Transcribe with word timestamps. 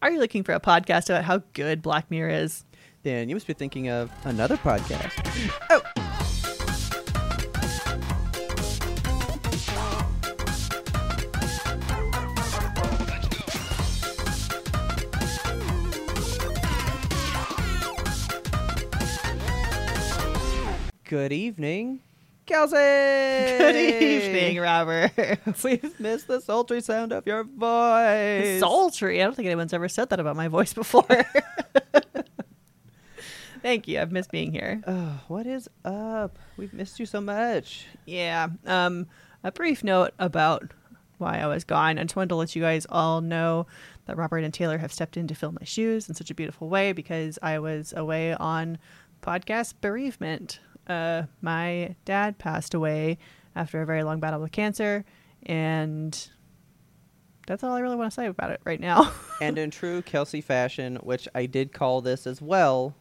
Are 0.00 0.12
you 0.12 0.20
looking 0.20 0.44
for 0.44 0.52
a 0.52 0.60
podcast 0.60 1.10
about 1.10 1.24
how 1.24 1.42
good 1.54 1.82
Black 1.82 2.08
Mirror 2.08 2.30
is? 2.30 2.64
Then 3.02 3.28
you 3.28 3.34
must 3.34 3.48
be 3.48 3.52
thinking 3.52 3.88
of 3.88 4.12
another 4.24 4.56
podcast. 4.56 5.12
Oh. 5.70 5.82
Good 21.04 21.32
evening, 21.32 22.00
Kelsey. 22.48 22.76
Good 22.76 23.76
evening, 23.76 24.58
Robert. 24.58 25.12
We've 25.62 26.00
missed 26.00 26.28
the 26.28 26.40
sultry 26.40 26.80
sound 26.80 27.12
of 27.12 27.26
your 27.26 27.44
voice. 27.44 28.58
Sultry. 28.60 29.20
I 29.20 29.24
don't 29.24 29.34
think 29.36 29.44
anyone's 29.44 29.74
ever 29.74 29.86
said 29.86 30.08
that 30.08 30.18
about 30.18 30.34
my 30.34 30.48
voice 30.48 30.72
before. 30.72 31.04
Thank 33.60 33.86
you. 33.86 34.00
I've 34.00 34.12
missed 34.12 34.30
being 34.30 34.50
here. 34.50 34.80
Oh, 34.86 35.20
what 35.28 35.46
is 35.46 35.68
up? 35.84 36.38
We've 36.56 36.72
missed 36.72 36.98
you 36.98 37.04
so 37.04 37.20
much. 37.20 37.86
Yeah. 38.06 38.48
Um, 38.64 39.08
a 39.44 39.52
brief 39.52 39.84
note 39.84 40.12
about 40.18 40.72
why 41.18 41.40
I 41.40 41.46
was 41.48 41.64
gone. 41.64 41.98
I 41.98 42.02
just 42.04 42.16
wanted 42.16 42.30
to 42.30 42.36
let 42.36 42.56
you 42.56 42.62
guys 42.62 42.86
all 42.88 43.20
know 43.20 43.66
that 44.06 44.16
Robert 44.16 44.38
and 44.38 44.54
Taylor 44.54 44.78
have 44.78 44.92
stepped 44.92 45.18
in 45.18 45.26
to 45.28 45.34
fill 45.34 45.52
my 45.52 45.64
shoes 45.64 46.08
in 46.08 46.14
such 46.14 46.30
a 46.30 46.34
beautiful 46.34 46.70
way 46.70 46.94
because 46.94 47.38
I 47.42 47.58
was 47.58 47.92
away 47.94 48.32
on 48.32 48.78
podcast 49.20 49.74
bereavement. 49.82 50.60
Uh, 50.88 51.24
my 51.42 51.94
dad 52.04 52.38
passed 52.38 52.74
away 52.74 53.18
after 53.54 53.82
a 53.82 53.86
very 53.86 54.02
long 54.02 54.20
battle 54.20 54.40
with 54.40 54.52
cancer, 54.52 55.04
and 55.44 56.28
that's 57.46 57.62
all 57.62 57.74
I 57.74 57.80
really 57.80 57.96
want 57.96 58.10
to 58.10 58.14
say 58.14 58.26
about 58.26 58.50
it 58.50 58.60
right 58.64 58.80
now. 58.80 59.12
and 59.40 59.58
in 59.58 59.70
true 59.70 60.02
Kelsey 60.02 60.40
fashion, 60.40 60.96
which 60.96 61.28
I 61.34 61.46
did 61.46 61.72
call 61.72 62.00
this 62.00 62.26
as 62.26 62.40
well, 62.40 62.94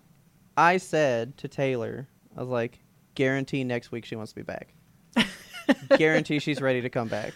I 0.55 0.77
said 0.77 1.37
to 1.37 1.47
Taylor, 1.47 2.07
I 2.35 2.41
was 2.41 2.49
like, 2.49 2.79
guarantee 3.15 3.63
next 3.63 3.91
week 3.91 4.05
she 4.05 4.15
wants 4.15 4.31
to 4.31 4.35
be 4.35 4.43
back. 4.43 4.73
guarantee 5.97 6.39
she's 6.39 6.61
ready 6.61 6.81
to 6.81 6.89
come 6.89 7.07
back. 7.07 7.33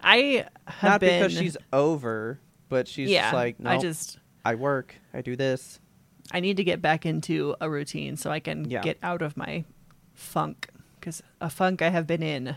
I 0.00 0.46
have 0.66 0.90
Not 0.90 1.00
been, 1.00 1.22
because 1.22 1.36
she's 1.36 1.56
over, 1.72 2.40
but 2.68 2.86
she's 2.86 3.10
yeah. 3.10 3.22
just 3.24 3.34
like, 3.34 3.60
no, 3.60 3.70
I 3.70 3.78
just 3.78 4.18
I 4.44 4.54
work, 4.54 4.94
I 5.12 5.22
do 5.22 5.36
this. 5.36 5.80
I 6.32 6.40
need 6.40 6.56
to 6.58 6.64
get 6.64 6.82
back 6.82 7.06
into 7.06 7.56
a 7.60 7.70
routine 7.70 8.16
so 8.16 8.30
I 8.30 8.40
can 8.40 8.70
Yeah. 8.70 8.82
get 8.82 8.98
out 9.02 9.22
of 9.22 9.36
my 9.36 9.64
funk 10.14 10.68
because 11.00 11.22
a 11.40 11.48
funk 11.50 11.80
I 11.82 11.88
have 11.90 12.06
been 12.06 12.22
in. 12.22 12.56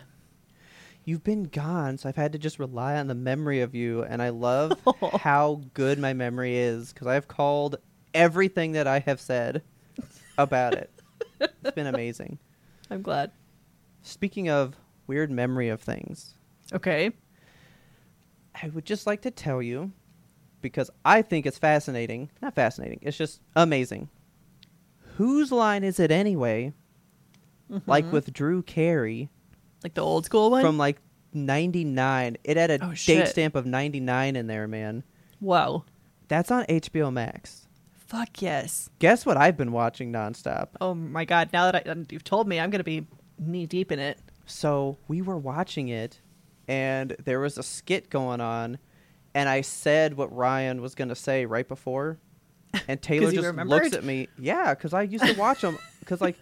You've 1.06 1.24
been 1.24 1.46
gone, 1.46 1.98
so 1.98 2.10
I've 2.10 2.16
had 2.16 2.32
to 2.34 2.38
just 2.40 2.60
rely 2.60 2.96
on 2.98 3.08
the 3.08 3.16
memory 3.16 3.62
of 3.62 3.74
you, 3.74 4.04
and 4.04 4.22
I 4.22 4.30
love 4.30 4.74
how 5.22 5.62
good 5.74 5.98
my 5.98 6.14
memory 6.14 6.58
is 6.58 6.94
because 6.94 7.08
I've 7.08 7.28
called 7.28 7.78
everything 8.14 8.74
that 8.74 8.86
I 8.88 9.00
have 9.00 9.20
said 9.20 9.64
about 10.38 10.74
it. 10.74 10.92
It's 11.40 11.72
been 11.74 11.88
amazing. 11.88 12.38
I'm 12.92 13.02
glad. 13.02 13.32
Speaking 14.04 14.50
of 14.50 14.76
weird 15.08 15.32
memory 15.32 15.70
of 15.70 15.82
things, 15.82 16.36
Okay. 16.74 17.12
I 18.62 18.68
would 18.70 18.86
just 18.86 19.08
like 19.08 19.22
to 19.22 19.32
tell 19.32 19.62
you 19.62 19.92
because 20.62 20.90
I 21.06 21.22
think 21.22 21.46
it's 21.46 21.58
fascinating. 21.58 22.30
Not 22.42 22.56
fascinating, 22.56 23.00
it's 23.02 23.18
just 23.18 23.42
amazing. 23.56 24.10
Whose 25.18 25.52
line 25.52 25.84
is 25.84 26.00
it 26.00 26.12
anyway? 26.12 26.74
Like 27.86 28.06
Mhm. 28.06 28.12
with 28.12 28.34
Drew 28.34 28.62
Carey 28.64 29.30
like 29.84 29.94
the 29.94 30.02
old 30.02 30.26
school 30.26 30.52
one. 30.52 30.62
from 30.62 30.78
like 30.78 31.02
99. 31.34 32.38
It 32.44 32.58
had 32.58 32.70
a 32.72 32.86
Oh, 32.86 32.94
date 32.94 33.28
stamp 33.28 33.56
of 33.56 33.66
99 33.66 34.36
in 34.36 34.48
there, 34.48 34.68
man. 34.68 35.04
Whoa. 35.40 35.86
That's 36.28 36.52
on 36.52 36.66
HBO 36.70 37.12
Max. 37.12 37.68
Fuck 37.94 38.42
yes. 38.42 38.90
Guess 39.00 39.26
what 39.26 39.38
I've 39.38 39.56
been 39.58 39.72
watching 39.72 40.12
nonstop? 40.12 40.70
Oh 40.82 40.94
my 40.94 41.24
god. 41.26 41.50
Now 41.54 41.72
that 41.72 41.88
I, 41.88 41.96
you've 42.10 42.24
told 42.26 42.48
me, 42.48 42.60
I'm 42.60 42.70
gonna 42.70 42.84
be 42.84 43.08
knee 43.40 43.66
deep 43.66 43.92
in 43.92 44.00
it. 44.00 44.20
So 44.46 44.98
we 45.08 45.22
were 45.22 45.38
watching 45.38 45.88
it, 45.88 46.20
and 46.68 47.16
there 47.24 47.40
was 47.40 47.58
a 47.58 47.64
skit 47.64 48.10
going 48.10 48.42
on, 48.42 48.78
and 49.34 49.48
I 49.50 49.62
said 49.62 50.16
what 50.16 50.36
Ryan 50.36 50.82
was 50.82 50.96
going 50.96 51.10
to 51.10 51.16
say 51.16 51.46
right 51.46 51.68
before, 51.68 52.18
and 52.88 53.02
Taylor 53.04 53.32
just 53.32 53.46
remembered? 53.46 53.84
looks 53.84 53.96
at 53.96 54.04
me. 54.04 54.28
Yeah, 54.38 54.74
because 54.74 54.94
I 54.94 55.04
used 55.04 55.26
to 55.26 55.34
watch 55.34 55.62
them. 55.62 55.78
Because 56.00 56.22
like 56.22 56.38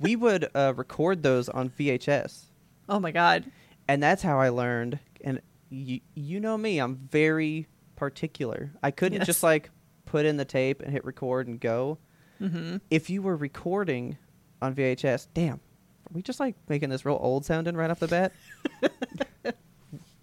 we 0.00 0.16
would 0.16 0.48
uh, 0.54 0.72
record 0.76 1.22
those 1.22 1.48
on 1.48 1.70
VHS, 1.70 2.44
Oh 2.88 2.98
my 3.00 3.10
god. 3.12 3.44
and 3.88 4.02
that's 4.02 4.22
how 4.22 4.38
I 4.40 4.48
learned. 4.48 4.98
And 5.22 5.40
you 5.70 6.00
you 6.14 6.40
know 6.40 6.56
me, 6.58 6.78
I'm 6.78 6.96
very 6.96 7.66
particular. 7.96 8.72
I 8.82 8.90
couldn't 8.90 9.18
Yes. 9.20 9.26
just 9.26 9.42
like 9.42 9.70
put 10.04 10.26
in 10.26 10.36
the 10.36 10.44
tape 10.44 10.82
and 10.82 10.92
hit 10.92 11.04
record 11.04 11.46
and 11.48 11.60
go. 11.60 11.98
Mm-hmm. 12.40 12.78
if 12.90 13.08
you 13.08 13.22
were 13.22 13.36
recording 13.36 14.18
on 14.60 14.74
VHS, 14.74 15.28
damn, 15.32 15.54
are 15.54 16.12
we 16.12 16.22
just 16.22 16.40
like 16.40 16.56
making 16.68 16.88
this 16.88 17.04
real 17.06 17.18
old 17.20 17.44
sounding 17.44 17.76
right 17.76 17.88
off 17.88 18.00
the 18.00 18.08
bat? 18.08 18.32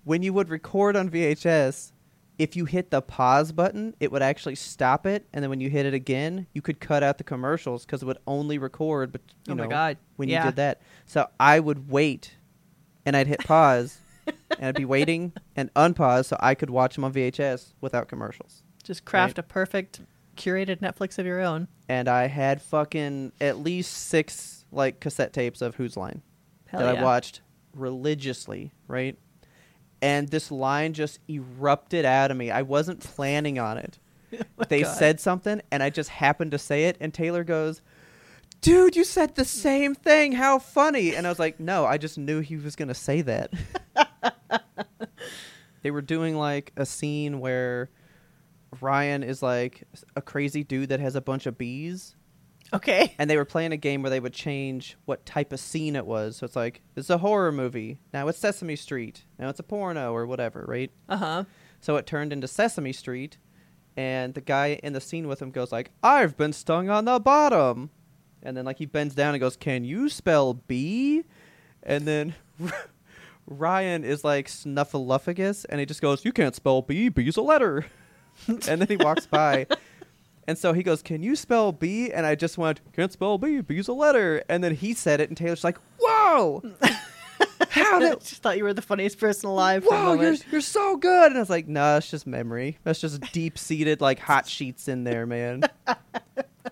when 0.03 0.22
you 0.24 0.34
would 0.34 0.50
record 0.50 0.96
on 0.96 1.09
VHS, 1.09 1.91
if 2.40 2.56
you 2.56 2.66
hit 2.66 2.90
the 2.90 3.02
pause 3.02 3.52
button, 3.52 3.94
it 4.00 4.12
would 4.12 4.22
actually 4.24 4.56
stop 4.56 5.06
it, 5.06 5.28
and 5.34 5.44
then 5.44 5.50
when 5.52 5.60
you 5.62 5.70
hit 5.70 5.86
it 5.86 5.94
again, 5.94 6.48
you 6.54 6.62
could 6.62 6.80
cut 6.80 7.04
out 7.04 7.18
the 7.20 7.24
commercials 7.24 7.86
because 7.86 8.02
it 8.02 8.06
would 8.06 8.18
only 8.26 8.58
record. 8.58 9.12
But 9.12 9.22
you 9.46 9.52
Oh 9.54 9.56
know, 9.56 9.64
my 9.66 9.70
god. 9.70 9.98
when 10.16 10.30
yeah. 10.30 10.40
you 10.46 10.50
did 10.50 10.56
that, 10.56 10.82
so 11.06 11.28
I 11.40 11.60
would 11.60 11.92
wait, 11.92 12.34
and 13.06 13.16
I'd 13.16 13.28
hit 13.28 13.44
pause, 13.44 14.00
and 14.26 14.66
I'd 14.66 14.76
be 14.76 14.86
waiting 14.98 15.34
and 15.56 15.72
unpause 15.76 16.26
so 16.26 16.38
I 16.40 16.56
could 16.56 16.70
watch 16.72 16.96
them 16.96 17.04
on 17.04 17.14
VHS 17.14 17.74
without 17.82 18.08
commercials. 18.08 18.64
Just 18.84 19.06
craft 19.06 19.38
a 19.38 19.44
perfect 19.44 20.02
curated 20.38 20.78
Netflix 20.80 21.20
of 21.20 21.26
your 21.26 21.42
own. 21.42 21.68
and 21.90 22.08
I 22.08 22.28
had 22.28 22.62
fucking 22.62 23.34
at 23.42 23.58
least 23.60 23.92
six 23.94 24.64
like 24.72 25.02
cassette 25.02 25.34
tapes 25.34 25.62
of 25.62 25.76
Who's 25.76 25.98
Line 25.98 26.22
Hell 26.68 26.80
that 26.80 26.96
yeah. 26.96 27.02
I 27.02 27.04
watched 27.04 27.42
religiously, 27.74 28.72
right? 28.88 29.18
And 30.02 30.30
this 30.30 30.50
line 30.52 30.94
just 30.94 31.20
erupted 31.30 32.06
out 32.06 32.32
of 32.32 32.38
me. 32.38 32.52
I 32.52 32.62
wasn't 32.62 33.02
planning 33.02 33.60
on 33.60 33.78
it. 33.78 34.00
Oh 34.60 34.64
they 34.70 34.82
Oh 34.82 34.84
God. 34.84 34.98
said 34.98 35.20
something, 35.20 35.62
and 35.72 35.82
I 35.82 35.90
just 35.90 36.10
happened 36.10 36.52
to 36.52 36.60
say 36.60 36.86
it, 36.86 36.98
and 37.00 37.12
Taylor 37.12 37.44
goes, 37.44 37.82
"Dude, 38.62 38.96
you 38.96 39.04
said 39.04 39.34
the 39.36 39.44
same 39.44 39.96
thing. 39.96 40.34
How 40.34 40.60
funny!" 40.60 41.16
And 41.16 41.26
I 41.26 41.30
was 41.32 41.40
like, 41.40 41.60
"No, 41.60 41.86
I 41.86 41.98
just 41.98 42.18
knew 42.20 42.40
he 42.40 42.56
was 42.56 42.76
gonna 42.76 42.94
say 42.94 43.22
that." 43.24 43.52
they 45.82 45.90
were 45.92 46.02
doing 46.04 46.36
like 46.36 46.72
a 46.78 46.86
scene 46.86 47.40
where 47.40 47.90
Ryan 48.81 49.24
is 49.24 49.42
like 49.42 49.84
a 50.16 50.22
crazy 50.22 50.64
dude 50.64 50.90
that 50.90 51.00
has 51.00 51.16
a 51.16 51.22
bunch 51.22 51.46
of 51.48 51.58
bees 51.58 52.16
Okay. 52.74 53.16
and 53.18 53.30
they 53.30 53.38
were 53.38 53.46
playing 53.46 53.72
a 53.72 53.78
game 53.78 54.02
where 54.03 54.09
they 54.09 54.19
would 54.19 54.34
change 54.34 54.96
what 55.06 55.25
type 55.25 55.52
of 55.53 55.59
scene 55.59 55.96
it 55.96 56.06
was. 56.06 56.38
So 56.38 56.46
it's 56.46 56.56
like 56.56 56.81
it's 56.96 57.09
a 57.09 57.18
horror 57.18 57.52
movie. 57.52 58.00
Now 58.13 58.28
it's 58.28 58.38
Sesame 58.40 58.75
Street. 58.75 59.24
Now 59.38 59.50
it's 59.50 59.59
a 59.59 59.63
porno 59.63 60.13
or 60.13 60.25
whatever, 60.25 60.66
right? 60.68 60.91
Uh 61.07 61.18
huh. 61.18 61.44
So 61.80 61.96
it 61.96 62.06
turned 62.06 62.31
into 62.34 62.47
Sesame 62.47 62.94
Street, 62.94 63.38
and 63.97 64.34
the 64.34 64.41
guy 64.41 64.80
in 64.84 64.94
the 64.94 65.01
scene 65.01 65.27
with 65.27 65.42
him 65.42 65.50
goes 65.51 65.71
like, 65.71 65.92
"I've 66.04 66.38
been 66.38 66.54
stung 66.54 66.89
on 66.89 67.06
the 67.06 67.19
bottom," 67.19 67.89
and 68.44 68.56
then 68.56 68.66
like 68.66 68.77
he 68.77 68.86
bends 68.86 69.15
down 69.15 69.33
and 69.33 69.39
goes, 69.42 69.56
"Can 69.56 69.83
you 69.83 70.10
spell 70.10 70.54
B?" 70.54 71.24
And 71.81 72.06
then 72.06 72.36
Ryan 73.48 74.04
is 74.04 74.24
like 74.24 74.48
snuffleupagus, 74.48 75.65
and 75.69 75.80
he 75.80 75.86
just 75.86 76.01
goes, 76.01 76.24
"You 76.25 76.31
can't 76.33 76.56
spell 76.56 76.81
B. 76.81 77.10
Bee's 77.10 77.38
a 77.38 77.42
letter." 77.42 77.86
and 78.48 78.81
then 78.81 78.88
he 78.88 78.95
walks 78.98 79.25
by. 79.25 79.65
And 80.50 80.57
so 80.57 80.74
he 80.74 80.81
goes, 80.81 81.04
"Can 81.04 81.22
you 81.22 81.36
spell 81.36 81.72
B?" 81.72 82.12
And 82.12 82.25
I 82.25 82.34
just 82.34 82.57
went, 82.57 82.81
"Can't 82.92 83.12
spell 83.12 83.38
B. 83.38 83.62
B's 83.62 83.88
a 83.88 83.94
letter." 83.94 84.44
And 84.50 84.63
then 84.63 84.74
he 84.74 84.96
said 84.96 85.22
it, 85.22 85.30
and 85.30 85.38
Taylor's 85.38 85.63
like, 85.63 85.78
"Whoa, 86.00 86.63
how 87.69 88.00
did? 88.00 88.19
just 88.22 88.42
thought 88.42 88.57
you 88.57 88.63
were 88.63 88.74
the 88.74 88.81
funniest 88.81 89.19
person 89.19 89.48
alive. 89.48 89.84
For 89.84 89.94
a 89.94 89.98
Whoa, 89.98 90.13
you're 90.13 90.36
you're 90.51 90.62
so 90.62 90.98
good!" 90.98 91.28
And 91.28 91.38
I 91.38 91.40
was 91.40 91.51
like, 91.51 91.68
"No, 91.68 91.98
it's 91.98 92.10
just 92.10 92.25
memory. 92.25 92.80
That's 92.84 93.00
just 93.00 93.22
deep 93.31 93.60
seated 93.60 94.01
like 94.01 94.18
hot 94.18 94.48
sheets 94.48 94.88
in 94.88 95.04
there, 95.04 95.28
man." 95.28 95.66
I 95.86 95.96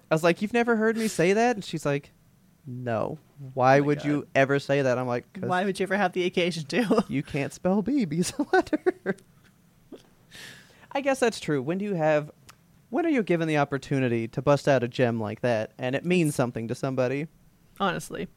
was 0.10 0.24
like, 0.24 0.42
"You've 0.42 0.54
never 0.54 0.76
heard 0.76 0.98
me 0.98 1.08
say 1.08 1.34
that?" 1.34 1.56
And 1.56 1.64
she's 1.64 1.86
like, 1.86 2.12
"No. 2.66 3.20
Why 3.54 3.78
Oh 3.78 3.84
would 3.84 4.04
you 4.04 4.26
ever 4.34 4.58
say 4.58 4.82
that?" 4.82 4.98
I'm 4.98 5.06
like, 5.06 5.26
Why 5.40 5.66
would 5.66 5.80
you 5.80 5.84
ever 5.84 5.98
have 5.98 6.14
the 6.14 6.26
occasion 6.26 6.66
to? 6.66 7.06
you 7.10 7.22
can't 7.22 7.54
spell 7.54 7.84
B. 7.84 8.06
B's 8.06 8.34
a 8.40 8.46
letter." 8.52 9.18
I 10.92 11.02
guess 11.02 11.20
that's 11.20 11.40
true. 11.40 11.62
When 11.62 11.78
do 11.78 11.86
you 11.86 11.94
have 11.94 12.32
when 12.90 13.06
are 13.06 13.10
you 13.10 13.24
given 13.24 13.48
the 13.48 13.58
opportunity 13.58 14.28
to 14.30 14.42
bust 14.42 14.68
out 14.68 14.84
a 14.84 14.88
gem 14.88 15.20
like 15.20 15.42
that 15.42 15.72
and 15.78 15.96
it 15.96 16.06
means 16.06 16.36
something 16.36 16.68
to 16.68 16.76
somebody? 16.76 17.28
Honestly. 17.80 18.28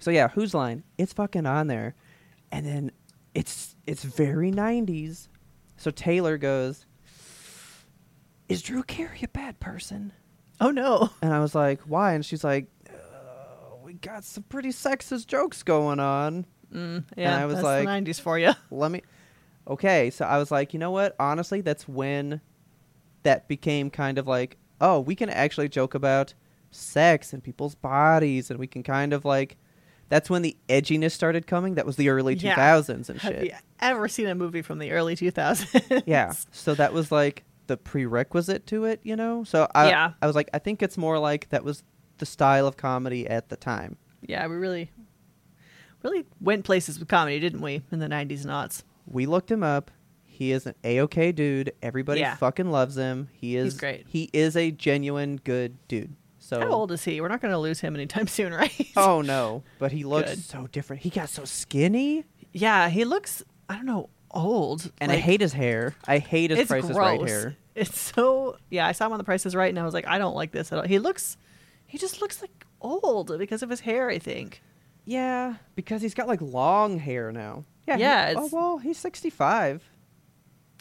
So 0.00 0.10
yeah, 0.10 0.28
whose 0.28 0.54
line? 0.54 0.82
It's 0.98 1.12
fucking 1.12 1.46
on 1.46 1.66
there, 1.68 1.94
and 2.50 2.66
then 2.66 2.90
it's 3.34 3.76
it's 3.86 4.02
very 4.02 4.50
'90s. 4.50 5.28
So 5.76 5.90
Taylor 5.90 6.38
goes, 6.38 6.86
"Is 8.48 8.62
Drew 8.62 8.82
Carey 8.82 9.20
a 9.22 9.28
bad 9.28 9.60
person?" 9.60 10.12
Oh 10.60 10.70
no. 10.70 11.10
And 11.22 11.32
I 11.32 11.40
was 11.40 11.54
like, 11.54 11.80
"Why?" 11.82 12.14
And 12.14 12.24
she's 12.24 12.44
like, 12.44 12.66
uh, 12.90 13.76
"We 13.82 13.94
got 13.94 14.24
some 14.24 14.42
pretty 14.44 14.70
sexist 14.70 15.26
jokes 15.26 15.62
going 15.62 16.00
on." 16.00 16.46
Mm, 16.72 17.04
yeah, 17.16 17.36
I 17.40 17.46
was 17.46 17.56
that's 17.56 17.64
like- 17.64 17.84
the 18.04 18.12
'90s 18.12 18.20
for 18.20 18.38
you. 18.38 18.52
Let 18.70 18.90
me. 18.90 19.02
Okay, 19.68 20.10
so 20.10 20.24
I 20.24 20.38
was 20.38 20.50
like, 20.50 20.72
you 20.72 20.80
know 20.80 20.90
what? 20.90 21.14
Honestly, 21.20 21.60
that's 21.60 21.86
when 21.86 22.40
that 23.22 23.48
became 23.48 23.90
kind 23.90 24.18
of 24.18 24.26
like, 24.26 24.56
oh, 24.80 25.00
we 25.00 25.14
can 25.14 25.28
actually 25.30 25.68
joke 25.68 25.94
about 25.94 26.34
sex 26.70 27.32
and 27.32 27.42
people's 27.42 27.74
bodies, 27.74 28.50
and 28.50 28.58
we 28.58 28.66
can 28.66 28.82
kind 28.82 29.12
of 29.12 29.24
like. 29.24 29.56
That's 30.08 30.28
when 30.28 30.42
the 30.42 30.56
edginess 30.68 31.12
started 31.12 31.46
coming. 31.46 31.76
That 31.76 31.86
was 31.86 31.96
the 31.96 32.10
early 32.10 32.34
Yeah. 32.34 32.54
2000s 32.54 33.08
and 33.08 33.18
Have 33.20 33.32
shit. 33.32 33.34
Have 33.36 33.44
you 33.44 33.52
ever 33.80 34.08
seen 34.08 34.26
a 34.26 34.34
movie 34.34 34.60
from 34.60 34.78
the 34.78 34.90
early 34.92 35.16
2000s? 35.16 36.02
Yeah. 36.06 36.34
So 36.50 36.74
that 36.74 36.92
was 36.92 37.10
like 37.10 37.44
the 37.66 37.78
prerequisite 37.78 38.66
to 38.66 38.84
it, 38.84 39.00
you 39.04 39.16
know? 39.16 39.42
So 39.44 39.68
I 39.74 39.88
Yeah. 39.88 40.12
I 40.20 40.26
was 40.26 40.36
like, 40.36 40.50
I 40.52 40.58
think 40.58 40.82
it's 40.82 40.98
more 40.98 41.18
like 41.18 41.48
that 41.48 41.64
was 41.64 41.82
the 42.18 42.26
style 42.26 42.66
of 42.66 42.76
comedy 42.76 43.26
at 43.26 43.48
the 43.48 43.56
time. 43.56 43.96
yeah, 44.20 44.46
we 44.46 44.56
really, 44.56 44.90
really 46.02 46.26
went 46.42 46.64
places 46.64 46.98
with 46.98 47.08
comedy, 47.08 47.40
didn't 47.40 47.62
we, 47.62 47.82
in 47.90 47.98
the 47.98 48.06
'90s 48.08 48.42
and 48.42 48.50
aughts? 48.50 48.82
We 49.06 49.24
looked 49.24 49.50
him 49.50 49.62
up. 49.62 49.90
He 50.42 50.50
is 50.50 50.66
an 50.66 50.74
A-OK 50.82 51.30
dude. 51.30 51.72
Everybody 51.82 52.18
Yeah. 52.20 52.34
fucking 52.34 52.68
loves 52.68 52.96
him. 52.96 53.28
He 53.32 53.56
is 53.56 53.74
He's 53.74 53.80
great. 53.80 54.06
He 54.08 54.28
is 54.32 54.56
a 54.56 54.72
genuine 54.72 55.36
good 55.36 55.78
dude. 55.86 56.16
So 56.40 56.58
How 56.58 56.70
old 56.70 56.90
is 56.90 57.04
he? 57.04 57.20
We're 57.20 57.28
not 57.28 57.40
going 57.40 57.52
to 57.52 57.58
lose 57.60 57.78
him 57.78 57.94
anytime 57.94 58.26
soon, 58.38 58.52
right? 58.52 58.72
Oh 58.96 59.22
no, 59.22 59.62
but 59.78 59.92
he 59.92 60.02
looks 60.02 60.30
Good. 60.30 60.38
so 60.42 60.66
different. 60.66 61.02
He 61.02 61.10
got 61.10 61.28
so 61.28 61.44
skinny, 61.44 62.24
yeah, 62.52 62.88
he 62.88 63.04
looks. 63.04 63.44
I 63.68 63.76
don't 63.76 63.86
know, 63.86 64.08
old. 64.32 64.90
and 65.00 65.12
I 65.12 65.14
Like, 65.14 65.22
hate 65.24 65.40
his 65.40 65.52
hair. 65.52 65.94
I 66.08 66.18
hate 66.18 66.50
his 66.50 66.58
it's 66.58 66.68
Price 66.68 66.82
is 66.82 66.90
gross. 66.90 67.20
Right 67.20 67.28
hair. 67.28 67.56
It's 67.76 67.96
so 68.00 68.56
yeah. 68.68 68.88
I 68.88 68.90
saw 68.92 69.06
him 69.06 69.12
on 69.12 69.18
The 69.18 69.24
Price 69.24 69.46
is 69.46 69.54
Right, 69.54 69.68
and 69.70 69.78
I 69.78 69.84
was 69.84 69.94
like, 69.94 70.08
I 70.08 70.18
don't 70.18 70.34
like 70.34 70.50
this 70.50 70.72
at 70.72 70.78
all. 70.78 70.84
He 70.84 70.98
looks, 70.98 71.36
he 71.86 71.98
just 71.98 72.20
looks 72.20 72.40
like 72.42 72.66
old 72.80 73.38
because 73.38 73.62
of 73.62 73.70
his 73.70 73.78
hair. 73.78 74.10
I 74.10 74.18
think. 74.18 74.60
Yeah, 75.04 75.54
because 75.76 76.02
he's 76.02 76.14
got 76.14 76.26
like 76.26 76.40
long 76.42 76.98
hair 76.98 77.30
now. 77.30 77.64
Yeah. 77.86 77.96
he- 77.96 78.02
Yeah, 78.02 78.26
oh 78.26 78.30
it's- 78.46 78.52
well, 78.52 78.78
he's 78.78 78.98
sixty-five. 78.98 79.82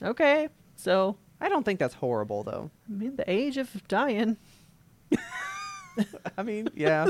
Okay, 0.04 0.50
so 0.76 1.18
I 1.40 1.50
don't 1.50 1.64
think 1.64 1.80
that's 1.80 1.94
horrible 1.94 2.44
though. 2.44 2.72
I 2.90 2.94
mean, 2.94 3.16
the 3.16 3.30
age 3.30 3.58
of 3.58 3.88
dying. 3.88 4.38
I 6.38 6.44
mean, 6.44 6.70
yeah. 6.76 7.10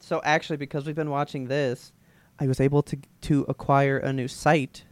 so 0.00 0.20
actually, 0.24 0.56
because 0.56 0.84
we've 0.84 0.96
been 0.96 1.10
watching 1.10 1.46
this, 1.46 1.92
I 2.38 2.46
was 2.46 2.60
able 2.60 2.82
to 2.84 2.98
to 3.22 3.44
acquire 3.48 3.98
a 3.98 4.12
new 4.12 4.28
site, 4.28 4.84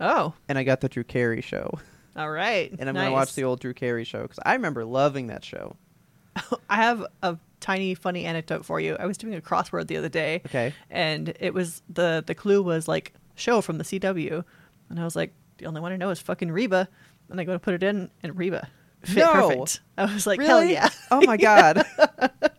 Oh, 0.00 0.34
and 0.48 0.58
I 0.58 0.62
got 0.64 0.80
the 0.80 0.88
Drew 0.88 1.04
Carey 1.04 1.40
show, 1.40 1.78
all 2.16 2.30
right. 2.30 2.70
and 2.78 2.88
I'm 2.88 2.94
gonna 2.94 3.12
watch 3.12 3.34
the 3.34 3.44
old 3.44 3.60
Drew 3.60 3.74
Carey 3.74 4.04
show 4.04 4.22
because 4.22 4.38
I 4.44 4.52
remember 4.54 4.84
loving 4.84 5.28
that 5.28 5.44
show. 5.44 5.76
I 6.70 6.76
have 6.76 7.04
a 7.22 7.36
tiny 7.60 7.94
funny 7.94 8.24
anecdote 8.24 8.64
for 8.64 8.80
you. 8.80 8.96
I 8.98 9.06
was 9.06 9.18
doing 9.18 9.34
a 9.34 9.40
crossword 9.40 9.88
the 9.88 9.96
other 9.96 10.08
day. 10.08 10.42
Okay. 10.46 10.72
And 10.90 11.34
it 11.40 11.52
was 11.54 11.82
the 11.88 12.22
the 12.26 12.34
clue 12.34 12.62
was 12.62 12.86
like 12.88 13.14
show 13.34 13.60
from 13.60 13.78
the 13.78 13.84
CW, 13.84 14.44
and 14.90 15.00
I 15.00 15.04
was 15.04 15.16
like, 15.16 15.32
the 15.60 15.66
only 15.66 15.80
one 15.80 15.92
I 15.92 15.96
know 15.96 16.10
is 16.10 16.18
fucking 16.20 16.50
Reba, 16.50 16.88
and 17.28 17.40
I 17.40 17.44
go 17.44 17.52
to 17.52 17.58
put 17.58 17.74
it 17.74 17.82
in, 17.82 18.10
and 18.22 18.36
Reba 18.36 18.68
fit 19.04 19.18
No. 19.18 19.32
perfect. 19.32 19.80
I 19.96 20.12
was 20.12 20.26
like, 20.26 20.40
hell 20.40 20.64
yeah. 20.64 20.88
Oh 21.10 21.22
my 21.24 21.36
god. 21.36 21.86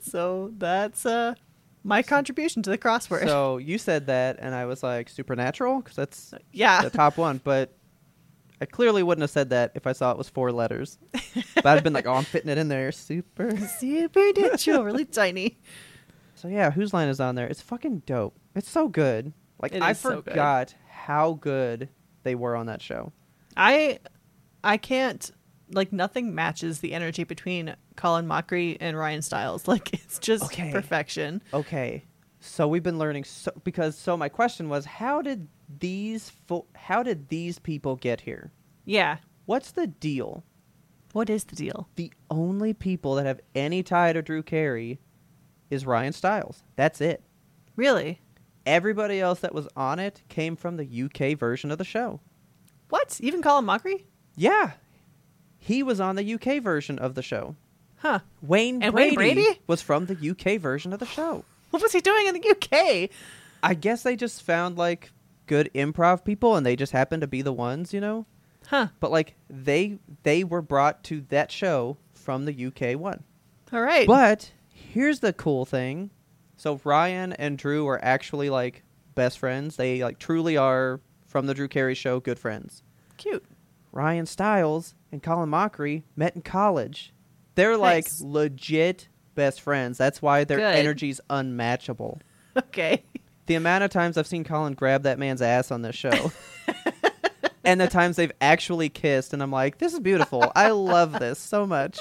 So 0.00 0.52
that's 0.58 1.06
uh 1.06 1.34
my 1.84 2.02
contribution 2.02 2.62
to 2.62 2.70
the 2.70 2.78
crossword. 2.78 3.26
so 3.26 3.56
you 3.58 3.78
said 3.78 4.06
that, 4.06 4.36
and 4.40 4.54
I 4.54 4.66
was 4.66 4.82
like 4.82 5.08
supernatural 5.08 5.80
because 5.80 5.96
that's 5.96 6.34
yeah. 6.52 6.82
the 6.82 6.90
top 6.90 7.16
one, 7.16 7.40
but. 7.42 7.72
I 8.60 8.64
clearly 8.64 9.02
wouldn't 9.02 9.22
have 9.22 9.30
said 9.30 9.50
that 9.50 9.72
if 9.74 9.88
I 9.88 9.92
saw 9.92 10.12
it 10.12 10.18
was 10.18 10.28
four 10.28 10.52
letters. 10.52 10.96
But 11.56 11.66
I'd 11.66 11.82
been 11.82 11.92
like, 11.92 12.06
"Oh, 12.06 12.12
I'm 12.12 12.22
fitting 12.22 12.48
it 12.48 12.58
in 12.58 12.68
there, 12.68 12.92
super." 12.92 13.56
Supernatural, 13.56 14.84
really 14.84 15.04
tiny. 15.20 15.58
So 16.36 16.46
yeah, 16.46 16.70
whose 16.70 16.94
line 16.94 17.08
is 17.08 17.18
on 17.18 17.34
there? 17.34 17.48
It's 17.48 17.60
fucking 17.60 18.04
dope. 18.06 18.38
It's 18.54 18.70
so 18.70 18.86
good. 18.86 19.32
Like 19.60 19.72
It 19.74 19.82
I 19.82 19.90
is 19.90 19.98
so 19.98 20.22
forgot 20.22 20.76
how 21.06 21.34
good 21.34 21.88
they 22.22 22.34
were 22.34 22.54
on 22.56 22.66
that 22.66 22.80
show. 22.82 23.12
I 23.56 23.98
I 24.64 24.76
can't 24.76 25.30
like 25.70 25.92
nothing 25.92 26.34
matches 26.34 26.80
the 26.80 26.92
energy 26.92 27.24
between 27.24 27.74
Colin 27.96 28.26
Mochrie 28.26 28.76
and 28.80 28.96
Ryan 28.96 29.22
Stiles. 29.22 29.66
Like 29.72 29.92
it's 29.94 30.18
just 30.18 30.44
Okay. 30.44 30.70
perfection. 30.72 31.42
Okay, 31.52 32.04
so 32.40 32.68
we've 32.68 32.82
been 32.82 32.98
learning 32.98 33.24
so 33.24 33.50
because 33.64 33.96
so 33.98 34.16
my 34.16 34.28
question 34.28 34.68
was 34.68 34.84
how 34.84 35.22
did 35.22 35.48
these 35.78 36.30
fo- 36.46 36.66
how 36.74 37.02
did 37.02 37.28
these 37.28 37.58
people 37.58 37.96
get 37.96 38.20
here? 38.20 38.52
Yeah. 38.84 39.16
What's 39.46 39.72
the 39.72 39.86
deal? 39.88 40.44
What 41.12 41.28
is 41.28 41.44
the 41.44 41.56
deal? 41.56 41.88
The 41.96 42.12
only 42.30 42.72
people 42.72 43.16
that 43.16 43.26
have 43.26 43.40
any 43.54 43.82
tie 43.82 44.12
to 44.14 44.22
Drew 44.22 44.42
Carey 44.42 44.98
is 45.68 45.84
Ryan 45.84 46.12
Stiles. 46.12 46.62
That's 46.76 47.00
it. 47.02 47.22
Really? 47.76 48.20
Everybody 48.66 49.20
else 49.20 49.40
that 49.40 49.54
was 49.54 49.68
on 49.76 49.98
it 49.98 50.22
came 50.28 50.56
from 50.56 50.76
the 50.76 51.02
UK 51.04 51.38
version 51.38 51.70
of 51.70 51.78
the 51.78 51.84
show. 51.84 52.20
What? 52.88 53.18
Even 53.20 53.42
Colin 53.42 53.64
Mochrie? 53.64 54.04
Yeah. 54.36 54.72
He 55.58 55.82
was 55.82 56.00
on 56.00 56.16
the 56.16 56.34
UK 56.34 56.62
version 56.62 56.98
of 56.98 57.14
the 57.14 57.22
show. 57.22 57.56
Huh. 57.96 58.20
Wayne 58.40 58.82
And 58.82 58.92
Brady, 58.92 59.16
Wayne 59.16 59.34
Brady? 59.36 59.60
was 59.66 59.80
from 59.82 60.06
the 60.06 60.30
UK 60.30 60.60
version 60.60 60.92
of 60.92 60.98
the 60.98 61.06
show. 61.06 61.44
What 61.70 61.80
was 61.80 61.92
he 61.92 62.00
doing 62.02 62.26
in 62.26 62.34
the 62.34 62.50
UK? 62.50 63.08
I 63.62 63.72
guess 63.72 64.02
they 64.02 64.14
just 64.14 64.42
found 64.42 64.76
like 64.76 65.10
good 65.46 65.70
improv 65.74 66.22
people 66.22 66.54
and 66.56 66.66
they 66.66 66.76
just 66.76 66.92
happened 66.92 67.22
to 67.22 67.26
be 67.26 67.40
the 67.40 67.52
ones, 67.52 67.94
you 67.94 68.00
know? 68.00 68.26
Huh. 68.66 68.88
But 69.00 69.10
like 69.10 69.36
they 69.48 69.98
they 70.22 70.44
were 70.44 70.60
brought 70.60 71.02
to 71.04 71.22
that 71.30 71.50
show 71.50 71.96
from 72.12 72.44
the 72.44 72.66
UK 72.66 73.00
one. 73.00 73.24
All 73.72 73.80
right. 73.80 74.06
But 74.06 74.50
here's 74.68 75.20
the 75.20 75.32
cool 75.32 75.64
thing. 75.64 76.10
So 76.62 76.80
Ryan 76.84 77.32
and 77.32 77.58
Drew 77.58 77.88
are 77.88 77.98
actually 78.04 78.48
like 78.48 78.84
best 79.16 79.40
friends. 79.40 79.74
They 79.74 80.04
like 80.04 80.20
truly 80.20 80.56
are 80.56 81.00
from 81.26 81.46
the 81.46 81.54
Drew 81.54 81.66
Carey 81.66 81.96
show 81.96 82.20
good 82.20 82.38
friends. 82.38 82.84
Cute. 83.16 83.44
Ryan 83.90 84.26
Stiles 84.26 84.94
and 85.10 85.20
Colin 85.20 85.50
Mochrie 85.50 86.04
met 86.14 86.36
in 86.36 86.42
college. 86.42 87.12
They're 87.56 87.76
like 87.76 88.04
Nice. 88.04 88.20
legit 88.20 89.08
best 89.34 89.60
friends. 89.60 89.98
That's 89.98 90.22
why 90.22 90.44
their 90.44 90.58
Good. 90.58 90.76
energy's 90.76 91.20
unmatchable. 91.28 92.20
Okay. 92.56 93.02
The 93.46 93.54
amount 93.56 93.82
of 93.82 93.90
times 93.90 94.16
I've 94.16 94.26
seen 94.28 94.44
Colin 94.44 94.74
grab 94.74 95.02
that 95.02 95.18
man's 95.18 95.42
ass 95.42 95.72
on 95.72 95.82
this 95.82 95.96
show. 95.96 96.30
and 97.64 97.80
the 97.80 97.88
times 97.88 98.14
they've 98.16 98.30
actually 98.40 98.88
kissed 98.88 99.32
and 99.32 99.42
I'm 99.42 99.50
like, 99.50 99.78
this 99.78 99.92
is 99.94 99.98
beautiful. 100.00 100.52
I 100.54 100.70
love 100.70 101.18
this 101.18 101.40
so 101.40 101.66
much 101.66 101.98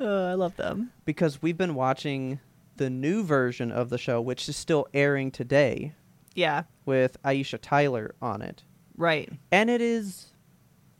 Uh, 0.00 0.04
I 0.30 0.34
love 0.34 0.56
them. 0.56 0.92
because 1.04 1.42
we've 1.42 1.58
been 1.58 1.74
watching 1.74 2.38
the 2.76 2.90
new 2.90 3.22
version 3.24 3.70
of 3.72 3.88
the 3.90 3.98
show 3.98 4.20
which 4.20 4.48
is 4.48 4.56
still 4.56 4.86
airing 4.94 5.30
today 5.30 5.94
Yeah. 6.34 6.64
with 6.84 7.20
Aisha 7.22 7.58
Tyler 7.60 8.14
on 8.22 8.42
it. 8.42 8.62
Right. 8.96 9.30
And 9.52 9.68
it 9.70 9.80
is 9.80 10.32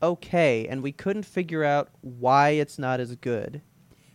okay 0.01 0.67
and 0.67 0.83
we 0.83 0.91
couldn't 0.91 1.23
figure 1.23 1.63
out 1.63 1.89
why 2.01 2.49
it's 2.51 2.77
not 2.77 2.99
as 2.99 3.15
good. 3.15 3.61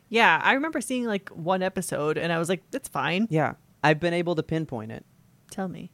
Yeah. 0.09 0.41
I 0.43 0.53
remember 0.53 0.81
seeing 0.81 1.05
like 1.07 1.29
one 1.31 1.63
episode 1.63 2.19
and 2.19 2.33
I 2.33 2.39
was 2.39 2.49
like, 2.49 2.63
that's 2.71 2.89
fine. 2.89 3.27
Yeah, 3.31 3.55
I've 3.83 3.99
been 4.01 4.15
able 4.15 4.35
to 4.37 4.43
pinpoint 4.43 4.93
it. 4.93 5.05
Tell 5.51 5.69
me. 5.69 5.91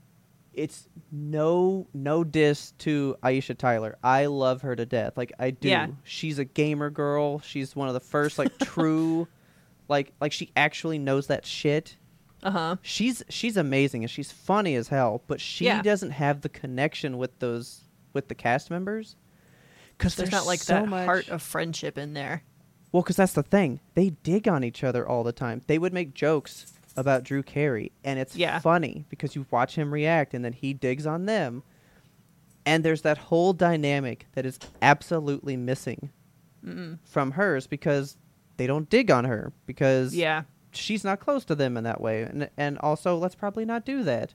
It's 0.52 0.88
no 1.12 1.86
no 1.94 2.24
diss 2.24 2.72
to 2.78 3.16
Aisha 3.22 3.56
Tyler. 3.56 3.96
I 4.02 4.26
love 4.26 4.62
her 4.62 4.74
to 4.74 4.84
death. 4.84 5.16
Like 5.16 5.32
I 5.38 5.50
do. 5.52 5.68
Yeah. 5.68 5.86
She's 6.02 6.40
a 6.40 6.44
gamer 6.44 6.90
girl. 6.90 7.38
She's 7.40 7.76
one 7.76 7.86
of 7.86 7.94
the 7.94 8.00
first 8.00 8.38
like 8.38 8.56
true 8.64 9.28
like 9.88 10.12
like 10.20 10.32
she 10.32 10.50
actually 10.56 10.98
knows 10.98 11.26
that 11.28 11.44
shit. 11.46 11.96
Uh 12.42 12.50
huh. 12.50 12.76
She's 12.82 13.22
she's 13.28 13.56
amazing 13.56 14.04
and 14.04 14.10
she's 14.10 14.30
funny 14.30 14.74
as 14.76 14.88
hell, 14.88 15.22
but 15.26 15.40
she 15.40 15.64
Yeah. 15.64 15.82
doesn't 15.82 16.12
have 16.12 16.42
the 16.42 16.48
connection 16.48 17.18
with 17.18 17.38
those 17.40 17.82
with 18.12 18.28
the 18.28 18.34
cast 18.34 18.70
members. 18.70 19.16
Cuz 19.98 20.14
There's 20.14 20.30
not 20.30 20.46
like 20.46 20.64
that 20.66 20.86
heart 20.88 21.28
of 21.28 21.42
friendship 21.42 21.98
in 21.98 22.12
there. 22.14 22.42
Well, 22.92 23.02
because 23.02 23.16
that's 23.16 23.32
the 23.32 23.42
thing. 23.42 23.80
They 23.94 24.10
dig 24.10 24.46
on 24.48 24.62
each 24.64 24.82
other 24.84 25.06
all 25.06 25.24
the 25.24 25.32
time. 25.32 25.62
They 25.66 25.78
would 25.78 25.92
make 25.92 26.14
jokes 26.14 26.72
about 26.96 27.22
Drew 27.24 27.42
Carey, 27.42 27.92
and 28.02 28.18
it's 28.18 28.34
Yeah. 28.34 28.58
funny 28.60 29.04
because 29.08 29.34
you 29.36 29.46
watch 29.50 29.74
him 29.76 29.92
react, 29.92 30.32
and 30.34 30.44
then 30.44 30.52
he 30.52 30.72
digs 30.72 31.06
on 31.06 31.26
them. 31.26 31.62
And 32.64 32.84
there's 32.84 33.02
that 33.02 33.18
whole 33.18 33.52
dynamic 33.52 34.26
that 34.32 34.44
is 34.46 34.58
absolutely 34.82 35.56
missing 35.56 36.10
from 37.04 37.32
hers 37.32 37.66
because 37.66 38.16
they 38.58 38.66
don't 38.66 38.90
dig 38.90 39.10
on 39.10 39.24
her 39.24 39.52
because 39.66 40.14
Yeah. 40.14 40.42
she's 40.72 41.02
not 41.04 41.18
close 41.20 41.44
to 41.46 41.54
them 41.54 41.76
in 41.78 41.84
that 41.84 42.00
way. 42.00 42.22
And 42.22 42.50
and 42.58 42.76
also, 42.80 43.16
let's 43.16 43.34
probably 43.34 43.64
not 43.64 43.84
do 43.86 44.02
that 44.04 44.34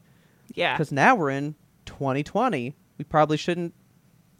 Yeah. 0.56 0.74
because 0.74 0.92
now 0.92 1.16
we're 1.16 1.30
in 1.30 1.56
2020. 1.86 2.76
We 2.98 3.06
probably 3.06 3.38
shouldn't 3.38 3.74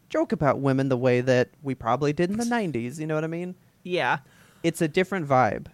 joke 0.08 0.32
about 0.32 0.58
women 0.60 0.88
the 0.88 0.96
way 0.96 1.20
that 1.20 1.50
we 1.62 1.74
probably 1.74 2.12
did 2.12 2.30
in 2.30 2.36
the 2.38 2.44
90s. 2.44 2.98
You 2.98 3.06
know 3.06 3.14
what 3.14 3.24
I 3.24 3.28
mean? 3.28 3.54
Yeah. 3.82 4.18
It's 4.62 4.80
a 4.82 4.88
different 4.88 5.28
vibe. 5.28 5.66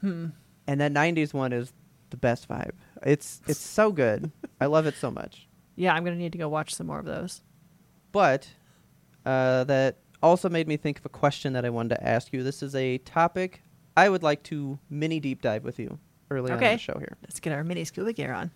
Hmm. 0.00 0.28
And 0.66 0.80
that 0.80 0.92
90s 0.92 1.32
one 1.34 1.52
is 1.52 1.72
the 2.10 2.16
best 2.16 2.48
vibe. 2.48 2.72
It's 3.02 3.40
it's 3.46 3.60
so 3.60 3.92
good. 3.92 4.30
I 4.60 4.66
love 4.66 4.86
it 4.86 4.94
so 4.96 5.10
much. 5.10 5.48
Yeah, 5.76 5.94
I'm 5.94 6.04
gonna 6.04 6.16
need 6.16 6.32
to 6.32 6.38
go 6.38 6.48
watch 6.48 6.74
some 6.74 6.86
more 6.86 6.98
of 6.98 7.04
those. 7.04 7.42
But 8.12 8.48
uh, 9.26 9.64
that 9.64 9.96
also 10.22 10.48
made 10.48 10.68
me 10.68 10.76
think 10.76 10.98
of 10.98 11.06
a 11.06 11.10
question 11.10 11.52
that 11.52 11.64
I 11.64 11.70
wanted 11.70 11.96
to 11.96 12.06
ask 12.06 12.32
you. 12.32 12.42
This 12.42 12.62
is 12.62 12.74
a 12.74 12.98
topic 12.98 13.62
I 13.96 14.08
would 14.08 14.22
like 14.22 14.42
to 14.44 14.78
mini 14.90 15.20
deep 15.20 15.42
dive 15.42 15.64
with 15.64 15.78
you 15.78 15.98
early 16.30 16.50
on 16.50 16.62
in 16.62 16.72
the 16.72 16.78
show 16.78 16.98
here. 16.98 17.16
Let's 17.22 17.40
get 17.40 17.52
our 17.52 17.64
mini 17.64 17.84
scuba 17.84 18.12
gear 18.12 18.32
on. 18.32 18.50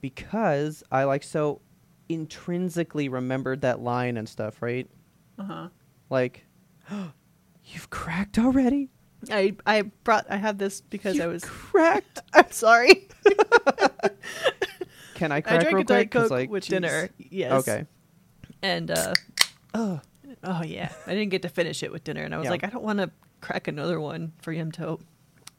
Because 0.00 0.82
I 0.92 1.04
like 1.04 1.22
so 1.22 1.60
intrinsically 2.08 3.08
remembered 3.08 3.62
that 3.62 3.80
line 3.80 4.16
and 4.16 4.28
stuff, 4.28 4.62
right? 4.62 4.88
Uh 5.38 5.44
huh. 5.44 5.68
Like, 6.10 6.44
you've 7.64 7.90
cracked 7.90 8.38
already? 8.38 8.90
I 9.30 9.56
I 9.66 9.82
brought 9.82 10.26
I 10.28 10.36
had 10.36 10.58
this 10.58 10.80
because 10.82 11.18
I 11.18 11.26
was 11.26 11.44
cracked. 11.44 12.20
I'm 12.34 12.50
sorry. 12.50 13.08
Can 15.14 15.32
I 15.32 15.36
I 15.36 15.40
crack 15.40 15.60
drank 15.60 15.74
real 15.74 15.80
a 15.80 15.84
diet 15.84 16.10
coke 16.10 16.30
like, 16.30 16.50
with 16.50 16.64
jeez. 16.64 16.68
dinner. 16.68 17.08
Yes. 17.18 17.52
Okay. 17.52 17.86
And 18.62 18.90
uh 18.90 19.14
Ugh. 19.72 20.00
Oh 20.44 20.62
yeah, 20.62 20.92
I 21.06 21.10
didn't 21.14 21.30
get 21.30 21.42
to 21.42 21.48
finish 21.48 21.82
it 21.82 21.90
with 21.92 22.04
dinner, 22.04 22.22
and 22.22 22.34
I 22.34 22.38
was 22.38 22.44
Yeah. 22.44 22.50
like, 22.50 22.64
I 22.64 22.68
don't 22.68 22.84
want 22.84 22.98
to 23.00 23.10
crack 23.40 23.68
another 23.68 24.00
one 24.00 24.32
for 24.42 24.52
him 24.52 24.70
to. 24.72 24.98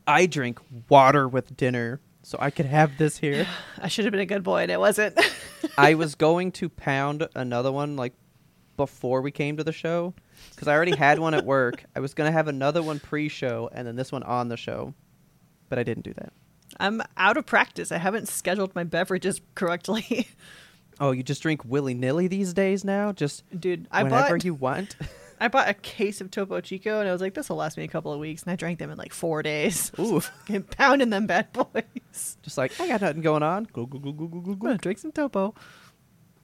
I 0.08 0.26
drink 0.28 0.60
water 0.90 1.28
with 1.28 1.56
dinner, 1.58 2.00
so 2.24 2.38
I 2.40 2.50
could 2.52 2.66
have 2.68 2.98
this 2.98 3.18
here. 3.18 3.48
I 3.80 3.88
should 3.88 4.06
have 4.06 4.12
been 4.12 4.22
a 4.22 4.26
good 4.26 4.44
boy, 4.44 4.64
and 4.64 4.72
it 4.72 4.80
wasn't. 4.80 5.20
I 5.78 5.96
was 5.96 6.16
going 6.16 6.52
to 6.54 6.70
pound 6.70 7.28
another 7.36 7.72
one 7.72 7.96
like 7.96 8.14
before 8.78 9.22
we 9.22 9.32
came 9.32 9.58
to 9.58 9.64
the 9.64 9.72
show 9.72 10.14
because 10.52 10.68
I 10.68 10.74
already 10.76 10.96
had 10.96 11.18
one 11.20 11.34
at 11.34 11.46
work. 11.56 11.84
I 11.96 12.00
was 12.02 12.14
gonna 12.14 12.32
have 12.32 12.48
another 12.48 12.84
one 12.84 13.00
pre-show 13.00 13.70
and 13.74 13.88
then 13.88 13.96
this 13.96 14.12
one 14.12 14.24
on 14.24 14.50
the 14.50 14.58
show, 14.58 14.94
but 15.70 15.80
I 15.80 15.84
didn't 15.84 16.04
do 16.04 16.14
that. 16.16 16.34
I'm 16.80 17.02
out 17.16 17.38
of 17.38 17.46
practice. 17.46 17.92
I 17.92 17.98
haven't 18.00 18.28
scheduled 18.28 18.76
my 18.76 18.84
beverages 18.84 19.40
correctly. 19.56 20.28
Oh, 21.00 21.12
you 21.12 21.24
just 21.24 21.42
drink 21.42 21.64
willy 21.66 21.94
nilly 21.94 22.28
these 22.28 22.54
days 22.54 22.84
now? 22.86 23.12
Just 23.12 23.44
Dude, 23.60 23.88
I 23.92 24.04
whenever 24.04 24.36
bought 24.36 24.46
you 24.46 24.54
want? 24.54 24.96
I 25.40 25.50
bought 25.50 25.68
a 25.68 25.74
case 25.74 26.22
of 26.22 26.32
Topo 26.32 26.62
Chico, 26.62 27.02
and 27.02 27.10
I 27.10 27.12
was 27.12 27.20
like, 27.20 27.34
this 27.34 27.50
will 27.50 27.58
last 27.58 27.76
me 27.76 27.84
a 27.84 27.90
couple 27.90 28.14
of 28.14 28.20
weeks, 28.22 28.44
and 28.44 28.52
I 28.54 28.56
drank 28.56 28.80
them 28.80 28.90
in 28.90 28.98
like 28.98 29.14
four 29.14 29.44
days. 29.44 29.92
Ooh. 30.00 30.22
Fucking 30.22 30.64
pounding 30.64 31.10
them 31.10 31.28
bad 31.28 31.52
boys. 31.52 32.38
just 32.42 32.58
like 32.58 32.80
I 32.80 32.88
got 32.88 33.02
nothing 33.02 33.22
going 33.22 33.44
on. 33.44 33.66
Go 33.74 33.86
go 33.86 34.00
go 34.00 34.14
go 34.14 34.28
go 34.28 34.40
go 34.40 34.56
gonna 34.56 34.76
go. 34.76 34.78
drink 34.78 35.00
some 35.00 35.12
Topo. 35.12 35.54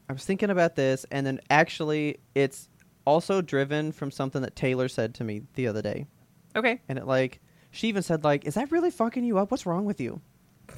I 0.10 0.13
was 0.13 0.25
thinking 0.25 0.50
about 0.50 0.75
this, 0.75 1.05
and 1.10 1.25
then 1.25 1.39
actually, 1.50 2.17
it's 2.36 2.67
also 3.05 3.41
driven 3.41 3.93
from 3.93 4.12
something 4.12 4.41
that 4.41 4.55
Taylor 4.58 4.89
said 4.89 5.13
to 5.15 5.24
me 5.24 5.43
the 5.55 5.67
other 5.67 5.81
day. 5.81 6.05
Okay. 6.53 6.81
and 6.89 7.00
it 7.00 7.08
like 7.08 7.39
she 7.72 7.88
even 7.88 8.03
said 8.03 8.25
like 8.25 8.46
is 8.46 8.55
that 8.55 8.70
really 8.74 8.91
fucking 8.91 9.24
you 9.24 9.38
up 9.38 9.51
what's 9.51 9.65
wrong 9.65 9.86
with 9.86 10.01
you 10.01 10.20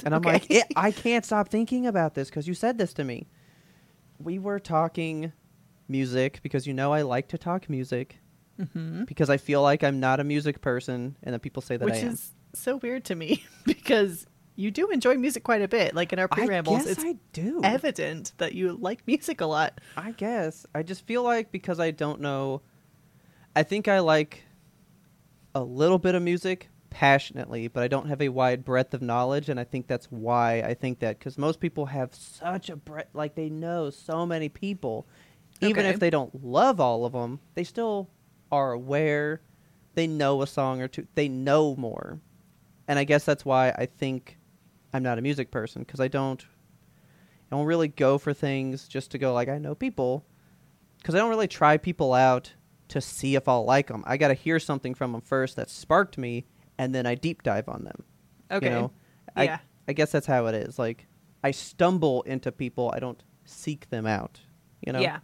and 0.06 0.14
i'm 0.14 0.22
Okay. 0.24 0.34
like 0.34 0.64
i 0.76 0.92
can't 0.92 1.26
stop 1.26 1.50
thinking 1.50 1.88
about 1.88 2.14
this 2.14 2.30
because 2.30 2.48
you 2.48 2.54
said 2.54 2.78
this 2.78 2.94
to 2.94 3.04
me 3.04 3.26
we 4.20 4.40
were 4.40 4.60
talking 4.60 5.32
music 5.88 6.40
because 6.44 6.66
you 6.66 6.74
know 6.74 6.94
i 6.94 7.02
like 7.02 7.28
to 7.30 7.38
talk 7.38 7.70
music 7.70 8.20
Mm-hmm. 8.62 9.06
because 9.06 9.32
i 9.32 9.38
feel 9.38 9.64
like 9.64 9.84
i'm 9.84 10.00
not 10.00 10.20
a 10.20 10.24
music 10.24 10.62
person 10.62 11.18
and 11.24 11.34
then 11.34 11.40
people 11.40 11.62
say 11.64 11.76
that 11.76 11.84
Which 11.86 11.96
i 11.96 11.98
am 11.98 12.10
is 12.14 12.32
so 12.54 12.76
weird 12.78 13.04
to 13.06 13.16
me 13.16 13.44
because 13.66 14.28
you 14.56 14.70
do 14.70 14.92
enjoy 14.92 15.16
music 15.16 15.44
quite 15.44 15.64
a 15.64 15.68
bit. 15.68 15.96
Like 15.96 16.14
in 16.14 16.20
our 16.20 16.28
pre-rambles, 16.28 16.86
it's 16.86 17.04
I 17.04 17.16
do. 17.32 17.62
evident 17.64 18.34
that 18.38 18.54
you 18.54 18.74
like 18.80 19.02
music 19.08 19.42
a 19.42 19.48
lot. 19.48 19.82
I 19.98 20.12
guess. 20.12 20.68
I 20.76 20.84
just 20.84 21.08
feel 21.08 21.24
like 21.24 21.52
because 21.52 21.80
I 21.80 21.90
don't 21.90 22.22
know 22.22 22.62
I 23.56 23.64
think 23.64 23.88
I 23.88 23.98
like 23.98 24.44
a 25.56 25.64
little 25.64 25.98
bit 25.98 26.14
of 26.14 26.22
music 26.22 26.70
passionately, 26.94 27.68
but 27.68 27.84
I 27.84 27.88
don't 27.88 28.08
have 28.08 28.22
a 28.22 28.30
wide 28.30 28.64
breadth 28.64 28.94
of 28.94 29.02
knowledge 29.02 29.50
and 29.50 29.60
I 29.60 29.64
think 29.64 29.88
that's 29.88 30.06
why 30.12 30.62
I 30.62 30.74
think 30.76 31.00
that 31.00 31.20
cuz 31.20 31.38
most 31.38 31.60
people 31.60 31.88
have 31.88 32.14
such 32.14 32.70
a 32.70 32.76
breadth 32.76 33.10
like 33.14 33.36
they 33.36 33.50
know 33.50 33.90
so 33.90 34.26
many 34.26 34.48
people 34.48 35.08
even 35.60 35.86
Okay. 35.86 35.90
if 35.90 36.00
they 36.00 36.10
don't 36.10 36.44
love 36.44 36.80
all 36.80 37.06
of 37.06 37.14
them, 37.14 37.40
they 37.56 37.64
still 37.64 38.10
are 38.52 38.74
aware 38.74 39.42
they 39.96 40.08
know 40.08 40.42
a 40.42 40.48
song 40.48 40.82
or 40.82 40.88
two. 40.88 41.08
They 41.16 41.28
know 41.28 41.76
more. 41.76 42.20
And 42.88 43.00
I 43.00 43.04
guess 43.04 43.24
that's 43.26 43.46
why 43.46 43.70
I 43.70 43.86
think 43.86 44.38
I'm 44.94 45.04
not 45.04 45.18
a 45.18 45.22
music 45.22 45.52
person 45.52 45.84
because 45.84 46.00
I 46.00 46.08
don't 46.08 46.44
I 47.52 47.56
don't 47.56 47.66
really 47.66 47.88
go 47.88 48.18
for 48.18 48.34
things 48.34 48.88
just 48.88 49.12
to 49.12 49.18
go 49.18 49.34
like 49.34 49.50
I 49.50 49.58
know 49.58 49.76
people 49.76 50.26
because 50.98 51.16
I 51.16 51.20
don't 51.20 51.30
really 51.30 51.48
try 51.48 51.78
people 51.78 52.14
out 52.14 52.54
to 52.90 53.02
see 53.02 53.36
if 53.36 53.48
I'll 53.48 53.66
like 53.66 53.88
them. 53.88 54.04
I 54.06 54.18
got 54.18 54.28
to 54.30 54.34
hear 54.34 54.60
something 54.60 54.94
from 54.94 55.12
them 55.14 55.22
first 55.22 55.56
that 55.56 55.70
sparked 55.70 56.18
me, 56.18 56.46
and 56.84 56.94
then 56.94 57.06
I 57.06 57.16
deep 57.16 57.44
dive 57.44 57.70
on 57.70 57.86
them. 57.86 58.04
Okay. 58.52 58.68
You 58.68 58.72
know? 58.72 58.92
Yeah. 59.38 59.60
I, 59.88 59.90
I 59.90 59.94
guess 59.94 60.12
that's 60.12 60.28
how 60.28 60.48
it 60.48 60.56
is. 60.56 60.78
Like 60.78 61.08
I 61.44 61.52
stumble 61.52 62.22
into 62.24 62.52
people. 62.52 62.92
I 62.94 63.00
don't 63.00 63.22
seek 63.46 63.90
them 63.90 64.06
out. 64.06 64.40
You 64.86 64.94
know. 64.94 65.00
Yeah. 65.00 65.20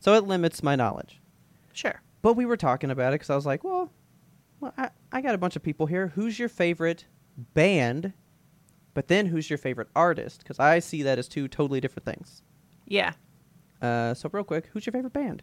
So 0.00 0.14
it 0.14 0.24
limits 0.24 0.62
my 0.62 0.76
knowledge. 0.76 1.20
Sure. 1.72 2.00
But 2.22 2.34
we 2.34 2.46
were 2.46 2.56
talking 2.56 2.90
about 2.90 3.12
it 3.12 3.16
because 3.16 3.30
I 3.30 3.36
was 3.36 3.46
like, 3.46 3.64
well, 3.64 3.92
well 4.60 4.72
I, 4.78 4.90
I 5.12 5.20
got 5.20 5.34
a 5.34 5.38
bunch 5.38 5.56
of 5.56 5.62
people 5.62 5.86
here. 5.86 6.08
Who's 6.08 6.38
your 6.38 6.48
favorite 6.48 7.06
band? 7.54 8.12
But 8.94 9.08
then 9.08 9.26
who's 9.26 9.50
your 9.50 9.58
favorite 9.58 9.88
artist? 9.94 10.40
Because 10.40 10.58
I 10.58 10.78
see 10.78 11.02
that 11.02 11.18
as 11.18 11.28
two 11.28 11.48
totally 11.48 11.80
different 11.80 12.06
things. 12.06 12.42
Yeah. 12.86 13.12
Uh, 13.80 14.14
so 14.14 14.28
real 14.32 14.44
quick, 14.44 14.68
who's 14.72 14.86
your 14.86 14.92
favorite 14.92 15.12
band? 15.12 15.42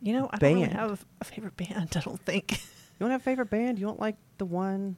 You 0.00 0.14
know, 0.14 0.30
I 0.32 0.38
don't 0.38 0.54
really 0.54 0.66
Band. 0.66 0.78
have 0.78 1.06
a 1.20 1.24
favorite 1.24 1.56
band. 1.56 1.92
I 1.96 2.00
don't 2.00 2.20
think. 2.24 2.60
You 3.00 3.04
don't 3.06 3.12
have 3.12 3.22
a 3.22 3.24
favorite 3.24 3.48
band? 3.48 3.78
You 3.78 3.86
don't 3.86 3.98
like 3.98 4.16
the 4.36 4.44
one? 4.44 4.96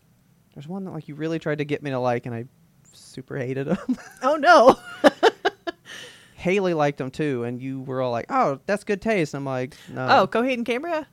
There's 0.54 0.66
one 0.66 0.84
that 0.86 0.90
like 0.90 1.06
you 1.06 1.14
really 1.14 1.38
tried 1.38 1.58
to 1.58 1.64
get 1.64 1.82
me 1.84 1.90
to 1.90 2.00
like, 2.00 2.26
and 2.26 2.34
I 2.34 2.46
super 2.92 3.36
hated 3.38 3.68
them. 3.68 3.78
oh 4.24 4.34
no. 4.34 4.76
Haley 6.34 6.74
liked 6.74 6.98
them 6.98 7.12
too, 7.12 7.44
and 7.44 7.62
you 7.62 7.82
were 7.82 8.02
all 8.02 8.10
like, 8.10 8.26
"Oh, 8.28 8.58
that's 8.66 8.82
good 8.82 9.00
taste." 9.00 9.32
I'm 9.34 9.44
like, 9.44 9.76
"No, 9.88 10.04
oh, 10.22 10.26
Coheed 10.26 10.54
and 10.54 10.66
Cambria. 10.66 11.06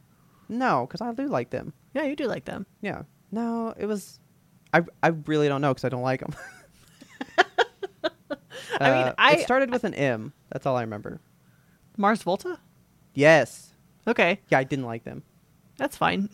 no," 0.50 0.88
because 0.88 1.02
I 1.02 1.14
do 1.14 1.28
like 1.28 1.52
them. 1.52 1.72
Yeah, 1.94 2.04
you 2.06 2.16
do 2.16 2.26
like 2.26 2.46
them. 2.46 2.66
Yeah, 2.82 3.04
no, 3.32 3.76
it 3.78 3.86
was. 3.86 4.20
I 4.74 4.82
I 5.04 5.10
really 5.28 5.48
don't 5.48 5.62
know 5.62 5.72
because 5.72 5.86
I 5.86 5.90
don't 5.90 6.02
like 6.02 6.22
them. 6.22 6.34
I 8.82 8.90
mean, 8.92 9.08
uh, 9.08 9.14
I- 9.20 9.34
it 9.36 9.42
started 9.44 9.70
with 9.72 9.84
an 9.84 9.94
M. 9.94 10.34
That's 10.52 10.66
all 10.66 10.76
I 10.76 10.82
remember. 10.82 11.22
Mars 11.98 12.24
Volta. 12.24 12.58
Yes, 13.14 13.74
Okay, 14.08 14.40
yeah, 14.50 14.58
I 14.58 14.64
didn't 14.64 14.86
like 14.86 15.04
them. 15.04 15.22
that's 15.78 15.96
fine. 15.98 16.30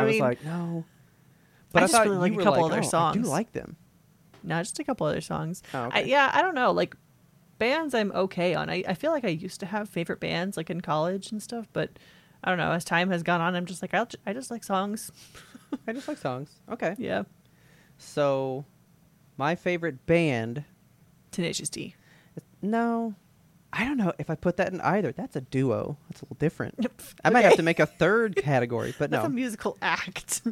I, 0.00 0.02
I, 0.02 0.04
was 0.04 0.12
mean, 0.14 0.22
like, 0.22 0.44
no. 0.44 0.84
But 1.72 1.82
I, 1.82 1.86
just 1.86 1.94
thought 1.94 2.06
really 2.06 2.30
you 2.30 2.36
like 2.36 2.40
a 2.40 2.44
couple 2.44 2.62
like, 2.62 2.72
other 2.72 2.88
"Oh, 2.92 2.98
I 2.98 3.12
do 3.12 3.20
like 3.22 3.52
them. 3.52 3.76
no, 4.42 4.58
just 4.60 4.78
a 4.78 4.84
couple 4.84 5.06
other 5.06 5.20
songs. 5.20 5.62
Oh, 5.72 5.88
I, 5.92 6.02
yeah, 6.02 6.30
I 6.34 6.42
don't 6.42 6.54
know. 6.54 6.72
Like 6.72 6.96
bands, 7.58 7.94
I'm 7.94 8.10
okay 8.12 8.54
on. 8.54 8.68
I, 8.68 8.82
I 8.88 8.94
feel 8.94 9.12
like 9.12 9.24
I 9.24 9.28
used 9.28 9.60
to 9.60 9.66
have 9.66 9.88
favorite 9.88 10.18
bands 10.20 10.56
like 10.56 10.70
in 10.70 10.80
college 10.80 11.30
and 11.30 11.42
stuff, 11.42 11.68
but 11.72 11.90
I 12.42 12.48
don't 12.50 12.58
know. 12.58 12.72
As 12.72 12.84
time 12.84 13.10
has 13.10 13.22
gone 13.22 13.40
on, 13.40 13.54
I'm 13.54 13.66
just 13.66 13.82
like 13.82 13.94
I'll, 13.94 14.06
j- 14.06 14.18
I 14.26 14.32
just 14.32 14.50
like 14.50 14.64
songs. 14.64 15.12
I 15.86 15.92
just 15.92 16.08
like 16.08 16.18
songs. 16.18 16.50
Okay. 16.70 16.96
Yeah, 16.98 17.22
So, 17.98 18.64
my 19.36 19.54
favorite 19.54 20.06
band. 20.06 20.64
Tenacious 21.30 21.68
D. 21.68 21.94
No, 22.62 23.14
I 23.72 23.84
don't 23.84 23.96
know 23.96 24.12
if 24.18 24.30
I 24.30 24.34
put 24.34 24.56
that 24.56 24.72
in 24.72 24.80
either. 24.80 25.12
That's 25.12 25.36
a 25.36 25.40
duo. 25.42 25.96
That's 26.08 26.22
a 26.22 26.24
little 26.24 26.36
different. 26.38 26.86
I 27.24 27.30
might 27.30 27.44
have 27.44 27.56
to 27.56 27.62
make 27.62 27.78
a 27.78 27.86
third 27.86 28.36
category, 28.36 28.94
but 28.98 29.10
That's 29.10 29.22
no. 29.22 29.22
That's 29.22 29.32
a 29.32 29.34
musical 29.34 29.78
act. 29.80 30.42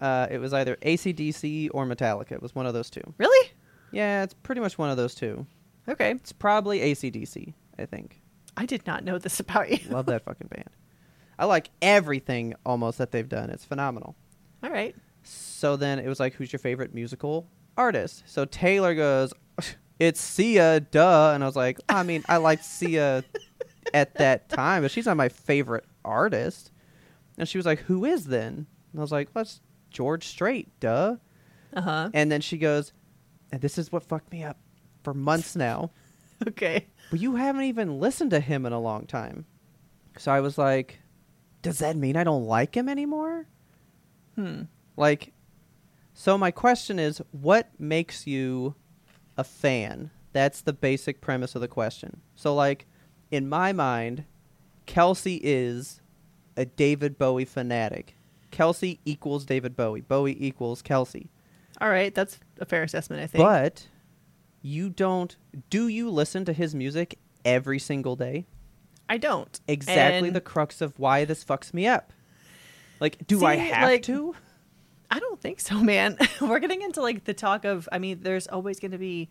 Uh, 0.00 0.26
it 0.30 0.38
was 0.38 0.52
either 0.54 0.76
ACDC 0.76 1.70
or 1.74 1.84
Metallica. 1.86 2.32
It 2.32 2.42
was 2.42 2.54
one 2.54 2.66
of 2.66 2.74
those 2.74 2.88
two. 2.90 3.02
really? 3.18 3.50
Yeah, 3.92 4.22
it's 4.22 4.34
pretty 4.34 4.60
much 4.60 4.78
one 4.78 4.88
of 4.88 4.96
those 4.96 5.14
two. 5.16 5.44
Okay. 5.88 6.12
It's 6.12 6.32
probably 6.32 6.78
ACDC, 6.78 7.52
I 7.78 7.86
think. 7.86 8.20
I 8.56 8.66
did 8.66 8.86
not 8.86 9.02
know 9.04 9.18
this 9.18 9.40
about 9.40 9.68
you. 9.70 9.78
Love 9.90 10.06
that 10.06 10.24
fucking 10.24 10.46
band. 10.46 10.70
I 11.38 11.46
like 11.46 11.70
everything 11.82 12.54
almost 12.64 12.98
that 12.98 13.10
they've 13.10 13.28
done. 13.28 13.50
It's 13.50 13.64
phenomenal. 13.64 14.14
All 14.62 14.70
right. 14.70 14.94
So 15.24 15.76
then 15.76 15.98
it 15.98 16.06
was 16.06 16.20
like, 16.20 16.34
who's 16.34 16.52
your 16.52 16.60
favorite 16.60 16.94
musical 16.94 17.48
artist? 17.76 18.22
So 18.26 18.44
Taylor 18.44 18.94
goes, 18.94 19.32
it's 20.00 20.20
Sia, 20.20 20.80
duh. 20.80 21.32
And 21.34 21.44
I 21.44 21.46
was 21.46 21.54
like, 21.54 21.78
I 21.88 22.02
mean, 22.02 22.24
I 22.28 22.38
liked 22.38 22.64
Sia 22.64 23.22
at 23.94 24.14
that 24.14 24.48
time, 24.48 24.82
but 24.82 24.90
she's 24.90 25.06
not 25.06 25.16
my 25.16 25.28
favorite 25.28 25.84
artist. 26.04 26.72
And 27.38 27.46
she 27.46 27.58
was 27.58 27.66
like, 27.66 27.80
who 27.80 28.04
is 28.04 28.24
then? 28.24 28.66
And 28.92 28.98
I 28.98 29.00
was 29.00 29.12
like, 29.12 29.28
well, 29.34 29.42
it's 29.42 29.60
George 29.90 30.26
Strait, 30.26 30.68
duh. 30.80 31.16
Uh 31.74 31.80
huh. 31.82 32.10
And 32.14 32.32
then 32.32 32.40
she 32.40 32.58
goes, 32.58 32.92
and 33.52 33.60
this 33.60 33.78
is 33.78 33.92
what 33.92 34.02
fucked 34.02 34.32
me 34.32 34.42
up 34.42 34.58
for 35.04 35.14
months 35.14 35.54
now. 35.54 35.92
Okay. 36.48 36.86
But 37.10 37.20
you 37.20 37.36
haven't 37.36 37.64
even 37.64 38.00
listened 38.00 38.30
to 38.30 38.40
him 38.40 38.64
in 38.64 38.72
a 38.72 38.80
long 38.80 39.06
time. 39.06 39.44
So 40.16 40.32
I 40.32 40.40
was 40.40 40.56
like, 40.56 40.98
does 41.60 41.80
that 41.80 41.98
mean 41.98 42.16
I 42.16 42.24
don't 42.24 42.46
like 42.46 42.74
him 42.74 42.88
anymore? 42.88 43.46
Hmm. 44.36 44.62
Like, 44.96 45.34
so 46.14 46.38
my 46.38 46.50
question 46.50 46.98
is, 46.98 47.20
what 47.30 47.68
makes 47.78 48.26
you 48.26 48.74
a 49.40 49.44
fan? 49.44 50.10
That's 50.32 50.60
the 50.60 50.72
basic 50.72 51.20
premise 51.20 51.54
of 51.54 51.60
the 51.60 51.68
question. 51.68 52.20
So, 52.36 52.54
like, 52.54 52.86
in 53.30 53.48
my 53.48 53.72
mind, 53.72 54.24
Kelsey 54.86 55.40
is 55.42 56.00
a 56.56 56.64
David 56.64 57.18
Bowie 57.18 57.44
fanatic. 57.44 58.16
Kelsey 58.50 59.00
equals 59.04 59.44
David 59.44 59.76
Bowie. 59.76 60.02
Bowie 60.02 60.36
equals 60.38 60.82
Kelsey. 60.82 61.30
All 61.80 61.88
right, 61.88 62.14
that's 62.14 62.38
a 62.60 62.66
fair 62.66 62.82
assessment, 62.82 63.22
I 63.22 63.26
think. 63.26 63.42
But 63.42 63.86
you 64.62 64.90
don't. 64.90 65.36
Do 65.70 65.88
you 65.88 66.10
listen 66.10 66.44
to 66.44 66.52
his 66.52 66.74
music 66.74 67.18
every 67.44 67.78
single 67.78 68.16
day? 68.16 68.46
I 69.08 69.16
don't. 69.16 69.58
Exactly 69.66 70.28
And 70.28 70.36
the 70.36 70.40
crux 70.40 70.80
of 70.80 70.98
why 70.98 71.24
this 71.24 71.44
fucks 71.44 71.72
me 71.74 71.86
up. 71.86 72.12
Like, 73.00 73.26
do 73.26 73.44
I 73.44 73.56
have 73.56 73.88
like- 73.88 74.02
to? 74.04 74.34
I 75.10 75.18
don't 75.18 75.40
think 75.40 75.60
so, 75.60 75.80
man. 75.82 76.16
We're 76.40 76.58
getting 76.60 76.82
into 76.82 77.02
like 77.02 77.24
the 77.24 77.34
talk 77.34 77.64
of. 77.64 77.88
I 77.92 77.98
mean, 77.98 78.20
there's 78.22 78.46
always 78.46 78.78
going 78.80 78.92
to 78.92 78.98
be 78.98 79.28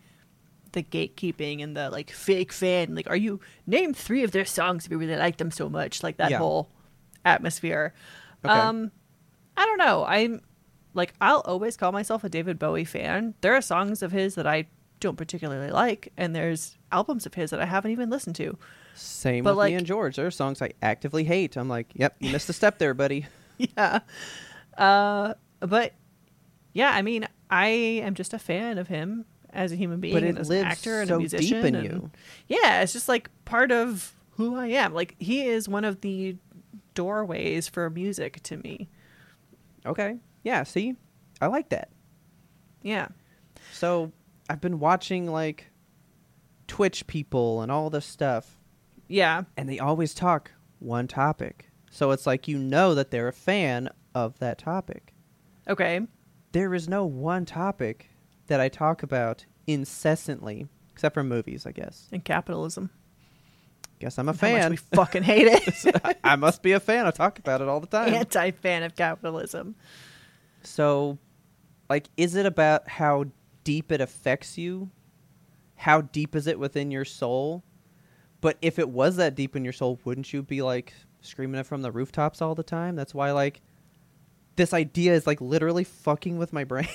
the 0.72 0.84
gatekeeping 0.84 1.64
and 1.64 1.76
the 1.76 1.90
like 1.90 2.12
fake 2.12 2.52
fan. 2.52 2.94
Like, 2.96 3.10
are 3.10 3.16
you 3.16 3.40
name 3.66 3.94
three 3.94 4.24
of 4.24 4.32
their 4.32 4.46
songs 4.46 4.86
if 4.86 4.92
you 4.92 4.98
really 4.98 5.16
like 5.16 5.38
them 5.38 5.52
so 5.52 5.70
much? 5.70 6.04
Like 6.04 6.18
that 6.18 6.32
Yeah. 6.32 6.38
whole 6.40 6.70
atmosphere. 7.26 7.94
Okay. 8.46 8.54
Um, 8.54 8.92
I 9.58 9.66
don't 9.66 9.78
know. 9.78 10.06
I'm 10.06 10.42
like 10.94 11.14
I'll 11.22 11.42
always 11.42 11.76
call 11.78 11.92
myself 11.92 12.24
a 12.24 12.30
David 12.30 12.60
Bowie 12.60 12.86
fan. 12.86 13.34
There 13.42 13.54
are 13.56 13.62
songs 13.62 14.02
of 14.02 14.12
his 14.12 14.36
that 14.36 14.48
I 14.48 14.68
don't 15.00 15.18
particularly 15.18 15.72
like, 15.72 16.12
and 16.18 16.36
there's 16.36 16.78
albums 16.92 17.26
of 17.26 17.34
his 17.36 17.52
that 17.52 17.62
I 17.62 17.66
haven't 17.66 17.92
even 17.92 18.10
listened 18.10 18.36
to. 18.38 18.58
Same 18.96 19.44
but, 19.46 19.52
with 19.52 19.58
like- 19.60 19.72
me 19.72 19.78
and 19.78 19.86
George. 19.88 20.18
There 20.18 20.28
are 20.28 20.32
songs 20.32 20.62
I 20.62 20.72
actively 20.82 21.24
hate. 21.24 21.56
I'm 21.58 21.70
like, 21.70 21.88
yep, 21.94 22.16
you 22.20 22.32
missed 22.34 22.50
a 22.50 22.54
step 22.54 22.80
there, 22.80 22.94
buddy. 22.94 23.28
yeah. 23.58 24.00
Uh, 24.78 25.34
but 25.60 25.94
yeah, 26.74 26.92
I 26.94 27.02
mean, 27.02 27.28
I 27.50 27.68
am 27.68 28.14
just 28.16 28.34
a 28.34 28.40
fan 28.40 28.78
of 28.78 28.88
him 28.88 29.26
as 29.52 29.72
a 29.72 29.76
human 29.76 30.00
being 30.00 30.14
But 30.14 30.24
and 30.24 30.38
it 30.38 30.42
as 30.42 30.50
lives 30.50 30.62
an 30.62 30.68
actor 30.68 31.00
and 31.02 31.08
so 31.08 31.16
a 31.16 31.20
deep 31.20 31.32
musician. 31.32 31.66
in 31.66 31.76
and- 31.76 31.84
you. 31.86 32.12
Yeah, 32.48 32.82
it's 32.82 32.94
just 32.94 33.08
like 33.10 33.30
part 33.46 33.72
of 33.72 34.14
who 34.32 34.56
I 34.56 34.68
am. 34.68 34.94
Like 34.94 35.16
he 35.20 35.44
is 35.48 35.68
one 35.68 35.84
of 35.86 36.02
the 36.02 36.38
doorways 36.94 37.68
for 37.68 37.90
music 37.90 38.42
to 38.44 38.58
me. 38.58 38.90
Okay. 39.86 40.18
Yeah, 40.44 40.64
see? 40.64 40.96
I 41.42 41.48
like 41.48 41.70
that. 41.70 41.90
Yeah. 42.84 43.08
So 43.74 44.12
I've 44.50 44.62
been 44.62 44.80
watching 44.80 45.26
like 45.28 45.68
Twitch 46.68 47.08
people 47.08 47.62
and 47.62 47.72
all 47.72 47.90
this 47.90 48.06
stuff, 48.06 48.58
Yeah. 49.08 49.44
and 49.58 49.68
they 49.68 49.80
always 49.80 50.14
talk 50.14 50.52
one 50.80 51.08
topic. 51.08 51.70
So 51.92 52.12
it's 52.12 52.28
like 52.28 52.48
you 52.48 52.58
know 52.60 52.94
that 52.96 53.10
they're 53.12 53.28
a 53.28 53.34
fan 53.34 53.90
of 54.14 54.38
that 54.40 54.60
topic. 54.60 55.14
Okay. 55.70 56.02
There 56.52 56.74
is 56.74 56.90
no 56.90 57.06
one 57.06 57.46
topic 57.46 58.10
that 58.48 58.60
I 58.60 58.70
talk 58.70 59.04
about 59.04 59.46
incessantly, 59.68 60.68
except 60.92 61.14
for 61.14 61.24
movies, 61.24 61.66
I 61.66 61.72
guess. 61.72 62.08
And 62.12 62.26
capitalism. 62.26 62.90
Guess 64.00 64.18
I'm 64.18 64.30
a 64.30 64.34
fan. 64.34 64.72
we 64.72 64.78
fucking 64.78 65.24
hate 65.24 65.48
it. 65.48 66.18
I 66.24 66.36
must 66.38 66.64
be 66.64 66.72
a 66.72 66.80
fan. 66.80 67.06
I 67.06 67.12
talk 67.12 67.38
about 67.38 67.62
it 67.62 67.68
all 67.68 67.80
the 67.80 67.88
time. 67.88 68.14
Anti 68.14 68.52
fan 68.52 68.84
of 68.84 68.96
capitalism. 68.96 69.76
So, 70.64 71.18
like, 71.90 72.10
is 72.18 72.36
it 72.36 72.46
about 72.46 72.88
how 72.88 73.26
deep 73.64 73.92
it 73.92 74.02
affects 74.02 74.58
you? 74.58 74.90
How 75.76 76.02
deep 76.02 76.36
is 76.36 76.48
it 76.48 76.58
within 76.58 76.92
your 76.92 77.06
soul? 77.06 77.64
But 78.42 78.58
if 78.62 78.80
it 78.80 78.90
was 78.90 79.18
that 79.18 79.36
deep 79.36 79.56
in 79.56 79.64
your 79.66 79.74
soul, 79.74 80.00
wouldn't 80.06 80.32
you 80.32 80.42
be 80.44 80.62
like 80.62 80.94
screaming 81.22 81.60
it 81.60 81.66
from 81.66 81.82
the 81.82 81.92
rooftops 81.92 82.42
all 82.42 82.56
the 82.56 82.64
time? 82.64 82.96
That's 82.96 83.14
why, 83.14 83.32
like, 83.32 83.62
this 84.60 84.74
idea 84.74 85.14
is 85.14 85.26
like 85.26 85.40
literally 85.40 85.86
fucking 85.86 86.38
with 86.38 86.52
my 86.52 86.66
brain. 86.66 86.90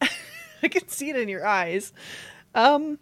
I 0.62 0.68
can 0.68 0.86
see 0.86 1.10
it 1.10 1.16
in 1.16 1.28
your 1.28 1.44
eyes. 1.44 1.92
Um, 2.54 3.00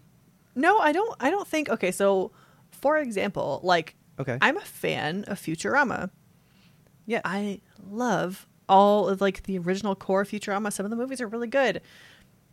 no, 0.54 0.78
I 0.78 0.92
don't. 0.92 1.14
I 1.20 1.30
don't 1.30 1.46
think. 1.46 1.68
Okay, 1.68 1.92
so 1.92 2.32
for 2.70 2.96
example, 2.96 3.60
like 3.62 3.96
okay. 4.18 4.38
I'm 4.40 4.56
a 4.56 4.62
fan 4.62 5.24
of 5.28 5.38
Futurama. 5.38 6.10
yeah. 7.04 7.20
I 7.24 7.60
love 7.86 8.48
all 8.66 9.08
of 9.08 9.20
like 9.20 9.42
the 9.42 9.58
original 9.58 9.94
core 9.94 10.24
Futurama. 10.24 10.72
Some 10.72 10.86
of 10.86 10.90
the 10.90 10.96
movies 10.96 11.20
are 11.20 11.28
really 11.28 11.46
good. 11.46 11.82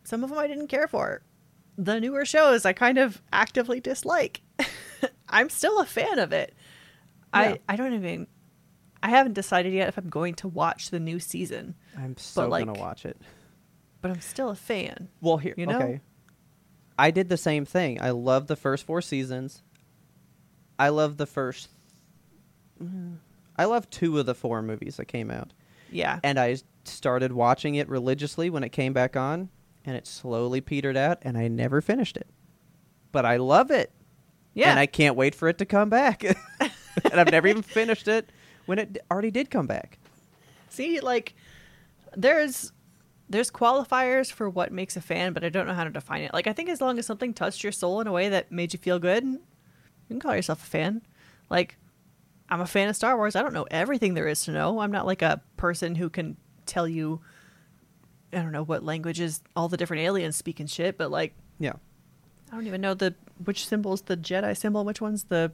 Some 0.04 0.26
of 0.26 0.30
them 0.30 0.38
I 0.38 0.48
didn't 0.48 0.68
care 0.68 0.90
for. 0.90 1.24
The 1.78 2.02
newer 2.02 2.26
shows 2.26 2.66
I 2.66 2.74
kind 2.74 2.98
of 2.98 3.22
actively 3.32 3.80
dislike. 3.80 4.42
I'm 5.30 5.50
still 5.50 5.80
a 5.80 5.86
fan 5.86 6.20
of 6.20 6.34
it. 6.34 6.54
Yeah. 7.34 7.40
I 7.40 7.60
I 7.70 7.76
don't 7.78 7.94
even. 7.94 8.28
I 9.06 9.10
haven't 9.10 9.34
decided 9.34 9.72
yet 9.72 9.88
if 9.88 9.98
I'm 9.98 10.10
going 10.10 10.34
to 10.36 10.48
watch 10.48 10.90
the 10.90 11.00
new 11.00 11.20
season, 11.20 11.76
I'm 11.96 12.18
so 12.18 12.48
like- 12.48 12.66
gonna 12.66 12.80
watch 12.80 13.06
it. 13.06 13.18
but 14.02 14.10
I'm 14.10 14.20
still 14.22 14.50
a 14.50 14.56
fan. 14.56 15.10
Well, 15.22 15.38
here, 15.38 15.54
You 15.58 15.68
know? 15.68 15.78
okay. 15.78 16.02
I 16.98 17.12
did 17.12 17.30
the 17.30 17.38
same 17.38 17.66
thing. 17.66 18.02
I 18.02 18.10
loved 18.10 18.48
the 18.48 18.56
first 18.56 18.84
four 18.86 19.02
seasons. 19.02 19.62
I 20.80 20.90
love 20.90 21.18
the 21.18 21.26
first. 21.28 21.70
Mm, 22.82 23.18
I 23.58 23.66
love 23.66 23.90
two 23.90 24.18
of 24.20 24.26
the 24.26 24.34
four 24.36 24.62
movies 24.62 24.98
that 24.98 25.06
came 25.06 25.30
out, 25.30 25.54
Yeah. 25.92 26.20
and 26.24 26.40
I 26.40 26.58
started 26.84 27.32
watching 27.32 27.76
it 27.76 27.88
religiously 27.88 28.50
when 28.50 28.64
it 28.64 28.70
came 28.70 28.92
back 28.94 29.16
on, 29.16 29.50
and 29.86 29.96
it 29.96 30.08
slowly 30.08 30.62
petered 30.62 30.98
out, 30.98 31.20
and 31.22 31.38
I 31.38 31.48
never 31.48 31.80
finished 31.82 32.18
it. 32.18 32.28
But 33.12 33.26
I 33.26 33.38
love 33.38 33.70
it, 33.72 33.92
Yeah. 34.56 34.72
and 34.72 34.80
I 34.80 34.88
can't 34.88 35.16
wait 35.16 35.36
for 35.36 35.48
it 35.48 35.58
to 35.60 35.66
come 35.66 35.90
back. 35.90 36.24
and 36.60 37.14
I've 37.14 37.32
never 37.32 37.48
even 37.48 37.62
finished 37.62 38.08
it 38.08 38.30
when 38.66 38.80
it 38.80 38.98
already 39.12 39.32
did 39.32 39.50
come 39.50 39.68
back. 39.68 39.98
See, 40.70 41.00
like 41.00 41.34
there's 42.16 42.72
there's 43.30 43.50
qualifiers 43.50 44.32
for 44.32 44.50
what 44.50 44.72
makes 44.72 44.96
a 44.96 45.02
fan, 45.02 45.34
but 45.34 45.44
I 45.44 45.50
don't 45.50 45.66
know 45.68 45.74
how 45.74 45.84
to 45.84 45.90
define 45.90 46.22
it. 46.22 46.34
Like 46.34 46.48
I 46.48 46.54
think 46.54 46.70
as 46.70 46.82
long 46.82 47.00
as 47.00 47.06
something 47.06 47.34
touched 47.34 47.64
your 47.64 47.72
soul 47.72 48.02
in 48.02 48.08
a 48.08 48.12
way 48.12 48.30
that 48.30 48.52
made 48.52 48.74
you 48.74 48.80
feel 48.80 49.00
good, 49.00 49.24
you 49.24 49.40
can 50.08 50.20
call 50.20 50.36
yourself 50.36 50.64
a 50.64 50.68
fan. 50.68 51.02
Like 51.50 51.78
I'm 52.50 52.62
a 52.62 52.68
fan 52.68 52.90
of 52.90 52.96
Star 52.96 53.18
Wars. 53.18 53.36
I 53.36 53.42
don't 53.42 53.54
know 53.54 53.68
everything 53.72 54.14
there 54.14 54.28
is 54.28 54.44
to 54.46 54.52
know. 54.52 54.80
I'm 54.80 54.92
not 54.92 55.06
like 55.06 55.22
a 55.22 55.42
person 55.58 55.96
who 55.96 56.10
can 56.10 56.38
tell 56.66 56.88
you 56.88 57.22
I 58.34 58.42
don't 58.42 58.52
know 58.52 58.64
what 58.64 58.84
languages 58.84 59.42
all 59.56 59.70
the 59.70 59.78
different 59.78 60.04
aliens 60.04 60.36
speak 60.36 60.60
and 60.60 60.70
shit, 60.70 60.98
but 60.98 61.10
like 61.12 61.34
Yeah. 61.60 61.74
I 62.52 62.56
don't 62.56 62.68
even 62.68 62.82
know 62.82 62.94
the 62.94 63.16
which 63.44 63.68
symbol's 63.68 64.04
the 64.04 64.16
Jedi 64.16 64.56
symbol, 64.56 64.86
which 64.86 65.02
one's 65.02 65.26
the 65.26 65.52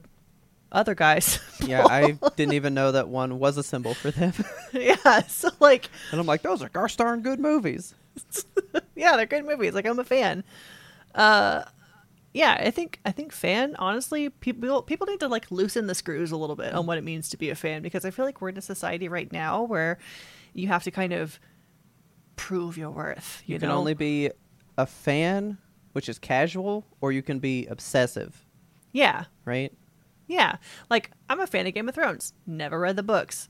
other 0.72 0.94
guys. 0.94 1.38
Yeah, 1.62 1.86
I 1.86 2.18
didn't 2.34 2.54
even 2.54 2.74
know 2.74 2.90
that 2.90 3.06
one 3.08 3.38
was 3.38 3.56
a 3.56 3.62
symbol 3.62 3.94
for 3.94 4.10
them. 4.10 4.32
yeah, 4.72 5.22
so 5.28 5.48
like 5.60 5.88
and 6.10 6.18
I'm 6.20 6.26
like, 6.26 6.42
those 6.42 6.60
are 6.60 6.68
gosh 6.68 6.96
darn 6.96 7.22
good 7.22 7.38
movies. 7.38 7.94
yeah, 8.96 9.16
they're 9.16 9.26
good 9.26 9.44
movies. 9.44 9.72
Like 9.74 9.86
I'm 9.86 9.96
a 10.00 10.04
fan. 10.04 10.42
Uh, 11.14 11.62
yeah, 12.34 12.56
I 12.58 12.72
think 12.72 12.98
I 13.04 13.12
think 13.12 13.30
fan. 13.30 13.76
Honestly, 13.78 14.28
people 14.28 14.82
people 14.82 15.06
need 15.06 15.20
to 15.20 15.28
like 15.28 15.52
loosen 15.52 15.86
the 15.86 15.94
screws 15.94 16.32
a 16.32 16.36
little 16.36 16.56
bit 16.56 16.74
on 16.74 16.84
what 16.86 16.98
it 16.98 17.04
means 17.04 17.28
to 17.28 17.36
be 17.36 17.50
a 17.50 17.54
fan 17.54 17.80
because 17.82 18.04
I 18.04 18.10
feel 18.10 18.24
like 18.24 18.40
we're 18.40 18.48
in 18.48 18.58
a 18.58 18.62
society 18.62 19.06
right 19.08 19.30
now 19.30 19.62
where 19.62 19.98
you 20.54 20.66
have 20.66 20.82
to 20.82 20.90
kind 20.90 21.12
of 21.12 21.38
prove 22.34 22.76
your 22.76 22.90
worth. 22.90 23.42
You, 23.46 23.54
You 23.54 23.60
can 23.60 23.68
know? 23.68 23.76
only 23.76 23.94
be 23.94 24.30
a 24.76 24.86
fan, 24.86 25.58
which 25.92 26.08
is 26.08 26.18
casual, 26.18 26.84
or 27.00 27.12
you 27.12 27.22
can 27.22 27.38
be 27.38 27.66
obsessive, 27.66 28.44
yeah, 28.90 29.26
right? 29.44 29.72
Yeah. 30.26 30.56
Like 30.90 31.10
I'm 31.28 31.40
a 31.40 31.46
fan 31.46 31.66
of 31.66 31.74
Game 31.74 31.88
of 31.88 31.94
Thrones. 31.94 32.32
Never 32.46 32.78
read 32.78 32.96
the 32.96 33.02
books. 33.02 33.48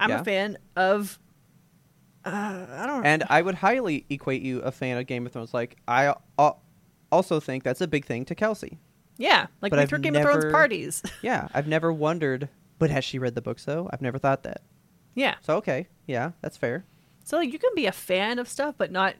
I'm 0.00 0.10
Yeah. 0.10 0.20
a 0.20 0.24
fan 0.24 0.58
of. 0.76 1.18
Uh, 2.24 2.66
I 2.70 2.86
don't. 2.86 3.06
And 3.06 3.24
I 3.28 3.42
would 3.42 3.54
highly 3.56 4.04
equate 4.10 4.42
you 4.42 4.60
a 4.60 4.72
fan 4.72 4.98
of 4.98 5.06
Game 5.06 5.24
of 5.26 5.32
Thrones. 5.32 5.54
Like 5.54 5.76
I 5.86 6.14
al- 6.38 6.62
also 7.10 7.40
think 7.40 7.62
that's 7.64 7.80
a 7.80 7.86
big 7.88 8.04
thing 8.04 8.24
to 8.26 8.34
Kelsey. 8.34 8.78
yeah, 9.16 9.46
like 9.62 9.70
but 9.70 9.78
we 9.80 9.86
threw 9.86 9.98
Game 9.98 10.14
of 10.16 10.22
Thrones 10.22 10.44
parties. 10.52 11.02
Yeah, 11.22 11.48
I've 11.54 11.66
never 11.68 11.92
wondered, 11.92 12.48
but 12.78 12.90
has 12.90 13.04
she 13.04 13.18
read 13.18 13.34
the 13.34 13.42
books 13.42 13.64
though? 13.64 13.88
I've 13.92 14.02
never 14.02 14.18
thought 14.18 14.42
that. 14.44 14.62
yeah. 15.14 15.36
So 15.40 15.56
okay, 15.56 15.88
yeah, 16.06 16.32
that's 16.42 16.56
fair. 16.56 16.84
So 17.24 17.36
like, 17.38 17.52
you 17.52 17.58
can 17.58 17.70
be 17.74 17.86
a 17.86 17.92
fan 17.92 18.38
of 18.38 18.48
stuff, 18.48 18.74
but 18.78 18.90
not, 18.90 19.14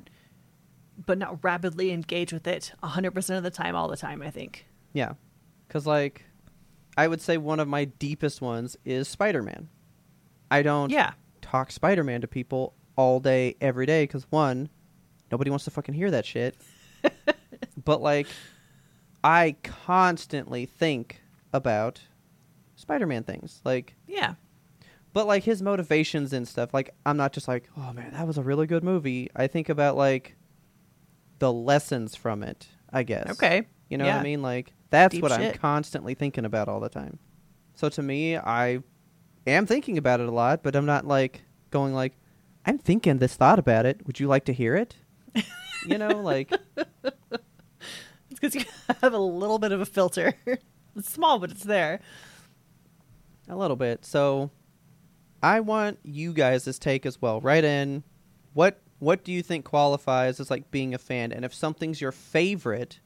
but 1.07 1.19
not 1.19 1.43
rapidly 1.45 1.93
engage 1.93 2.33
with 2.33 2.47
it 2.47 2.73
hundred 2.83 3.13
percent 3.13 3.37
of 3.39 3.43
the 3.45 3.51
time, 3.51 3.75
all 3.77 3.89
the 3.89 3.97
time. 3.97 4.23
I 4.23 4.31
think. 4.31 4.67
Yeah, 4.93 5.13
because 5.67 5.87
like, 5.87 6.25
I 6.99 7.07
would 7.09 7.21
say 7.23 7.37
one 7.39 7.61
of 7.61 7.69
my 7.69 7.85
deepest 7.85 8.41
ones 8.43 8.77
is 8.85 9.07
Spider 9.09 9.43
Man. 9.43 9.69
I 10.51 10.63
don't 10.63 10.91
Yeah. 10.91 11.13
talk 11.41 11.71
Spider 11.71 12.03
Man 12.03 12.21
to 12.23 12.27
people 12.29 12.75
all 12.97 13.21
day, 13.21 13.55
every 13.61 13.87
day, 13.87 14.03
because 14.03 14.27
one, 14.31 14.69
nobody 15.31 15.49
wants 15.51 15.65
to 15.67 15.71
fucking 15.71 15.95
hear 15.95 16.11
that 16.11 16.27
shit. 16.27 16.57
but 17.85 18.03
like, 18.03 18.27
I 19.23 19.57
constantly 19.63 20.67
think 20.67 21.21
about 21.53 22.01
Spider 22.77 23.07
Man 23.07 23.23
things. 23.23 23.61
Like, 23.65 23.95
Yeah. 24.07 24.35
but 25.13 25.27
like 25.27 25.45
his 25.45 25.63
motivations 25.63 26.33
and 26.33 26.47
stuff. 26.49 26.75
Like, 26.75 26.95
I'm 27.07 27.17
not 27.17 27.33
just 27.33 27.47
like, 27.49 27.69
oh 27.77 27.93
man, 27.93 28.13
that 28.13 28.27
was 28.27 28.39
a 28.39 28.43
really 28.43 28.67
good 28.67 28.83
movie. 28.83 29.31
I 29.37 29.47
think 29.47 29.69
about 29.69 29.97
like 29.97 30.37
the 31.39 31.53
lessons 31.53 32.17
from 32.17 32.43
it, 32.43 32.67
I 32.93 33.05
guess. 33.05 33.31
Okay. 33.31 33.69
You 33.89 33.99
know 33.99 34.05
what 34.07 34.15
I 34.17 34.23
mean? 34.23 34.43
Like 34.43 34.73
that's 34.91 35.13
Deep 35.13 35.23
what 35.23 35.33
I'm 35.33 35.53
constantly 35.55 36.15
thinking 36.15 36.45
about 36.45 36.69
all 36.69 36.81
the 36.81 36.89
time. 36.89 37.19
So 37.75 37.89
to 37.91 38.03
me, 38.03 38.37
I 38.37 38.81
am 39.47 39.67
thinking 39.67 39.99
about 39.99 40.21
it 40.21 40.29
a 40.29 40.33
lot, 40.33 40.63
but 40.63 40.75
I'm 40.75 40.87
not 40.87 41.07
like 41.07 41.43
going 41.71 41.95
like, 41.95 42.15
I'm 42.67 42.79
thinking 42.79 43.19
this 43.19 43.35
thought 43.35 43.59
about 43.59 43.87
it. 43.87 44.07
Would 44.07 44.21
you 44.21 44.27
like 44.27 44.45
to 44.47 44.53
hear 44.53 44.75
it? 44.77 44.97
you 45.87 45.99
know, 45.99 46.21
like 46.21 46.53
It's 48.41 48.55
because 48.55 48.55
you 48.55 48.95
have 49.03 49.15
a 49.15 49.19
little 49.19 49.59
bit 49.59 49.73
of 49.73 49.81
a 49.81 49.87
filter. 49.87 50.35
it's 50.97 51.11
small, 51.11 51.39
but 51.39 51.51
it's 51.51 51.65
there. 51.65 52.01
A 53.49 53.57
little 53.57 53.77
bit. 53.77 54.05
So 54.05 54.51
I 55.43 55.61
want 55.61 55.99
you 56.03 56.33
guys' 56.33 56.79
take 56.79 57.07
as 57.07 57.21
well. 57.21 57.41
Write 57.41 57.65
in 57.65 58.05
what 58.53 58.81
what 58.99 59.25
do 59.25 59.33
you 59.33 59.43
think 59.43 59.65
qualifies 59.65 60.41
as 60.41 60.51
like 60.51 60.71
being 60.71 60.93
a 60.95 60.99
fan? 60.99 61.33
And 61.33 61.45
if 61.45 61.55
something's 61.55 62.01
your 62.01 62.13
favorite, 62.13 63.01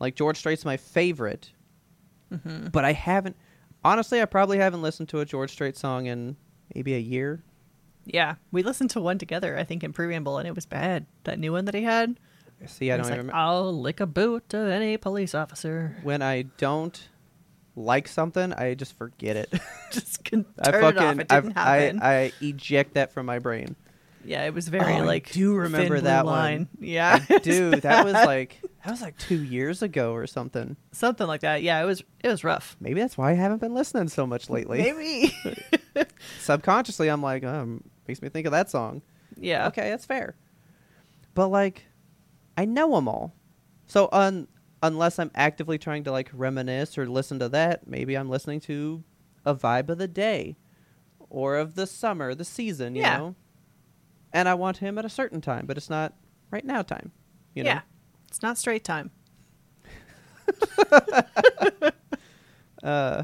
like 0.00 0.16
George 0.16 0.36
Strait's 0.38 0.64
my 0.64 0.76
favorite, 0.76 1.50
Mm-hmm. 2.32 2.68
but 2.68 2.84
I 2.84 2.92
haven't 2.92 3.36
honestly 3.84 4.20
I 4.22 4.24
probably 4.24 4.58
haven't 4.58 4.82
listened 4.82 5.08
to 5.10 5.18
a 5.20 5.24
George 5.24 5.50
Strait 5.50 5.76
song 5.76 6.06
in 6.06 6.36
maybe 6.74 6.94
a 6.94 6.98
year. 6.98 7.42
Yeah, 8.06 8.36
we 8.52 8.62
listened 8.62 8.90
to 8.90 9.00
one 9.00 9.18
together. 9.18 9.56
I 9.58 9.64
think 9.64 9.82
in 9.84 9.92
preamble, 9.92 10.38
and 10.38 10.46
it 10.48 10.54
was 10.54 10.64
bad. 10.66 11.06
That 11.24 11.38
new 11.38 11.52
one 11.52 11.64
that 11.66 11.74
he 11.74 11.82
had. 11.82 12.18
See, 12.66 12.92
I 12.92 12.96
don't 12.96 13.04
like, 13.04 13.10
remember. 13.12 13.34
I'll 13.34 13.78
lick 13.80 14.00
a 14.00 14.06
boot 14.06 14.52
of 14.54 14.68
any 14.68 14.96
police 14.96 15.34
officer. 15.34 15.96
when 16.02 16.22
I 16.22 16.42
don't 16.42 17.08
like 17.74 18.06
something, 18.06 18.52
I 18.52 18.74
just 18.74 18.96
forget 18.98 19.36
it. 19.36 19.52
Just 19.90 20.22
can 20.24 20.44
I 20.58 20.70
turn 20.70 20.82
fucking 20.82 21.02
it 21.02 21.08
off. 21.08 21.18
It 21.18 21.32
I, 21.32 21.40
didn't 21.40 21.56
happen. 21.56 22.00
I 22.02 22.14
I 22.26 22.32
eject 22.40 22.94
that 22.94 23.12
from 23.12 23.26
my 23.26 23.38
brain. 23.40 23.74
yeah, 24.24 24.44
it 24.46 24.54
was 24.54 24.68
very 24.68 24.84
Oh, 24.92 24.98
I 24.98 25.00
like. 25.00 25.32
do 25.32 25.54
remember 25.56 26.00
that 26.02 26.24
one. 26.26 26.34
line. 26.34 26.68
Yeah, 26.78 27.18
I 27.28 27.38
do. 27.38 27.70
That 27.72 28.04
was 28.04 28.12
like 28.26 28.60
that 28.84 28.90
was 28.90 29.02
like 29.02 29.18
two 29.18 29.42
years 29.42 29.82
ago 29.82 30.12
or 30.12 30.26
something. 30.26 30.76
something 30.92 31.26
like 31.26 31.40
that. 31.42 31.62
Yeah, 31.62 31.82
it 31.82 31.86
was. 31.86 32.02
It 32.24 32.28
was 32.28 32.44
rough. 32.44 32.76
Maybe 32.80 33.00
that's 33.00 33.18
why 33.18 33.30
I 33.30 33.34
haven't 33.34 33.58
been 33.60 33.74
listening 33.74 34.08
so 34.08 34.26
much 34.26 34.48
lately. 34.50 34.78
Maybe. 34.82 35.34
Subconsciously, 36.40 37.08
I'm 37.08 37.22
like, 37.22 37.44
um, 37.44 37.84
makes 38.08 38.22
me 38.22 38.28
think 38.28 38.46
of 38.46 38.52
that 38.52 38.70
song. 38.70 39.02
yeah. 39.36 39.66
Okay, 39.68 39.90
that's 39.90 40.06
fair. 40.06 40.34
But 41.34 41.48
like, 41.48 41.84
I 42.56 42.64
know 42.64 42.94
them 42.94 43.08
all. 43.08 43.34
So 43.86 44.08
un 44.12 44.48
unless 44.82 45.18
I'm 45.18 45.30
actively 45.34 45.76
trying 45.76 46.04
to 46.04 46.10
like 46.12 46.30
reminisce 46.32 46.96
or 46.96 47.06
listen 47.06 47.38
to 47.40 47.48
that, 47.50 47.86
maybe 47.86 48.16
I'm 48.16 48.30
listening 48.30 48.60
to 48.60 49.04
a 49.44 49.54
vibe 49.54 49.90
of 49.90 49.98
the 49.98 50.08
day 50.08 50.56
or 51.28 51.56
of 51.56 51.74
the 51.74 51.86
summer, 51.86 52.34
the 52.34 52.44
season, 52.46 52.94
you 52.94 53.02
Yeah. 53.02 53.18
know. 53.18 53.34
And 54.32 54.48
I 54.48 54.54
want 54.54 54.78
him 54.78 54.96
at 54.96 55.04
a 55.04 55.08
certain 55.10 55.40
time, 55.40 55.66
but 55.66 55.76
it's 55.76 55.90
not 55.90 56.14
right 56.50 56.64
now 56.64 56.80
time. 56.82 57.12
You 57.54 57.64
know? 57.64 57.80
It's 58.30 58.42
not 58.42 58.56
Strait 58.56 58.84
time. 58.84 59.10
Uh, 62.82 63.22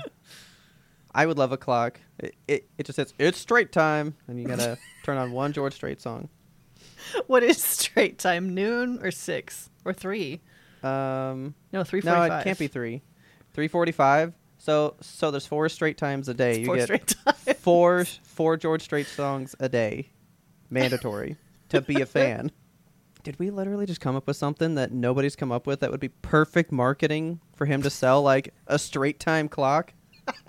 I 1.15 1.25
would 1.25 1.39
love 1.39 1.51
a 1.51 1.57
clock. 1.57 1.99
It, 2.19 2.35
it, 2.47 2.69
it 2.77 2.85
just 2.85 2.97
says 2.97 3.15
it's 3.19 3.39
Strait 3.39 3.73
time, 3.73 4.15
and 4.29 4.39
you 4.39 4.47
gotta 4.47 4.77
turn 5.03 5.17
on 5.17 5.33
one 5.33 5.55
George 5.55 5.73
Strait 5.73 5.99
song. 5.99 6.29
What 7.27 7.43
is 7.43 7.63
Strait 7.63 8.19
time? 8.19 8.55
Noon 8.55 8.99
or 9.03 9.11
six 9.11 9.71
or 9.85 9.95
three? 9.95 10.43
Um, 10.83 11.55
No, 11.73 11.85
three 11.85 12.03
no, 12.05 12.23
it 12.23 12.45
can't 12.45 12.59
be 12.59 12.67
three. 12.67 13.01
Three 13.55 13.69
forty-five. 13.69 14.35
So 14.59 14.97
so 15.01 15.31
there's 15.31 15.47
four 15.47 15.71
Strait 15.71 15.97
times 15.97 16.29
a 16.29 16.35
day. 16.35 16.59
You 16.61 16.67
Four 16.67 16.77
get 16.77 17.57
four 17.59 18.05
four 18.25 18.59
George 18.59 18.83
Strait 18.83 19.07
songs 19.07 19.57
a 19.59 19.71
day, 19.71 20.11
mandatory 20.69 21.37
to 21.71 21.81
be 21.81 22.03
a 22.03 22.07
fan. 22.19 22.53
Did 23.27 23.41
we 23.41 23.51
literally 23.51 23.87
just 23.87 24.01
come 24.01 24.15
up 24.15 24.29
with 24.29 24.37
something 24.37 24.77
that 24.77 24.93
nobody's 24.93 25.35
come 25.35 25.51
up 25.51 25.67
with 25.67 25.81
that 25.81 25.91
would 25.91 25.99
be 25.99 26.11
perfect 26.11 26.71
marketing 26.71 27.41
for 27.57 27.67
him 27.67 27.83
to 27.83 27.91
sell 27.91 28.23
like 28.23 28.55
a 28.69 28.79
Strait 28.79 29.19
time 29.19 29.49
clock? 29.49 29.93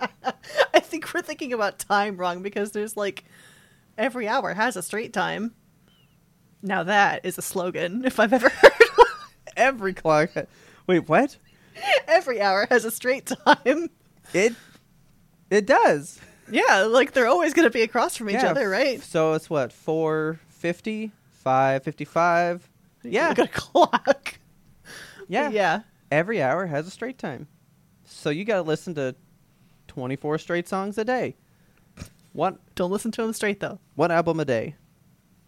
I 0.72 0.78
think 0.78 1.12
we're 1.12 1.22
thinking 1.22 1.52
about 1.52 1.80
time 1.80 2.16
wrong 2.16 2.40
because 2.40 2.70
there's 2.70 2.96
like 2.96 3.24
every 3.98 4.28
hour 4.28 4.54
has 4.54 4.76
a 4.76 4.82
Strait 4.84 5.12
time. 5.12 5.56
Now 6.62 6.84
that 6.84 7.26
is 7.26 7.36
a 7.36 7.42
slogan 7.42 8.04
if 8.04 8.20
I've 8.20 8.32
ever 8.32 8.48
heard. 8.54 8.72
Every 9.56 9.92
clock. 9.92 10.30
Wait, 10.86 11.08
what? 11.08 11.36
Every 12.06 12.40
hour 12.40 12.68
has 12.70 12.84
a 12.84 12.92
Strait 12.92 13.26
time. 13.44 13.90
It 14.32 14.54
it 15.50 15.66
does. 15.66 16.20
Yeah, 16.48 16.82
like 16.82 17.10
they're 17.10 17.26
always 17.26 17.54
going 17.54 17.66
to 17.66 17.72
be 17.72 17.82
across 17.82 18.16
from 18.16 18.30
each 18.30 18.34
Yeah, 18.36 18.50
other, 18.52 18.70
right? 18.70 19.02
So 19.02 19.32
it's 19.32 19.50
what, 19.50 19.72
450, 19.72 21.10
555? 21.42 22.67
Yeah. 23.02 23.28
Look 23.30 23.38
at 23.40 23.44
a 23.46 23.48
clock. 23.52 24.38
Yeah. 25.28 25.50
Yeah. 25.50 25.80
Every 26.10 26.42
hour 26.42 26.66
has 26.66 26.86
a 26.86 26.90
Strait 26.90 27.18
time. 27.18 27.48
So 28.04 28.30
you 28.30 28.44
got 28.44 28.56
to 28.56 28.62
listen 28.62 28.94
to 28.94 29.14
24 29.88 30.38
Strait 30.38 30.66
songs 30.68 30.96
a 30.98 31.04
day. 31.04 31.36
One 32.32 32.58
Don't 32.74 32.90
listen 32.90 33.10
to 33.12 33.22
them 33.22 33.32
straight 33.32 33.60
though. 33.60 33.78
one 33.94 34.10
album 34.10 34.38
a 34.40 34.44
day. 34.44 34.74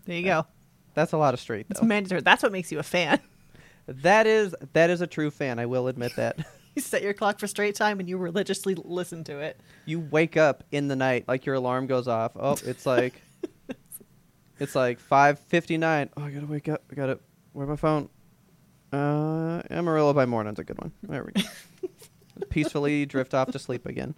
There 0.07 0.17
you 0.17 0.25
go. 0.25 0.47
That's 0.95 1.13
a 1.13 1.19
lot 1.19 1.35
of 1.35 1.41
straight 1.41 1.67
It's 1.71 1.83
mandatory. 1.83 2.21
That's 2.23 2.43
what 2.43 2.51
makes 2.53 2.73
you 2.73 2.79
a 2.79 2.83
fan. 2.83 3.21
that 3.87 4.27
is 4.27 4.55
that 4.73 4.91
is 4.91 5.01
a 5.01 5.07
true 5.07 5.31
fan, 5.31 5.59
I 5.59 5.67
will 5.67 5.89
admit 5.89 6.17
that. 6.17 6.39
You 6.77 6.83
set 6.83 7.03
your 7.03 7.13
clock 7.15 7.41
for 7.41 7.49
Strait 7.49 7.75
time 7.75 7.99
and 7.99 8.09
you 8.09 8.17
religiously 8.17 8.77
listen 8.77 9.25
to 9.25 9.41
it. 9.41 9.61
you 9.87 9.99
wake 9.99 10.37
up 10.37 10.63
in 10.71 10.87
the 10.87 10.95
night 10.95 11.25
like 11.27 11.45
your 11.45 11.57
alarm 11.57 11.89
goes 11.89 12.07
off. 12.07 12.31
Oh, 12.37 12.57
it's 12.65 12.87
like 12.87 13.21
it's 14.61 14.77
like 14.77 15.01
5:59. 15.01 16.11
Oh, 16.17 16.23
I 16.23 16.31
got 16.31 16.41
to 16.41 16.47
wake 16.47 16.69
up. 16.69 16.83
I 16.91 16.95
got 16.95 17.07
to 17.07 17.19
where 17.53 17.67
my 17.67 17.77
phone? 17.77 18.09
Uh, 18.93 19.63
Amarillo 19.71 20.13
by 20.13 20.27
Morning's 20.27 20.59
a 20.59 20.65
good 20.65 20.79
one. 20.79 20.93
There 21.03 21.25
we 21.25 21.33
go. 21.43 21.49
Peacefully 22.51 23.07
drift 23.07 23.35
off 23.35 23.51
to 23.53 23.59
sleep 23.59 23.87
again. 23.87 24.15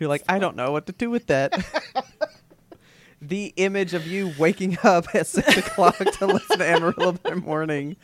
You're 0.00 0.08
like, 0.08 0.24
I 0.28 0.38
don't 0.38 0.56
know 0.56 0.72
what 0.72 0.86
to 0.86 0.92
do 0.92 1.08
with 1.08 1.28
that. 1.28 1.52
the 3.22 3.54
image 3.56 3.94
of 3.94 4.06
you 4.06 4.32
waking 4.38 4.76
up 4.82 5.14
at 5.14 5.26
six 5.26 5.56
o'clock 5.58 5.96
to 5.96 6.26
listen 6.26 6.58
to 6.58 6.66
Amarillo 6.66 7.12
by 7.12 7.34
morning, 7.34 7.96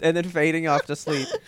and 0.00 0.16
then 0.16 0.24
fading 0.24 0.66
off 0.66 0.86
to 0.86 0.96
sleep. 0.96 1.28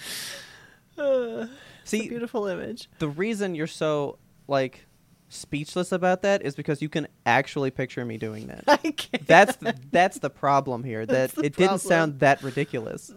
Uh, 0.99 1.47
See, 1.85 2.11
beautiful 2.11 2.47
image. 2.47 2.91
the 2.99 3.09
reason 3.09 3.55
you're 3.55 3.67
so 3.67 4.19
like 4.49 4.85
speechless 5.31 5.93
about 5.93 6.21
that 6.23 6.43
is 6.43 6.55
because 6.55 6.83
you 6.83 6.89
can 6.91 7.09
actually 7.25 7.71
picture 7.71 8.05
me 8.05 8.19
doing 8.19 8.49
that. 8.49 8.65
I 8.69 8.77
can't. 8.77 9.27
That's 9.27 9.57
the, 9.57 9.75
that's 9.91 10.19
the 10.19 10.29
problem 10.29 10.85
here. 10.85 11.07
That 11.07 11.37
it 11.39 11.57
didn't 11.57 11.79
sound 11.79 12.19
that 12.21 12.43
ridiculous 12.43 13.13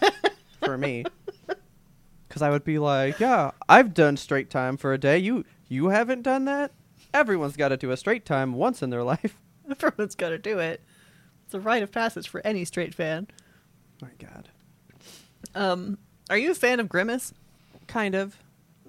for 0.64 0.78
me. 0.78 1.04
Because 2.28 2.42
I 2.42 2.50
would 2.50 2.64
be 2.64 2.78
like, 2.78 3.18
yeah, 3.18 3.50
I've 3.68 3.94
done 3.94 4.16
Strait 4.16 4.50
time 4.50 4.76
for 4.76 4.92
a 4.92 4.98
day. 4.98 5.18
You 5.18 5.44
you 5.68 5.88
haven't 5.88 6.22
done 6.22 6.44
that. 6.44 6.70
Everyone's 7.14 7.56
got 7.56 7.68
to 7.68 7.76
do 7.76 7.90
a 7.90 7.96
Strait 7.96 8.24
time 8.26 8.52
once 8.52 8.82
in 8.82 8.90
their 8.90 9.02
life. 9.14 9.38
Everyone's 9.68 10.14
got 10.14 10.28
to 10.28 10.38
do 10.38 10.58
it. 10.58 10.82
It's 11.46 11.54
a 11.54 11.60
rite 11.60 11.82
of 11.82 11.90
passage 11.90 12.28
for 12.28 12.40
any 12.46 12.64
Strait 12.64 12.94
fan. 12.94 13.28
My 14.02 14.08
God, 14.18 14.48
Um, 15.54 15.96
are 16.28 16.36
you 16.36 16.50
a 16.50 16.54
fan 16.54 16.80
of 16.80 16.88
Grimace? 16.88 17.32
kind 17.86 18.14
of, 18.16 18.36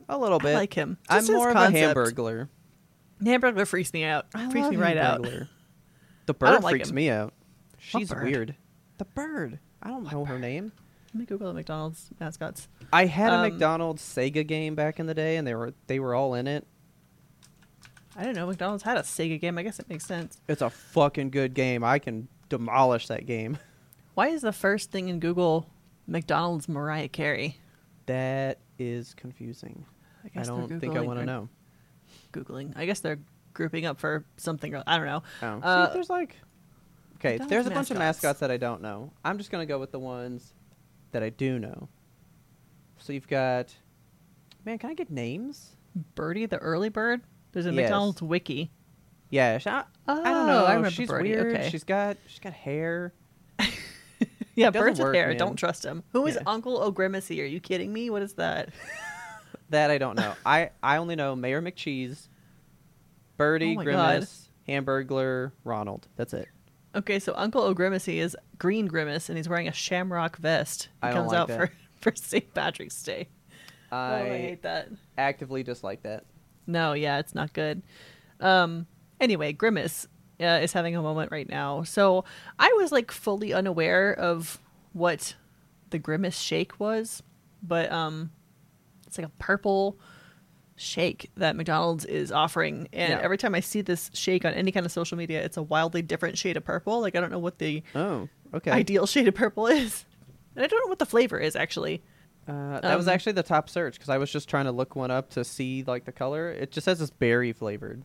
a 0.09 0.17
little 0.17 0.39
bit. 0.39 0.55
I 0.55 0.59
like 0.59 0.73
him. 0.73 0.97
I'm 1.07 1.25
more 1.27 1.53
concept. 1.53 1.97
of 1.97 2.03
a 2.05 2.11
hamburglar. 2.11 2.49
Hamburglar 3.21 3.65
freaks 3.67 3.91
me 3.93 4.03
out. 4.03 4.27
I 4.33 4.49
freaks 4.49 4.63
love 4.65 4.71
me 4.71 4.77
right 4.77 4.97
out. 4.97 5.21
Hamburglar. 5.21 5.47
The 6.25 6.33
bird 6.33 6.63
like 6.63 6.71
freaks 6.73 6.89
him. 6.89 6.95
me 6.95 7.09
out. 7.09 7.33
She's 7.77 8.09
bird? 8.09 8.23
weird. 8.23 8.55
The 8.97 9.05
bird. 9.05 9.59
I 9.81 9.89
don't 9.89 10.11
know 10.11 10.25
her 10.25 10.39
name. 10.39 10.71
Let 11.13 11.15
me 11.15 11.25
Google 11.25 11.47
the 11.47 11.53
McDonald's 11.53 12.09
mascots. 12.19 12.67
I 12.91 13.05
had 13.05 13.31
a 13.31 13.35
Um, 13.37 13.41
McDonald's 13.49 14.03
Sega 14.03 14.45
game 14.45 14.75
back 14.75 14.99
in 14.99 15.05
the 15.05 15.13
day, 15.13 15.37
and 15.37 15.47
they 15.47 15.55
were 15.55 15.73
they 15.87 15.99
were 15.99 16.13
all 16.15 16.33
in 16.33 16.47
it. 16.47 16.67
I 18.15 18.21
didn't 18.23 18.35
know 18.35 18.47
McDonald's 18.47 18.83
had 18.83 18.97
a 18.97 19.01
Sega 19.01 19.39
game. 19.39 19.57
I 19.57 19.63
guess 19.63 19.79
it 19.79 19.87
makes 19.89 20.05
sense. 20.05 20.41
It's 20.47 20.61
a 20.61 20.69
fucking 20.69 21.29
good 21.29 21.53
game. 21.53 21.83
I 21.83 21.99
can 21.99 22.27
demolish 22.49 23.07
that 23.07 23.25
game. 23.25 23.57
Why 24.15 24.29
is 24.29 24.41
the 24.41 24.51
first 24.51 24.91
thing 24.91 25.09
in 25.09 25.19
Google 25.19 25.69
McDonald's 26.07 26.67
Mariah 26.67 27.07
Carey? 27.09 27.57
That 28.07 28.59
is 28.79 29.13
confusing. 29.13 29.85
I 30.23 30.27
I 30.27 30.29
guess 30.29 30.47
they're 30.47 30.57
don't 30.57 30.79
think 30.79 30.95
I 30.95 30.97
Googling 30.99 31.05
want 31.05 31.19
to 31.19 31.25
know. 31.25 31.49
Googling. 32.31 32.73
I 32.75 32.85
guess 32.85 32.99
they're 32.99 33.19
grouping 33.53 33.85
up 33.85 33.99
for 33.99 34.23
something. 34.37 34.73
or- 34.75 34.83
I 34.87 34.97
don't 34.97 35.05
know. 35.05 35.23
Oh, 35.41 35.47
Uh, 35.67 35.87
see, 35.87 35.93
there's 35.93 36.09
like 36.09 36.35
okay, 37.17 37.37
there's 37.37 37.65
a 37.67 37.71
bunch 37.71 37.89
of 37.91 37.97
mascots. 37.97 38.23
mascots 38.23 38.39
that 38.41 38.51
I 38.51 38.57
don't 38.57 38.81
know. 38.81 39.11
I'm 39.25 39.37
just 39.37 39.49
gonna 39.51 39.65
go 39.65 39.79
with 39.79 39.91
the 39.91 39.99
ones 39.99 40.53
that 41.11 41.23
I 41.23 41.29
do 41.29 41.57
know. 41.59 41.89
So 42.99 43.13
you've 43.13 43.27
got, 43.27 43.73
man, 44.65 44.77
can 44.77 44.89
I 44.89 44.93
get 44.93 45.09
names? 45.09 45.75
Birdie 46.15 46.45
the 46.45 46.57
early 46.57 46.89
bird. 46.89 47.21
There's 47.53 47.65
a 47.65 47.69
Yes. 47.71 47.75
McDonald's 47.83 48.21
wiki. 48.21 48.71
Yeah, 49.29 49.57
sh- 49.57 49.67
I, 49.67 49.83
I 50.07 50.13
don't 50.15 50.27
Oh, 50.27 50.45
know. 50.45 50.65
I 50.65 50.69
remember 50.75 50.91
she's 50.91 51.07
Birdie, 51.09 51.31
weird. 51.31 51.55
okay. 51.55 51.69
She's 51.69 51.83
got 51.83 52.17
she's 52.27 52.39
got 52.39 52.53
hair. 52.53 53.13
Yeah, 54.55 54.71
doesn't 54.71 54.87
birds 54.87 54.99
with 54.99 55.13
hair. 55.13 55.27
man. 55.27 55.37
Don't 55.37 55.55
trust 55.55 55.85
him. 55.85 56.03
Who 56.13 56.25
is 56.25 56.33
Yeah. 56.33 56.41
Uncle 56.47 56.81
O'Grimacey? 56.81 57.39
Are 57.43 57.45
you 57.45 57.59
kidding 57.59 57.93
me? 57.93 58.09
What 58.09 58.23
is 58.23 58.33
that? 58.33 58.69
That 59.69 59.91
I 59.91 59.97
don't 59.97 60.15
know. 60.15 60.33
I 60.45 60.71
I 60.81 60.97
only 60.97 61.15
know 61.15 61.35
Mayor 61.35 61.61
McCheese, 61.61 62.27
Birdie, 63.37 63.77
Oh 63.77 63.83
Grimace, 63.83 64.49
Hamburglar, 64.67 65.51
Ronald. 65.63 66.07
That's 66.15 66.33
it. 66.33 66.47
Okay, 66.95 67.19
so 67.19 67.33
Uncle 67.35 67.61
O'Grimacey 67.61 68.15
is 68.15 68.35
Green 68.57 68.87
Grimace, 68.87 69.29
and 69.29 69.37
he's 69.37 69.47
wearing 69.49 69.67
a 69.67 69.73
shamrock 69.73 70.37
vest. 70.37 70.89
He 71.01 71.09
I 71.09 71.11
don't 71.11 71.27
comes 71.27 71.31
like 71.31 71.39
out 71.39 71.47
that. 71.49 71.57
for 72.01 72.11
for 72.11 72.15
St. 72.15 72.53
Patrick's 72.53 73.01
Day. 73.03 73.27
I, 73.91 73.95
oh, 73.95 74.15
I 74.23 74.37
hate 74.37 74.61
that. 74.63 74.89
actively 75.17 75.63
dislike 75.63 76.03
that. 76.03 76.25
No, 76.65 76.93
yeah, 76.93 77.19
it's 77.19 77.35
not 77.35 77.53
good. 77.53 77.81
Um. 78.39 78.87
Anyway, 79.19 79.51
Grimace 79.51 80.07
uh, 80.39 80.59
is 80.61 80.73
having 80.73 80.95
a 80.95 81.01
moment 81.01 81.31
right 81.31 81.49
now. 81.49 81.83
So 81.83 82.23
I 82.59 82.71
was 82.77 82.91
like 82.91 83.11
fully 83.11 83.53
unaware 83.53 84.13
of 84.13 84.59
what 84.93 85.35
the 85.89 85.99
Grimace 85.99 86.37
shake 86.37 86.79
was, 86.79 87.23
but 87.63 87.91
um, 87.91 88.31
it's 89.07 89.17
like 89.17 89.27
a 89.27 89.31
purple 89.39 89.97
shake 90.75 91.31
that 91.37 91.55
McDonald's 91.55 92.05
is 92.05 92.31
offering. 92.31 92.87
And 92.93 93.11
Yeah. 93.13 93.19
every 93.21 93.37
time 93.37 93.55
I 93.55 93.61
see 93.61 93.81
this 93.81 94.11
shake 94.13 94.45
on 94.45 94.53
any 94.53 94.71
kind 94.71 94.85
of 94.85 94.91
social 94.91 95.17
media, 95.17 95.43
it's 95.43 95.57
a 95.57 95.63
wildly 95.63 96.01
different 96.03 96.37
shade 96.37 96.55
of 96.57 96.63
purple. 96.63 97.01
Like 97.01 97.15
I 97.15 97.19
don't 97.21 97.31
know 97.31 97.39
what 97.39 97.57
the 97.57 97.81
Oh, 97.95 98.29
okay. 98.53 98.71
ideal 98.71 99.07
shade 99.07 99.27
of 99.27 99.33
purple 99.35 99.67
is. 99.67 100.05
And 100.55 100.63
I 100.63 100.67
don't 100.67 100.79
know 100.85 100.89
what 100.89 100.99
the 100.99 101.05
flavor 101.05 101.39
is 101.39 101.55
actually. 101.55 102.03
Uh, 102.47 102.79
that 102.79 102.95
was 102.95 103.07
Um, 103.07 103.13
actually 103.13 103.33
the 103.33 103.43
top 103.43 103.69
search 103.69 103.95
because 103.95 104.09
I 104.09 104.17
was 104.17 104.31
just 104.31 104.47
trying 104.47 104.65
to 104.65 104.71
look 104.71 104.95
one 104.95 105.11
up 105.11 105.31
to 105.31 105.43
see 105.43 105.83
like 105.85 106.05
the 106.05 106.11
color. 106.13 106.49
It 106.51 106.71
just 106.71 106.85
says 106.85 107.01
it's 107.01 107.11
berry 107.11 107.51
flavored. 107.53 108.03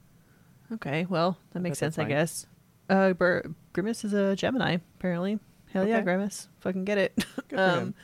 Okay, 0.72 1.06
well, 1.08 1.36
that 1.52 1.60
makes 1.60 1.78
sense, 1.78 1.98
I 1.98 2.04
guess. 2.04 2.46
Uh, 2.88 3.12
Bur- 3.12 3.44
Grimace 3.74 4.04
is 4.04 4.14
a 4.14 4.34
Gemini, 4.34 4.78
apparently. 4.98 5.38
Hell 5.72 5.86
yeah, 5.86 6.00
Grimace. 6.00 6.48
Fucking 6.60 6.84
get 6.86 6.96
it. 6.98 7.24
Him. 7.50 7.94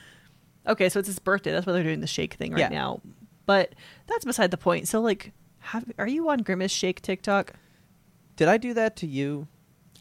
Okay, 0.69 0.89
so 0.89 0.99
it's 0.99 1.09
his 1.09 1.19
birthday. 1.19 1.51
That's 1.53 1.67
why 1.67 1.73
they're 1.73 1.83
doing 1.83 2.01
the 2.01 2.07
shake 2.07 2.35
thing 2.35 2.53
right 2.53 2.61
Yeah. 2.61 2.69
now. 2.69 3.01
But 3.47 3.75
that's 4.07 4.25
beside 4.25 4.51
the 4.51 4.57
point. 4.59 4.87
So, 4.89 5.01
like, 5.01 5.33
have, 5.61 5.91
are 5.99 6.07
you 6.07 6.29
on 6.29 6.39
Grimace 6.43 6.71
Shake 6.71 7.01
TikTok? 7.01 7.55
Did 8.37 8.49
I 8.49 8.59
do 8.59 8.75
that 8.75 8.95
to 8.97 9.07
you? 9.07 9.49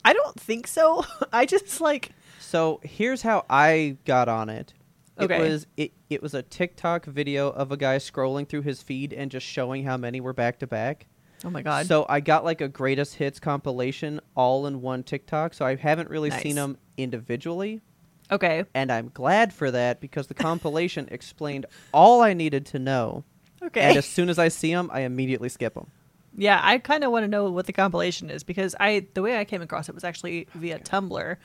I 0.03 0.13
don't 0.13 0.39
think 0.39 0.67
so. 0.67 1.06
I 1.34 1.45
just, 1.45 1.80
like, 1.82 2.12
So 2.39 2.80
here's 2.84 3.21
how 3.21 3.45
I 3.49 3.97
got 4.06 4.27
on 4.30 4.49
it. 4.49 4.73
Okay. 5.19 5.38
It 5.39 5.49
was 5.49 5.67
it, 5.77 5.91
it 6.12 6.21
was 6.21 6.34
a 6.36 6.43
TikTok 6.43 7.06
video 7.06 7.49
of 7.49 7.71
a 7.71 7.77
guy 7.77 7.97
scrolling 7.97 8.47
through 8.47 8.62
his 8.62 8.84
feed 8.84 9.13
and 9.13 9.32
just 9.32 9.47
showing 9.47 9.84
how 9.84 9.97
many 9.97 10.21
were 10.21 10.32
back 10.34 10.60
to 10.60 10.67
back. 10.67 11.08
oh 11.43 11.49
my 11.49 11.63
God. 11.63 11.88
So 11.88 12.06
I 12.08 12.19
got 12.19 12.43
like 12.45 12.62
a 12.62 12.67
greatest 12.67 13.15
hits 13.15 13.39
compilation 13.39 14.21
all 14.36 14.67
in 14.67 14.82
one 14.82 15.01
TikTok. 15.01 15.56
So 15.56 15.65
I 15.65 15.75
haven't 15.75 16.10
really 16.12 16.30
Nice. 16.30 16.43
seen 16.43 16.56
them 16.56 16.77
individually, 16.97 17.82
okay. 18.31 18.65
and 18.73 18.91
I'm 18.91 19.09
glad 19.13 19.53
for 19.53 19.71
that 19.71 20.01
because 20.01 20.27
the 20.27 20.33
compilation 20.33 21.07
explained 21.11 21.65
all 21.93 22.21
I 22.21 22.33
needed 22.33 22.65
to 22.67 22.79
know. 22.79 23.23
Okay. 23.61 23.81
And 23.81 23.97
as 23.97 24.05
soon 24.05 24.29
as 24.29 24.37
I 24.37 24.49
see 24.49 24.73
them, 24.73 24.89
I 24.93 25.01
immediately 25.01 25.49
skip 25.49 25.73
them. 25.73 25.87
Yeah, 26.35 26.59
I 26.63 26.77
kind 26.77 27.03
of 27.03 27.11
want 27.11 27.23
to 27.23 27.27
know 27.27 27.49
what 27.49 27.65
the 27.65 27.73
compilation 27.73 28.29
is 28.29 28.43
because 28.43 28.75
I 28.79 29.07
the 29.15 29.23
way 29.23 29.39
I 29.39 29.45
came 29.45 29.63
across 29.63 29.89
it 29.89 29.95
was 29.95 30.03
actually 30.03 30.47
via 30.53 30.77
Tumblr, 30.77 31.37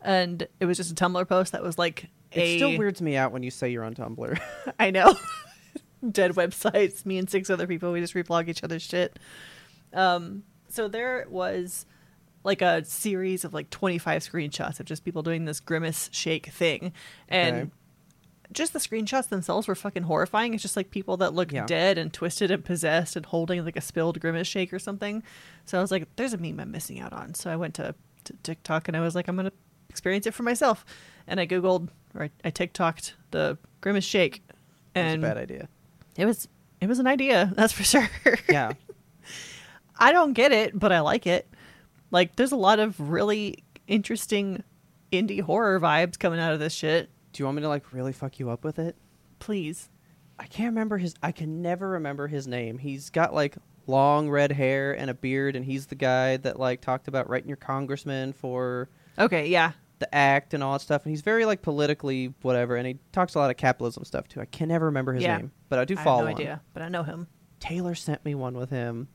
and 0.00 0.48
it 0.58 0.64
was 0.64 0.78
just 0.78 0.90
a 0.90 0.94
Tumblr 0.94 1.28
post 1.28 1.52
that 1.52 1.62
was 1.62 1.76
like 1.76 2.08
It 2.32 2.40
a 2.40 2.56
still 2.56 2.78
weirds 2.78 3.02
me 3.02 3.16
out 3.16 3.30
when 3.32 3.42
you 3.42 3.50
say 3.50 3.68
you're 3.68 3.84
on 3.84 3.94
Tumblr. 3.94 4.40
I 4.78 4.90
know. 4.90 5.14
Dead 6.10 6.32
websites. 6.32 7.04
Me 7.04 7.18
and 7.18 7.28
six 7.28 7.50
other 7.50 7.66
people. 7.66 7.92
We 7.92 8.00
just 8.00 8.14
reblog 8.14 8.48
each 8.48 8.64
other's 8.64 8.82
shit. 8.82 9.18
Um, 9.92 10.44
so 10.68 10.88
there 10.88 11.26
was 11.28 11.84
like 12.44 12.62
a 12.62 12.84
series 12.84 13.44
of 13.44 13.52
like 13.52 13.68
25 13.70 14.22
screenshots 14.22 14.80
of 14.80 14.86
just 14.86 15.04
people 15.04 15.22
doing 15.22 15.44
this 15.44 15.60
grimace 15.60 16.08
shake 16.12 16.46
thing, 16.46 16.92
and 17.28 17.56
Okay. 17.56 17.70
just 18.52 18.72
the 18.72 18.78
screenshots 18.78 19.28
themselves 19.28 19.68
were 19.68 19.74
fucking 19.74 20.04
horrifying. 20.04 20.54
It's 20.54 20.62
just 20.62 20.76
like 20.76 20.90
people 20.90 21.16
that 21.18 21.34
look 21.34 21.52
Yeah. 21.52 21.66
dead 21.66 21.98
and 21.98 22.12
twisted 22.12 22.50
and 22.50 22.64
possessed 22.64 23.16
and 23.16 23.26
holding 23.26 23.64
like 23.64 23.76
a 23.76 23.80
spilled 23.80 24.20
grimace 24.20 24.46
shake 24.46 24.72
or 24.72 24.78
something. 24.78 25.22
So 25.66 25.78
I 25.78 25.80
was 25.82 25.90
like, 25.90 26.06
"There's 26.16 26.32
a 26.32 26.38
meme 26.38 26.60
I'm 26.60 26.70
missing 26.70 27.00
out 27.00 27.12
on." 27.12 27.34
So 27.34 27.50
I 27.50 27.56
went 27.56 27.74
to, 27.74 27.94
to 28.24 28.32
TikTok 28.42 28.88
and 28.88 28.96
I 28.96 29.00
was 29.00 29.14
like, 29.14 29.28
"I'm 29.28 29.36
gonna 29.36 29.52
experience 29.90 30.26
it 30.26 30.32
for 30.34 30.42
myself." 30.44 30.84
And 31.26 31.38
I 31.40 31.46
googled 31.46 31.88
or 32.14 32.22
I, 32.24 32.30
I 32.44 32.50
TikToked 32.50 33.12
the 33.32 33.58
grimace 33.82 34.04
shake, 34.04 34.42
and 34.94 35.22
a 35.22 35.26
bad 35.28 35.36
idea. 35.36 35.68
it 36.16 36.24
was 36.24 36.48
it 36.80 36.86
was 36.88 36.98
an 37.00 37.06
idea, 37.06 37.52
that's 37.56 37.72
for 37.74 37.82
sure. 37.84 38.08
Yeah. 38.48 38.72
I 39.98 40.12
don't 40.12 40.32
get 40.32 40.52
it, 40.52 40.78
but 40.78 40.92
I 40.92 41.00
like 41.00 41.26
it. 41.26 41.48
Like 42.10 42.36
there's 42.36 42.52
a 42.52 42.56
lot 42.56 42.78
of 42.78 42.98
really 43.10 43.64
interesting 43.86 44.62
indie 45.12 45.40
horror 45.40 45.80
vibes 45.80 46.18
coming 46.18 46.40
out 46.40 46.52
of 46.52 46.60
this 46.60 46.72
shit. 46.74 47.10
Do 47.32 47.40
you 47.42 47.44
want 47.46 47.56
me 47.56 47.62
to 47.62 47.68
like 47.68 47.92
really 47.92 48.12
fuck 48.12 48.38
you 48.38 48.50
up 48.50 48.64
with 48.64 48.78
it? 48.78 48.96
Please. 49.38 49.88
I 50.38 50.46
can't 50.46 50.68
remember 50.72 50.98
his. 50.98 51.14
I 51.22 51.32
can 51.32 51.62
never 51.62 51.88
remember 51.90 52.28
his 52.28 52.46
name. 52.46 52.78
He's 52.78 53.10
got 53.10 53.34
like 53.34 53.56
long 53.86 54.28
red 54.30 54.52
hair 54.52 54.92
and 54.96 55.10
a 55.10 55.14
beard, 55.14 55.56
and 55.56 55.64
he's 55.64 55.86
the 55.86 55.94
guy 55.96 56.36
that 56.38 56.58
like 56.60 56.80
talked 56.80 57.08
about 57.08 57.28
writing 57.28 57.48
your 57.48 57.56
congressman 57.56 58.32
for 58.32 58.88
Okay, 59.18 59.48
yeah. 59.48 59.72
the 59.98 60.14
act 60.14 60.54
and 60.54 60.62
all 60.62 60.74
that 60.74 60.80
stuff. 60.80 61.02
And 61.04 61.10
he's 61.10 61.22
very 61.22 61.44
like 61.44 61.60
politically 61.62 62.34
whatever, 62.42 62.76
and 62.76 62.86
he 62.86 62.98
talks 63.10 63.34
a 63.34 63.38
lot 63.38 63.50
of 63.50 63.56
capitalism 63.56 64.04
stuff 64.04 64.28
too. 64.28 64.40
I 64.40 64.44
can 64.44 64.68
never 64.68 64.86
remember 64.86 65.12
his 65.12 65.24
Yeah. 65.24 65.38
name, 65.38 65.52
but 65.68 65.80
I 65.80 65.84
do 65.84 65.94
I 65.98 66.04
follow 66.04 66.18
have 66.18 66.26
no 66.26 66.30
him. 66.30 66.36
idea, 66.36 66.62
but 66.72 66.82
I 66.84 66.88
know 66.88 67.02
him. 67.02 67.26
Taylor 67.58 67.96
sent 67.96 68.24
me 68.24 68.36
one 68.36 68.56
with 68.56 68.70
him, 68.70 69.08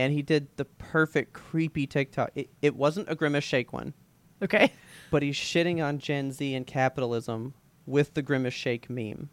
and 0.00 0.12
he 0.12 0.22
did 0.22 0.48
the 0.56 0.64
perfect 0.64 1.32
creepy 1.32 1.86
TikTok. 1.86 2.30
It, 2.34 2.50
it 2.62 2.74
wasn't 2.76 3.08
a 3.10 3.14
grimace 3.14 3.44
shake 3.44 3.72
one, 3.72 3.94
Okay. 4.42 4.72
but 5.10 5.22
he's 5.22 5.36
shitting 5.36 5.84
on 5.84 5.98
Gen 5.98 6.32
Z 6.32 6.54
and 6.54 6.66
capitalism 6.66 7.54
with 7.86 8.14
the 8.14 8.22
grimace 8.22 8.54
shake 8.54 8.88
meme, 8.90 9.28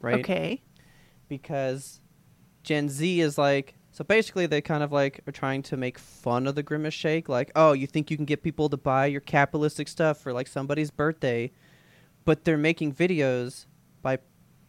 right? 0.00 0.20
Okay. 0.20 0.62
because 1.28 2.00
Gen 2.62 2.88
Z 2.88 3.20
is 3.20 3.36
like 3.38 3.74
so 3.90 4.02
basically 4.04 4.46
they 4.46 4.60
kind 4.60 4.82
of 4.82 4.90
like 4.92 5.20
are 5.26 5.32
trying 5.32 5.62
to 5.62 5.76
make 5.76 5.98
fun 5.98 6.46
of 6.46 6.54
the 6.54 6.62
grimace 6.62 6.94
shake 6.94 7.28
like 7.28 7.50
oh 7.54 7.72
you 7.72 7.86
think 7.86 8.10
you 8.10 8.16
can 8.16 8.26
get 8.26 8.42
people 8.42 8.68
to 8.68 8.76
buy 8.76 9.06
your 9.06 9.20
capitalistic 9.20 9.86
stuff 9.86 10.18
for 10.18 10.32
like 10.32 10.48
somebody's 10.48 10.90
birthday 10.90 11.50
but 12.24 12.44
they're 12.44 12.56
making 12.58 12.92
videos 12.92 13.66
by 14.02 14.18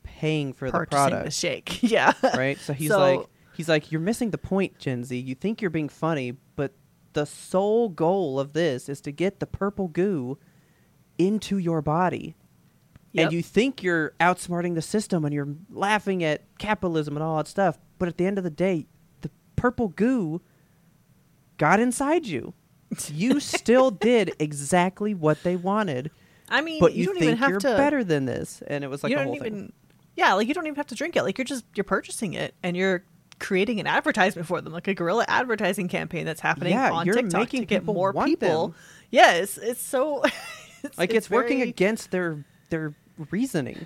paying 0.04 0.54
for 0.54 0.70
the 0.70 0.86
product 0.86 1.26
the 1.26 1.32
shake. 1.32 1.82
yeah. 1.84 2.12
right 2.36 2.58
so 2.60 2.74
he's 2.74 2.90
So- 2.90 3.00
like 3.00 3.20
he's 3.56 3.70
like 3.70 3.92
you're 3.92 4.02
missing 4.02 4.32
the 4.32 4.38
point 4.38 4.78
Gen 4.80 5.04
Z. 5.04 5.18
You 5.18 5.36
think 5.36 5.62
you're 5.62 5.70
being 5.70 5.90
funny 5.90 6.38
but 6.56 6.74
the 7.14 7.26
sole 7.26 7.90
goal 7.90 8.40
of 8.40 8.54
this 8.54 8.90
is 8.90 9.02
to 9.02 9.12
get 9.12 9.40
the 9.40 9.46
purple 9.46 9.88
goo 9.88 10.38
into 11.18 11.58
your 11.58 11.82
body. 11.82 12.36
Yep. 13.14 13.24
and 13.24 13.34
you 13.34 13.42
think 13.42 13.82
you're 13.82 14.12
outsmarting 14.20 14.76
the 14.76 14.82
system 14.82 15.24
and 15.24 15.34
you're 15.34 15.48
laughing 15.70 16.22
at 16.22 16.42
capitalism 16.58 17.16
and 17.16 17.24
all 17.24 17.38
that 17.38 17.48
stuff 17.48 17.78
but 17.98 18.10
at 18.10 18.18
the 18.18 18.26
end 18.26 18.38
of 18.38 18.44
the 18.44 18.50
day 18.50 18.88
the 19.22 19.32
purple 19.56 19.88
goo 19.88 20.42
got 21.58 21.80
inside 21.80 22.26
you. 22.26 22.54
You 23.12 23.40
still 23.40 23.90
did 23.92 24.34
exactly 24.40 25.14
what 25.14 25.44
they 25.44 25.56
wanted 25.56 26.12
I 26.50 26.62
mean, 26.62 26.80
but 26.80 26.94
you, 26.94 27.00
you, 27.00 27.06
don't 27.08 27.16
think 27.16 27.24
even 27.26 27.38
have 27.38 27.50
you're 27.50 27.60
to 27.60 27.76
better 27.76 28.04
than 28.04 28.26
this. 28.26 28.62
And 28.68 28.84
it 28.84 28.88
was 28.88 29.04
like 29.04 29.10
you 29.10 29.16
don't 29.16 29.28
whole 29.28 29.36
even 29.36 29.54
thing 29.54 29.74
Yeah, 30.16 30.34
like 30.34 30.48
you 30.48 30.54
don't 30.54 30.68
even 30.68 30.76
have 30.76 30.88
to 30.88 30.96
drink 30.96 31.16
it. 31.16 31.24
Like 31.24 31.38
you're 31.38 31.46
just 31.46 31.66
you're 31.76 31.84
purchasing 31.84 32.34
it 32.34 32.54
and 32.62 32.78
you're 32.78 33.04
creating 33.40 33.80
an 33.80 33.88
advertisement 33.88 34.48
for 34.48 34.62
them, 34.62 34.72
like 34.74 34.88
a 34.88 34.94
guerrilla 34.94 35.26
advertising 35.28 35.88
campaign 35.88 36.26
that's 36.26 36.42
happening 36.42 36.74
Yeah, 36.74 36.92
on 36.92 37.06
you're 37.06 37.16
TikTok 37.16 37.40
making 37.42 37.62
to 37.62 37.66
get 37.66 37.84
more 37.86 38.14
people. 38.14 38.70
them. 38.70 38.76
Yes, 39.12 39.58
it's 39.58 39.82
so 39.82 40.24
it's, 40.84 40.98
like 40.98 41.14
it's, 41.14 41.30
working 41.30 41.58
very- 41.60 41.70
against 41.70 42.12
their 42.12 42.44
their 42.70 42.94
reasoning 43.32 43.86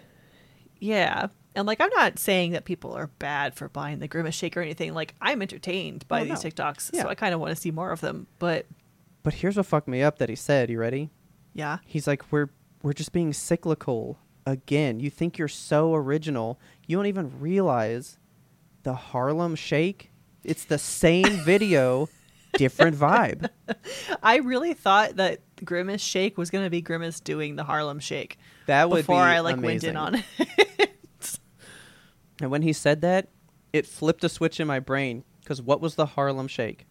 Yeah. 0.79 1.27
And 1.55 1.65
like 1.67 1.81
I'm 1.81 1.89
not 1.95 2.19
saying 2.19 2.51
that 2.51 2.63
people 2.63 2.93
are 2.93 3.07
bad 3.07 3.55
for 3.55 3.67
buying 3.69 3.99
the 3.99 4.07
grimace 4.07 4.35
shake 4.35 4.55
or 4.55 4.61
anything. 4.61 4.93
Like 4.93 5.15
I'm 5.19 5.41
entertained 5.41 6.07
by 6.07 6.23
these 6.23 6.43
no. 6.43 6.49
TikToks, 6.49 6.91
Yeah. 6.93 7.01
so 7.03 7.09
I 7.09 7.15
kind 7.15 7.33
of 7.33 7.39
want 7.39 7.53
to 7.55 7.59
see 7.61 7.71
more 7.71 7.91
of 7.91 8.01
them. 8.01 8.27
But 8.37 8.65
but 9.23 9.33
here's 9.33 9.57
what 9.57 9.65
fucked 9.65 9.87
me 9.87 10.01
up 10.01 10.19
that 10.19 10.29
he 10.29 10.35
said 10.35 10.69
you 10.69 10.79
ready 10.79 11.09
yeah, 11.53 11.79
He's 11.85 12.05
like, 12.07 12.31
we're 12.31 12.49
we're 12.83 12.93
just 12.93 13.11
being 13.11 13.33
cyclical 13.33 14.19
again. 14.45 14.99
You 15.01 15.09
think 15.09 15.37
you're 15.37 15.47
so 15.49 15.93
original, 15.95 16.59
you 16.87 16.95
don't 16.95 17.07
even 17.07 17.39
realize 17.39 18.17
the 18.83 18.93
Harlem 18.93 19.55
Shake. 19.55 20.11
It's 20.43 20.65
the 20.65 20.77
same 20.77 21.25
video, 21.43 22.07
different 22.53 22.95
vibe. 22.97 23.49
I 24.23 24.37
really 24.37 24.73
thought 24.73 25.17
that 25.17 25.39
Grimace 25.63 26.01
Shake 26.01 26.37
was 26.37 26.49
going 26.49 26.63
to 26.63 26.69
be 26.69 26.81
Grimace 26.81 27.19
doing 27.19 27.55
the 27.57 27.63
Harlem 27.65 27.99
Shake 27.99 28.37
That 28.67 28.89
would 28.89 28.99
before 28.99 29.17
be 29.17 29.29
I 29.31 29.39
like 29.41 29.61
went 29.61 29.83
in 29.83 29.97
on 29.97 30.15
it. 30.15 30.89
And 32.41 32.49
when 32.51 32.61
he 32.61 32.71
said 32.71 33.01
that, 33.01 33.27
it 33.73 33.85
flipped 33.85 34.23
a 34.23 34.29
switch 34.29 34.61
in 34.61 34.67
my 34.67 34.79
brain 34.79 35.25
because 35.41 35.61
what 35.61 35.81
was 35.81 35.95
the 35.95 36.05
Harlem 36.05 36.47
Shake? 36.47 36.85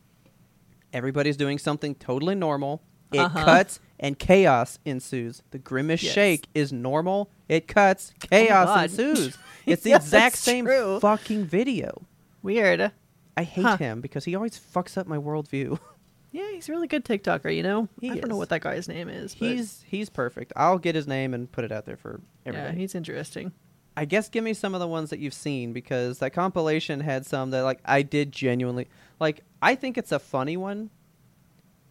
Everybody's 0.92 1.38
doing 1.38 1.56
something 1.56 1.94
totally 1.94 2.34
normal. 2.34 2.82
It 3.12 3.20
Uh-huh. 3.20 3.44
cuts 3.46 3.80
and 3.98 4.18
chaos 4.18 4.78
ensues. 4.84 5.42
The 5.50 5.58
Grimace 5.58 6.02
Yes. 6.02 6.12
Shake 6.12 6.48
is 6.54 6.70
normal. 6.70 7.30
It 7.48 7.66
cuts, 7.68 8.12
chaos 8.30 8.68
oh 8.68 8.74
God. 8.74 8.84
ensues. 8.90 9.38
It's 9.66 9.82
the 9.82 9.90
Yeah, 9.90 9.96
exact 9.96 10.34
that's 10.34 10.38
same 10.38 10.64
true. 10.64 10.98
fucking 11.00 11.44
video. 11.44 12.02
Weird. 12.42 12.90
I 13.36 13.42
hate 13.42 13.62
Huh. 13.64 13.76
him 13.76 14.00
because 14.00 14.24
he 14.24 14.34
always 14.34 14.58
fucks 14.58 14.96
up 14.96 15.06
my 15.06 15.18
worldview. 15.18 15.78
Yeah, 16.30 16.50
he's 16.52 16.68
a 16.68 16.72
really 16.72 16.86
good 16.88 17.06
TikToker. 17.06 17.54
You 17.56 17.62
know, 17.62 17.88
He 18.02 18.10
I 18.10 18.16
don't 18.16 18.28
know 18.28 18.34
is. 18.34 18.38
what 18.38 18.48
that 18.50 18.60
guy's 18.60 18.86
name 18.86 19.08
is. 19.08 19.34
but 19.34 19.48
he's 19.48 19.82
he's 19.88 20.10
perfect. 20.10 20.52
I'll 20.56 20.76
get 20.78 20.94
his 20.94 21.06
name 21.06 21.32
and 21.32 21.50
put 21.50 21.64
it 21.64 21.72
out 21.72 21.86
there 21.86 21.96
for 21.96 22.20
yeah, 22.44 22.50
everybody. 22.52 22.76
he's 22.76 22.94
interesting. 22.94 23.52
I 23.96 24.04
guess 24.04 24.28
give 24.28 24.44
me 24.44 24.52
some 24.52 24.74
of 24.74 24.80
the 24.80 24.86
ones 24.86 25.08
that 25.08 25.20
you've 25.20 25.32
seen 25.32 25.72
because 25.72 26.18
that 26.18 26.34
compilation 26.34 27.00
had 27.00 27.24
some 27.24 27.50
that 27.52 27.62
like 27.62 27.80
I 27.86 28.02
did 28.02 28.30
genuinely 28.32 28.88
like. 29.18 29.40
I 29.62 29.74
think 29.74 29.96
it's 29.96 30.12
a 30.12 30.18
funny 30.18 30.58
one. 30.58 30.90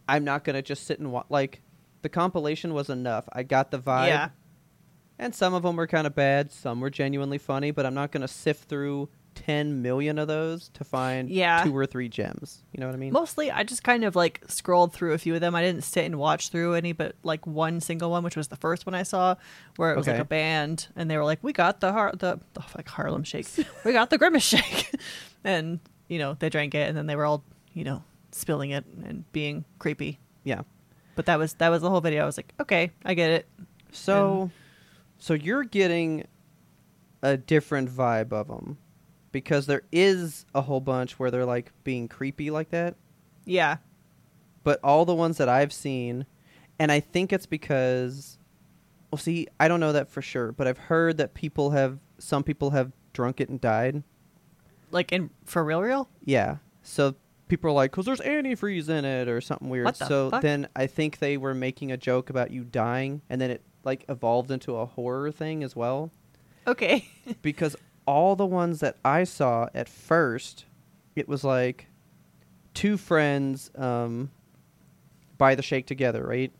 I'm 0.08 0.22
not 0.24 0.44
gonna 0.44 0.62
just 0.62 0.84
sit 0.86 1.00
and 1.00 1.10
watch. 1.12 1.26
Like 1.28 1.60
the 2.02 2.08
compilation 2.08 2.74
was 2.74 2.88
enough. 2.88 3.28
I 3.32 3.42
got 3.42 3.72
the 3.72 3.78
vibe. 3.80 4.06
Yeah. 4.06 4.28
And 5.18 5.34
some 5.34 5.52
of 5.54 5.62
them 5.62 5.76
were 5.76 5.86
kind 5.86 6.06
of 6.06 6.14
bad. 6.14 6.52
Some 6.52 6.80
were 6.80 6.90
genuinely 6.90 7.38
funny, 7.38 7.70
but 7.72 7.84
I'm 7.84 7.94
not 7.94 8.12
gonna 8.12 8.28
sift 8.28 8.68
through 8.68 9.08
ten 9.34 9.82
million 9.82 10.18
of 10.18 10.26
those 10.26 10.68
to 10.70 10.82
find 10.84 11.30
Yeah. 11.30 11.62
two 11.64 11.76
or 11.76 11.86
three 11.86 12.08
gems. 12.08 12.62
You 12.72 12.80
know 12.80 12.86
what 12.86 12.94
I 12.94 12.98
mean? 12.98 13.12
Mostly, 13.12 13.50
I 13.52 13.62
just 13.62 13.84
kind 13.84 14.04
of 14.04 14.16
like 14.16 14.40
scrolled 14.48 14.92
through 14.92 15.12
a 15.12 15.18
few 15.18 15.34
of 15.34 15.40
them. 15.40 15.54
I 15.54 15.62
didn't 15.62 15.84
sit 15.84 16.04
and 16.04 16.16
watch 16.18 16.48
through 16.50 16.74
any, 16.74 16.92
but 16.92 17.14
like 17.22 17.46
one 17.46 17.80
single 17.80 18.10
one, 18.10 18.22
which 18.24 18.36
was 18.36 18.48
the 18.48 18.56
first 18.56 18.84
one 18.86 18.94
I 18.94 19.02
saw, 19.04 19.36
where 19.76 19.92
it 19.92 19.96
was 19.96 20.06
like 20.06 20.18
a 20.18 20.24
band, 20.24 20.88
and 20.96 21.10
they 21.10 21.16
were 21.16 21.24
like, 21.24 21.38
"We 21.42 21.52
got 21.52 21.80
the 21.80 21.92
Har- 21.92 22.14
the 22.16 22.40
oh, 22.58 22.66
like 22.76 22.88
Harlem 22.88 23.22
Shake, 23.24 23.46
we 23.84 23.92
got 23.92 24.10
the 24.10 24.18
Grimace 24.18 24.42
Shake," 24.44 24.92
and 25.44 25.78
you 26.08 26.18
know 26.18 26.34
they 26.38 26.48
drank 26.48 26.74
it, 26.74 26.88
and 26.88 26.96
then 26.96 27.06
they 27.06 27.16
were 27.16 27.24
all 27.24 27.42
you 27.74 27.84
know 27.84 28.02
spilling 28.32 28.70
it 28.70 28.84
and 29.04 29.30
being 29.32 29.64
creepy. 29.78 30.18
yeah. 30.44 30.62
But 31.16 31.26
that 31.26 31.38
was 31.38 31.54
that 31.54 31.68
was 31.70 31.82
the 31.82 31.90
whole 31.90 32.00
video. 32.00 32.22
I 32.22 32.26
was 32.26 32.36
like, 32.36 32.52
okay, 32.60 32.90
I 33.04 33.14
get 33.14 33.30
it. 33.30 33.48
So, 33.92 34.50
so 35.18 35.34
you're 35.34 35.64
getting 35.64 36.26
a 37.22 37.36
different 37.36 37.90
vibe 37.90 38.32
of 38.32 38.46
them 38.48 38.78
because 39.32 39.66
there 39.66 39.82
is 39.92 40.46
a 40.54 40.62
whole 40.62 40.80
bunch 40.80 41.18
where 41.18 41.30
they're 41.30 41.44
like 41.44 41.72
being 41.84 42.08
creepy 42.08 42.50
like 42.50 42.70
that. 42.70 42.94
Yeah, 43.44 43.78
But 44.64 44.80
all 44.84 45.04
the 45.04 45.14
ones 45.14 45.38
that 45.38 45.48
I've 45.48 45.72
seen, 45.72 46.26
and 46.78 46.92
I 46.92 47.00
think 47.00 47.32
it's 47.32 47.46
because, 47.46 48.38
well, 49.10 49.18
see, 49.18 49.48
I 49.58 49.66
don't 49.68 49.80
know 49.80 49.92
that 49.92 50.10
for 50.10 50.20
sure, 50.22 50.52
but 50.52 50.66
I've 50.66 50.78
heard 50.78 51.16
that 51.18 51.34
people 51.34 51.70
have, 51.70 51.98
some 52.18 52.42
people 52.42 52.70
have 52.70 52.92
drunk 53.12 53.40
it 53.40 53.48
and 53.48 53.60
died. 53.60 54.02
like 54.90 55.12
in 55.12 55.30
for 55.44 55.64
real, 55.64 55.80
real. 55.82 56.08
Yeah. 56.24 56.56
So 56.82 57.14
people 57.48 57.70
are 57.70 57.74
like, 57.74 57.90
because 57.90 58.06
there's 58.06 58.20
antifreeze 58.20 58.88
in 58.88 59.04
it 59.04 59.28
or 59.28 59.40
something 59.40 59.68
weird. 59.68 59.96
So 59.96 60.30
fuck? 60.30 60.42
then 60.42 60.68
I 60.76 60.86
think 60.86 61.18
they 61.18 61.36
were 61.36 61.54
making 61.54 61.90
a 61.92 61.96
joke 61.96 62.30
about 62.30 62.50
you 62.50 62.64
dying, 62.64 63.22
and 63.30 63.40
then 63.40 63.50
it 63.50 63.62
like 63.88 64.04
evolved 64.08 64.50
into 64.50 64.76
a 64.76 64.86
horror 64.86 65.32
thing 65.32 65.62
as 65.64 65.74
well. 65.74 66.10
Okay, 66.66 67.08
because 67.42 67.74
all 68.06 68.36
the 68.36 68.46
ones 68.46 68.80
that 68.80 68.96
I 69.04 69.24
saw 69.24 69.68
at 69.74 69.88
first, 69.88 70.64
it 71.16 71.26
was 71.28 71.42
like 71.44 71.86
two 72.74 72.96
friends 72.96 73.70
um, 73.74 74.30
buy 75.38 75.54
the 75.54 75.62
shake 75.62 75.86
together, 75.86 76.22
right? 76.26 76.52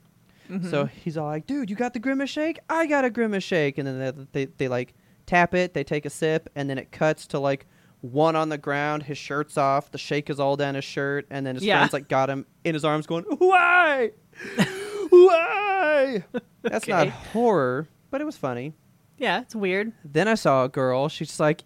So 0.63 0.85
Mhm. 0.87 0.91
he's 0.91 1.17
all 1.19 1.27
like, 1.27 1.47
"Dude, 1.47 1.69
you 1.69 1.77
got 1.77 1.93
the 1.93 1.99
grimace 2.01 2.31
shake? 2.31 2.59
I 2.71 2.87
got 2.87 3.05
a 3.05 3.11
grimace 3.11 3.45
shake." 3.45 3.77
And 3.77 3.87
then 3.87 3.99
they, 4.33 4.45
they 4.47 4.53
they 4.57 4.69
like 4.69 4.95
tap 5.27 5.53
it, 5.55 5.75
they 5.75 5.85
take 5.85 6.07
a 6.07 6.11
sip, 6.11 6.49
and 6.57 6.71
then 6.71 6.79
it 6.79 6.91
cuts 6.91 7.27
to 7.29 7.39
like 7.39 7.67
one 8.01 8.35
on 8.37 8.49
the 8.49 8.57
ground, 8.57 9.03
his 9.03 9.19
shirt's 9.19 9.59
off, 9.59 9.91
the 9.91 9.99
shake 9.99 10.31
is 10.31 10.41
all 10.41 10.57
down 10.57 10.75
his 10.75 10.85
shirt, 10.85 11.27
and 11.31 11.45
then 11.47 11.55
his 11.57 11.65
Yeah. 11.65 11.79
friends 11.81 11.93
like 11.93 12.09
got 12.09 12.31
him 12.31 12.47
in 12.65 12.73
his 12.73 12.83
arms, 12.85 13.07
going, 13.07 13.25
"Why, 13.25 14.13
why?" 15.11 16.25
That's 16.63 16.89
not 16.89 17.09
horror, 17.09 17.89
but 18.11 18.21
it 18.21 18.25
was 18.25 18.37
funny. 18.37 18.75
yeah, 19.17 19.41
it's 19.41 19.55
weird. 19.55 19.93
Then 20.05 20.29
I 20.29 20.35
saw 20.35 20.65
a 20.65 20.69
girl. 20.69 21.09
She's 21.09 21.29
just 21.29 21.41
like, 21.41 21.65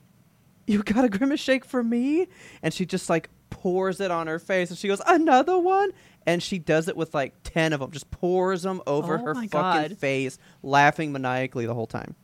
"You 0.66 0.82
got 0.82 1.04
a 1.04 1.08
grimace 1.08 1.40
shake 1.40 1.64
for 1.64 1.82
me?" 1.82 2.28
And 2.62 2.72
she 2.72 2.86
just 2.86 3.08
like 3.10 3.28
pours 3.50 4.00
it 4.00 4.10
on 4.10 4.26
her 4.26 4.38
face, 4.38 4.70
and 4.70 4.78
she 4.78 4.88
goes, 4.88 5.00
"Another 5.06 5.58
one." 5.58 5.90
And 6.24 6.40
she 6.42 6.58
does 6.58 6.86
it 6.88 6.96
with 6.96 7.14
like 7.14 7.34
ten 7.42 7.72
of 7.72 7.80
them, 7.80 7.90
just 7.90 8.10
pours 8.10 8.62
them 8.62 8.80
over 8.86 9.14
Oh 9.18 9.24
her 9.24 9.34
my 9.34 9.48
fucking 9.48 9.88
God. 9.90 9.98
face, 9.98 10.38
laughing 10.62 11.10
maniacally 11.12 11.66
the 11.66 11.74
whole 11.74 11.86
time. 11.88 12.14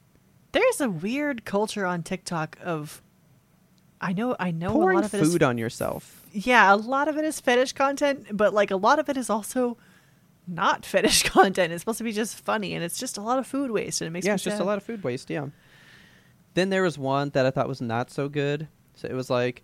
There's 0.52 0.80
a 0.80 0.88
weird 0.88 1.44
culture 1.44 1.84
on 1.84 2.02
TikTok 2.02 2.56
of. 2.62 3.02
I 4.00 4.12
know, 4.12 4.36
I 4.38 4.52
know. 4.52 4.68
a 4.70 4.72
Pouring 4.74 4.98
lot 4.98 5.04
of 5.06 5.14
it 5.14 5.20
is 5.22 5.32
food 5.32 5.42
on 5.42 5.58
yourself. 5.58 6.24
yeah, 6.32 6.72
a 6.72 6.76
lot 6.76 7.08
of 7.08 7.16
it 7.18 7.24
is 7.24 7.40
fetish 7.40 7.72
content, 7.72 8.26
but 8.30 8.54
like 8.54 8.70
a 8.70 8.76
lot 8.76 9.00
of 9.00 9.08
it 9.08 9.16
is 9.16 9.28
also 9.28 9.76
not 10.48 10.84
fetish 10.86 11.22
content. 11.28 11.72
It's 11.72 11.82
supposed 11.82 11.98
to 11.98 12.04
be 12.04 12.12
just 12.12 12.36
funny, 12.40 12.74
and 12.74 12.82
it's 12.82 12.98
just 12.98 13.18
a 13.18 13.20
lot 13.22 13.38
of 13.38 13.46
food 13.46 13.70
waste, 13.70 14.00
and 14.00 14.06
it 14.06 14.10
makes 14.10 14.26
Yeah, 14.26 14.34
it's 14.34 14.42
just 14.42 14.60
a 14.60 14.64
lot 14.64 14.78
of 14.78 14.82
food 14.82 15.04
waste. 15.04 15.28
Yeah. 15.30 15.48
Then 16.54 16.70
there 16.70 16.82
was 16.82 16.98
one 16.98 17.30
that 17.30 17.46
I 17.46 17.50
thought 17.50 17.68
was 17.68 17.80
not 17.82 18.10
so 18.10 18.28
good. 18.28 18.66
So 18.94 19.06
it 19.06 19.14
was 19.14 19.30
like, 19.30 19.62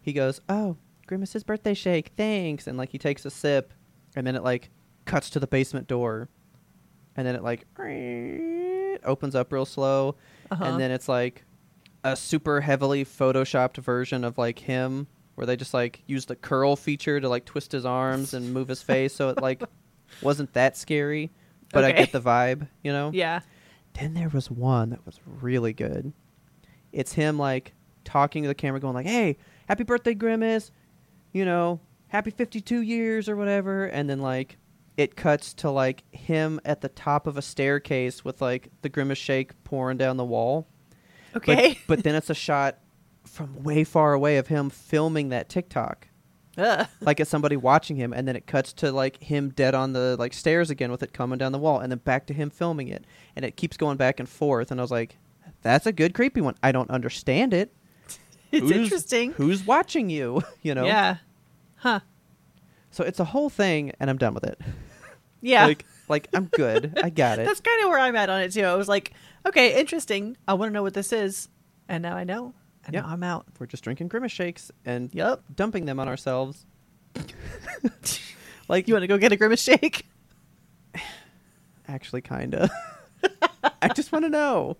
he 0.00 0.12
goes, 0.12 0.40
"Oh, 0.48 0.76
Grimace's 1.06 1.42
birthday 1.42 1.74
shake, 1.74 2.12
thanks," 2.16 2.66
and 2.66 2.78
like 2.78 2.90
he 2.90 2.98
takes 2.98 3.24
a 3.24 3.30
sip, 3.30 3.72
and 4.14 4.26
then 4.26 4.36
it 4.36 4.44
like 4.44 4.70
cuts 5.06 5.30
to 5.30 5.40
the 5.40 5.46
basement 5.46 5.88
door, 5.88 6.28
and 7.16 7.26
then 7.26 7.34
it 7.34 7.42
like 7.42 7.66
opens 9.04 9.34
up 9.34 9.52
real 9.52 9.64
slow, 9.64 10.16
Uh-huh. 10.50 10.64
and 10.64 10.80
then 10.80 10.90
it's 10.90 11.08
like 11.08 11.44
a 12.04 12.14
super 12.14 12.60
heavily 12.60 13.04
photoshopped 13.04 13.78
version 13.78 14.22
of 14.22 14.38
like 14.38 14.60
him, 14.60 15.06
where 15.34 15.46
they 15.46 15.56
just 15.56 15.74
like 15.74 16.02
use 16.06 16.26
the 16.26 16.36
curl 16.36 16.76
feature 16.76 17.20
to 17.20 17.28
like 17.28 17.44
twist 17.44 17.72
his 17.72 17.84
arms 17.84 18.34
and 18.34 18.52
move 18.54 18.68
his 18.68 18.82
face, 18.82 19.12
so 19.14 19.30
it 19.30 19.40
like 19.42 19.62
wasn't 20.22 20.52
that 20.54 20.76
scary, 20.76 21.30
but 21.72 21.84
I 21.84 21.92
get 21.92 22.12
the 22.12 22.20
vibe, 22.20 22.68
you 22.82 22.92
know. 22.92 23.10
Yeah. 23.12 23.40
Then 23.94 24.14
there 24.14 24.28
was 24.28 24.50
one 24.50 24.90
that 24.90 25.04
was 25.06 25.20
really 25.24 25.72
good. 25.72 26.12
It's 26.92 27.12
him 27.12 27.38
like 27.38 27.72
talking 28.04 28.42
to 28.42 28.48
the 28.48 28.54
camera, 28.54 28.80
going 28.80 28.94
like, 28.94 29.06
"Hey, 29.06 29.36
happy 29.68 29.84
birthday, 29.84 30.14
Grimace! 30.14 30.70
You 31.32 31.44
know, 31.44 31.80
happy 32.08 32.30
52 32.30 32.80
years 32.80 33.28
or 33.28 33.36
whatever." 33.36 33.86
And 33.86 34.08
then 34.08 34.20
like 34.20 34.58
it 34.96 35.16
cuts 35.16 35.52
to 35.54 35.70
like 35.70 36.04
him 36.14 36.58
at 36.64 36.80
the 36.80 36.88
top 36.88 37.26
of 37.26 37.36
a 37.36 37.42
staircase 37.42 38.24
with 38.24 38.40
like 38.40 38.70
the 38.82 38.88
Grimace 38.88 39.18
shake 39.18 39.62
pouring 39.64 39.98
down 39.98 40.16
the 40.16 40.24
wall. 40.24 40.66
But- 41.32 41.42
Okay. 41.42 41.78
But, 41.86 42.02
then 42.02 42.14
it's 42.14 42.30
a 42.30 42.34
shot 42.34 42.78
from 43.24 43.62
way 43.62 43.84
far 43.84 44.14
away 44.14 44.38
of 44.38 44.46
him 44.46 44.70
filming 44.70 45.28
that 45.30 45.50
TikTok. 45.50 46.08
Ugh. 46.58 46.86
Like 47.00 47.20
it's 47.20 47.30
somebody 47.30 47.56
watching 47.56 47.96
him, 47.96 48.12
and 48.12 48.26
then 48.26 48.36
it 48.36 48.46
cuts 48.46 48.72
to 48.74 48.90
like 48.92 49.22
him 49.22 49.50
dead 49.50 49.74
on 49.74 49.92
the 49.92 50.16
like 50.18 50.32
stairs 50.32 50.70
again 50.70 50.90
with 50.90 51.02
it 51.02 51.12
coming 51.12 51.38
down 51.38 51.52
the 51.52 51.58
wall, 51.58 51.80
and 51.80 51.90
then 51.92 51.98
back 51.98 52.26
to 52.26 52.34
him 52.34 52.50
filming 52.50 52.88
it, 52.88 53.04
and 53.34 53.44
it 53.44 53.56
keeps 53.56 53.76
going 53.76 53.96
back 53.96 54.18
and 54.20 54.28
forth. 54.28 54.70
And 54.70 54.80
I 54.80 54.82
was 54.82 54.90
like, 54.90 55.16
"That's 55.62 55.86
a 55.86 55.92
good 55.92 56.14
creepy 56.14 56.40
one. 56.40 56.54
I 56.62 56.72
don't 56.72 56.90
understand 56.90 57.52
it. 57.54 57.72
it's 58.52 58.62
Who's- 58.68 58.72
interesting. 58.72 59.32
Who's 59.32 59.66
watching 59.66 60.10
you? 60.10 60.42
You 60.62 60.74
know? 60.74 60.84
Yeah. 60.86 61.16
Huh. 61.76 62.00
So 62.90 63.04
it's 63.04 63.20
a 63.20 63.24
whole 63.24 63.50
thing, 63.50 63.92
and 64.00 64.08
I'm 64.10 64.18
done 64.18 64.34
with 64.34 64.44
it. 64.44 64.60
Yeah. 65.42 65.66
Like, 65.66 65.84
like 66.08 66.28
I'm 66.32 66.46
good. 66.46 66.98
I 67.02 67.10
got 67.10 67.38
it. 67.38 67.46
That's 67.46 67.60
kind 67.60 67.82
of 67.84 67.90
where 67.90 67.98
I'm 68.00 68.16
at 68.16 68.30
on 68.30 68.40
it 68.40 68.52
too. 68.52 68.62
I 68.62 68.74
was 68.74 68.88
like, 68.88 69.12
okay, 69.44 69.78
interesting. 69.78 70.36
I 70.48 70.54
want 70.54 70.70
to 70.70 70.72
know 70.72 70.82
what 70.82 70.94
this 70.94 71.12
is, 71.12 71.48
and 71.88 72.02
now 72.02 72.16
I 72.16 72.24
know, 72.24 72.54
and 72.86 72.94
Yep. 72.94 73.04
I'm 73.06 73.22
out. 73.22 73.46
We're 73.58 73.66
just 73.66 73.84
drinking 73.84 74.08
grimace 74.08 74.32
shakes 74.32 74.70
and 74.84 75.10
Yep. 75.14 75.42
dumping 75.54 75.84
them 75.86 76.00
on 76.00 76.08
ourselves. 76.08 76.64
like 78.68 78.88
You 78.88 78.94
want 78.94 79.02
to 79.02 79.06
go 79.08 79.18
get 79.18 79.32
a 79.32 79.36
grimace 79.36 79.62
shake? 79.62 80.06
actually, 81.88 82.20
kinda. 82.20 82.70
I 83.82 83.88
just 83.88 84.12
want 84.12 84.24
to 84.24 84.28
know. 84.28 84.76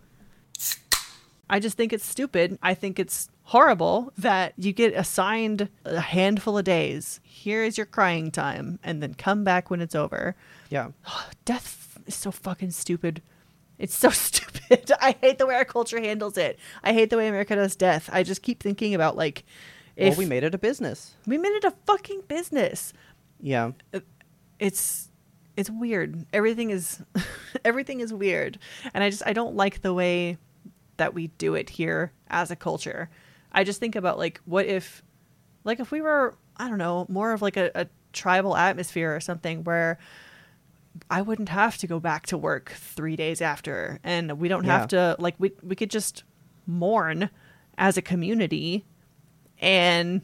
I 1.48 1.60
just 1.60 1.76
think 1.76 1.92
it's 1.92 2.04
stupid. 2.04 2.58
I 2.62 2.74
think 2.74 2.98
it's 2.98 3.28
horrible 3.44 4.12
that 4.18 4.52
you 4.56 4.72
get 4.72 4.92
assigned 4.94 5.68
a 5.84 6.00
handful 6.00 6.58
of 6.58 6.64
days. 6.64 7.20
Here 7.22 7.62
is 7.62 7.76
your 7.76 7.86
crying 7.86 8.32
time, 8.32 8.80
and 8.82 9.00
then 9.02 9.14
come 9.14 9.44
back 9.44 9.70
when 9.70 9.80
it's 9.80 9.94
over. 9.94 10.34
Yeah. 10.70 10.88
Death 11.44 11.98
is 12.06 12.16
so 12.16 12.32
fucking 12.32 12.72
stupid. 12.72 13.22
It's 13.78 13.96
so 13.96 14.10
stupid. 14.10 14.90
I 15.00 15.16
hate 15.20 15.38
the 15.38 15.46
way 15.46 15.54
our 15.54 15.64
culture 15.64 16.00
handles 16.00 16.36
it. 16.36 16.58
I 16.82 16.92
hate 16.92 17.10
the 17.10 17.16
way 17.16 17.28
America 17.28 17.56
does 17.56 17.76
death. 17.76 18.08
I 18.12 18.22
just 18.22 18.42
keep 18.42 18.62
thinking 18.62 18.94
about 18.94 19.16
like, 19.16 19.44
if 19.96 20.10
well, 20.10 20.18
we 20.18 20.26
made 20.26 20.44
it 20.44 20.54
a 20.54 20.58
business. 20.58 21.14
we 21.26 21.38
made 21.38 21.52
it 21.56 21.64
a 21.64 21.72
fucking 21.86 22.22
business. 22.28 22.92
Yeah. 23.40 23.72
Uh, 23.94 24.00
it's 24.58 25.10
it's 25.56 25.70
weird. 25.70 26.26
Everything 26.32 26.70
is 26.70 27.02
everything 27.64 28.00
is 28.00 28.12
weird. 28.12 28.58
And 28.92 29.02
I 29.02 29.10
just 29.10 29.22
I 29.26 29.32
don't 29.32 29.56
like 29.56 29.82
the 29.82 29.94
way 29.94 30.38
that 30.98 31.14
we 31.14 31.28
do 31.28 31.54
it 31.54 31.70
here 31.70 32.12
as 32.28 32.50
a 32.50 32.56
culture. 32.56 33.10
I 33.52 33.64
just 33.64 33.80
think 33.80 33.96
about 33.96 34.18
like 34.18 34.40
what 34.44 34.66
if 34.66 35.02
like 35.64 35.80
if 35.80 35.90
we 35.90 36.00
were 36.00 36.34
I 36.56 36.68
don't 36.68 36.78
know, 36.78 37.06
more 37.08 37.32
of 37.32 37.42
like 37.42 37.56
a, 37.56 37.70
a 37.74 37.86
tribal 38.12 38.56
atmosphere 38.56 39.14
or 39.14 39.20
something 39.20 39.64
where 39.64 39.98
I 41.10 41.22
wouldn't 41.22 41.48
have 41.50 41.78
to 41.78 41.86
go 41.86 42.00
back 42.00 42.26
to 42.26 42.38
work 42.38 42.70
three 42.70 43.16
days 43.16 43.40
after 43.40 43.98
and 44.04 44.38
we 44.38 44.48
don't 44.48 44.64
have 44.64 44.88
to 44.88 45.16
like 45.18 45.34
we 45.38 45.52
we 45.62 45.76
could 45.76 45.90
just 45.90 46.24
mourn 46.66 47.30
as 47.78 47.96
a 47.96 48.02
community 48.02 48.84
and 49.58 50.22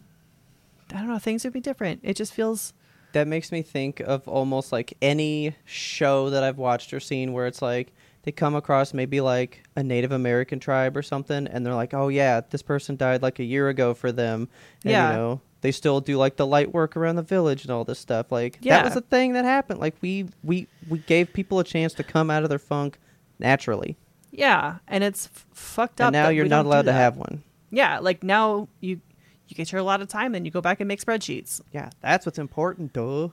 I 0.93 0.99
don't 0.99 1.09
know, 1.09 1.19
things 1.19 1.45
would 1.45 1.53
be 1.53 1.61
different. 1.61 2.01
It 2.03 2.17
just 2.17 2.35
feels 2.35 2.75
that 3.13 3.29
makes 3.29 3.53
me 3.53 3.63
think 3.63 4.01
of 4.01 4.27
almost 4.27 4.73
like 4.73 4.95
any 5.03 5.55
show 5.65 6.31
that 6.31 6.43
I've 6.43 6.59
watched 6.59 6.93
or 6.95 7.01
seen 7.01 7.33
where 7.33 7.47
it's 7.47 7.61
like 7.63 7.93
they 8.23 8.33
come 8.33 8.55
across 8.55 8.95
maybe 8.95 9.21
like 9.21 9.65
a 9.77 9.83
Native 9.83 10.13
American 10.13 10.61
tribe 10.61 10.97
or 10.97 11.03
something, 11.03 11.47
and 11.49 11.67
they're 11.67 11.75
like, 11.75 11.93
"Oh 11.93 12.09
yeah, 12.09 12.41
this 12.41 12.63
person 12.63 12.97
died 12.97 13.21
like 13.21 13.39
a 13.41 13.45
year 13.45 13.69
ago 13.69 13.95
for 13.95 14.13
them." 14.13 14.49
And, 14.85 14.93
Yeah. 14.93 15.11
you 15.11 15.17
know, 15.17 15.41
they 15.63 15.73
still 15.73 16.01
do 16.01 16.17
like 16.19 16.37
the 16.37 16.47
light 16.47 16.73
work 16.73 16.97
around 16.97 17.17
the 17.17 17.23
village 17.23 17.63
and 17.63 17.71
all 17.73 17.85
this 17.85 17.99
stuff. 17.99 18.31
Like 18.31 18.59
Yeah. 18.61 18.77
that 18.77 18.85
was 18.85 18.97
a 18.97 19.01
thing 19.01 19.33
that 19.33 19.45
happened. 19.45 19.81
Like 19.81 19.97
we 20.03 20.29
we 20.45 20.69
we 20.89 20.99
gave 21.01 21.33
people 21.33 21.59
a 21.59 21.65
chance 21.65 21.95
to 21.95 22.05
come 22.05 22.31
out 22.31 22.43
of 22.43 22.51
their 22.51 22.59
funk 22.59 22.99
naturally, 23.39 23.97
Yeah, 24.31 24.77
and 24.87 25.03
it's 25.03 25.27
f- 25.35 25.47
fucked 25.53 26.01
up. 26.01 26.09
and 26.09 26.13
now 26.13 26.29
you're 26.29 26.47
not 26.47 26.67
allowed 26.67 26.85
to 26.87 26.93
have 26.93 27.17
one. 27.17 27.43
Yeah, 27.71 27.99
like 28.01 28.23
now 28.23 28.69
you 28.81 29.01
you 29.49 29.57
get 29.57 29.73
your 29.73 29.81
allotted 29.81 30.09
time, 30.09 30.33
then 30.33 30.45
you 30.45 30.51
go 30.51 30.61
back 30.61 30.81
and 30.81 30.89
make 30.89 31.01
spreadsheets. 31.03 31.61
Yeah, 31.73 31.91
that's 32.01 32.25
what's 32.27 32.39
important, 32.39 32.93
duh. 32.93 33.29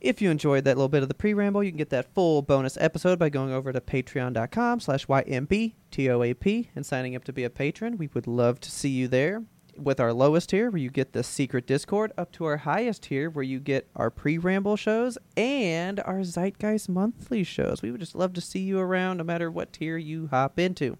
If 0.00 0.22
you 0.22 0.30
enjoyed 0.30 0.64
that 0.64 0.76
little 0.78 0.88
bit 0.88 1.02
of 1.02 1.08
the 1.08 1.14
pre-ramble, 1.14 1.62
you 1.62 1.70
can 1.70 1.76
get 1.76 1.90
that 1.90 2.14
full 2.14 2.40
bonus 2.40 2.78
episode 2.80 3.18
by 3.18 3.28
going 3.28 3.52
over 3.52 3.70
to 3.70 3.80
patreon.com 3.82 4.80
slash 4.80 5.06
YMBTOAP 5.06 6.68
and 6.74 6.86
signing 6.86 7.14
up 7.14 7.24
to 7.24 7.32
be 7.34 7.44
a 7.44 7.50
patron. 7.50 7.98
We 7.98 8.08
would 8.14 8.26
love 8.26 8.60
to 8.60 8.70
see 8.70 8.88
you 8.88 9.08
there. 9.08 9.42
With 9.76 10.00
our 10.00 10.12
lowest 10.12 10.50
tier, 10.50 10.70
where 10.70 10.80
you 10.80 10.90
get 10.90 11.12
the 11.12 11.22
secret 11.22 11.66
Discord, 11.66 12.12
up 12.18 12.32
to 12.32 12.44
our 12.44 12.58
highest 12.58 13.04
tier, 13.04 13.30
where 13.30 13.42
you 13.42 13.60
get 13.60 13.88
our 13.96 14.10
pre-ramble 14.10 14.76
shows 14.76 15.16
and 15.36 16.00
our 16.00 16.20
Zeitgeist 16.20 16.88
monthly 16.88 17.44
shows. 17.44 17.80
We 17.82 17.90
would 17.90 18.00
just 18.00 18.14
love 18.14 18.32
to 18.34 18.40
see 18.40 18.60
you 18.60 18.78
around 18.78 19.18
no 19.18 19.24
matter 19.24 19.50
what 19.50 19.72
tier 19.72 19.96
you 19.96 20.28
hop 20.28 20.58
into. 20.58 20.98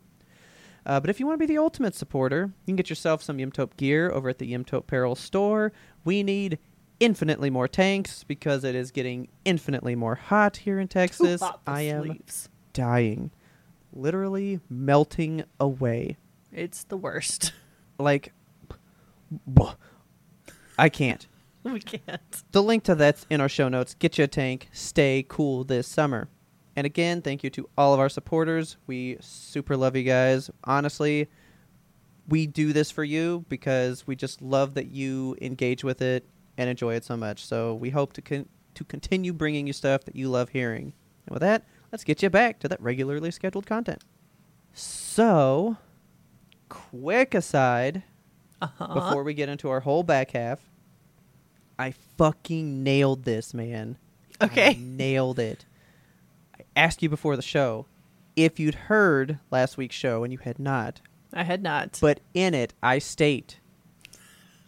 Uh, 0.86 0.98
but 0.98 1.10
if 1.10 1.20
you 1.20 1.26
want 1.26 1.38
to 1.38 1.46
be 1.46 1.52
the 1.52 1.58
ultimate 1.58 1.94
supporter, 1.94 2.52
you 2.60 2.66
can 2.66 2.76
get 2.76 2.88
yourself 2.88 3.22
some 3.22 3.36
Yimtope 3.38 3.76
gear 3.76 4.10
over 4.10 4.28
at 4.28 4.38
the 4.38 4.52
Yimtope 4.52 4.86
Peril 4.86 5.14
store. 5.14 5.72
We 6.04 6.22
need 6.22 6.58
infinitely 7.00 7.50
more 7.50 7.68
tanks 7.68 8.24
because 8.24 8.64
it 8.64 8.74
is 8.74 8.90
getting 8.90 9.28
infinitely 9.44 9.94
more 9.94 10.14
hot 10.14 10.58
here 10.58 10.80
in 10.80 10.88
Texas. 10.88 11.42
I 11.66 11.82
am 11.82 12.04
sleeves. 12.04 12.48
dying, 12.72 13.30
literally 13.92 14.60
melting 14.70 15.44
away. 15.58 16.16
It's 16.52 16.84
the 16.84 16.96
worst. 16.96 17.52
Like. 17.98 18.32
I 20.78 20.88
can't. 20.88 21.26
we 21.62 21.80
can't. 21.80 22.42
The 22.52 22.62
link 22.62 22.84
to 22.84 22.94
that's 22.94 23.26
in 23.28 23.40
our 23.40 23.48
show 23.48 23.68
notes. 23.68 23.94
Get 23.94 24.18
you 24.18 24.24
a 24.24 24.28
tank. 24.28 24.68
Stay 24.72 25.24
cool 25.28 25.64
this 25.64 25.86
summer. 25.86 26.28
And 26.76 26.86
again, 26.86 27.20
thank 27.20 27.44
you 27.44 27.50
to 27.50 27.68
all 27.76 27.92
of 27.92 28.00
our 28.00 28.08
supporters. 28.08 28.76
We 28.86 29.18
super 29.20 29.76
love 29.76 29.96
you 29.96 30.04
guys. 30.04 30.50
Honestly, 30.64 31.28
we 32.28 32.46
do 32.46 32.72
this 32.72 32.90
for 32.90 33.04
you 33.04 33.44
because 33.48 34.06
we 34.06 34.16
just 34.16 34.40
love 34.40 34.74
that 34.74 34.86
you 34.86 35.36
engage 35.42 35.84
with 35.84 36.00
it 36.00 36.26
and 36.56 36.70
enjoy 36.70 36.94
it 36.94 37.04
so 37.04 37.16
much. 37.16 37.44
So 37.44 37.74
we 37.74 37.90
hope 37.90 38.12
to 38.14 38.22
con- 38.22 38.48
to 38.74 38.84
continue 38.84 39.32
bringing 39.32 39.66
you 39.66 39.72
stuff 39.72 40.04
that 40.04 40.16
you 40.16 40.28
love 40.28 40.50
hearing. 40.50 40.92
And 41.26 41.34
with 41.34 41.42
that, 41.42 41.64
let's 41.92 42.04
get 42.04 42.22
you 42.22 42.30
back 42.30 42.60
to 42.60 42.68
that 42.68 42.80
regularly 42.80 43.30
scheduled 43.30 43.66
content. 43.66 44.02
So, 44.72 45.76
quick 46.68 47.34
aside 47.34 48.04
Uh-huh. 48.60 48.94
before 48.94 49.22
we 49.24 49.34
get 49.34 49.48
into 49.48 49.68
our 49.70 49.80
whole 49.80 50.02
back 50.02 50.32
half. 50.32 50.60
I 51.78 51.92
fucking 52.18 52.82
nailed 52.82 53.24
this, 53.24 53.54
man. 53.54 53.96
I 54.40 54.44
Okay. 54.46 54.74
nailed 54.80 55.38
it. 55.38 55.64
I 56.58 56.64
asked 56.76 57.02
you 57.02 57.08
before 57.08 57.36
the 57.36 57.42
show 57.42 57.86
if 58.36 58.60
you'd 58.60 58.74
heard 58.74 59.38
last 59.50 59.76
week's 59.76 59.96
show, 59.96 60.22
and 60.24 60.32
you 60.32 60.38
had 60.38 60.58
not. 60.58 61.00
I 61.32 61.42
had 61.44 61.62
not. 61.62 61.98
But 62.00 62.20
in 62.34 62.54
it, 62.54 62.74
I 62.82 62.98
state 62.98 63.58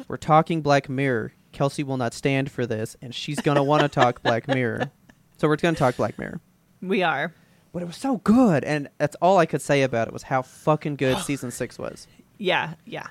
we're 0.09 0.17
talking 0.17 0.63
Black 0.63 0.89
Mirror. 0.89 1.33
Kelsey 1.53 1.83
will 1.85 1.97
not 1.99 2.15
stand 2.15 2.51
for 2.51 2.67
this, 2.67 2.97
and 3.03 3.15
she's 3.15 3.41
going 3.41 3.57
to 3.57 3.63
want 3.63 3.83
to 3.83 3.89
talk 3.89 4.23
Black 4.23 4.49
Mirror. 4.49 4.91
So 5.39 5.49
we're 5.49 5.57
going 5.57 5.75
to 5.75 5.79
talk 5.79 5.97
Black 5.97 6.19
Mirror. 6.21 6.41
we 6.81 7.03
are. 7.03 7.35
But 7.73 7.83
it 7.83 7.87
was 7.87 7.97
so 7.97 8.19
good, 8.19 8.63
and 8.63 8.89
that's 8.99 9.17
all 9.21 9.39
I 9.39 9.47
could 9.47 9.61
say 9.61 9.83
about 9.83 10.07
it 10.07 10.13
was 10.15 10.23
how 10.23 10.43
fucking 10.43 10.95
good 10.97 11.19
season 11.19 11.51
six 11.51 11.79
was. 11.79 12.07
Yeah, 12.39 12.75
yeah. 12.87 13.07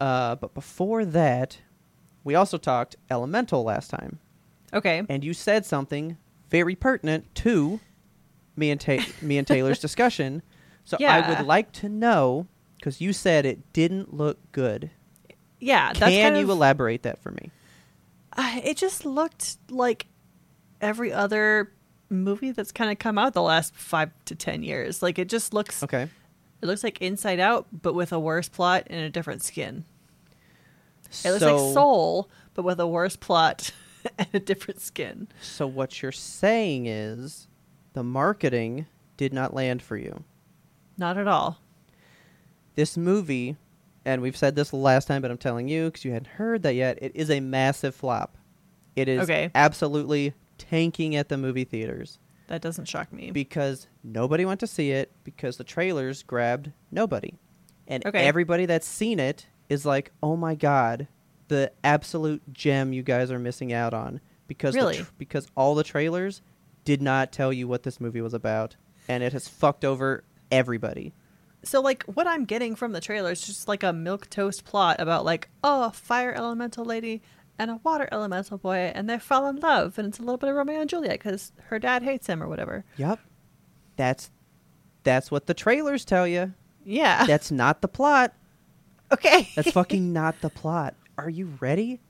Uh, 0.00 0.36
but 0.36 0.54
before 0.54 1.04
that, 1.04 1.58
we 2.24 2.34
also 2.34 2.58
talked 2.58 2.96
Elemental 3.10 3.64
last 3.64 3.90
time, 3.90 4.18
Okay. 4.72 5.02
and 5.08 5.24
you 5.24 5.34
said 5.34 5.64
something 5.66 6.16
very 6.50 6.74
pertinent 6.74 7.34
to 7.36 7.80
me 8.56 8.70
and 8.70 8.80
Ta- 8.80 9.04
me 9.22 9.38
and 9.38 9.46
Taylor's 9.46 9.78
discussion. 9.80 10.42
So 10.84 10.96
I 10.98 11.02
Yeah. 11.02 11.28
would 11.38 11.46
like 11.46 11.72
to 11.72 11.88
know 11.88 12.46
because 12.76 13.00
you 13.00 13.12
said 13.12 13.44
it 13.44 13.72
didn't 13.72 14.14
look 14.14 14.38
good. 14.52 14.90
Yeah, 15.60 15.88
that's 15.92 16.12
Can 16.12 16.32
kind 16.32 16.36
you 16.36 16.44
of, 16.44 16.50
elaborate 16.50 17.02
that 17.02 17.18
for 17.20 17.32
me? 17.32 17.50
Uh, 18.36 18.60
it 18.62 18.76
just 18.76 19.04
looked 19.04 19.56
like 19.70 20.06
every 20.80 21.12
other 21.12 21.72
movie 22.08 22.52
that's 22.52 22.70
kind 22.72 22.90
of 22.90 22.98
come 22.98 23.18
out 23.18 23.34
the 23.34 23.42
last 23.42 23.74
five 23.74 24.10
to 24.26 24.34
ten 24.36 24.62
years. 24.62 25.02
Like 25.02 25.18
it 25.18 25.28
just 25.28 25.52
looks. 25.52 25.82
Okay. 25.82 26.08
It 26.60 26.66
looks 26.66 26.82
like 26.82 27.00
Inside 27.00 27.38
Out, 27.40 27.66
but 27.72 27.94
with 27.94 28.12
a 28.12 28.18
worse 28.18 28.48
plot 28.48 28.84
and 28.88 29.00
a 29.00 29.10
different 29.10 29.42
skin. 29.42 29.84
It 31.24 31.30
looks 31.30 31.40
so, 31.40 31.56
like 31.56 31.74
Soul, 31.74 32.30
but 32.54 32.64
with 32.64 32.80
a 32.80 32.86
worse 32.86 33.16
plot 33.16 33.70
and 34.18 34.28
a 34.34 34.40
different 34.40 34.80
skin. 34.80 35.28
So 35.40 35.66
what 35.66 36.02
you're 36.02 36.12
saying 36.12 36.86
is 36.86 37.46
the 37.92 38.02
marketing 38.02 38.86
did 39.16 39.32
not 39.32 39.54
land 39.54 39.82
for 39.82 39.96
you. 39.96 40.24
Not 40.96 41.16
at 41.16 41.28
all. 41.28 41.58
this 42.74 42.96
movie, 42.96 43.56
and 44.04 44.20
we've 44.22 44.36
said 44.36 44.54
this 44.56 44.72
last 44.72 45.06
time, 45.06 45.22
but 45.22 45.30
I'm 45.30 45.38
telling 45.38 45.68
you 45.68 45.86
because 45.86 46.04
you 46.04 46.12
hadn't 46.12 46.32
heard 46.32 46.62
that 46.64 46.74
yet, 46.74 46.98
it 47.00 47.12
is 47.14 47.30
a 47.30 47.40
massive 47.40 47.94
flop. 47.94 48.36
It 48.96 49.08
is 49.08 49.22
Okay. 49.22 49.50
absolutely 49.54 50.32
tanking 50.58 51.14
at 51.14 51.28
the 51.28 51.36
movie 51.38 51.64
theaters 51.64 52.18
That 52.48 52.60
doesn't 52.62 52.86
shock 52.86 53.12
me. 53.12 53.30
because 53.30 53.86
nobody 54.02 54.44
went 54.44 54.60
to 54.60 54.66
see 54.66 54.90
it 54.90 55.12
because 55.24 55.56
the 55.56 55.64
trailers 55.64 56.22
grabbed 56.22 56.72
nobody. 56.90 57.34
And 57.86 58.04
Okay. 58.04 58.26
everybody 58.26 58.66
that's 58.66 58.86
seen 58.86 59.18
it 59.20 59.46
is 59.68 59.86
like, 59.86 60.10
oh 60.22 60.36
my 60.36 60.54
god, 60.54 61.08
the 61.48 61.72
absolute 61.84 62.42
gem 62.52 62.92
you 62.92 63.02
guys 63.02 63.30
are 63.30 63.38
missing 63.38 63.72
out 63.72 63.94
on 63.94 64.20
because 64.46 64.74
the 64.74 64.80
Really? 64.80 64.96
tr- 64.98 65.10
because 65.18 65.46
all 65.56 65.74
the 65.74 65.84
trailers 65.84 66.42
did 66.84 67.00
not 67.02 67.32
tell 67.32 67.52
you 67.52 67.68
what 67.68 67.82
this 67.82 68.00
movie 68.00 68.20
was 68.22 68.34
about, 68.34 68.76
and 69.08 69.22
it 69.22 69.32
has 69.34 69.46
fucked 69.48 69.84
over 69.84 70.24
everybody. 70.50 71.12
So 71.64 71.80
like 71.82 72.04
what 72.04 72.26
I'm 72.26 72.44
getting 72.44 72.74
from 72.76 72.92
the 72.92 73.00
trailer 73.00 73.30
is 73.32 73.42
just 73.46 73.68
like 73.68 73.82
a 73.82 73.86
milquetoast 73.92 74.64
plot 74.64 75.00
about 75.00 75.24
like 75.24 75.48
oh 75.64 75.84
a 75.84 75.90
fire 75.90 76.32
elemental 76.32 76.84
lady 76.84 77.20
and 77.58 77.70
a 77.70 77.80
water 77.82 78.08
elemental 78.12 78.58
boy 78.58 78.92
and 78.94 79.08
they 79.08 79.18
fall 79.18 79.48
in 79.48 79.56
love 79.56 79.98
and 79.98 80.08
it's 80.08 80.18
a 80.18 80.22
little 80.22 80.36
bit 80.38 80.48
of 80.50 80.56
Romeo 80.56 80.80
and 80.80 80.88
Juliet 80.90 81.18
because 81.18 81.52
her 81.66 81.78
dad 81.78 82.02
hates 82.02 82.26
him 82.26 82.42
or 82.42 82.48
whatever. 82.48 82.84
Yep. 82.96 83.18
That's 83.96 84.30
that's 85.04 85.30
what 85.30 85.46
the 85.46 85.54
trailers 85.54 86.04
tell 86.04 86.26
you. 86.26 86.54
Yeah. 86.84 87.26
That's 87.26 87.50
not 87.50 87.80
the 87.82 87.88
plot. 87.88 88.32
okay. 89.12 89.48
That's 89.56 89.70
fucking 89.72 90.12
not 90.12 90.40
the 90.40 90.50
plot. 90.50 90.94
Are 91.16 91.30
you 91.30 91.52
ready? 91.60 92.00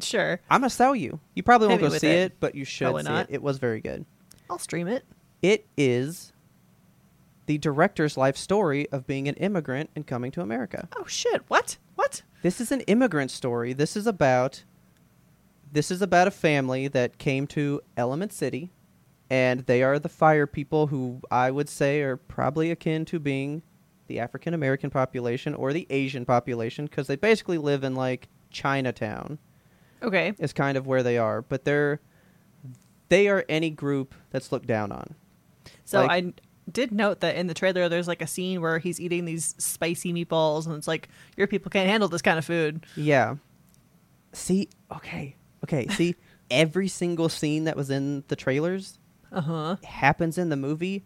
sure. 0.00 0.40
I'm 0.50 0.60
gonna 0.60 0.70
sell 0.70 0.94
you. 0.94 1.20
You 1.34 1.42
probably 1.42 1.68
won't 1.68 1.80
Hit 1.80 1.86
me 1.86 1.88
go 1.88 1.92
with 1.94 2.00
see 2.02 2.08
it. 2.08 2.32
it. 2.32 2.40
but 2.40 2.54
you 2.54 2.64
should 2.64 2.84
Probably 2.86 3.02
see 3.04 3.08
not. 3.08 3.30
it. 3.30 3.34
It 3.36 3.42
was 3.42 3.58
very 3.58 3.80
good. 3.80 4.04
I'll 4.50 4.58
stream 4.58 4.88
it. 4.88 5.04
It 5.42 5.66
is 5.76 6.32
the 7.46 7.58
director's 7.58 8.16
life 8.16 8.36
story 8.36 8.88
of 8.90 9.06
being 9.06 9.28
an 9.28 9.34
immigrant 9.36 9.90
and 9.94 10.06
coming 10.06 10.30
to 10.32 10.40
America. 10.40 10.88
Oh 10.96 11.04
shit! 11.06 11.42
What? 11.48 11.78
What? 11.94 12.22
This 12.42 12.60
is 12.60 12.70
an 12.72 12.80
immigrant 12.82 13.30
story. 13.30 13.72
This 13.72 13.96
is 13.96 14.06
about 14.06 14.64
this 15.76 15.90
is 15.90 16.00
about 16.00 16.26
a 16.26 16.30
family 16.30 16.88
that 16.88 17.18
came 17.18 17.46
to 17.48 17.82
Element 17.98 18.32
City 18.32 18.70
and 19.28 19.60
they 19.66 19.82
are 19.82 19.98
the 19.98 20.08
fire 20.08 20.46
people 20.46 20.86
who 20.86 21.20
I 21.30 21.50
would 21.50 21.68
say 21.68 22.00
are 22.00 22.16
probably 22.16 22.70
akin 22.70 23.04
to 23.06 23.18
being 23.18 23.60
the 24.06 24.18
African 24.18 24.54
American 24.54 24.88
population 24.88 25.54
or 25.54 25.74
the 25.74 25.86
Asian 25.90 26.24
population 26.24 26.86
because 26.86 27.08
they 27.08 27.16
basically 27.16 27.58
live 27.58 27.84
in 27.84 27.94
like 27.94 28.28
Chinatown 28.50 29.38
Okay. 30.02 30.32
is 30.38 30.54
kind 30.54 30.78
of 30.78 30.86
where 30.86 31.02
they 31.02 31.18
are, 31.18 31.42
but 31.42 31.66
they're 31.66 32.00
they 33.10 33.28
are 33.28 33.44
any 33.46 33.68
group 33.68 34.14
that's 34.30 34.50
looked 34.50 34.66
down 34.66 34.90
on. 34.92 35.14
So 35.84 36.00
Like- 36.00 36.10
I 36.10 36.32
did 36.72 36.90
note 36.90 37.20
that 37.20 37.36
in 37.36 37.48
the 37.48 37.54
trailer 37.54 37.88
there's 37.90 38.08
like 38.08 38.22
a 38.22 38.26
scene 38.26 38.62
where 38.62 38.78
he's 38.78 38.98
eating 38.98 39.26
these 39.26 39.54
spicy 39.58 40.10
meatballs 40.14 40.64
and 40.66 40.74
it's 40.74 40.88
like 40.88 41.10
your 41.36 41.46
people 41.46 41.70
can't 41.70 41.88
handle 41.90 42.08
this 42.08 42.22
kind 42.22 42.38
of 42.38 42.46
food. 42.46 42.86
Yeah. 42.96 43.36
See, 44.32 44.68
okay, 44.90 45.36
okay. 45.66 45.86
See, 45.90 46.14
every 46.50 46.88
single 46.88 47.28
scene 47.28 47.64
that 47.64 47.76
was 47.76 47.90
in 47.90 48.24
the 48.28 48.36
trailers 48.36 48.98
Uh 49.32 49.40
huh. 49.40 49.76
happens 49.84 50.38
in 50.38 50.48
the 50.48 50.56
movie. 50.56 51.04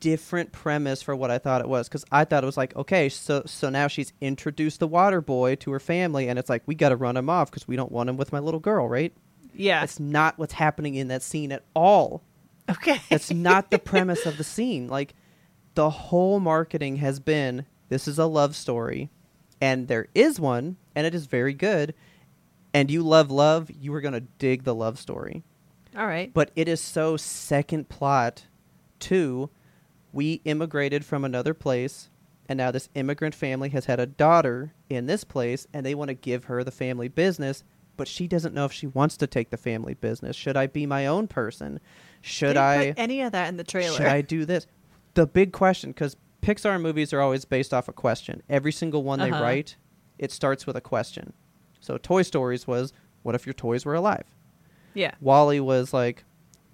Different 0.00 0.52
premise 0.52 1.02
for 1.02 1.14
what 1.16 1.30
I 1.30 1.38
thought 1.38 1.60
it 1.60 1.68
was, 1.68 1.88
because 1.88 2.04
I 2.12 2.24
thought 2.24 2.42
it 2.42 2.46
was 2.46 2.56
like, 2.56 2.74
okay, 2.76 3.08
so 3.08 3.42
so 3.46 3.68
now 3.68 3.88
she's 3.88 4.12
introduced 4.20 4.80
the 4.80 4.86
water 4.86 5.20
boy 5.20 5.56
to 5.56 5.72
her 5.72 5.80
family, 5.80 6.28
and 6.28 6.38
it's 6.38 6.48
like 6.48 6.62
we 6.66 6.74
got 6.74 6.90
to 6.90 6.96
run 6.96 7.16
him 7.16 7.28
off 7.28 7.50
because 7.50 7.66
we 7.68 7.76
don't 7.76 7.90
want 7.92 8.08
him 8.08 8.16
with 8.16 8.32
my 8.32 8.38
little 8.38 8.60
girl, 8.60 8.88
right? 8.88 9.12
Yeah. 9.54 9.82
it's 9.82 9.98
not 9.98 10.38
what's 10.38 10.52
happening 10.54 10.94
in 10.94 11.08
that 11.08 11.22
scene 11.22 11.50
at 11.50 11.64
all. 11.74 12.22
okay. 12.70 13.00
That's 13.10 13.32
not 13.32 13.70
the 13.70 13.78
premise 13.90 14.24
of 14.24 14.36
the 14.38 14.44
scene. 14.44 14.86
Like 14.88 15.14
the 15.74 15.90
whole 15.90 16.38
marketing 16.38 16.96
has 16.96 17.18
been 17.18 17.66
this 17.88 18.06
is 18.06 18.18
a 18.20 18.26
love 18.26 18.54
story 18.54 19.10
and 19.60 19.88
there 19.88 20.06
is 20.14 20.38
one 20.38 20.76
and 20.94 21.06
it 21.06 21.14
is 21.14 21.26
very 21.26 21.54
good 21.54 21.92
and 22.74 22.90
you 22.90 23.02
love 23.02 23.30
love, 23.30 23.70
you 23.70 23.94
are 23.94 24.00
going 24.00 24.14
to 24.14 24.20
dig 24.20 24.64
the 24.64 24.74
love 24.74 24.98
story. 24.98 25.42
All 25.96 26.06
right. 26.06 26.32
But 26.32 26.50
it 26.54 26.68
is 26.68 26.80
so 26.80 27.16
second 27.16 27.88
plot 27.88 28.44
to 29.00 29.50
we 30.12 30.40
immigrated 30.44 31.04
from 31.04 31.24
another 31.24 31.54
place 31.54 32.10
and 32.48 32.56
now 32.56 32.70
this 32.70 32.88
immigrant 32.94 33.34
family 33.34 33.68
has 33.70 33.84
had 33.84 34.00
a 34.00 34.06
daughter 34.06 34.72
in 34.88 35.06
this 35.06 35.22
place 35.22 35.66
and 35.72 35.84
they 35.84 35.94
want 35.94 36.08
to 36.08 36.14
give 36.14 36.44
her 36.44 36.64
the 36.64 36.70
family 36.70 37.08
business 37.08 37.62
but 37.98 38.08
she 38.08 38.26
doesn't 38.28 38.54
know 38.54 38.64
if 38.64 38.72
she 38.72 38.86
wants 38.86 39.16
to 39.18 39.26
take 39.26 39.50
the 39.50 39.56
family 39.56 39.92
business. 39.92 40.36
Should 40.36 40.56
I 40.56 40.68
be 40.68 40.86
my 40.86 41.06
own 41.06 41.26
person? 41.26 41.80
Should 42.20 42.56
I 42.56 42.92
put 42.92 42.98
any 42.98 43.22
of 43.22 43.32
that 43.32 43.48
in 43.48 43.56
the 43.56 43.64
trailer? 43.64 43.96
should 43.96 44.06
I 44.06 44.22
do 44.22 44.44
this? 44.44 44.68
The 45.14 45.26
big 45.26 45.52
question, 45.52 45.90
because 45.90 46.16
Pixar 46.40 46.80
movies 46.80 47.12
are 47.12 47.20
always 47.20 47.44
based 47.44 47.74
off 47.74 47.88
a 47.88 47.92
question. 47.92 48.40
Every 48.48 48.70
single 48.70 49.02
one 49.02 49.18
they 49.18 49.32
Uh-huh. 49.32 49.42
write, 49.42 49.74
it 50.16 50.30
starts 50.30 50.64
with 50.64 50.76
a 50.76 50.80
question. 50.80 51.32
So 51.88 51.96
Toy 51.96 52.20
Stories 52.20 52.66
was, 52.66 52.92
what 53.22 53.34
if 53.34 53.46
your 53.46 53.54
toys 53.54 53.86
were 53.86 53.94
alive? 53.94 54.26
Yeah. 54.92 55.14
WALL-E 55.22 55.58
was 55.60 55.94
like, 55.94 56.22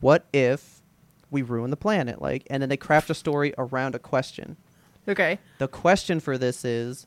"What 0.00 0.26
if 0.32 0.82
we 1.30 1.40
ruin 1.40 1.70
the 1.70 1.76
planet?" 1.76 2.20
Like, 2.20 2.44
and 2.50 2.60
then 2.60 2.68
they 2.68 2.76
craft 2.76 3.10
a 3.10 3.14
story 3.14 3.54
around 3.56 3.94
a 3.94 4.00
question. 4.00 4.56
Okay. 5.06 5.38
The 5.58 5.68
question 5.68 6.18
for 6.18 6.36
this 6.36 6.64
is, 6.64 7.06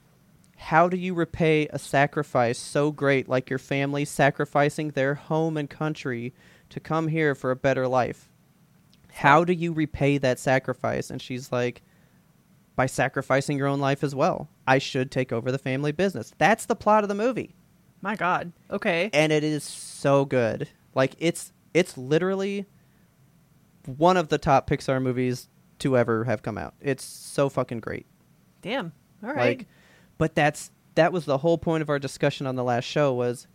how 0.55 0.88
do 0.88 0.95
you 0.95 1.14
repay 1.14 1.68
a 1.68 1.78
sacrifice 1.78 2.58
so 2.58 2.93
great, 2.93 3.28
like 3.28 3.49
your 3.49 3.60
family 3.60 4.05
sacrificing 4.05 4.91
their 4.91 5.16
home 5.16 5.58
and 5.58 5.70
country 5.70 6.34
to 6.70 6.80
come 6.80 7.10
here 7.10 7.36
for 7.36 7.51
a 7.51 7.58
better 7.58 7.89
life? 7.89 8.30
How 9.12 9.43
do 9.43 9.51
you 9.51 9.74
repay 9.74 10.18
that 10.20 10.39
sacrifice? 10.39 11.10
And 11.10 11.22
she's 11.22 11.51
like, 11.51 11.82
by 12.78 12.86
sacrificing 12.86 13.58
your 13.58 13.68
own 13.68 13.82
life 13.82 14.01
as 14.01 14.16
well. 14.16 14.47
I 14.66 14.78
should 14.78 15.12
take 15.12 15.34
over 15.34 15.51
the 15.51 15.58
family 15.58 15.91
business. 15.91 16.32
That's 16.38 16.68
the 16.68 16.76
plot 16.76 17.03
of 17.03 17.10
the 17.10 17.14
movie 17.16 17.53
My 18.02 18.16
God. 18.16 18.52
Okay. 18.70 19.10
and 19.14 19.32
it 19.32 19.43
is 19.43 19.64
so 19.64 20.26
good. 20.26 20.70
Like 20.95 21.16
it's 21.20 21.52
it's 21.74 21.98
literally 21.98 22.66
one 23.86 24.18
of 24.18 24.30
the 24.30 24.38
top 24.38 24.70
Pixar 24.70 25.02
movies 25.02 25.48
to 25.80 25.98
ever 25.98 26.24
have 26.24 26.41
come 26.41 26.58
out. 26.58 26.74
It's 26.82 27.04
so 27.04 27.50
fucking 27.50 27.80
great. 27.80 28.06
Damn. 28.62 28.93
All 29.24 29.30
right. 29.30 29.60
Like 29.60 29.68
but 30.18 30.36
that's 30.36 30.72
that 30.95 31.14
was 31.14 31.26
the 31.26 31.38
whole 31.39 31.58
point 31.58 31.82
of 31.82 31.89
our 31.89 32.00
discussion 32.00 32.48
on 32.48 32.56
the 32.56 32.64
last 32.64 32.86
show 32.86 33.14
was 33.14 33.48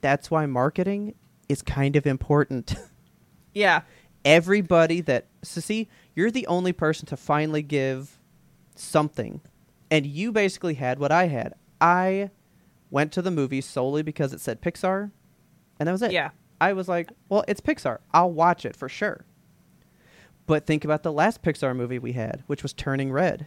that's 0.00 0.30
why 0.30 0.46
marketing 0.46 1.14
is 1.48 1.62
kind 1.62 1.96
of 1.96 2.06
important. 2.06 2.74
yeah. 3.54 3.82
Everybody 4.24 5.00
that 5.02 5.26
so 5.42 5.60
see, 5.60 5.88
you're 6.14 6.30
the 6.30 6.46
only 6.46 6.72
person 6.72 7.06
to 7.06 7.16
finally 7.16 7.62
give 7.62 8.18
something. 8.74 9.40
And 9.90 10.04
you 10.06 10.32
basically 10.32 10.74
had 10.74 10.98
what 10.98 11.12
I 11.12 11.28
had. 11.28 11.54
I 11.80 12.30
went 12.90 13.12
to 13.12 13.22
the 13.22 13.30
movie 13.30 13.60
solely 13.60 14.02
because 14.02 14.32
it 14.32 14.40
said 14.40 14.60
Pixar, 14.62 15.10
and 15.78 15.86
that 15.86 15.92
was 15.92 16.02
it. 16.02 16.12
Yeah. 16.12 16.30
I 16.60 16.72
was 16.72 16.88
like, 16.88 17.10
well, 17.28 17.44
it's 17.46 17.60
Pixar. 17.60 17.98
I'll 18.12 18.32
watch 18.32 18.64
it 18.64 18.74
for 18.74 18.88
sure. 18.88 19.24
But 20.46 20.66
think 20.66 20.84
about 20.84 21.02
the 21.02 21.12
last 21.12 21.42
Pixar 21.42 21.76
movie 21.76 21.98
we 21.98 22.12
had, 22.12 22.42
which 22.46 22.62
was 22.62 22.72
Turning 22.72 23.12
Red. 23.12 23.46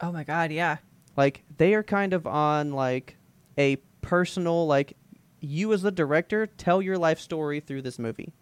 Oh 0.00 0.10
my 0.10 0.24
God. 0.24 0.50
Yeah. 0.50 0.78
Like 1.16 1.42
they 1.58 1.74
are 1.74 1.82
kind 1.82 2.14
of 2.14 2.26
on 2.26 2.72
like 2.72 3.16
a 3.58 3.76
personal 4.00 4.66
like 4.66 4.96
you 5.40 5.72
as 5.72 5.82
the 5.82 5.90
director 5.92 6.46
tell 6.46 6.80
your 6.82 6.96
life 6.98 7.20
story 7.20 7.60
through 7.60 7.82
this 7.82 7.98
movie 7.98 8.32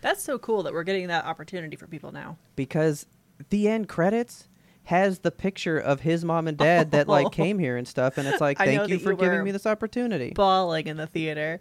That's 0.00 0.22
so 0.22 0.38
cool 0.38 0.62
that 0.62 0.72
we're 0.72 0.84
getting 0.84 1.08
that 1.08 1.24
opportunity 1.24 1.76
for 1.76 1.86
people 1.86 2.12
now. 2.12 2.36
because 2.56 3.06
the 3.50 3.68
end 3.68 3.88
credits 3.88 4.48
has 4.84 5.20
the 5.20 5.30
picture 5.30 5.78
of 5.78 6.00
his 6.00 6.24
mom 6.24 6.46
and 6.46 6.58
dad 6.58 6.90
that 6.92 7.06
Oh. 7.08 7.12
like 7.12 7.32
came 7.32 7.58
here 7.58 7.76
and 7.76 7.88
stuff 7.88 8.18
and 8.18 8.28
it's 8.28 8.40
like 8.40 8.60
I 8.60 8.66
thank 8.66 8.88
you 8.88 8.98
for 8.98 9.12
you 9.12 9.16
giving 9.16 9.42
me 9.44 9.50
this 9.50 9.66
opportunity. 9.66 10.32
Bawling 10.34 10.86
in 10.86 10.96
the 10.98 11.06
theater. 11.06 11.58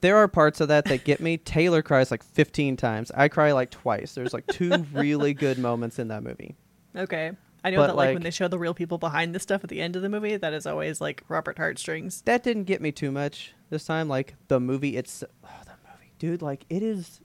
there 0.00 0.16
are 0.16 0.28
parts 0.28 0.60
of 0.60 0.68
that 0.68 0.84
that 0.86 1.04
get 1.04 1.20
me. 1.20 1.36
Taylor 1.38 1.82
cries 1.82 2.10
like 2.10 2.22
15 2.22 2.76
times. 2.76 3.10
I 3.14 3.28
cry 3.28 3.52
like 3.52 3.70
twice. 3.70 4.14
There's 4.14 4.32
like 4.32 4.46
two 4.46 4.86
really 4.92 5.34
good 5.34 5.58
moments 5.58 5.98
in 5.98 6.08
that 6.08 6.22
movie. 6.22 6.54
Okay. 6.94 7.32
I 7.64 7.70
know 7.70 7.78
But, 7.78 7.86
that 7.88 7.96
like, 7.96 8.06
like- 8.08 8.14
when 8.14 8.22
they 8.22 8.30
show 8.30 8.46
the 8.46 8.58
real 8.58 8.74
people 8.74 8.98
behind 8.98 9.34
the 9.34 9.40
stuff 9.40 9.64
at 9.64 9.70
the 9.70 9.80
end 9.80 9.96
of 9.96 10.02
the 10.02 10.08
movie, 10.08 10.36
that 10.36 10.52
is 10.52 10.66
always 10.66 11.00
like 11.00 11.22
Robert 11.28 11.58
Heartstrings. 11.58 12.22
That 12.22 12.44
didn't 12.44 12.64
get 12.64 12.80
me 12.80 12.92
too 12.92 13.10
much 13.10 13.54
this 13.70 13.84
time. 13.84 14.08
Like 14.08 14.34
the 14.46 14.60
movie, 14.60 14.96
it's 14.96 15.24
oh, 15.24 15.48
the 15.64 15.72
movie, 15.90 16.12
dude. 16.20 16.42
Like 16.42 16.64
it 16.70 16.82
is. 16.84 17.20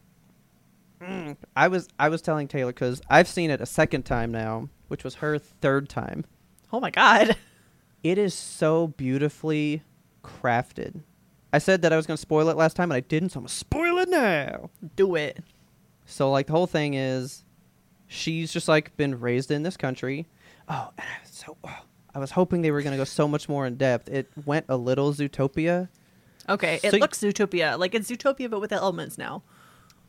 Mm. 1.01 1.35
I 1.55 1.67
was 1.67 1.87
I 1.99 2.09
was 2.09 2.21
telling 2.21 2.47
Taylor 2.47 2.71
because 2.71 3.01
I've 3.09 3.27
seen 3.27 3.49
it 3.49 3.59
a 3.61 3.65
second 3.65 4.03
time 4.03 4.31
now, 4.31 4.69
which 4.87 5.03
was 5.03 5.15
her 5.15 5.37
third 5.39 5.89
time. 5.89 6.25
Oh 6.71 6.79
my 6.79 6.91
God. 6.91 7.35
It 8.03 8.17
is 8.17 8.33
so 8.33 8.87
beautifully 8.87 9.83
crafted. 10.23 11.01
I 11.53 11.59
said 11.59 11.83
that 11.83 11.93
I 11.93 11.97
was 11.97 12.07
going 12.07 12.15
to 12.17 12.21
spoil 12.21 12.49
it 12.49 12.57
last 12.57 12.75
time, 12.75 12.89
and 12.91 12.95
I 12.97 13.01
didn't, 13.01 13.29
so 13.29 13.37
I'm 13.37 13.43
going 13.43 13.49
to 13.49 13.53
spoil 13.53 13.99
it 13.99 14.09
now. 14.09 14.71
Do 14.95 15.13
it. 15.13 15.37
So 16.05 16.31
like 16.31 16.47
the 16.47 16.53
whole 16.53 16.65
thing 16.65 16.95
is, 16.95 17.43
she's 18.07 18.51
just 18.51 18.67
like 18.67 18.97
been 18.97 19.19
raised 19.19 19.51
in 19.51 19.61
this 19.61 19.77
country. 19.77 20.25
Oh, 20.67 20.89
and 20.97 21.05
I 21.07 21.21
was 21.21 21.29
so 21.31 21.57
oh, 21.63 21.79
I 22.15 22.17
was 22.19 22.31
hoping 22.31 22.63
they 22.63 22.71
were 22.71 22.81
gonna 22.81 22.97
go 22.97 23.03
so 23.03 23.27
much 23.27 23.47
more 23.47 23.67
in 23.67 23.75
depth. 23.77 24.09
It 24.09 24.27
went 24.45 24.65
a 24.67 24.77
little 24.77 25.13
Zootopia. 25.13 25.89
Okay. 26.49 26.79
It 26.83 26.89
So 26.91 26.97
y- 26.97 27.01
looks 27.01 27.19
Zootopia. 27.19 27.77
Like 27.77 27.93
it's 27.93 28.09
Zootopia, 28.09 28.49
but 28.49 28.59
with 28.61 28.71
elements 28.71 29.17
now. 29.17 29.43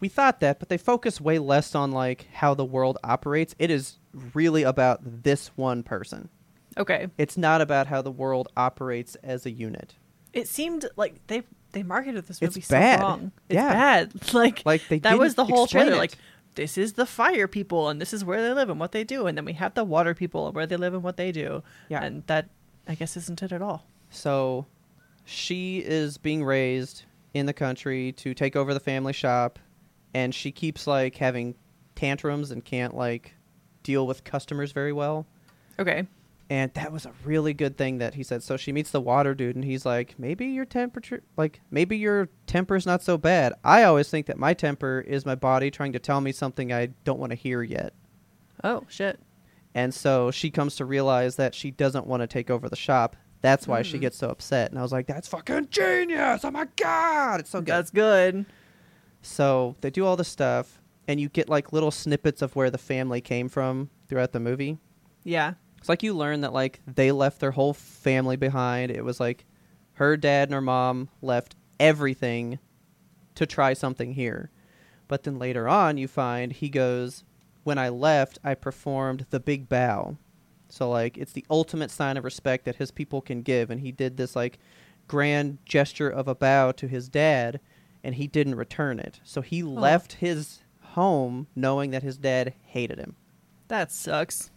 We 0.03 0.09
thought 0.09 0.41
that, 0.41 0.59
but 0.59 0.69
they 0.69 0.79
focus 0.79 1.21
way 1.21 1.39
less 1.39 1.77
on 1.77 1.93
like 1.93 2.27
how 2.33 2.55
the 2.55 2.65
world 2.65 2.99
operates. 3.05 3.55
It 3.61 3.71
is 3.71 4.01
really 4.35 4.65
about 4.65 4.99
this 5.23 5.53
one 5.55 5.85
person. 5.85 6.29
Okay. 6.77 7.07
It's 7.19 7.37
not 7.37 7.61
about 7.61 7.87
how 7.87 8.03
the 8.03 8.11
world 8.11 8.49
operates 8.57 9.15
as 9.23 9.47
a 9.47 9.53
unit. 9.53 9.95
It 10.33 10.49
seemed 10.49 10.87
like 10.97 11.25
they 11.29 11.45
they 11.71 11.85
marketed 11.85 12.27
this 12.27 12.43
It's 12.43 12.57
movie 12.57 12.63
so 12.63 12.75
bad. 12.75 13.01
wrong. 13.01 13.31
It's 13.49 13.55
Yeah. 13.55 13.69
bad. 13.73 14.13
Like 14.35 14.67
Like, 14.67 14.89
they 14.89 14.99
that 14.99 15.19
was 15.21 15.37
the 15.37 15.45
whole 15.45 15.69
trailer. 15.69 15.93
it. 15.93 15.99
Like 15.99 16.15
this 16.57 16.77
is 16.77 16.95
the 16.95 17.07
fire 17.07 17.47
people 17.47 17.89
and 17.89 18.01
this 18.01 18.13
is 18.13 18.25
where 18.25 18.43
they 18.43 18.53
live 18.53 18.71
and 18.71 18.81
what 18.81 18.91
they 18.91 19.05
do, 19.05 19.29
and 19.29 19.39
then 19.39 19.45
we 19.45 19.53
have 19.53 19.75
the 19.75 19.85
water 19.85 20.15
people 20.15 20.47
and 20.49 20.55
where 20.57 20.67
they 20.67 20.77
live 20.77 20.95
and 20.95 21.05
what 21.05 21.17
they 21.17 21.31
do. 21.31 21.63
Yeah. 21.89 22.03
And 22.03 22.27
that 22.27 22.49
I 22.89 22.97
guess 22.97 23.17
isn't 23.17 23.41
it 23.41 23.53
at 23.53 23.63
all. 23.63 23.87
So 24.11 24.67
she 25.25 25.79
is 25.79 26.19
being 26.19 26.43
raised 26.43 27.05
in 27.35 27.47
the 27.47 27.53
country 27.55 28.11
to 28.15 28.35
take 28.35 28.57
over 28.57 28.75
the 28.75 28.81
family 28.81 29.13
shop 29.13 29.61
and 30.15 30.35
she 30.35 30.51
keeps 30.53 30.87
like 30.87 31.17
having 31.17 31.55
tantrums 31.95 32.51
and 32.51 32.65
can't 32.65 32.97
like 32.97 33.35
deal 33.83 34.07
with 34.07 34.25
customers 34.25 34.73
very 34.73 34.93
well. 34.93 35.27
Okay. 35.79 36.07
And 36.51 36.73
that 36.75 36.93
was 36.93 37.07
a 37.07 37.13
really 37.25 37.55
good 37.55 37.79
thing 37.79 37.99
that 37.99 38.15
he 38.15 38.23
said. 38.23 38.43
So 38.43 38.57
she 38.59 38.73
meets 38.73 38.91
the 38.91 39.01
water 39.01 39.35
dude 39.35 39.57
and 39.57 39.65
he's 39.65 39.87
like, 39.87 40.19
"Maybe 40.19 40.47
your 40.47 40.65
temperature 40.67 41.23
like 41.37 41.61
maybe 41.71 41.97
your 41.97 42.29
temper's 42.47 42.85
not 42.85 43.03
so 43.03 43.17
bad. 43.17 43.55
I 43.65 43.85
always 43.85 44.11
think 44.11 44.27
that 44.27 44.39
my 44.39 44.53
temper 44.53 45.01
is 45.07 45.25
my 45.25 45.35
body 45.35 45.71
trying 45.71 45.93
to 45.95 45.99
tell 45.99 46.21
me 46.21 46.33
something 46.33 46.73
I 46.73 46.87
don't 47.05 47.19
want 47.19 47.31
to 47.31 47.37
hear 47.37 47.63
yet." 47.63 47.95
Oh 48.63 48.85
shit. 48.89 49.19
And 49.75 49.95
so 49.95 50.31
she 50.31 50.51
comes 50.51 50.77
to 50.77 50.85
realize 50.85 51.37
that 51.37 51.55
she 51.55 51.71
doesn't 51.71 52.07
want 52.07 52.21
to 52.23 52.27
take 52.27 52.51
over 52.51 52.69
the 52.69 52.77
shop. 52.77 53.17
That's 53.41 53.67
why 53.67 53.81
she 53.83 53.97
Mm. 53.97 54.03
gets 54.03 54.19
so 54.19 54.29
upset. 54.29 54.71
And 54.71 54.79
I 54.79 54.83
was 54.83 54.93
like, 54.93 55.07
that's 55.07 55.27
fucking 55.29 55.69
genius. 55.71 56.45
Oh 56.45 56.51
my 56.51 56.69
God. 56.77 57.41
It's 57.41 57.51
so 57.51 57.61
good. 57.61 57.67
That's 57.73 57.91
good. 57.91 58.45
So 59.23 59.77
they 59.81 59.91
do 59.91 60.05
all 60.05 60.17
this 60.17 60.29
stuff, 60.29 60.81
and 61.09 61.21
you 61.21 61.29
get 61.29 61.49
like 61.49 61.73
little 61.73 61.91
snippets 61.91 62.43
of 62.43 62.55
where 62.55 62.71
the 62.71 62.79
family 62.79 63.21
came 63.21 63.49
from 63.49 63.91
throughout 64.09 64.33
the 64.33 64.41
movie. 64.41 64.79
Yeah. 65.25 65.55
It's 65.79 65.89
like 65.89 66.03
you 66.03 66.15
learn 66.15 66.43
that 66.43 66.53
like 66.53 66.81
they 66.87 67.11
left 67.11 67.41
their 67.41 67.51
whole 67.53 67.75
family 67.75 68.37
behind. 68.37 68.91
It 68.93 69.05
was 69.05 69.19
like 69.19 69.45
her 69.95 70.17
dad 70.17 70.49
and 70.49 70.55
her 70.55 70.61
mom 70.61 71.09
left 71.21 71.57
everything 71.81 72.59
to 73.35 73.47
try 73.47 73.73
something 73.73 74.13
here. 74.15 74.51
But 75.09 75.25
then 75.25 75.39
later 75.39 75.69
on, 75.69 75.99
you 75.99 76.09
find 76.09 76.53
he 76.53 76.69
goes, 76.69 77.25
When 77.65 77.79
I 77.79 77.89
left, 77.89 78.39
I 78.45 78.55
performed 78.55 79.27
the 79.31 79.41
big 79.41 79.69
bow. 79.69 80.17
So, 80.69 80.89
like, 80.89 81.19
it's 81.19 81.33
the 81.33 81.45
ultimate 81.51 81.91
sign 81.91 82.17
of 82.17 82.25
respect 82.25 82.65
that 82.65 82.77
his 82.77 82.91
people 82.91 83.21
can 83.21 83.43
give. 83.43 83.71
And 83.71 83.81
he 83.81 83.93
did 83.93 84.17
this, 84.17 84.35
like, 84.35 84.59
grand 85.09 85.59
gesture 85.67 86.09
of 86.09 86.29
a 86.29 86.35
bow 86.35 86.73
to 86.73 86.89
his 86.89 87.09
dad, 87.11 87.61
and 88.05 88.15
he 88.15 88.27
didn't 88.27 88.55
return 88.57 88.99
it. 88.99 89.21
So 89.25 89.41
he 89.41 89.63
left 89.63 90.15
his 90.15 90.61
home 90.81 91.47
knowing 91.55 91.91
that 91.93 92.03
his 92.03 92.19
dad 92.19 92.55
hated 92.67 92.99
him. 92.99 93.17
That 93.69 93.91
sucks. 93.93 94.51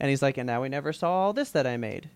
And 0.00 0.08
he's 0.10 0.22
like, 0.22 0.38
and 0.38 0.46
now 0.46 0.62
we 0.62 0.68
never 0.68 0.92
saw 0.92 1.10
all 1.12 1.32
this 1.32 1.50
that 1.50 1.66
I 1.66 1.76
made. 1.76 2.10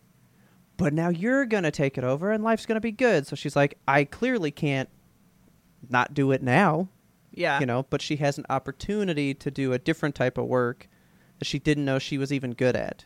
But 0.76 0.92
now 0.92 1.08
you're 1.08 1.46
going 1.46 1.62
to 1.64 1.70
take 1.70 1.96
it 1.96 2.04
over 2.04 2.32
and 2.32 2.42
life's 2.44 2.66
going 2.66 2.76
to 2.76 2.80
be 2.80 2.92
good. 2.92 3.26
So 3.26 3.36
she's 3.36 3.56
like, 3.56 3.78
I 3.88 4.04
clearly 4.04 4.50
can't 4.50 4.88
not 5.88 6.14
do 6.14 6.32
it 6.32 6.42
now, 6.42 6.88
Yeah. 7.32 7.60
you 7.60 7.66
know, 7.66 7.84
but 7.88 8.02
she 8.02 8.16
has 8.16 8.38
an 8.38 8.46
opportunity 8.50 9.34
to 9.34 9.50
do 9.50 9.72
a 9.72 9.78
different 9.78 10.14
type 10.14 10.36
of 10.38 10.46
work 10.46 10.88
that 11.38 11.44
she 11.46 11.58
didn't 11.58 11.84
know 11.84 11.98
she 11.98 12.18
was 12.18 12.32
even 12.32 12.52
good 12.52 12.76
at. 12.76 13.04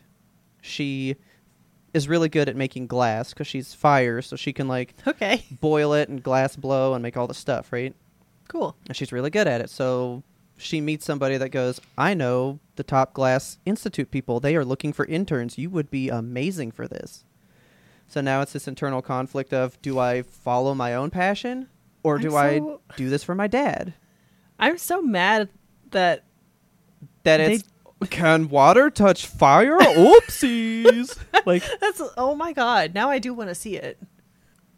She 0.61 1.15
is 1.93 2.07
really 2.07 2.29
good 2.29 2.47
at 2.49 2.55
making 2.55 2.87
glass 2.87 3.29
because 3.33 3.47
she's 3.47 3.73
fire, 3.73 4.21
so 4.21 4.35
she 4.35 4.53
can 4.53 4.67
like 4.67 4.93
Okay. 5.07 5.43
boil 5.59 5.93
it 5.93 6.09
and 6.09 6.21
glass 6.23 6.55
blow 6.55 6.93
and 6.93 7.03
make 7.03 7.17
all 7.17 7.27
the 7.27 7.33
stuff, 7.33 7.71
right? 7.73 7.95
Cool. 8.47 8.75
and 8.87 8.95
she's 8.95 9.11
really 9.11 9.29
good 9.29 9.47
at 9.47 9.61
it. 9.61 9.69
So 9.69 10.23
she 10.57 10.81
meets 10.81 11.05
somebody 11.05 11.37
that 11.37 11.49
goes, 11.49 11.79
"I 11.97 12.13
know 12.13 12.59
the 12.75 12.83
Top 12.83 13.13
Glass 13.13 13.57
Institute 13.65 14.11
people. 14.11 14.39
They 14.39 14.55
are 14.55 14.65
looking 14.65 14.93
for 14.93 15.05
interns. 15.05 15.57
You 15.57 15.69
would 15.69 15.89
be 15.89 16.09
amazing 16.09 16.71
for 16.71 16.87
this." 16.87 17.23
So 18.07 18.19
now 18.19 18.41
it's 18.41 18.51
this 18.53 18.67
internal 18.67 19.01
conflict 19.01 19.53
of 19.53 19.81
do 19.81 19.97
I 19.99 20.21
follow 20.21 20.75
my 20.75 20.93
own 20.95 21.09
passion 21.11 21.67
or 22.03 22.15
I'm 22.17 22.21
do 22.21 22.35
I 22.35 22.59
do 22.97 23.09
this 23.09 23.23
for 23.23 23.33
my 23.35 23.47
dad? 23.47 23.93
I'm 24.59 24.77
so 24.77 25.01
mad 25.01 25.47
that 25.91 26.25
That 27.23 27.39
it's 27.39 27.63
can 28.09 28.49
water 28.49 28.89
touch 28.89 29.25
fire? 29.25 29.77
Oopsies. 29.77 31.17
like 31.45 31.63
that's 31.79 32.01
oh 32.17 32.35
my 32.35 32.53
god. 32.53 32.93
Now 32.93 33.09
I 33.09 33.19
do 33.19 33.33
want 33.33 33.49
to 33.49 33.55
see 33.55 33.75
it. 33.75 33.99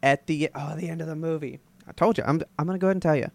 at 0.01 0.27
the 0.27 0.49
oh 0.53 0.75
the 0.75 0.89
end 0.89 1.01
of 1.01 1.07
the 1.07 1.15
movie. 1.15 1.59
I 1.87 1.91
told 1.91 2.17
you. 2.17 2.23
I'm 2.25 2.41
I'm 2.59 2.65
going 2.65 2.77
to 2.77 2.81
go 2.81 2.87
ahead 2.87 2.95
and 2.95 3.01
tell 3.01 3.15
you. 3.15 3.29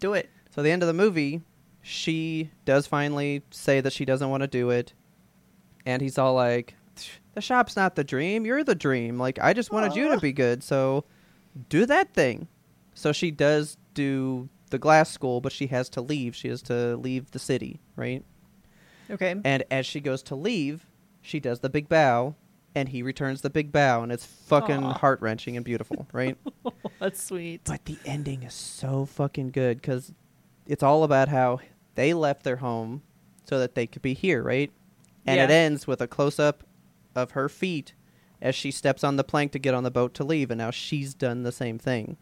Do 0.00 0.14
it. 0.14 0.30
So 0.54 0.62
the 0.62 0.70
end 0.70 0.82
of 0.82 0.86
the 0.86 0.94
movie, 0.94 1.42
she 1.82 2.50
does 2.64 2.86
finally 2.86 3.42
say 3.50 3.80
that 3.80 3.92
she 3.92 4.04
doesn't 4.04 4.30
want 4.30 4.42
to 4.42 4.46
do 4.46 4.70
it, 4.70 4.92
and 5.84 6.00
he's 6.00 6.18
all 6.18 6.34
like, 6.34 6.74
"The 7.34 7.40
shop's 7.40 7.76
not 7.76 7.96
the 7.96 8.04
dream. 8.04 8.46
You're 8.46 8.64
the 8.64 8.74
dream. 8.74 9.18
Like 9.18 9.38
I 9.40 9.52
just 9.52 9.72
wanted 9.72 9.96
you 9.96 10.08
to 10.10 10.18
be 10.18 10.32
good. 10.32 10.62
So 10.62 11.04
do 11.68 11.86
that 11.86 12.14
thing." 12.14 12.48
So 12.94 13.12
she 13.12 13.30
does 13.32 13.76
do 13.94 14.48
the 14.70 14.78
glass 14.78 15.10
school, 15.10 15.40
but 15.40 15.52
she 15.52 15.66
has 15.68 15.88
to 15.90 16.00
leave. 16.00 16.34
She 16.36 16.48
has 16.48 16.62
to 16.62 16.96
leave 16.96 17.30
the 17.32 17.38
city, 17.38 17.80
right? 17.96 18.24
Okay. 19.10 19.34
And 19.44 19.64
as 19.70 19.86
she 19.86 20.00
goes 20.00 20.22
to 20.24 20.34
leave, 20.34 20.86
she 21.22 21.40
does 21.40 21.60
the 21.60 21.70
big 21.70 21.88
bow, 21.88 22.34
and 22.74 22.88
he 22.88 23.02
returns 23.02 23.40
the 23.42 23.50
big 23.50 23.70
bow, 23.72 24.02
and 24.02 24.10
it's 24.12 24.24
fucking 24.26 24.82
Aw. 24.84 24.94
heart 24.98 25.20
wrenching 25.20 25.56
and 25.56 25.64
beautiful, 25.64 26.06
right? 26.12 26.36
That's 26.98 27.22
sweet. 27.22 27.62
But 27.64 27.84
the 27.84 27.98
ending 28.04 28.42
is 28.42 28.54
so 28.54 29.04
fucking 29.06 29.50
good 29.50 29.80
because 29.80 30.12
it's 30.66 30.82
all 30.82 31.04
about 31.04 31.28
how 31.28 31.60
they 31.94 32.14
left 32.14 32.42
their 32.42 32.56
home 32.56 33.02
so 33.44 33.58
that 33.58 33.74
they 33.74 33.86
could 33.86 34.02
be 34.02 34.14
here, 34.14 34.42
right? 34.42 34.72
And 35.26 35.40
it 35.40 35.50
Yeah. 35.50 35.56
ends 35.56 35.86
with 35.86 36.00
a 36.00 36.06
close 36.08 36.38
up 36.38 36.64
of 37.14 37.32
her 37.32 37.48
feet 37.48 37.94
as 38.42 38.54
she 38.54 38.70
steps 38.70 39.04
on 39.04 39.16
the 39.16 39.24
plank 39.24 39.52
to 39.52 39.58
get 39.58 39.74
on 39.74 39.84
the 39.84 39.90
boat 39.90 40.12
to 40.14 40.24
leave, 40.24 40.50
and 40.50 40.58
now 40.58 40.70
she's 40.70 41.14
done 41.14 41.42
the 41.44 41.52
same 41.52 41.78
thing. 41.78 42.16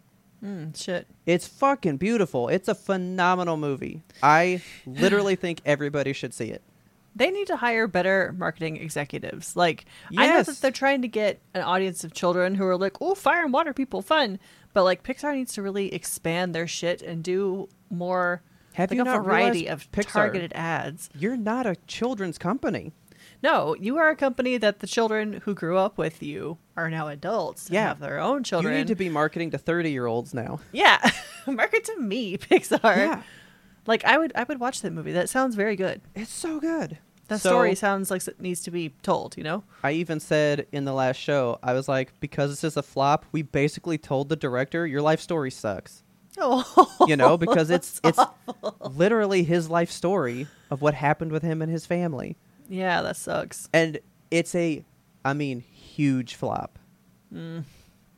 Mm, 0.45 0.76
shit. 0.76 1.07
It's 1.24 1.47
fucking 1.47 1.97
beautiful. 1.99 2.49
It's 2.49 2.68
a 2.68 2.74
phenomenal 2.74 3.57
movie. 3.57 4.03
I 4.22 4.61
literally 4.87 5.37
think 5.37 5.61
everybody 5.64 6.12
should 6.12 6.35
see 6.35 6.47
it. 6.51 6.62
They 7.14 7.30
need 7.30 7.46
to 7.48 7.56
hire 7.56 7.86
better 7.86 8.34
marketing 8.38 8.76
executives. 8.78 9.54
Like 9.56 9.84
I 10.16 10.26
know 10.28 10.42
that 10.42 10.56
they're 10.60 10.70
trying 10.70 11.02
to 11.02 11.08
get 11.08 11.40
an 11.54 11.62
audience 11.62 12.04
of 12.04 12.14
children 12.14 12.54
who 12.54 12.64
are 12.66 12.76
like, 12.76 12.96
"Oh, 13.00 13.14
fire 13.14 13.44
and 13.44 13.52
water 13.52 13.72
people, 13.74 14.00
fun." 14.02 14.38
But 14.72 14.84
like 14.84 15.02
Pixar 15.02 15.34
needs 15.34 15.52
to 15.54 15.62
really 15.62 15.92
expand 15.94 16.54
their 16.54 16.66
shit 16.66 17.02
and 17.02 17.22
do 17.22 17.68
more 17.90 18.42
Have 18.74 18.90
like 18.90 18.96
you 18.96 19.02
a 19.02 19.04
not 19.04 19.24
variety 19.24 19.66
of 19.66 19.90
Pixar- 19.92 20.12
targeted 20.12 20.52
ads. 20.54 21.10
You're 21.18 21.36
not 21.36 21.66
a 21.66 21.76
children's 21.86 22.38
company. 22.38 22.92
No, 23.42 23.74
you 23.78 23.98
are 23.98 24.08
a 24.08 24.16
company 24.16 24.56
that 24.56 24.78
the 24.78 24.86
children 24.86 25.42
who 25.44 25.52
grew 25.54 25.76
up 25.76 25.98
with 25.98 26.22
you 26.22 26.58
are 26.76 26.88
now 26.88 27.08
adults 27.08 27.66
and 27.66 27.74
Yeah. 27.74 27.88
have 27.88 27.98
their 28.00 28.18
own 28.20 28.44
children. 28.44 28.72
You 28.72 28.78
need 28.80 28.86
to 28.88 28.94
be 28.94 29.08
marketing 29.08 29.50
to 29.50 29.58
30 29.58 29.90
year 29.90 30.06
olds 30.06 30.32
now. 30.32 30.60
Yeah. 30.72 30.98
Market 31.46 31.84
to 31.84 31.96
me, 32.00 32.38
Pixar. 32.38 32.96
Yeah. 32.96 33.22
Like 33.87 34.05
I 34.05 34.18
would 34.18 34.33
I 34.35 34.45
would 34.45 34.61
watch 34.61 34.80
that 34.83 34.93
movie. 34.93 35.12
That 35.12 35.28
sounds 35.28 35.55
very 35.57 35.76
good. 35.76 36.01
It's 36.14 36.33
so 36.33 36.61
good. 36.61 36.99
That 37.28 37.41
So- 37.41 37.51
story 37.51 37.74
sounds 37.74 38.11
like 38.11 38.26
it 38.28 38.41
needs 38.41 38.61
to 38.62 38.70
be 38.70 38.93
told, 39.03 39.37
you 39.37 39.45
know? 39.45 39.62
I 39.83 39.93
even 39.93 40.20
said 40.20 40.66
in 40.72 40.85
the 40.85 40.93
last 40.93 41.16
show, 41.16 41.59
I 41.62 41.72
was 41.72 41.89
like, 41.89 42.12
because 42.20 42.51
this 42.51 42.64
is 42.64 42.76
a 42.76 42.83
flop, 42.83 43.24
we 43.33 43.43
basically 43.43 43.97
told 43.97 44.28
the 44.28 44.37
director, 44.37 44.87
your 44.87 45.01
life 45.03 45.20
story 45.20 45.51
sucks. 45.51 46.03
Oh. 46.39 47.05
You 47.07 47.16
know, 47.16 47.37
because 47.39 47.70
it's 47.76 48.01
it's 48.05 48.18
literally 48.80 49.45
his 49.45 49.68
life 49.70 49.91
story 49.91 50.47
of 50.70 50.83
what 50.83 50.95
happened 50.95 51.33
with 51.33 51.43
him 51.43 51.62
and 51.62 51.70
his 51.70 51.87
family. 51.87 52.37
Yeah, 52.68 53.03
that 53.03 53.16
sucks. 53.16 53.68
And 53.72 53.99
it's 54.30 54.55
a, 54.55 54.85
I 55.24 55.33
mean, 55.35 55.61
huge 55.61 56.35
flop. 56.35 56.78
Mm. 57.33 57.64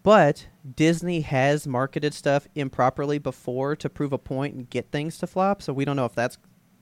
But 0.05 0.47
Disney 0.77 1.23
has 1.23 1.67
marketed 1.67 2.15
stuff 2.15 2.47
improperly 2.55 3.19
before 3.19 3.75
to 3.75 3.89
prove 3.89 4.13
a 4.13 4.19
point 4.19 4.55
and 4.55 4.71
get 4.71 4.93
things 4.93 5.19
to 5.19 5.27
flop, 5.27 5.63
so 5.63 5.73
we 5.73 5.85
don't 5.85 5.97
know 5.97 6.05
if 6.05 6.15
that's 6.15 6.39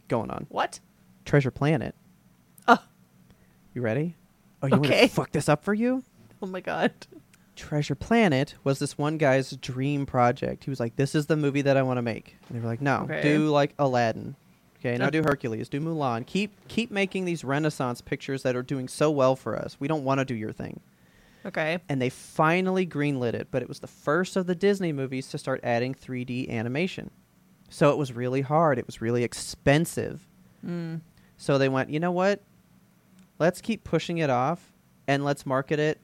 going 0.09 0.31
on. 0.31 0.47
What? 0.51 0.81
Treasure 1.25 1.53
Planet. 1.53 1.95
Oh. 2.67 2.83
You 3.75 3.81
ready? 3.81 4.17
Oh, 4.61 4.67
you 4.67 4.73
want 4.77 4.87
to 4.93 5.09
fuck 5.09 5.31
this 5.31 5.49
up 5.49 5.65
for 5.65 5.73
you? 5.73 6.03
Oh 6.43 6.47
my 6.47 6.61
god. 6.61 6.93
Treasure 7.55 7.95
Planet 7.95 8.55
was 8.65 8.81
this 8.81 8.99
one 8.99 9.19
guy's 9.19 9.53
dream 9.57 10.05
project. 10.05 10.65
He 10.65 10.71
was 10.71 10.81
like, 10.81 10.97
"This 10.97 11.15
is 11.15 11.27
the 11.27 11.37
movie 11.37 11.63
that 11.63 11.77
I 11.77 11.83
want 11.83 11.99
to 11.99 12.03
make." 12.03 12.37
And 12.49 12.57
they 12.57 12.61
were 12.61 12.67
like, 12.69 12.81
"No, 12.81 13.03
Okay. 13.05 13.23
do 13.23 13.49
like 13.51 13.75
Aladdin. 13.79 14.35
Okay, 14.81 14.97
now 14.97 15.11
do 15.11 15.23
Hercules, 15.23 15.69
do 15.69 15.81
Mulan. 15.81 16.27
Keep 16.27 16.67
keep 16.67 16.91
making 16.91 17.25
these 17.25 17.45
Renaissance 17.45 18.01
pictures 18.01 18.43
that 18.43 18.57
are 18.57 18.63
doing 18.65 18.89
so 18.89 19.13
well 19.13 19.37
for 19.37 19.55
us. 19.57 19.77
We 19.79 19.87
don't 19.87 20.03
want 20.03 20.19
to 20.19 20.25
do 20.25 20.35
your 20.35 20.51
thing." 20.53 20.81
Okay. 21.45 21.79
And 21.89 22.01
they 22.01 22.09
finally 22.11 22.87
greenlit 22.87 23.35
it, 23.35 23.49
but 23.51 23.63
it 23.63 23.69
was 23.69 23.81
the 23.81 23.87
first 23.87 24.37
of 24.37 24.47
the 24.47 24.55
Disney 24.55 24.93
movies 24.93 25.29
to 25.29 25.39
start 25.39 25.61
adding 25.63 25.95
3D 25.95 26.49
animation. 26.51 27.11
So 27.69 27.91
it 27.91 27.99
was 27.99 28.13
really 28.13 28.43
hard. 28.43 28.79
It 28.79 28.87
was 28.87 29.01
really 29.01 29.25
expensive. 29.25 30.27
Mm. 30.65 31.01
So 31.37 31.59
they 31.59 31.69
went, 31.69 31.91
you 31.91 31.99
know 32.01 32.13
what? 32.13 32.43
Let's 33.39 33.61
keep 33.61 33.83
pushing 33.83 34.19
it 34.19 34.31
off 34.31 34.73
and 35.09 35.25
let's 35.25 35.45
market 35.47 35.79
it 35.79 35.99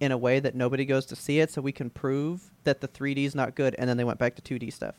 in 0.00 0.12
a 0.12 0.18
way 0.18 0.40
that 0.40 0.54
nobody 0.54 0.84
goes 0.84 1.06
to 1.06 1.16
see 1.16 1.40
it 1.40 1.50
so 1.50 1.62
we 1.62 1.72
can 1.72 1.90
prove 1.90 2.50
that 2.64 2.80
the 2.80 2.88
3D 2.88 3.24
is 3.24 3.34
not 3.34 3.54
good. 3.54 3.74
And 3.78 3.88
then 3.88 3.96
they 3.96 4.04
went 4.04 4.18
back 4.18 4.34
to 4.36 4.58
2D 4.58 4.72
stuff. 4.72 4.96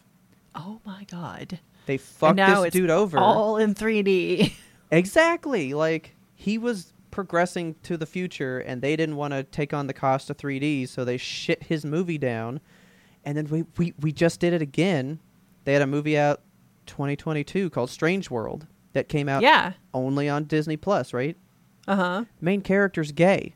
Oh 0.55 0.79
my 0.85 1.05
god. 1.05 1.59
They 1.85 1.97
fucked 1.97 2.37
this 2.37 2.73
dude 2.73 2.89
over. 2.89 3.17
All 3.17 3.57
in 3.57 3.75
3D. 3.75 4.53
Exactly. 4.93 5.73
Like 5.73 6.15
he 6.35 6.57
was 6.57 6.91
progressing 7.11 7.75
to 7.83 7.97
the 7.97 8.05
future 8.05 8.59
and 8.59 8.81
they 8.81 8.95
didn't 8.95 9.15
want 9.15 9.33
to 9.33 9.43
take 9.43 9.73
on 9.73 9.87
the 9.87 9.93
cost 9.93 10.29
of 10.29 10.37
3D, 10.37 10.87
so 10.87 11.05
they 11.05 11.17
shit 11.17 11.63
his 11.63 11.85
movie 11.85 12.17
down. 12.17 12.59
And 13.23 13.37
then 13.37 13.45
we, 13.47 13.65
we, 13.77 13.93
we 13.99 14.11
just 14.11 14.39
did 14.39 14.53
it 14.53 14.61
again. 14.61 15.19
They 15.65 15.73
had 15.73 15.81
a 15.81 15.87
movie 15.87 16.17
out 16.17 16.41
2022 16.87 17.69
called 17.69 17.89
Strange 17.89 18.31
World 18.31 18.65
that 18.93 19.07
came 19.07 19.29
out 19.29 19.41
yeah. 19.43 19.73
only 19.93 20.27
on 20.27 20.45
Disney 20.45 20.77
Plus, 20.77 21.13
right? 21.13 21.37
Uh-huh. 21.87 22.25
Main 22.39 22.61
character's 22.61 23.11
gay. 23.11 23.53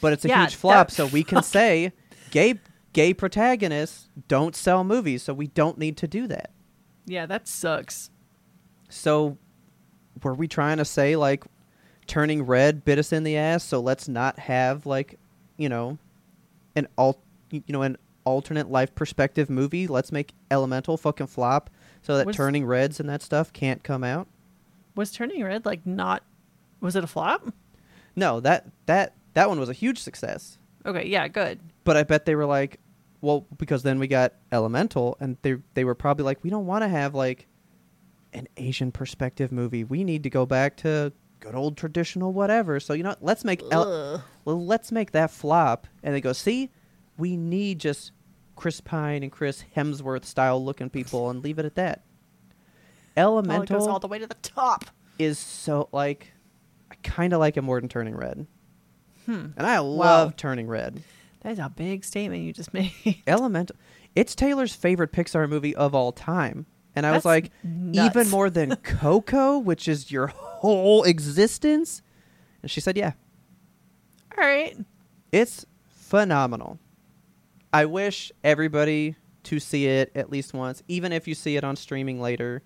But 0.00 0.12
it's 0.12 0.24
a 0.24 0.28
Yeah, 0.28 0.42
huge 0.42 0.54
flop, 0.54 0.88
that- 0.88 0.94
so 0.94 1.06
we 1.06 1.22
can 1.24 1.42
say 1.42 1.92
gay 2.30 2.54
gay 2.92 3.14
protagonists 3.14 4.08
don't 4.26 4.56
sell 4.56 4.82
movies, 4.82 5.22
so 5.22 5.32
we 5.32 5.46
don't 5.46 5.78
need 5.78 5.96
to 5.98 6.08
do 6.08 6.26
that. 6.26 6.50
Yeah, 7.06 7.26
that 7.26 7.46
sucks. 7.46 8.10
So 8.88 9.38
were 10.22 10.34
we 10.34 10.48
trying 10.48 10.78
to 10.78 10.84
say 10.84 11.14
like 11.16 11.44
turning 12.08 12.42
red 12.42 12.84
bit 12.84 12.98
us 12.98 13.12
in 13.12 13.22
the 13.22 13.36
ass, 13.36 13.62
so 13.62 13.80
let's 13.80 14.08
not 14.08 14.38
have 14.40 14.86
like, 14.86 15.18
you 15.56 15.68
know, 15.68 15.98
an 16.74 16.88
alt 16.98 17.20
you 17.50 17.62
know, 17.68 17.82
an 17.82 17.96
alternate 18.24 18.70
life 18.70 18.94
perspective 18.94 19.48
movie. 19.48 19.86
Let's 19.86 20.10
make 20.12 20.32
Elemental 20.50 20.96
fucking 20.96 21.28
flop 21.28 21.70
so 22.02 22.16
that 22.16 22.26
Was- 22.26 22.36
turning 22.36 22.66
reds 22.66 22.98
and 23.00 23.08
that 23.08 23.22
stuff 23.22 23.52
can't 23.52 23.82
come 23.82 24.02
out. 24.02 24.26
Was 24.94 25.12
Turning 25.12 25.44
Red 25.44 25.64
like 25.64 25.86
not 25.86 26.24
was 26.80 26.96
it 26.96 27.04
a 27.04 27.06
flop? 27.06 27.52
No, 28.16 28.40
that 28.40 28.66
that 28.86 29.14
that 29.34 29.48
one 29.48 29.60
was 29.60 29.68
a 29.68 29.72
huge 29.72 29.98
success. 30.00 30.58
Okay, 30.84 31.06
yeah, 31.06 31.28
good. 31.28 31.60
But 31.84 31.96
I 31.96 32.02
bet 32.02 32.24
they 32.24 32.34
were 32.34 32.46
like, 32.46 32.80
well, 33.20 33.46
because 33.58 33.82
then 33.84 33.98
we 34.00 34.08
got 34.08 34.32
Elemental, 34.50 35.16
and 35.20 35.36
they 35.42 35.56
they 35.74 35.84
were 35.84 35.94
probably 35.94 36.24
like, 36.24 36.42
we 36.42 36.50
don't 36.50 36.66
want 36.66 36.82
to 36.82 36.88
have 36.88 37.14
like 37.14 37.46
an 38.32 38.48
Asian 38.56 38.90
perspective 38.90 39.52
movie. 39.52 39.84
We 39.84 40.02
need 40.02 40.24
to 40.24 40.30
go 40.30 40.46
back 40.46 40.76
to 40.78 41.12
good 41.40 41.54
old 41.54 41.76
traditional 41.76 42.32
whatever. 42.32 42.80
So 42.80 42.92
you 42.94 43.02
know, 43.02 43.10
what? 43.10 43.22
let's 43.22 43.44
make 43.44 43.62
El- 43.70 44.22
well, 44.44 44.64
let's 44.64 44.90
make 44.92 45.12
that 45.12 45.30
flop. 45.30 45.86
And 46.02 46.14
they 46.14 46.20
go, 46.20 46.32
see, 46.32 46.70
we 47.16 47.36
need 47.36 47.78
just 47.80 48.12
Chris 48.56 48.80
Pine 48.80 49.22
and 49.22 49.30
Chris 49.32 49.64
Hemsworth 49.76 50.24
style 50.24 50.64
looking 50.64 50.90
people, 50.90 51.30
and 51.30 51.42
leave 51.42 51.58
it 51.58 51.64
at 51.64 51.74
that. 51.76 52.02
Well, 53.16 53.38
it 53.40 53.68
goes 53.68 53.86
all 53.86 53.98
the 53.98 54.06
way 54.08 54.18
to 54.20 54.26
the 54.28 54.36
top. 54.42 54.84
is 55.18 55.38
so 55.38 55.88
like, 55.92 56.32
I 56.90 56.94
kind 57.02 57.32
of 57.32 57.40
like 57.40 57.56
it 57.56 57.62
more 57.62 57.80
than 57.80 57.88
Turning 57.88 58.14
Red, 58.14 58.46
Hmm. 59.26 59.46
and 59.56 59.66
I 59.66 59.78
love 59.80 60.36
Turning 60.36 60.68
Red. 60.68 61.02
That 61.42 61.52
is 61.52 61.58
a 61.58 61.68
big 61.68 62.04
statement 62.04 62.42
you 62.42 62.52
just 62.52 62.72
made. 62.74 62.92
Elemental. 63.26 63.76
It's 64.14 64.34
Taylor's 64.34 64.74
favorite 64.74 65.12
Pixar 65.12 65.48
movie 65.48 65.74
of 65.74 65.94
all 65.94 66.12
time. 66.12 66.66
And 66.98 67.06
I 67.06 67.12
was 67.12 67.24
like, 67.24 67.50
nuts. 67.62 68.16
even 68.16 68.28
more 68.30 68.50
than 68.50 68.74
Coco, 68.82 69.58
which 69.58 69.86
is 69.88 70.10
your 70.10 70.26
whole 70.26 71.04
existence? 71.04 72.02
And 72.62 72.70
she 72.70 72.80
said, 72.80 72.96
yeah, 72.96 73.12
All 74.36 74.44
right. 74.44 74.76
it's 75.32 75.64
phenomenal. 75.88 76.78
I 77.72 77.84
wish 77.84 78.32
everybody 78.42 79.14
to 79.44 79.60
see 79.60 79.86
it 79.86 80.10
at 80.14 80.30
least 80.30 80.52
once, 80.54 80.82
even 80.88 81.12
if 81.12 81.28
you 81.28 81.34
see 81.34 81.56
it 81.56 81.64
on 81.64 81.76
streaming 81.76 82.20
later. 82.20 82.62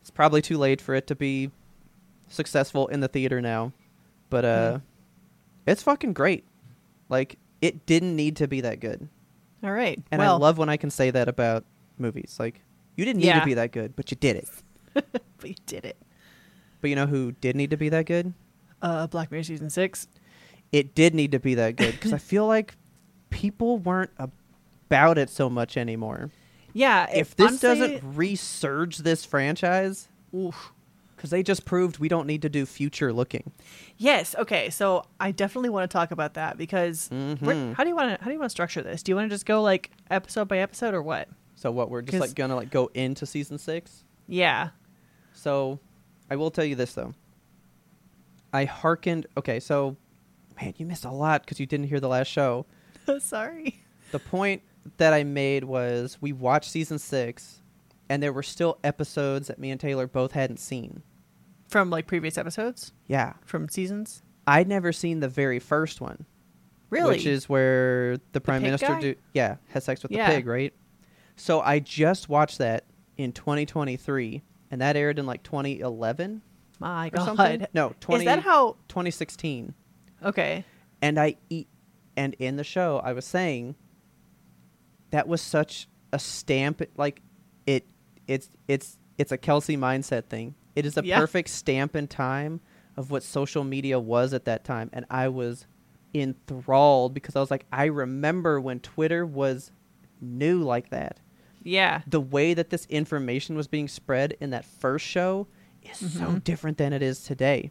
It's 0.00 0.10
probably 0.10 0.40
too 0.42 0.56
late 0.58 0.80
for 0.80 0.94
it 0.94 1.06
to 1.08 1.14
be 1.16 1.50
successful 2.28 2.86
in 2.88 3.00
the 3.00 3.08
theater 3.08 3.40
now. 3.40 3.72
But 4.30 4.44
uh 4.44 4.72
Hmm. 4.72 4.78
it's 5.66 5.82
fucking 5.82 6.12
great. 6.12 6.44
Like 7.08 7.38
it 7.60 7.86
didn't 7.86 8.16
need 8.16 8.36
to 8.36 8.48
be 8.48 8.60
that 8.62 8.80
good. 8.80 9.08
All 9.62 9.72
right. 9.72 10.00
And 10.10 10.18
well, 10.20 10.34
I 10.36 10.38
love 10.38 10.58
when 10.58 10.68
I 10.68 10.76
can 10.76 10.90
say 10.90 11.10
that 11.10 11.28
about 11.28 11.64
movies. 11.98 12.36
Like, 12.40 12.62
you 12.96 13.04
didn't 13.04 13.20
need 13.20 13.26
Yeah. 13.28 13.40
to 13.40 13.46
be 13.46 13.54
that 13.54 13.72
good, 13.72 13.94
but 13.96 14.10
you 14.10 14.16
did 14.16 14.36
it. 14.36 14.48
but 14.94 15.48
you 15.48 15.54
did 15.66 15.84
it. 15.84 15.96
But 16.80 16.90
you 16.90 16.96
know 16.96 17.06
who 17.06 17.32
did 17.32 17.56
need 17.56 17.70
to 17.70 17.76
be 17.76 17.88
that 17.90 18.06
good? 18.06 18.34
Uh, 18.80 19.06
Black 19.06 19.30
Mirror 19.30 19.44
season 19.44 19.70
six. 19.70 20.08
It 20.72 20.94
did 20.94 21.14
need 21.14 21.32
to 21.32 21.38
be 21.38 21.54
that 21.54 21.76
good 21.76 21.92
because 21.92 22.12
I 22.12 22.18
feel 22.32 22.46
like 22.46 22.74
people 23.30 23.78
weren't 23.78 24.10
about 24.18 25.18
it 25.18 25.30
so 25.30 25.48
much 25.48 25.76
anymore. 25.76 26.30
Yeah. 26.72 27.08
If 27.12 27.36
this 27.36 27.62
honestly- 27.62 27.68
doesn't 27.98 28.14
resurge 28.16 28.98
this 28.98 29.24
franchise, 29.24 30.08
Oof. 30.34 30.72
because 31.14 31.30
they 31.30 31.42
just 31.42 31.64
proved 31.64 31.98
we 31.98 32.08
don't 32.08 32.26
need 32.26 32.42
to 32.42 32.48
do 32.48 32.66
future 32.66 33.12
looking. 33.12 33.52
Yes. 33.98 34.34
Okay. 34.38 34.70
So 34.70 35.04
I 35.20 35.30
definitely 35.30 35.68
want 35.70 35.88
to 35.90 35.92
talk 35.94 36.10
about 36.10 36.34
that 36.34 36.56
because 36.58 37.08
Mhm. 37.10 37.74
how 37.74 37.84
do 37.84 37.90
you 37.90 37.96
want 37.96 38.18
to 38.18 38.24
how 38.24 38.28
do 38.30 38.32
you 38.32 38.38
want 38.40 38.48
to 38.50 38.54
structure 38.54 38.82
this? 38.82 39.02
Do 39.02 39.12
you 39.12 39.16
want 39.16 39.28
to 39.30 39.34
just 39.34 39.46
go 39.46 39.62
like 39.62 39.90
episode 40.10 40.48
by 40.48 40.58
episode 40.58 40.94
or 40.94 41.02
what? 41.02 41.28
So 41.54 41.70
what 41.70 41.90
we're 41.90 42.02
just 42.02 42.12
'Cause- 42.12 42.20
like 42.28 42.34
gonna 42.34 42.56
like 42.56 42.70
go 42.70 42.90
into 42.94 43.26
season 43.26 43.58
six. 43.58 44.04
Yeah. 44.26 44.70
So 45.32 45.78
I 46.30 46.36
will 46.36 46.50
tell 46.50 46.64
you 46.64 46.74
this 46.74 46.94
though. 46.94 47.14
I 48.52 48.64
hearkened. 48.64 49.26
Okay, 49.36 49.60
so 49.60 49.96
man, 50.60 50.74
you 50.76 50.86
missed 50.86 51.04
a 51.04 51.10
lot 51.10 51.42
because 51.42 51.58
you 51.60 51.66
didn't 51.66 51.86
hear 51.86 52.00
the 52.00 52.08
last 52.08 52.28
show. 52.28 52.66
Sorry. 53.20 53.80
the 54.10 54.18
point 54.18 54.62
that 54.98 55.12
I 55.12 55.24
made 55.24 55.64
was 55.64 56.18
we 56.20 56.32
watched 56.32 56.70
season 56.70 56.98
six, 56.98 57.62
and 58.08 58.22
there 58.22 58.32
were 58.32 58.42
still 58.42 58.78
episodes 58.84 59.48
that 59.48 59.58
me 59.58 59.70
and 59.70 59.80
Taylor 59.80 60.06
both 60.06 60.32
hadn't 60.32 60.58
seen. 60.58 61.02
From 61.68 61.88
like 61.88 62.06
previous 62.06 62.36
episodes 62.36 62.92
Yeah, 63.06 63.32
from 63.46 63.68
seasons. 63.68 64.22
I'd 64.46 64.68
never 64.68 64.92
seen 64.92 65.20
the 65.20 65.28
very 65.28 65.58
first 65.58 66.00
one, 66.02 66.26
Really? 66.90 67.10
which 67.16 67.24
is 67.26 67.48
where 67.48 68.18
the 68.32 68.40
prime 68.42 68.60
pig 68.60 68.66
minister 68.68 68.86
guy? 68.88 69.00
do 69.00 69.14
yeah 69.32 69.56
has 69.68 69.84
sex 69.84 70.02
with 70.02 70.12
Yeah. 70.12 70.28
the 70.28 70.36
pig, 70.36 70.46
right? 70.46 70.74
So 71.36 71.60
I 71.60 71.78
just 71.78 72.28
watched 72.28 72.58
that 72.58 72.84
in 73.16 73.32
2023, 73.32 74.42
and 74.70 74.80
that 74.80 74.96
aired 74.96 75.18
in 75.18 75.26
like 75.26 75.42
2011 75.42 76.42
my 76.78 77.10
god. 77.10 77.24
something. 77.24 77.66
No, 77.74 77.94
20, 78.00 78.24
Is 78.24 78.26
that 78.26 78.40
how? 78.42 78.76
2016. 78.88 79.74
Okay. 80.24 80.64
and 81.00 81.18
I 81.18 81.36
eat 81.50 81.68
and 82.16 82.34
in 82.38 82.56
the 82.56 82.64
show 82.64 83.00
I 83.04 83.12
was 83.12 83.24
saying 83.24 83.74
that 85.10 85.26
was 85.28 85.40
such 85.40 85.88
a 86.12 86.18
stamp 86.18 86.82
like 86.96 87.22
it 87.66 87.86
it's 88.26 88.48
it's 88.68 88.98
it's 89.18 89.32
a 89.32 89.38
Kelsey 89.38 89.76
mindset 89.76 90.24
thing. 90.26 90.54
It 90.76 90.86
is 90.86 90.96
a 90.96 91.04
Yeah. 91.04 91.18
perfect 91.18 91.48
stamp 91.50 91.94
in 91.96 92.06
time 92.08 92.60
of 92.96 93.10
what 93.10 93.22
social 93.22 93.64
media 93.64 93.98
was 93.98 94.32
at 94.32 94.44
that 94.44 94.64
time 94.64 94.90
and 94.92 95.04
I 95.10 95.28
was 95.28 95.66
enthralled 96.14 97.14
because 97.14 97.34
I 97.36 97.40
was 97.40 97.50
like 97.50 97.66
I 97.72 97.86
remember 97.86 98.60
when 98.60 98.80
Twitter 98.80 99.24
was 99.26 99.70
new 100.22 100.62
like 100.62 100.88
that. 100.90 101.18
Yeah. 101.62 102.02
The 102.06 102.20
way 102.20 102.54
that 102.54 102.70
this 102.70 102.86
information 102.86 103.56
was 103.56 103.66
being 103.66 103.88
spread 103.88 104.34
in 104.40 104.50
that 104.50 104.64
first 104.64 105.04
show 105.06 105.46
is 105.82 105.98
so 105.98 106.26
Mhm. 106.26 106.44
different 106.44 106.78
than 106.78 106.92
it 106.92 107.02
is 107.02 107.22
today 107.24 107.70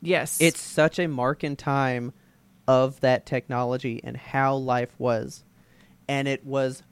Yes. 0.00 0.40
it's 0.40 0.60
such 0.60 0.98
a 0.98 1.06
mark 1.08 1.42
in 1.44 1.56
time 1.56 2.12
of 2.68 3.00
that 3.00 3.26
technology 3.26 4.00
and 4.04 4.16
how 4.16 4.54
life 4.54 4.94
was 4.98 5.42
and 6.08 6.28
it 6.28 6.46
was 6.46 6.82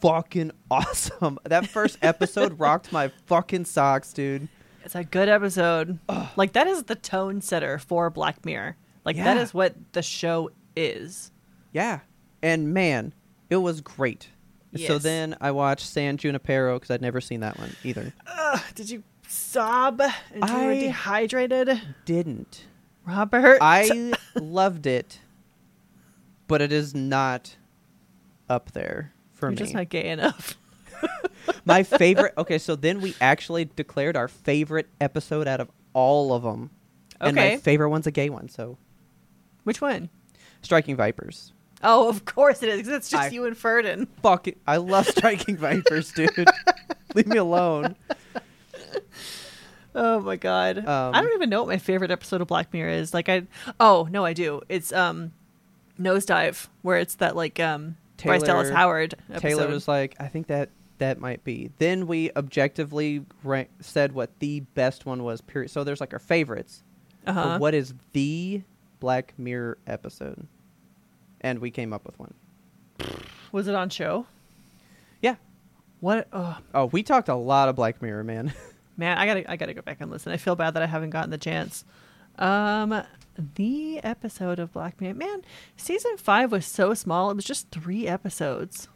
fucking 0.00 0.52
awesome 0.70 1.38
that 1.44 1.66
first 1.66 1.98
episode 2.02 2.58
rocked 2.60 2.92
my 2.92 3.08
fucking 3.26 3.64
socks 3.64 4.12
dude 4.12 4.48
It's 4.84 4.94
a 4.94 5.02
good 5.02 5.28
episode. 5.28 5.98
Like 6.36 6.52
that 6.52 6.66
is 6.68 6.84
the 6.84 6.94
tone 6.94 7.40
setter 7.40 7.78
for 7.78 8.10
Black 8.10 8.44
Mirror. 8.44 8.76
Like 9.04 9.16
that 9.16 9.36
Yeah. 9.36 9.42
is 9.42 9.52
what 9.54 9.74
the 9.92 10.02
show 10.02 10.50
is. 10.76 11.32
yeah 11.72 12.00
and 12.42 12.72
man 12.72 13.12
it 13.50 13.56
was 13.56 13.80
great 13.80 14.28
so 14.76 14.98
then 14.98 15.36
i 15.40 15.50
watched 15.50 15.86
san 15.86 16.16
junipero 16.16 16.74
because 16.78 16.90
i'd 16.90 17.00
never 17.02 17.20
seen 17.20 17.40
that 17.40 17.58
one 17.58 17.74
either 17.84 18.12
Ugh, 18.26 18.60
did 18.74 18.90
you 18.90 19.02
sob 19.28 20.00
until 20.32 20.58
you 20.60 20.66
were 20.66 20.72
I- 20.72 20.78
dehydrated? 20.80 21.80
didn't 22.04 22.64
Robert. 23.06 23.58
i 23.60 24.12
loved 24.40 24.86
it 24.86 25.20
but 26.46 26.60
it 26.62 26.72
is 26.72 26.94
not 26.94 27.56
up 28.48 28.72
there 28.72 29.12
for 29.32 29.46
You're 29.46 29.50
me 29.52 29.56
just 29.56 29.74
not 29.74 29.88
gay 29.88 30.08
enough. 30.10 30.56
my 31.64 31.82
favorite. 31.82 32.34
Okay, 32.38 32.58
so 32.58 32.76
then 32.76 33.00
we 33.00 33.14
actually 33.20 33.64
declared 33.64 34.16
our 34.16 34.28
favorite 34.28 34.86
episode 35.00 35.48
out 35.48 35.60
of 35.60 35.70
all 35.94 36.32
of 36.34 36.42
them. 36.42 36.70
And 37.20 37.34
my 37.36 37.56
favorite 37.56 37.88
one's 37.88 38.06
a 38.06 38.10
gay 38.10 38.28
one. 38.28 38.48
So 38.50 38.76
Which 39.64 39.80
one? 39.80 40.10
Striking 40.62 40.96
Vipers. 40.96 41.52
Oh, 41.84 42.08
of 42.08 42.24
course 42.24 42.62
it 42.62 42.68
is. 42.70 42.80
'cause 42.82 42.88
it's 42.88 43.10
just 43.10 43.22
I- 43.24 43.28
you 43.28 43.44
and 43.44 43.56
Ferdin. 43.56 44.08
Fuck 44.22 44.48
it. 44.48 44.58
I 44.66 44.78
love 44.78 45.06
Striking 45.06 45.56
Vipers, 45.56 46.12
dude. 46.12 46.30
Leave 47.14 47.26
me 47.26 47.36
alone. 47.36 47.94
Oh 49.94 50.20
my 50.20 50.36
god. 50.36 50.78
Um, 50.78 51.14
I 51.14 51.20
don't 51.22 51.32
even 51.34 51.50
know 51.50 51.60
what 51.62 51.68
my 51.68 51.78
favorite 51.78 52.10
episode 52.10 52.40
of 52.40 52.48
Black 52.48 52.72
Mirror 52.72 52.90
is. 52.90 53.14
Like 53.14 53.28
I 53.28 53.44
Oh, 53.78 54.08
no, 54.10 54.24
I 54.24 54.32
do. 54.32 54.60
It's 54.68 54.92
um 54.92 55.32
Nosedive 56.00 56.66
where 56.82 56.98
it's 56.98 57.14
that 57.16 57.36
like 57.36 57.60
um 57.60 57.96
Bryce 58.22 58.42
Dallas 58.42 58.68
Taylor- 58.68 58.76
Howard 58.76 59.14
episode. 59.30 59.40
Taylor 59.48 59.68
was 59.68 59.86
like, 59.86 60.16
I 60.18 60.26
think 60.26 60.48
that 60.48 60.70
that 60.98 61.20
might 61.20 61.44
be. 61.44 61.70
Then 61.78 62.06
we 62.06 62.30
objectively 62.34 63.24
rank, 63.44 63.68
said 63.80 64.12
what 64.12 64.30
the 64.40 64.60
best 64.60 65.06
one 65.06 65.22
was. 65.22 65.40
Period. 65.40 65.70
So 65.70 65.84
there's 65.84 66.00
like 66.00 66.12
our 66.12 66.18
favorites. 66.18 66.82
But 67.24 67.36
uh-huh. 67.36 67.58
what 67.58 67.74
is 67.74 67.94
the 68.12 68.62
Black 69.00 69.34
Mirror 69.38 69.78
episode? 69.86 70.46
And 71.44 71.60
we 71.60 71.70
came 71.70 71.92
up 71.92 72.04
with 72.04 72.18
one. 72.18 72.34
was 73.52 73.68
it 73.68 73.74
on 73.74 73.90
show? 73.90 74.26
Yeah. 75.20 75.36
What 76.00 76.26
oh 76.32 76.56
Oh, 76.74 76.86
we 76.86 77.02
talked 77.02 77.28
a 77.28 77.34
lot 77.34 77.68
of 77.68 77.76
Black 77.76 78.00
Mirror, 78.02 78.24
man. 78.24 78.52
man, 78.96 79.18
I 79.18 79.26
gotta 79.26 79.50
I 79.50 79.56
gotta 79.56 79.74
go 79.74 79.82
back 79.82 79.98
and 80.00 80.10
listen. 80.10 80.32
I 80.32 80.36
feel 80.38 80.56
bad 80.56 80.74
that 80.74 80.82
I 80.82 80.86
haven't 80.86 81.10
gotten 81.10 81.30
the 81.30 81.38
chance. 81.38 81.84
Um 82.38 83.02
the 83.56 84.02
episode 84.02 84.58
of 84.58 84.72
Black 84.72 85.00
Mirror 85.00 85.14
man, 85.14 85.42
season 85.76 86.16
five 86.16 86.50
was 86.50 86.64
so 86.66 86.94
small, 86.94 87.30
it 87.30 87.36
was 87.36 87.44
just 87.44 87.70
three 87.70 88.06
episodes. 88.08 88.88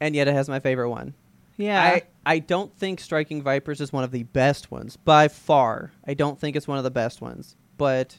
and 0.00 0.14
yet 0.14 0.26
it 0.28 0.34
has 0.34 0.48
my 0.48 0.60
favorite 0.60 0.90
one. 0.90 1.14
Yeah. 1.56 1.80
I, 1.82 2.02
I 2.26 2.38
don't 2.40 2.76
think 2.76 2.98
Striking 2.98 3.40
Vipers 3.42 3.80
is 3.80 3.92
one 3.92 4.02
of 4.02 4.10
the 4.10 4.24
best 4.24 4.70
ones 4.72 4.96
by 4.96 5.28
far. 5.28 5.92
I 6.04 6.14
don't 6.14 6.38
think 6.40 6.56
it's 6.56 6.66
one 6.66 6.78
of 6.78 6.84
the 6.84 6.90
best 6.90 7.20
ones. 7.20 7.54
But 7.76 8.18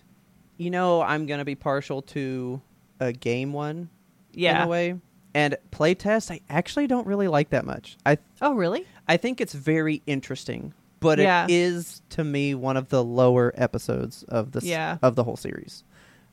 you 0.57 0.69
know, 0.69 1.01
I'm 1.01 1.25
gonna 1.25 1.43
be 1.45 1.55
partial 1.55 2.01
to 2.03 2.61
a 2.99 3.11
game 3.13 3.53
one 3.53 3.89
yeah. 4.33 4.61
in 4.61 4.67
a 4.67 4.67
way. 4.69 4.99
And 5.33 5.57
playtest, 5.71 6.31
I 6.31 6.39
actually 6.49 6.87
don't 6.87 7.05
really 7.07 7.27
like 7.27 7.49
that 7.49 7.65
much. 7.65 7.97
I 8.05 8.17
Oh 8.41 8.53
really? 8.53 8.85
I 9.07 9.17
think 9.17 9.41
it's 9.41 9.53
very 9.53 10.01
interesting, 10.07 10.73
but 11.01 11.19
Yeah. 11.19 11.43
it 11.45 11.51
is 11.51 12.01
to 12.11 12.23
me 12.23 12.55
one 12.55 12.77
of 12.77 12.89
the 12.89 13.03
lower 13.03 13.51
episodes 13.55 14.23
of 14.23 14.51
the 14.53 14.61
Yeah. 14.65 14.97
of 15.01 15.15
the 15.15 15.23
whole 15.25 15.35
series. 15.37 15.83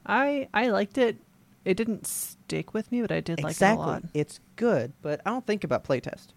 I 0.07 0.49
I 0.55 0.69
liked 0.69 0.99
it. 0.99 1.17
It 1.65 1.77
didn't 1.77 2.07
stick 2.07 2.75
with 2.75 2.91
me, 2.91 3.03
but 3.03 3.13
I 3.13 3.21
did 3.21 3.39
exactly, 3.41 3.87
like 3.87 4.03
it 4.03 4.03
a 4.03 4.07
lot. 4.07 4.11
it's 4.15 4.41
good, 4.57 4.93
but 5.03 5.21
I 5.27 5.31
don't 5.31 5.47
think 5.47 5.63
about 5.65 5.85
playtest. 5.85 6.29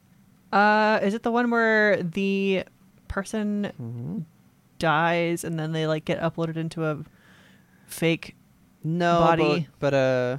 Uh, 0.54 1.00
is 1.04 1.14
it 1.14 1.24
the 1.24 1.32
one 1.32 1.50
where 1.52 2.02
the 2.02 2.64
person 3.08 3.72
Mm-hmm. 3.82 4.20
dies 4.80 5.44
and 5.44 5.60
then 5.60 5.72
they 5.72 5.88
like 5.88 6.06
get 6.06 6.20
uploaded 6.20 6.58
into 6.58 6.86
a 6.86 6.98
fake? 7.88 8.36
No, 8.86 9.20
body. 9.20 9.68
but, 9.80 9.92
but 9.92 9.94
uh 9.94 10.38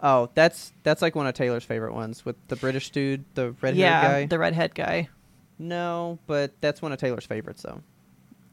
oh, 0.00 0.30
that's 0.34 0.72
that's 0.82 1.00
like 1.00 1.14
one 1.14 1.26
of 1.26 1.34
Taylor's 1.34 1.64
favorite 1.64 1.94
ones 1.94 2.24
with 2.24 2.36
the 2.48 2.56
British 2.56 2.90
dude, 2.90 3.24
the 3.34 3.52
red 3.62 3.74
yeah, 3.74 4.02
guy. 4.02 4.26
the 4.26 4.38
redhead 4.38 4.74
guy. 4.74 5.08
no, 5.58 6.18
but 6.26 6.52
that's 6.60 6.82
one 6.82 6.92
of 6.92 6.98
Taylor's 6.98 7.26
favorites 7.26 7.62
though. 7.62 7.80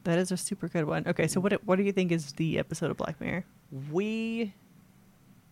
That 0.04 0.18
is 0.18 0.32
a 0.32 0.36
super 0.36 0.68
good 0.68 0.84
one. 0.86 1.04
Okay, 1.06 1.26
so 1.28 1.40
what 1.40 1.52
what 1.64 1.76
do 1.76 1.82
you 1.82 1.92
think 1.92 2.10
is 2.10 2.32
the 2.32 2.58
episode 2.58 2.90
of 2.90 2.96
Black 2.96 3.20
Mirror? 3.20 3.44
We 3.92 4.54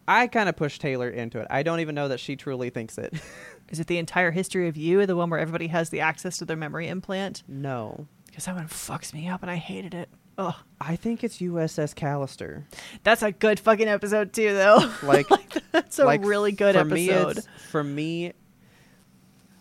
I 0.08 0.26
kind 0.26 0.48
of 0.48 0.56
pushed 0.56 0.80
Taylor 0.80 1.08
into 1.08 1.38
it. 1.38 1.46
I 1.50 1.62
don't 1.62 1.80
even 1.80 1.94
know 1.94 2.08
that 2.08 2.20
she 2.20 2.36
truly 2.36 2.70
thinks 2.70 2.98
it. 2.98 3.14
Is 3.68 3.80
it 3.80 3.86
the 3.86 3.98
entire 3.98 4.30
history 4.30 4.68
of 4.68 4.76
you, 4.76 5.06
the 5.06 5.16
one 5.16 5.30
where 5.30 5.38
everybody 5.38 5.68
has 5.68 5.90
the 5.90 6.00
access 6.00 6.38
to 6.38 6.44
their 6.44 6.56
memory 6.56 6.88
implant? 6.88 7.42
no. 7.48 8.06
Because 8.26 8.46
that 8.46 8.54
one 8.54 8.66
fucks 8.66 9.12
me 9.12 9.28
up, 9.28 9.42
and 9.42 9.50
I 9.50 9.56
hated 9.56 9.92
it. 9.92 10.08
Ugh, 10.39 10.55
I 10.80 10.97
think 10.97 11.22
it's 11.22 11.39
USS 11.39 11.95
Callister. 11.95 12.64
that's 13.03 13.22
a 13.22 13.33
good 13.33 13.61
fucking 13.61 13.89
episode 13.89 14.33
too, 14.33 14.55
though. 14.55 14.91
Like 15.03 15.26
that's 15.72 15.99
a 15.99 16.05
like, 16.05 16.24
really 16.24 16.53
good 16.53 16.74
for 16.74 16.80
episode. 16.80 17.37
Me 17.37 17.43
for 17.70 17.85
me 17.85 18.33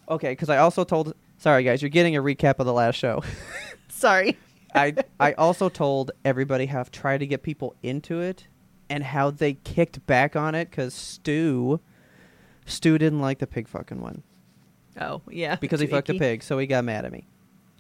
Okay, 0.10 0.36
cuz 0.36 0.50
I 0.50 0.58
also 0.58 0.84
told 0.84 1.14
Sorry 1.38 1.64
guys, 1.64 1.82
you're 1.82 1.90
getting 1.90 2.16
a 2.16 2.22
recap 2.22 2.60
of 2.60 2.66
the 2.66 2.74
last 2.74 2.96
show. 2.96 3.24
Sorry. 3.90 4.38
I 4.74 4.96
I 5.20 5.34
also 5.38 5.70
told 5.70 6.12
everybody 6.24 6.68
how 6.68 6.80
I've 6.80 6.92
tried 6.92 7.20
to 7.20 7.28
get 7.28 7.44
people 7.44 7.76
into 7.84 8.20
it 8.22 8.48
and 8.90 9.04
how 9.04 9.32
they 9.32 9.54
kicked 9.54 10.06
back 10.06 10.36
on 10.36 10.56
it 10.56 10.70
because 10.70 10.94
Stu 10.94 11.80
Stu 12.66 12.98
didn't 12.98 13.22
like 13.22 13.40
the 13.40 13.48
pig 13.48 13.68
fucking 13.68 14.02
one 14.02 14.24
Oh 15.00 15.22
yeah, 15.30 15.56
because 15.56 15.80
he 15.80 15.88
fucked 15.88 16.10
a 16.10 16.14
pig, 16.16 16.44
so 16.44 16.58
he 16.58 16.68
got 16.68 16.84
mad 16.84 17.06
at 17.06 17.12
me. 17.12 17.26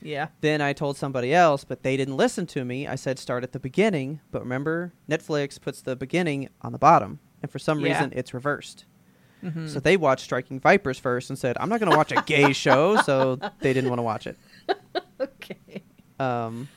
Yeah. 0.01 0.27
Then 0.41 0.61
I 0.61 0.73
told 0.73 0.97
somebody 0.97 1.33
else, 1.33 1.63
but 1.63 1.83
they 1.83 1.95
didn't 1.97 2.17
listen 2.17 2.45
to 2.47 2.65
me. 2.65 2.87
I 2.87 2.95
said 2.95 3.19
start 3.19 3.43
at 3.43 3.51
the 3.51 3.59
beginning, 3.59 4.19
but 4.31 4.41
remember 4.41 4.93
Netflix 5.09 5.59
puts 5.61 5.81
the 5.81 5.95
beginning 5.95 6.49
on 6.61 6.71
the 6.71 6.79
bottom, 6.79 7.19
and 7.41 7.51
for 7.51 7.59
some 7.59 7.79
Yeah. 7.79 7.93
reason 7.93 8.11
it's 8.15 8.33
reversed. 8.33 8.85
Mhm. 9.43 9.69
So 9.69 9.79
they 9.79 9.97
watched 9.97 10.23
Striking 10.23 10.59
Vipers 10.59 10.99
first 10.99 11.29
and 11.29 11.37
said, 11.37 11.57
"I'm 11.59 11.69
not 11.69 11.79
going 11.79 11.91
to 11.91 11.97
watch 11.97 12.11
a 12.11 12.21
gay 12.25 12.53
show," 12.53 12.97
so 13.01 13.35
they 13.59 13.73
didn't 13.73 13.89
want 13.89 13.99
to 13.99 14.03
watch 14.03 14.27
it. 14.27 14.37
okay. 15.19 15.83
Um, 16.19 16.67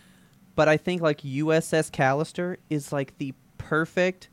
but 0.54 0.68
I 0.68 0.76
think 0.76 1.02
like 1.02 1.22
USS 1.24 1.90
Callister 1.90 2.56
is 2.70 2.92
like 2.92 3.16
the 3.18 3.34
perfect. 3.58 4.28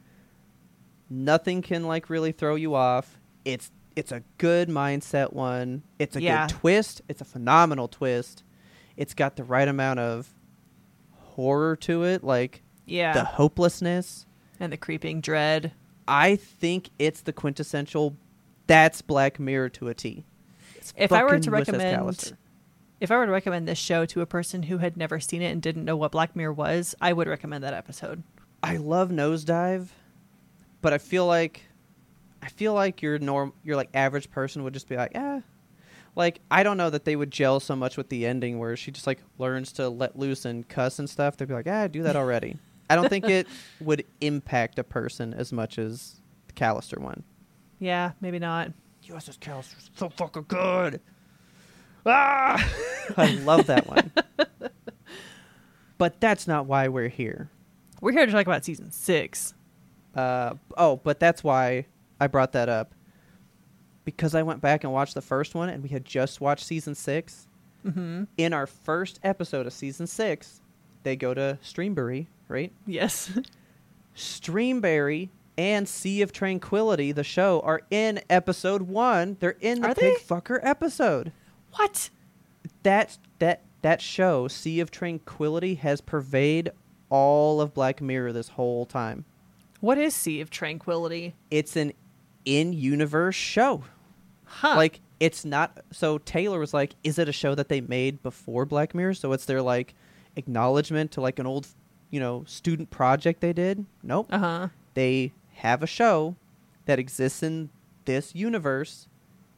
Nothing 1.10 1.62
can 1.62 1.88
like 1.88 2.10
really 2.10 2.32
throw 2.32 2.56
you 2.56 2.76
off. 2.76 3.20
It's 3.46 3.72
it's 3.96 4.14
a 4.14 4.24
good 4.38 4.70
mindset 4.70 5.34
one. 5.34 5.84
It's 6.00 6.16
a 6.16 6.22
Yeah. 6.22 6.48
good 6.48 6.56
twist. 6.56 7.02
It's 7.10 7.20
a 7.20 7.26
phenomenal 7.26 7.90
twist. 7.90 8.44
It's 9.02 9.16
got 9.16 9.36
the 9.36 9.44
right 9.44 9.68
amount 9.68 10.00
of 10.00 10.32
horror 11.16 11.76
to 11.78 12.04
it, 12.04 12.24
like 12.24 12.62
Yeah. 12.86 13.14
the 13.14 13.24
hopelessness. 13.24 14.28
and 14.60 14.72
the 14.72 14.78
creeping 14.78 15.22
dread. 15.22 15.72
I 16.08 16.36
think 16.36 16.92
it's 17.00 17.22
the 17.22 17.34
quintessential. 17.34 18.16
That's 18.68 19.02
Black 19.02 19.40
Mirror 19.40 19.70
to 19.70 19.88
a 19.88 19.96
T. 19.96 20.24
It's 20.76 20.94
If 20.96 21.12
I 21.12 21.24
were 21.24 21.40
to 21.40 21.50
recommend- 21.50 22.34
If 23.00 23.10
I 23.10 23.18
were 23.18 23.26
to 23.26 23.32
recommend 23.32 23.68
this 23.68 23.80
show 23.80 24.06
to 24.06 24.22
a 24.22 24.28
person 24.28 24.62
who 24.62 24.78
had 24.78 24.98
never 24.98 25.20
seen 25.20 25.42
it 25.42 25.52
and 25.52 25.64
didn't 25.64 25.84
know 25.84 25.98
what 25.98 26.12
Black 26.12 26.36
Mirror 26.36 26.54
was, 26.54 26.94
I 27.02 27.12
would 27.12 27.28
recommend 27.28 27.64
that 27.64 27.74
episode. 27.74 28.22
I 28.62 28.78
love 28.78 29.10
Nosedive, 29.10 29.88
but 30.84 30.94
I 30.94 31.00
feel 31.00 31.26
like 31.26 31.64
I 32.44 32.50
feel 32.50 32.76
like 32.76 33.02
your 33.02 33.18
norm, 33.18 33.54
your 33.64 33.76
like 33.76 33.90
average 33.96 34.30
person 34.30 34.64
would 34.64 34.74
just 34.76 34.88
be 34.88 34.96
like, 34.96 35.16
eh. 35.16 35.42
Like 36.16 36.42
I 36.50 36.64
don't 36.64 36.78
know 36.78 36.90
that 36.90 37.06
they 37.06 37.16
would 37.16 37.32
gel 37.32 37.60
so 37.60 37.76
much 37.76 37.98
with 37.98 38.10
the 38.10 38.26
ending 38.26 38.60
where 38.60 38.76
she 38.76 38.92
just 38.92 39.08
like 39.08 39.20
learns 39.38 39.72
to 39.74 39.90
let 39.90 40.18
loose 40.18 40.46
and 40.46 40.68
cuss 40.68 41.00
and 41.00 41.10
stuff. 41.10 41.38
They'd 41.38 41.48
be 41.48 41.54
like, 41.54 41.68
ah, 41.68 41.88
do 41.88 42.04
that 42.04 42.16
already. 42.18 42.58
I 42.90 42.96
don't 42.96 43.08
think 43.10 43.30
it 43.30 43.48
would 43.80 44.06
impact 44.20 44.78
a 44.78 44.84
person 44.84 45.34
as 45.34 45.54
much 45.54 45.80
as 45.80 46.20
the 46.48 46.54
Callister 46.54 46.98
one. 46.98 47.24
Yeah, 47.80 48.12
maybe 48.20 48.38
not. 48.38 48.74
USS 49.08 49.40
Callister's 49.40 49.90
so 49.96 50.10
fucking 50.10 50.46
good. 50.48 51.00
Ah, 52.06 52.70
I 53.18 53.32
love 53.36 53.68
that 53.68 53.88
one. 53.88 54.12
but 55.98 56.20
that's 56.20 56.48
not 56.48 56.66
why 56.66 56.90
we're 56.90 57.08
here. 57.08 57.50
We're 58.02 58.12
here 58.12 58.26
to 58.26 58.32
talk 58.32 58.46
about 58.46 58.66
season 58.66 58.92
six. 58.92 59.54
Uh, 60.16 60.56
oh, 60.78 60.98
but 60.98 61.20
that's 61.20 61.44
why 61.44 61.86
I 62.20 62.28
brought 62.28 62.52
that 62.54 62.68
up. 62.70 62.94
Because 64.06 64.34
I 64.36 64.44
went 64.44 64.62
back 64.62 64.84
and 64.84 64.92
watched 64.92 65.14
the 65.14 65.22
first 65.22 65.54
one, 65.56 65.70
and 65.70 65.84
we 65.84 65.90
had 65.90 66.06
just 66.06 66.42
watched 66.42 66.66
season 66.66 66.96
6 66.96 67.48
Mm-hmm. 67.86 68.26
In 68.38 68.54
our 68.54 68.68
first 68.68 69.20
episode 69.24 69.66
of 69.66 69.74
season 69.74 70.06
six, 70.06 70.62
they 71.02 71.16
go 71.16 71.34
to 71.34 71.58
Streamberry, 71.64 72.28
right? 72.48 72.72
Yes. 72.86 73.32
Streamberry 74.16 75.30
and 75.58 75.88
Sea 75.88 76.22
of 76.22 76.32
Tranquility, 76.32 77.12
the 77.12 77.24
show, 77.24 77.60
are 77.62 77.82
in 77.90 78.22
episode 78.30 78.84
one. 78.84 79.38
They're 79.40 79.58
in 79.62 79.82
the 79.82 79.90
Are 79.90 79.96
pig 79.96 80.18
they? 80.18 80.24
fucker 80.36 80.60
episode. 80.62 81.32
what? 81.76 82.10
That 82.84 83.18
that 83.40 83.64
that 83.82 84.02
show, 84.02 84.48
Sea 84.48 84.80
of 84.80 84.92
Tranquility, 84.92 85.76
has 85.76 86.02
pervaded 86.02 86.72
all 87.10 87.62
of 87.62 87.74
Black 87.74 88.00
Mirror 88.02 88.34
this 88.34 88.50
whole 88.50 88.86
time. 88.86 89.26
What 89.80 89.98
is 89.98 90.14
Sea 90.14 90.42
of 90.42 90.52
Tranquility? 90.52 91.34
It's 91.50 91.76
an 91.76 91.94
in-universe 92.46 93.36
show. 93.36 93.84
Huh. 94.46 94.76
Like 94.76 95.00
it's 95.20 95.46
not 95.46 95.80
so 95.92 96.18
Taylor 96.18 96.60
was 96.60 96.74
like, 96.74 96.96
is 97.04 97.20
it 97.20 97.30
a 97.30 97.32
show 97.32 97.56
that 97.56 97.70
they 97.70 97.82
made 97.82 98.22
before 98.24 98.66
Black 98.66 98.94
Mirror? 98.96 99.14
So 99.16 99.32
it's 99.34 99.46
their 99.46 99.62
like 99.62 99.94
acknowledgement 100.36 101.12
to 101.12 101.22
like 101.22 101.40
an 101.40 101.46
old, 101.46 101.68
you 102.10 102.20
know, 102.20 102.44
student 102.48 102.90
project 102.90 103.42
they 103.42 103.54
did? 103.54 103.86
Nope. 104.04 104.28
Uh 104.32 104.38
huh. 104.40 104.68
They 104.94 105.32
have 105.56 105.84
a 105.84 105.88
show 105.88 106.36
that 106.86 107.00
exists 107.00 107.44
in 107.44 107.70
this 108.06 108.34
universe 108.36 109.08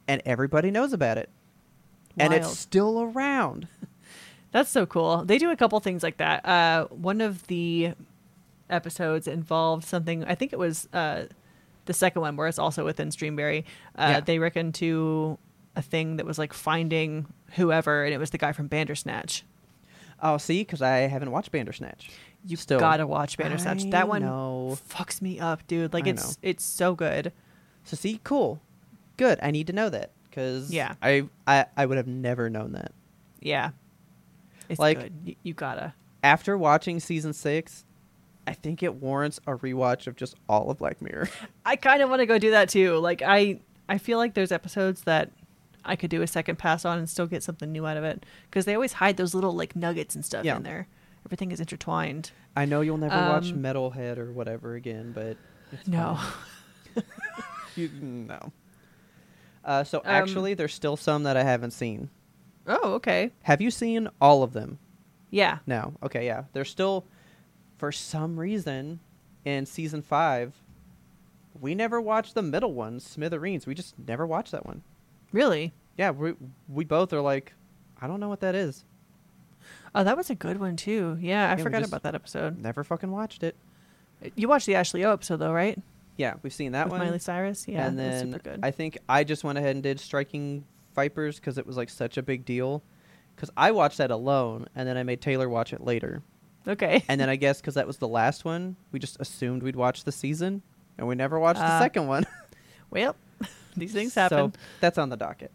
and 0.06 0.22
everybody 0.24 0.70
knows 0.70 0.92
about 0.92 1.18
it. 1.18 1.30
And 2.16 2.32
it's 2.32 2.56
still 2.58 3.02
around. 3.02 3.66
That's 4.52 4.70
so 4.70 4.86
cool. 4.86 5.24
They 5.24 5.38
do 5.38 5.50
a 5.50 5.56
couple 5.56 5.80
things 5.80 6.02
like 6.02 6.18
that. 6.18 6.46
Uh, 6.46 6.86
one 6.88 7.20
of 7.20 7.46
the 7.48 7.94
episodes 8.70 9.26
involved 9.26 9.84
something. 9.84 10.24
I 10.24 10.36
think 10.36 10.52
it 10.52 10.58
was 10.58 10.88
uh, 10.92 11.24
the 11.86 11.92
second 11.92 12.22
one 12.22 12.36
where 12.36 12.46
it's 12.48 12.58
also 12.58 12.84
within 12.84 13.10
Streamberry. 13.10 13.64
Uh, 13.96 14.08
Yeah. 14.14 14.20
They 14.20 14.38
reckon 14.38 14.72
to 14.72 15.38
a 15.76 15.82
thing 15.82 16.16
that 16.16 16.26
was 16.26 16.38
like 16.38 16.52
finding 16.52 17.26
whoever, 17.56 18.04
and 18.04 18.14
it 18.14 18.18
was 18.18 18.30
the 18.30 18.38
guy 18.38 18.52
from 18.52 18.68
Bandersnatch. 18.68 19.44
Oh, 20.22 20.38
see, 20.38 20.60
because 20.62 20.80
I 20.80 20.98
haven't 21.08 21.30
watched 21.32 21.50
Bandersnatch. 21.52 22.08
You 22.46 22.56
Still. 22.56 22.78
gotta 22.78 23.06
watch 23.06 23.36
Bandersnatch. 23.36 23.84
I 23.86 23.90
that 23.90 24.08
one 24.08 24.22
know. 24.22 24.78
fucks 24.88 25.20
me 25.22 25.40
up, 25.40 25.66
dude. 25.66 25.92
Like 25.92 26.06
I 26.06 26.10
it's 26.10 26.26
know. 26.28 26.34
it's 26.42 26.64
so 26.64 26.94
good. 26.94 27.32
So 27.84 27.96
see, 27.96 28.20
cool, 28.24 28.60
good. 29.16 29.38
I 29.42 29.50
need 29.50 29.66
to 29.66 29.72
know 29.72 29.88
that 29.90 30.12
because 30.28 30.70
Yeah. 30.70 30.94
I, 31.02 31.28
I 31.46 31.66
I 31.76 31.86
would 31.86 31.96
have 31.96 32.06
never 32.06 32.48
known 32.50 32.72
that. 32.72 32.92
Yeah, 33.40 33.70
it's 34.68 34.78
Like- 34.78 35.10
you 35.42 35.54
gotta. 35.54 35.94
After 36.22 36.56
watching 36.56 37.00
season 37.00 37.32
six, 37.34 37.84
I 38.46 38.52
think 38.52 38.82
it 38.82 38.94
warrants 38.94 39.38
a 39.46 39.52
rewatch 39.52 40.06
of 40.06 40.16
just 40.16 40.34
all 40.48 40.70
of 40.70 40.78
Black 40.78 41.00
Mirror. 41.00 41.28
I 41.64 41.76
kind 41.76 42.02
of 42.02 42.10
want 42.10 42.20
to 42.20 42.26
go 42.26 42.38
do 42.38 42.50
that 42.50 42.68
too. 42.68 42.96
Like 42.98 43.22
I, 43.22 43.60
I 43.88 43.98
feel 43.98 44.18
like 44.18 44.34
there's 44.34 44.52
episodes 44.52 45.02
that 45.02 45.30
I 45.84 45.96
could 45.96 46.10
do 46.10 46.22
a 46.22 46.26
second 46.26 46.56
pass 46.58 46.84
on 46.84 46.98
and 46.98 47.08
still 47.08 47.26
get 47.26 47.42
something 47.42 47.70
new 47.72 47.86
out 47.86 47.96
of 47.96 48.04
it 48.04 48.24
because 48.50 48.64
they 48.64 48.74
always 48.74 48.94
hide 48.94 49.16
those 49.16 49.34
little 49.34 49.52
like 49.54 49.74
nuggets 49.76 50.14
and 50.14 50.24
stuff 50.24 50.44
Yeah. 50.44 50.56
in 50.56 50.62
there. 50.62 50.88
Everything 51.26 51.52
is 51.52 51.60
intertwined. 51.60 52.30
I 52.56 52.64
know 52.66 52.80
you'll 52.82 52.98
never 52.98 53.16
watch 53.16 53.50
Um, 53.50 53.62
Metalhead 53.62 54.18
or 54.18 54.30
whatever 54.32 54.74
again, 54.74 55.12
but 55.14 55.36
it's 55.72 55.88
No, 55.88 56.18
you, 57.76 57.88
no. 58.00 58.52
Uh, 59.64 59.84
so 59.84 59.98
Um, 59.98 60.04
actually, 60.06 60.54
there's 60.54 60.74
still 60.74 60.96
some 60.96 61.22
that 61.24 61.36
I 61.36 61.42
haven't 61.42 61.70
seen. 61.72 62.10
oh 62.66 62.94
okay, 62.94 63.32
Have 63.42 63.60
you 63.60 63.70
seen 63.70 64.08
all 64.20 64.42
of 64.42 64.52
them? 64.52 64.78
yeah, 65.30 65.58
No. 65.66 65.94
Okay, 66.02 66.26
yeah. 66.26 66.44
There's 66.52 66.70
still, 66.70 67.04
for 67.76 67.92
some 67.92 68.38
reason, 68.38 69.00
in 69.44 69.66
season 69.66 70.02
five, 70.02 70.54
we 71.60 71.74
never 71.74 72.00
watched 72.00 72.34
the 72.34 72.42
middle 72.42 72.72
one, 72.72 73.00
Smithereens. 73.00 73.66
We 73.66 73.74
just 73.74 73.98
never 73.98 74.26
watched 74.26 74.52
that 74.52 74.66
one. 74.66 74.82
really. 75.32 75.72
Yeah, 75.96 76.10
we 76.10 76.34
we 76.68 76.84
both 76.84 77.12
are 77.12 77.20
like, 77.20 77.54
I 78.00 78.08
don't 78.08 78.18
know 78.18 78.28
what 78.28 78.40
that 78.40 78.54
is. 78.56 78.84
Oh, 79.94 80.02
that 80.02 80.16
was 80.16 80.28
a 80.28 80.34
good 80.34 80.58
one 80.58 80.74
too. 80.76 81.16
Yeah, 81.20 81.48
I 81.50 81.54
we 81.54 81.62
forgot 81.62 81.86
about 81.86 82.02
that 82.02 82.16
episode. 82.16 82.58
Never 82.58 82.82
fucking 82.82 83.12
watched 83.12 83.44
it. 83.44 83.54
You 84.34 84.48
watched 84.48 84.66
the 84.66 84.74
Ashley 84.74 85.04
O 85.04 85.12
episode 85.12 85.36
though, 85.36 85.52
right? 85.52 85.80
Yeah, 86.16 86.34
we've 86.42 86.52
seen 86.52 86.72
that 86.72 86.86
With 86.86 86.98
one. 86.98 87.06
Miley 87.06 87.18
Cyrus. 87.20 87.68
Yeah, 87.68 87.86
and 87.86 87.96
then 87.98 88.32
super 88.32 88.42
good. 88.42 88.60
I 88.62 88.72
think 88.72 88.98
I 89.08 89.22
just 89.22 89.44
went 89.44 89.56
ahead 89.58 89.76
and 89.76 89.82
did 89.82 90.00
Striking 90.00 90.64
Vipers 90.96 91.36
because 91.38 91.58
it 91.58 91.66
was 91.66 91.76
like 91.76 91.90
such 91.90 92.16
a 92.16 92.22
big 92.22 92.44
deal. 92.44 92.82
Because 93.36 93.50
I 93.56 93.70
watched 93.72 93.98
that 93.98 94.10
alone, 94.12 94.66
and 94.76 94.88
then 94.88 94.96
I 94.96 95.02
made 95.02 95.20
Taylor 95.20 95.48
watch 95.48 95.72
it 95.72 95.80
later. 95.80 96.22
Okay. 96.66 97.04
And 97.08 97.20
then 97.20 97.28
I 97.28 97.36
guess 97.36 97.60
because 97.60 97.74
that 97.74 97.86
was 97.86 97.98
the 97.98 98.08
last 98.08 98.44
one, 98.44 98.76
we 98.92 98.98
just 98.98 99.16
assumed 99.20 99.62
we'd 99.62 99.76
watch 99.76 100.04
the 100.04 100.12
season, 100.12 100.62
and 100.98 101.06
we 101.06 101.14
never 101.14 101.38
watched 101.38 101.60
the 101.60 101.66
Uh, 101.66 101.78
second 101.80 102.06
one. 102.06 102.26
well, 102.90 103.16
these 103.76 103.92
things 103.92 104.12
So 104.12 104.20
happen. 104.22 104.52
that's 104.80 104.98
on 104.98 105.08
the 105.08 105.16
docket. 105.16 105.52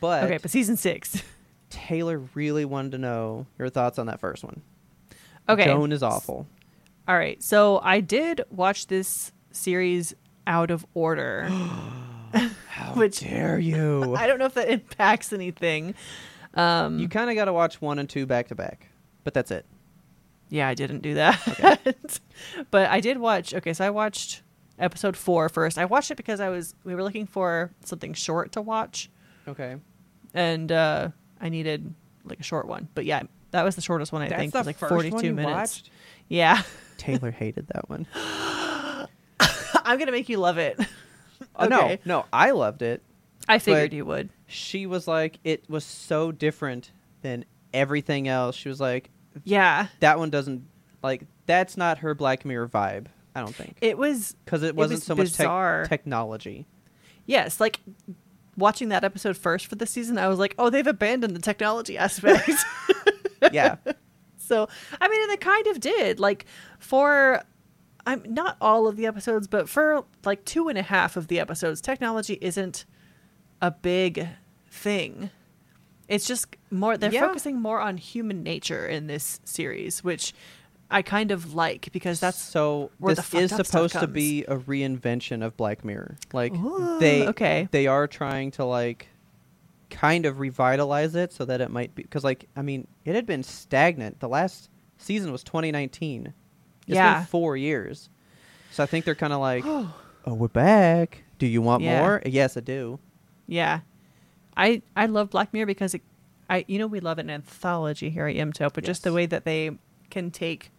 But, 0.00 0.24
okay, 0.24 0.38
but 0.38 0.50
season 0.50 0.76
six. 0.76 1.22
Taylor 1.70 2.18
really 2.34 2.64
wanted 2.64 2.92
to 2.92 2.98
know 2.98 3.46
your 3.58 3.68
thoughts 3.68 3.98
on 3.98 4.06
that 4.06 4.20
first 4.20 4.42
one. 4.44 4.62
Okay. 5.48 5.64
Joan 5.66 5.92
is 5.92 6.02
awful. 6.02 6.46
All 7.06 7.16
right. 7.16 7.42
So 7.42 7.80
I 7.82 8.00
did 8.00 8.42
watch 8.50 8.86
this 8.86 9.32
series 9.50 10.14
out 10.46 10.70
of 10.70 10.86
order. 10.94 11.44
How 12.68 12.94
Which- 12.94 13.20
dare 13.20 13.58
you? 13.58 14.14
I 14.14 14.26
don't 14.26 14.38
know 14.38 14.46
if 14.46 14.54
that 14.54 14.68
impacts 14.70 15.32
anything. 15.32 15.94
Um, 16.54 16.98
you 16.98 17.08
kind 17.08 17.28
of 17.30 17.36
got 17.36 17.44
to 17.46 17.52
watch 17.52 17.80
one 17.80 17.98
and 17.98 18.08
two 18.08 18.26
back 18.26 18.48
to 18.48 18.54
back, 18.54 18.87
but 19.24 19.34
that's 19.34 19.50
it. 19.50 19.66
yeah, 20.50 20.68
I 20.68 20.74
didn't 20.74 21.00
do 21.00 21.14
that. 21.14 22.20
but 22.70 22.88
I 22.90 23.00
did 23.00 23.18
watch. 23.18 23.54
Okay, 23.54 23.72
so 23.72 23.84
I 23.84 23.90
watched 23.90 24.42
episode 24.78 25.16
four 25.16 25.48
first. 25.48 25.76
I 25.78 25.84
watched 25.84 26.10
it 26.10 26.16
because 26.16 26.40
I 26.40 26.48
was 26.48 26.74
we 26.84 26.94
were 26.94 27.02
looking 27.02 27.26
for 27.26 27.70
something 27.84 28.14
short 28.14 28.52
to 28.52 28.60
watch, 28.62 29.10
Okay. 29.46 29.76
and 30.34 30.70
uh, 30.72 31.08
I 31.40 31.48
needed 31.48 31.94
like 32.24 32.40
a 32.40 32.44
short 32.44 32.66
one. 32.66 32.88
But 32.94 33.04
yeah, 33.04 33.22
that 33.50 33.62
was 33.64 33.74
the 33.76 33.82
shortest 33.82 34.12
one. 34.12 34.22
I 34.22 34.28
That's 34.28 34.40
think 34.40 34.52
the 34.52 34.58
it 34.58 34.60
was 34.60 34.66
like 34.66 34.78
first 34.78 34.90
forty 34.92 35.10
one 35.10 35.22
two 35.22 35.34
minutes. 35.34 35.54
watched? 35.54 35.90
Yeah, 36.28 36.62
Taylor 36.96 37.30
hated 37.30 37.66
that 37.68 37.88
one. 37.88 38.06
I'm 39.84 39.98
gonna 39.98 40.12
make 40.12 40.28
you 40.28 40.38
love 40.38 40.58
it. 40.58 40.78
No, 41.58 41.66
Okay. 41.82 41.98
no, 42.04 42.24
I 42.32 42.50
loved 42.50 42.82
it. 42.82 43.02
I 43.48 43.58
figured 43.58 43.92
you 43.92 44.04
would. 44.04 44.28
She 44.46 44.86
was 44.86 45.08
like, 45.08 45.38
it 45.44 45.68
was 45.70 45.84
so 45.84 46.30
different 46.32 46.90
than 47.22 47.44
everything 47.72 48.28
else. 48.28 48.56
She 48.56 48.68
was 48.68 48.80
like, 48.80 49.10
Yeah, 49.44 49.88
that 50.00 50.18
one 50.18 50.30
doesn't 50.30 50.66
like 51.02 51.22
that's 51.46 51.76
not 51.76 51.98
her 51.98 52.14
Black 52.14 52.44
Mirror 52.44 52.68
vibe. 52.68 53.06
I 53.34 53.40
don't 53.40 53.54
think 53.54 53.76
it 53.80 53.96
was 53.96 54.34
because 54.44 54.62
it 54.62 54.68
it 54.68 54.76
wasn't 54.76 54.98
was 54.98 55.04
so 55.04 55.14
much 55.14 55.32
tech 55.34 55.88
technology. 55.88 56.66
Yes, 57.26 57.60
like 57.60 57.80
watching 58.56 58.88
that 58.88 59.04
episode 59.04 59.36
first 59.36 59.66
for 59.66 59.76
the 59.76 59.86
season, 59.86 60.18
I 60.18 60.28
was 60.28 60.38
like, 60.38 60.54
oh, 60.58 60.70
they've 60.70 60.86
abandoned 60.86 61.36
the 61.36 61.40
technology 61.40 61.96
aspect. 61.96 62.50
Yeah, 63.52 63.76
so, 64.48 64.68
I 65.00 65.08
mean, 65.08 65.28
they 65.28 65.36
kind 65.36 65.66
of 65.68 65.78
did. 65.78 66.18
Like 66.18 66.46
for, 66.78 67.42
I'm 68.06 68.22
not 68.26 68.56
all 68.60 68.88
of 68.88 68.96
the 68.96 69.06
episodes, 69.06 69.46
but 69.46 69.68
for 69.68 70.04
like 70.24 70.44
two 70.44 70.68
and 70.68 70.78
a 70.78 70.82
half 70.82 71.16
of 71.16 71.28
the 71.28 71.38
episodes, 71.38 71.80
technology 71.80 72.38
isn't 72.40 72.86
a 73.60 73.70
big 73.70 74.26
thing. 74.70 75.30
It's 76.08 76.26
just 76.26 76.56
more. 76.70 76.96
They're 76.96 77.12
Yeah. 77.12 77.26
focusing 77.26 77.60
more 77.60 77.80
on 77.80 77.96
human 77.98 78.42
nature 78.42 78.86
in 78.86 79.06
this 79.06 79.40
series, 79.44 80.02
which 80.02 80.32
I 80.90 81.02
kind 81.02 81.30
of 81.30 81.54
like 81.54 81.90
because 81.92 82.18
that's 82.18 82.38
so. 82.40 82.90
where 82.98 83.14
This 83.14 83.28
the 83.28 83.38
is 83.40 83.50
supposed 83.54 83.94
to 83.98 84.06
be 84.06 84.44
a 84.44 84.56
reinvention 84.56 85.44
of 85.44 85.56
Black 85.58 85.84
Mirror. 85.84 86.16
Like 86.32 86.54
Ooh, 86.54 86.98
they 86.98 87.28
okay. 87.28 87.68
they 87.72 87.86
are 87.86 88.06
trying 88.06 88.50
to 88.52 88.64
like 88.64 89.08
kind 89.90 90.26
of 90.26 90.38
revitalize 90.38 91.14
it 91.14 91.32
so 91.32 91.44
that 91.46 91.60
it 91.60 91.70
might 91.70 91.94
be 91.94 92.02
because 92.02 92.22
like 92.24 92.46
I 92.56 92.62
mean 92.62 92.86
it 93.04 93.14
had 93.14 93.26
been 93.26 93.42
stagnant. 93.42 94.20
The 94.20 94.28
last 94.28 94.70
season 94.96 95.30
was 95.30 95.42
2019. 95.44 96.32
It's 96.86 96.94
Yeah. 96.94 97.18
been 97.18 97.26
four 97.26 97.56
years. 97.56 98.08
So 98.70 98.82
I 98.82 98.86
think 98.86 99.04
they're 99.04 99.14
kind 99.14 99.32
of 99.34 99.40
like, 99.40 99.64
oh, 99.66 99.92
we're 100.26 100.48
back. 100.48 101.22
Do 101.38 101.46
you 101.46 101.60
want 101.60 101.82
Yeah. 101.82 102.00
more? 102.00 102.22
Yes, 102.24 102.56
I 102.56 102.60
do. 102.60 102.98
Yeah, 103.46 103.80
I 104.58 104.82
I 104.96 105.06
love 105.06 105.30
Black 105.30 105.52
Mirror 105.54 105.66
because 105.66 105.94
it, 105.94 106.02
I 106.50 106.64
you 106.68 106.78
know 106.78 106.86
we 106.86 107.00
love 107.00 107.18
an 107.18 107.30
anthology 107.30 108.10
here 108.10 108.26
at 108.26 108.36
Yimto, 108.36 108.70
but 108.74 108.84
just 108.84 109.04
the 109.04 109.12
way 109.12 109.24
that 109.26 109.44
they 109.44 109.70
can 110.10 110.30
take 110.30 110.70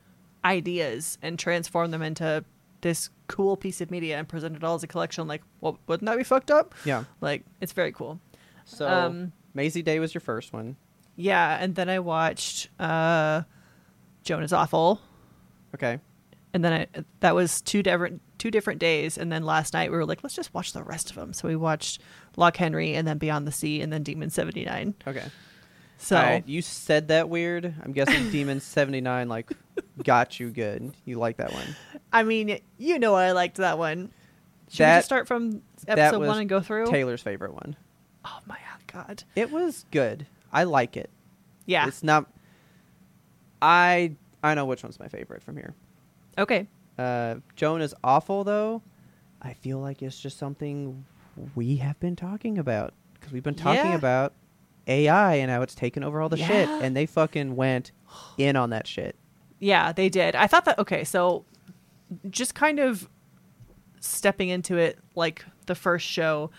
ideas 0.46 1.18
and 1.22 1.38
transform 1.40 1.92
them 1.92 2.02
into 2.02 2.44
this 2.82 3.10
cool 3.28 3.58
piece 3.58 3.82
of 3.82 3.92
media 3.92 4.18
and 4.18 4.28
present 4.28 4.56
it 4.56 4.64
all 4.64 4.76
as 4.76 4.84
a 4.84 4.88
collection. 4.88 5.28
Like, 5.28 5.42
well, 5.62 5.80
wouldn't 5.88 6.08
that 6.08 6.18
be 6.18 6.24
fucked 6.24 6.50
up? 6.52 6.74
Yeah. 6.86 7.04
Like, 7.22 7.44
it's 7.62 7.74
very 7.74 7.92
cool. 7.92 8.20
So 8.66 8.88
Um, 8.88 9.34
Mazey 9.54 9.82
Day 9.82 10.00
was 10.00 10.14
your 10.14 10.22
first 10.22 10.54
one. 10.54 10.76
Yeah, 11.16 11.58
and 11.60 11.76
then 11.76 11.90
I 11.90 12.00
watched 12.00 12.70
uh, 12.80 13.42
Joan 14.24 14.44
is 14.44 14.54
Awful, 14.54 15.02
Okay. 15.76 16.00
and 16.54 16.64
then 16.64 16.74
I, 16.74 16.88
that 17.20 17.36
was 17.36 17.62
two 17.62 17.84
different 17.84 18.22
two 18.38 18.50
different 18.52 18.80
days. 18.80 19.18
And 19.18 19.30
then 19.30 19.44
last 19.44 19.74
night 19.74 19.92
we 19.92 19.98
were 19.98 20.06
like, 20.06 20.24
let's 20.24 20.36
just 20.36 20.54
watch 20.54 20.72
the 20.72 20.82
rest 20.84 21.10
of 21.10 21.18
them. 21.18 21.34
So 21.34 21.50
we 21.50 21.58
watched 21.58 22.00
Loch 22.40 22.58
Henry, 22.58 22.96
and 22.96 23.08
then 23.08 23.18
Beyond 23.18 23.46
the 23.46 23.52
Sea, 23.52 23.82
and 23.82 23.92
then 23.94 24.02
Demon 24.02 24.30
seventy 24.30 24.66
nine. 24.66 24.96
Okay. 25.06 25.26
So 26.02 26.16
right, 26.16 26.48
you 26.48 26.62
said 26.62 27.10
that 27.10 27.28
weird. 27.28 27.74
I'm 27.84 27.92
guessing 27.92 28.30
Demon 28.32 28.62
79 28.62 29.28
like 29.28 29.52
got 30.02 30.40
you 30.40 30.50
good. 30.50 30.94
You 31.04 31.20
like 31.20 31.36
that 31.38 31.52
one. 31.52 31.76
I 32.14 32.24
mean, 32.24 32.58
you 32.78 33.00
know, 33.00 33.16
I 33.16 33.34
liked 33.34 33.58
that 33.58 33.78
one. 33.78 34.10
Should 34.70 34.86
we 34.86 34.92
just 34.92 35.06
start 35.08 35.28
from 35.28 35.62
that 35.88 36.00
episode 36.00 36.26
one 36.26 36.40
and 36.40 36.48
go 36.48 36.62
through? 36.62 36.86
Taylor's 36.86 37.22
favorite 37.22 37.54
one. 37.54 37.76
Oh 38.24 38.40
my 38.46 38.58
god! 38.88 39.24
It 39.36 39.52
was 39.52 39.86
good. 39.92 40.26
I 40.54 40.64
like 40.64 40.96
it. 40.96 41.10
Yeah. 41.66 41.88
It's 41.88 42.02
not 42.02 42.28
I 43.62 44.16
I 44.44 44.54
know 44.56 44.66
which 44.66 44.84
one's 44.84 45.00
my 45.00 45.08
favorite 45.08 45.44
from 45.44 45.58
here. 45.58 45.74
okay. 46.38 46.68
Uh 46.98 47.36
Joan 47.56 47.82
is 47.82 47.94
awful 48.04 48.44
though. 48.44 48.82
I 49.42 49.54
feel 49.54 49.80
like 49.80 50.02
it's 50.02 50.20
just 50.20 50.38
something 50.38 51.06
we 51.56 51.78
have 51.78 52.00
been 52.00 52.16
talking 52.16 52.58
about 52.58 52.94
cuz 53.22 53.32
we've 53.32 53.44
been 53.44 53.56
talking 53.56 53.92
Yeah. 53.92 53.96
about 53.96 54.34
AI 54.88 55.36
and 55.36 55.52
how 55.52 55.62
it's 55.62 55.76
taken 55.76 56.04
over 56.04 56.20
all 56.22 56.30
the 56.30 56.38
shit 56.38 56.68
and 56.68 56.96
they 56.96 57.06
fucking 57.06 57.56
went 57.56 57.92
in 58.38 58.56
on 58.56 58.70
that 58.72 58.88
shit. 58.88 59.16
Yeah, 59.60 59.92
they 59.92 60.10
did. 60.10 60.36
I 60.36 60.48
thought 60.48 60.66
that 60.66 60.80
okay, 60.80 61.04
so 61.04 61.46
just 62.30 62.56
kind 62.56 62.80
of 62.80 63.08
stepping 64.00 64.50
into 64.50 64.78
it 64.78 64.98
like 65.16 65.46
the 65.68 65.76
first 65.76 66.08
show, 66.08 66.50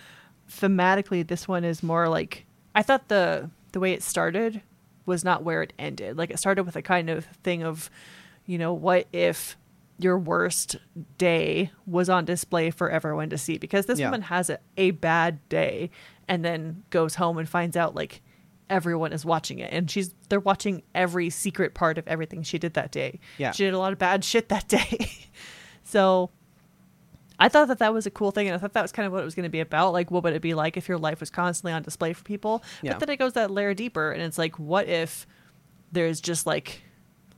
thematically 0.49 1.27
this 1.27 1.49
one 1.49 1.65
is 1.65 1.83
more 1.83 2.09
like 2.09 2.47
I 2.75 2.83
thought 2.83 3.09
the 3.09 3.51
the 3.73 3.81
way 3.81 3.93
it 3.93 4.03
started 4.03 4.63
was 5.07 5.25
not 5.25 5.43
where 5.43 5.63
it 5.63 5.73
ended. 5.79 6.17
Like 6.17 6.31
it 6.31 6.39
started 6.39 6.65
with 6.65 6.77
a 6.77 6.83
kind 6.83 7.09
of 7.11 7.25
thing 7.43 7.63
of, 7.63 7.91
you 8.47 8.59
know, 8.59 8.73
what 8.73 9.07
if 9.13 9.57
your 10.03 10.19
worst 10.19 10.77
day 11.19 11.71
was 11.87 12.09
on 12.09 12.25
display 12.25 12.71
for 12.71 12.91
everyone 12.91 13.31
to 13.31 13.39
see 13.39 13.59
because 13.59 13.87
this 13.87 13.99
Yeah. 13.99 14.07
woman 14.07 14.23
has 14.23 14.49
a, 14.51 14.59
a 14.77 14.93
bad 14.93 15.47
day 15.49 15.91
and 16.29 16.45
then 16.45 16.83
goes 16.91 17.17
home 17.17 17.39
and 17.39 17.49
finds 17.49 17.77
out 17.77 17.95
like 17.95 18.23
everyone 18.69 19.13
is 19.13 19.25
watching 19.25 19.59
it 19.59 19.73
and 19.73 19.91
she's 19.91 20.15
they're 20.29 20.39
watching 20.41 20.83
every 20.95 21.29
secret 21.29 21.75
part 21.75 21.99
of 21.99 22.07
everything 22.07 22.43
she 22.43 22.57
did 22.59 22.75
that 22.75 22.93
day 22.93 23.19
Yeah. 23.37 23.51
she 23.51 23.65
did 23.65 23.75
a 23.75 23.79
lot 23.79 23.93
of 23.93 23.99
bad 23.99 24.25
shit 24.25 24.49
that 24.49 24.69
day 24.69 25.11
so 25.85 26.31
i 27.39 27.49
thought 27.49 27.67
that 27.69 27.79
that 27.81 27.93
was 27.93 28.07
a 28.07 28.11
cool 28.11 28.31
thing 28.31 28.47
and 28.47 28.55
i 28.55 28.59
thought 28.59 28.73
that 28.75 28.83
was 28.83 28.93
kind 28.93 29.07
of 29.07 29.13
what 29.13 29.23
it 29.23 29.25
was 29.25 29.35
going 29.35 29.43
to 29.45 29.51
be 29.51 29.59
about 29.61 29.93
like 29.93 30.11
what 30.13 30.23
would 30.23 30.35
it 30.35 30.43
be 30.43 30.55
like 30.55 30.77
if 30.77 30.89
your 30.89 30.99
life 30.99 31.19
was 31.21 31.31
constantly 31.31 31.73
on 31.73 31.83
display 31.83 32.13
for 32.13 32.23
people 32.23 32.63
Yeah. 32.83 32.93
but 32.93 33.01
then 33.01 33.11
it 33.11 33.17
goes 33.17 33.33
that 33.33 33.51
layer 33.51 33.75
deeper 33.75 34.13
and 34.13 34.23
it's 34.23 34.39
like 34.39 34.57
what 34.59 34.89
if 34.89 35.27
there's 35.91 36.21
just 36.21 36.47
like 36.47 36.83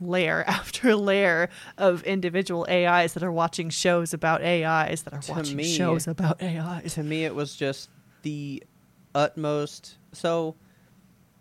layer 0.07 0.45
after 0.47 0.95
layer 0.97 1.49
of 1.79 2.03
individual 2.05 2.67
ais 2.69 3.15
that 3.15 3.23
are 3.23 3.33
watching 3.33 3.71
shows 3.71 4.13
about 4.15 4.43
ais 4.43 5.03
that 5.03 5.13
are 5.15 5.21
To 5.23 5.33
watching 5.33 5.57
me- 5.57 5.65
shows 5.77 6.07
about 6.09 6.43
ais 6.43 6.95
to 6.95 7.03
me 7.03 7.25
it 7.25 7.35
was 7.35 7.55
just 7.57 7.89
the 8.23 8.63
utmost 9.15 9.97
so 10.13 10.55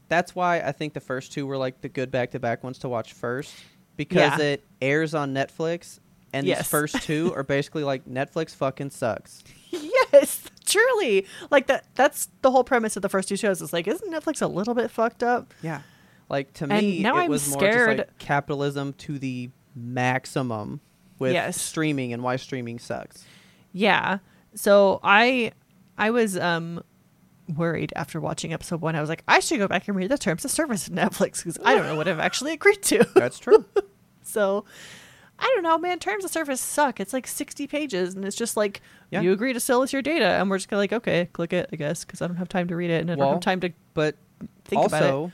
that's 0.09 0.35
why 0.35 0.59
i 0.61 0.71
think 0.71 0.93
the 0.93 0.99
first 0.99 1.31
two 1.31 1.45
were 1.47 1.57
like 1.57 1.81
the 1.81 1.89
good 1.89 2.11
back-to-back 2.11 2.63
ones 2.63 2.79
to 2.79 2.89
watch 2.89 3.13
first 3.13 3.53
because 3.97 4.37
Yeah. 4.39 4.45
it 4.45 4.63
airs 4.81 5.13
on 5.13 5.33
netflix 5.33 5.99
and 6.33 6.45
these 6.45 6.51
Yes. 6.57 6.67
first 6.69 7.01
two 7.03 7.33
are 7.35 7.43
basically 7.43 7.83
like 7.83 8.05
netflix 8.05 8.55
fucking 8.55 8.89
sucks 8.91 9.43
Yes, 9.73 10.43
truly. 10.65 11.25
Like 11.49 11.67
that 11.67 11.85
that's 11.95 12.27
the 12.41 12.51
whole 12.51 12.65
premise 12.65 12.97
of 12.97 13.01
the 13.01 13.07
first 13.07 13.29
two 13.29 13.37
shows. 13.37 13.61
Is 13.61 13.71
like, 13.71 13.87
isn't 13.87 14.11
Netflix 14.11 14.41
a 14.41 14.47
little 14.47 14.73
bit 14.73 14.91
fucked 14.91 15.23
up? 15.23 15.53
yeah 15.63 15.81
like 16.31 16.53
to 16.53 16.63
And 16.63 16.73
me 16.85 17.01
now 17.03 17.17
it 17.17 17.23
I'm 17.25 17.29
was 17.29 17.47
more 17.49 17.59
scared- 17.59 17.97
just 17.97 18.09
like 18.09 18.17
capitalism 18.17 18.93
to 18.93 19.19
the 19.19 19.49
maximum 19.75 20.81
with 21.19 21.33
Yes. 21.33 21.59
streaming 21.61 22.13
and 22.13 22.23
why 22.23 22.35
streaming 22.37 22.79
sucks 22.79 23.25
Yeah. 23.73 24.17
So 24.55 24.99
I 25.03 25.51
I 25.97 26.09
was 26.11 26.37
um 26.37 26.83
worried 27.55 27.91
after 27.95 28.19
watching 28.19 28.53
episode 28.53 28.81
one. 28.81 28.95
I 28.95 29.01
was 29.01 29.09
like, 29.09 29.23
I 29.27 29.39
should 29.39 29.59
go 29.59 29.67
back 29.67 29.87
and 29.87 29.95
read 29.97 30.09
the 30.09 30.17
terms 30.17 30.43
of 30.45 30.51
service 30.51 30.87
of 30.87 30.93
Netflix 30.93 31.37
because 31.43 31.57
I 31.63 31.75
don't 31.75 31.85
know 31.85 31.95
what 31.95 32.07
I've 32.07 32.19
actually 32.19 32.53
agreed 32.53 32.81
to. 32.83 33.05
that's 33.15 33.39
true 33.39 33.65
so 34.23 34.65
I 35.39 35.45
don't 35.55 35.63
know, 35.63 35.77
man. 35.79 35.97
Terms 35.99 36.23
of 36.23 36.29
service 36.31 36.61
suck. 36.61 36.99
It's 36.99 37.13
like 37.13 37.25
sixty 37.25 37.65
pages, 37.65 38.13
and 38.13 38.23
it's 38.25 38.35
just 38.35 38.55
like 38.55 38.79
Yeah. 39.09 39.21
you 39.21 39.31
agree 39.31 39.53
to 39.53 39.59
sell 39.59 39.81
us 39.81 39.91
your 39.91 40.01
data, 40.03 40.25
and 40.25 40.49
we're 40.49 40.57
just 40.57 40.69
gonna 40.69 40.79
like, 40.81 40.93
okay, 40.93 41.29
click 41.33 41.51
it, 41.51 41.67
I 41.73 41.75
guess, 41.77 42.05
because 42.05 42.21
I 42.21 42.27
don't 42.27 42.35
have 42.37 42.47
time 42.49 42.67
to 42.67 42.75
read 42.75 42.91
it, 42.91 43.01
and 43.01 43.09
I 43.11 43.15
don't 43.15 43.33
have 43.33 43.39
time 43.41 43.59
to 43.61 43.71
but 43.95 44.15
think 44.65 44.85
about 44.85 45.03
it. 45.25 45.31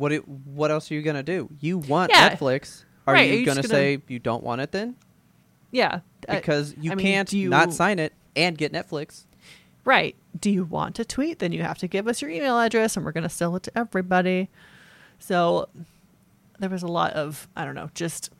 What 0.00 0.12
it 0.12 0.26
what 0.26 0.70
else 0.70 0.90
are 0.90 0.94
you 0.94 1.02
gonna 1.02 1.22
do 1.22 1.48
you 1.60 1.78
want 1.78 2.10
Yeah. 2.12 2.30
netflix 2.30 2.84
are 3.06 3.14
Right, 3.14 3.28
you, 3.28 3.34
are 3.34 3.38
you 3.40 3.46
gonna, 3.46 3.62
gonna- 3.62 3.68
say 3.68 4.02
you 4.08 4.18
don't 4.18 4.42
want 4.42 4.60
it 4.60 4.72
then 4.72 4.96
Yeah, 5.72 6.00
uh, 6.28 6.34
because 6.36 6.74
you 6.80 6.92
I 6.92 6.94
can't 6.96 7.28
do 7.28 7.38
you- 7.38 7.48
not 7.50 7.72
sign 7.72 7.98
it 7.98 8.12
and 8.36 8.56
get 8.56 8.72
Netflix. 8.72 9.24
Right. 9.84 10.14
Do 10.38 10.50
you 10.50 10.64
want 10.64 10.94
to 10.96 11.04
tweet? 11.04 11.38
Then 11.40 11.50
you 11.52 11.62
have 11.62 11.78
to 11.78 11.88
give 11.88 12.06
us 12.06 12.20
your 12.22 12.30
email 12.30 12.58
address 12.60 12.96
and 12.96 13.04
we're 13.04 13.10
going 13.12 13.24
to 13.24 13.28
sell 13.28 13.56
it 13.56 13.62
to 13.64 13.78
everybody. 13.78 14.48
So 15.18 15.68
there 16.60 16.68
was 16.70 16.82
a 16.84 16.86
lot 16.88 17.12
of, 17.14 17.48
I 17.56 17.64
don't 17.64 17.74
know, 17.74 17.90
just 17.94 18.30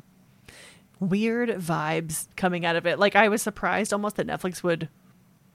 weird 1.00 1.48
vibes 1.50 2.28
coming 2.36 2.64
out 2.66 2.76
of 2.76 2.86
it. 2.86 2.98
Like 2.98 3.16
I 3.16 3.28
was 3.28 3.42
surprised 3.42 3.92
almost 3.92 4.16
that 4.16 4.26
Netflix 4.26 4.62
would 4.62 4.88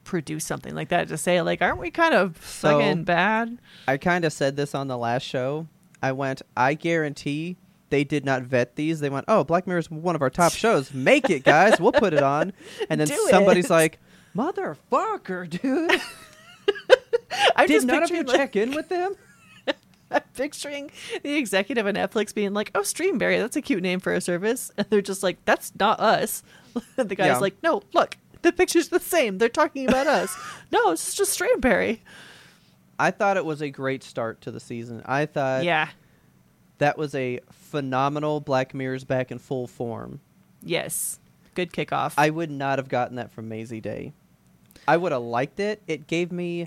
produce 0.04 0.44
something 0.46 0.74
like 0.76 0.90
that 0.90 1.08
to 1.08 1.18
say 1.18 1.42
like 1.42 1.62
aren't 1.62 1.80
we 1.80 1.92
kind 1.92 2.14
of 2.14 2.38
So- 2.46 2.80
fucking 2.80 3.04
bad? 3.06 3.58
I 3.88 3.98
kind 3.98 4.26
of 4.26 4.34
said 4.34 4.56
this 4.56 4.74
on 4.76 4.88
the 4.88 4.98
last 4.98 5.24
show. 5.24 5.68
I 6.06 6.12
went, 6.12 6.42
I 6.56 6.74
guarantee 6.76 7.58
they 7.90 8.04
did 8.04 8.26
not 8.26 8.44
vet 8.44 8.76
these. 8.76 9.00
They 9.00 9.10
went, 9.10 9.26
oh, 9.28 9.44
Black 9.44 9.66
Mirror 9.68 9.80
is 9.80 9.92
one 9.92 10.16
of 10.16 10.22
our 10.22 10.30
top 10.30 10.52
shows. 10.54 10.94
Make 10.94 11.30
it, 11.30 11.44
guys. 11.44 11.80
We'll 11.80 11.92
put 11.92 12.14
it 12.14 12.22
on. 12.24 12.54
And 12.90 13.00
then 13.02 13.08
Do 13.08 13.28
somebody's 13.30 13.66
it. 13.66 13.72
like, 13.74 14.00
motherfucker, 14.36 15.50
dude. 15.50 15.92
I'm 17.56 17.68
Did 17.68 17.74
just 17.74 17.88
none 17.88 18.04
of 18.04 18.10
you 18.12 18.24
like, 18.24 18.38
check 18.38 18.56
in 18.56 18.72
with 18.76 18.90
them? 18.90 19.16
I'm 20.12 20.22
picturing 20.36 20.92
the 21.24 21.36
executive 21.36 21.88
at 21.88 21.96
Netflix 21.96 22.34
being 22.34 22.54
like, 22.54 22.70
"Oh, 22.76 22.82
Streamberry, 22.82 23.40
that's 23.40 23.56
a 23.56 23.62
cute 23.62 23.82
name 23.82 24.00
for 24.00 24.14
a 24.14 24.22
service," 24.22 24.72
and 24.78 24.86
they're 24.90 25.02
just 25.02 25.24
like, 25.24 25.44
"That's 25.46 25.72
not 25.80 26.00
us." 26.00 26.44
And 26.98 27.10
the 27.10 27.16
guy's 27.16 27.28
Yeah. 27.28 27.38
like, 27.40 27.56
"No, 27.64 27.82
look, 27.94 28.18
the 28.44 28.52
picture's 28.52 28.90
the 28.90 29.00
same. 29.00 29.38
They're 29.40 29.50
talking 29.50 29.88
about 29.88 30.08
us. 30.08 30.36
No, 30.72 30.92
it's 30.92 31.16
just 31.16 31.38
Streamberry." 31.38 32.00
I 33.00 33.12
thought 33.12 33.38
it 33.38 33.46
was 33.46 33.62
a 33.62 33.70
great 33.70 34.04
start 34.04 34.42
to 34.42 34.52
the 34.52 34.60
season. 34.60 35.02
I 35.06 35.26
thought 35.26 35.64
yeah. 35.64 35.90
that 36.78 36.98
was 36.98 37.14
a 37.16 37.40
phenomenal 37.52 38.40
Black 38.40 38.74
Mirror's 38.74 39.04
back 39.04 39.32
in 39.32 39.40
full 39.40 39.68
form. 39.68 40.22
Yes. 40.62 41.20
Good 41.54 41.72
kickoff. 41.72 42.14
I 42.18 42.30
would 42.30 42.52
not 42.52 42.80
have 42.80 42.90
gotten 42.90 43.16
that 43.16 43.32
from 43.32 43.50
Mazey 43.50 43.82
Day. 43.82 44.14
I 44.88 44.98
would 44.98 45.12
have 45.12 45.22
liked 45.22 45.60
it. 45.60 45.82
It 45.88 46.08
gave 46.08 46.32
me 46.32 46.66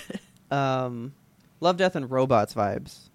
um, 0.50 1.12
Love, 1.60 1.76
Death, 1.76 1.96
and 1.96 2.10
Robots 2.10 2.54
vibes 2.54 3.08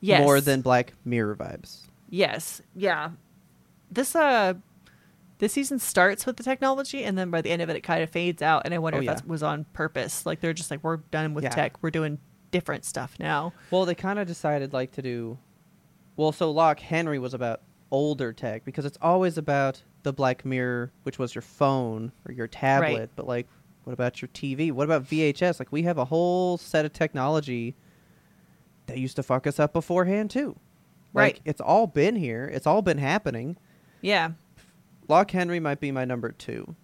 yes. 0.00 0.20
more 0.20 0.40
than 0.40 0.60
Black 0.60 0.92
Mirror 1.04 1.36
vibes. 1.36 1.82
Yes. 2.10 2.62
Yeah. 2.74 3.10
This 3.90 4.16
uh 4.16 4.54
this 5.38 5.52
season 5.52 5.78
starts 5.78 6.24
with 6.26 6.36
the 6.36 6.42
technology 6.42 7.04
and 7.04 7.16
then 7.18 7.30
by 7.30 7.40
the 7.42 7.50
end 7.50 7.60
of 7.62 7.68
it 7.68 7.76
it 7.76 7.82
kind 7.82 8.02
of 8.02 8.10
fades 8.10 8.40
out 8.42 8.62
and 8.64 8.72
I 8.72 8.78
wonder 8.78 8.96
Oh, 8.96 9.00
if 9.00 9.04
yeah. 9.06 9.14
that 9.14 9.26
was 9.28 9.42
on 9.42 9.64
purpose. 9.72 10.24
Like 10.26 10.40
they're 10.40 10.52
just 10.54 10.70
like 10.70 10.82
we're 10.82 10.96
done 10.98 11.34
with 11.34 11.44
Yeah. 11.44 11.50
tech. 11.50 11.82
We're 11.82 11.90
doing 11.90 12.18
different 12.50 12.84
stuff 12.84 13.16
now. 13.18 13.52
Well, 13.70 13.84
they 13.84 13.94
kind 13.94 14.18
of 14.18 14.26
decided 14.26 14.72
like 14.72 14.92
to 14.92 15.02
do. 15.02 15.38
Well, 16.16 16.32
so 16.32 16.50
Loch 16.50 16.80
Henry 16.80 17.18
was 17.18 17.34
about 17.34 17.60
older 17.90 18.32
tech 18.32 18.64
because 18.64 18.84
it's 18.84 18.98
always 19.02 19.36
about 19.36 19.82
the 20.02 20.12
Black 20.12 20.44
Mirror, 20.44 20.92
which 21.02 21.18
was 21.18 21.34
your 21.34 21.42
phone 21.42 22.12
or 22.26 22.32
your 22.32 22.46
tablet. 22.46 22.98
Right. 22.98 23.10
But 23.16 23.26
like, 23.26 23.46
what 23.84 23.92
about 23.92 24.22
your 24.22 24.28
TV? 24.28 24.72
What 24.72 24.84
about 24.84 25.04
VHS? 25.04 25.58
Like, 25.60 25.70
we 25.70 25.82
have 25.82 25.98
a 25.98 26.04
whole 26.06 26.56
set 26.58 26.84
of 26.84 26.92
technology 26.92 27.74
that 28.86 28.98
used 28.98 29.16
to 29.16 29.22
fuck 29.22 29.46
us 29.46 29.60
up 29.60 29.72
beforehand 29.72 30.30
too. 30.30 30.56
Right. 31.12 31.34
Like, 31.34 31.40
it's 31.44 31.60
all 31.60 31.86
been 31.86 32.16
here. 32.16 32.46
It's 32.52 32.66
all 32.66 32.82
been 32.82 32.98
happening. 32.98 33.56
Yeah. 34.00 34.30
Loch 35.08 35.30
Henry 35.30 35.60
might 35.60 35.80
be 35.80 35.90
my 35.92 36.04
number 36.04 36.32
two. 36.32 36.74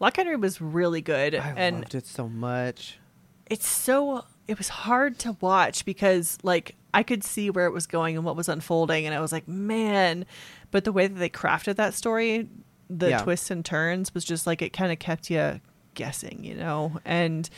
Loch 0.00 0.16
Henry 0.16 0.36
was 0.36 0.60
really 0.60 1.00
good 1.00 1.34
I 1.34 1.54
and 1.56 1.76
loved 1.80 1.94
it 1.94 2.06
so 2.06 2.28
much. 2.28 2.98
it's 3.46 3.66
so 3.66 4.24
it 4.46 4.56
was 4.58 4.68
hard 4.68 5.18
to 5.20 5.36
watch 5.40 5.84
because 5.84 6.38
like 6.42 6.74
I 6.94 7.02
could 7.02 7.22
see 7.24 7.50
where 7.50 7.66
it 7.66 7.72
was 7.72 7.86
going 7.86 8.16
and 8.16 8.24
what 8.24 8.36
was 8.36 8.48
unfolding 8.48 9.04
and 9.06 9.14
I 9.14 9.20
was 9.20 9.32
like, 9.32 9.46
man, 9.48 10.24
but 10.70 10.84
the 10.84 10.92
way 10.92 11.06
that 11.06 11.18
they 11.18 11.28
crafted 11.28 11.76
that 11.76 11.94
story, 11.94 12.48
the 12.88 13.10
Yeah. 13.10 13.18
twists 13.22 13.50
and 13.50 13.64
turns 13.64 14.14
was 14.14 14.24
just 14.24 14.46
like 14.46 14.62
it 14.62 14.72
kind 14.72 14.90
of 14.92 14.98
kept 14.98 15.28
you 15.30 15.60
guessing, 15.94 16.44
you 16.44 16.54
know. 16.54 16.98
And 17.04 17.48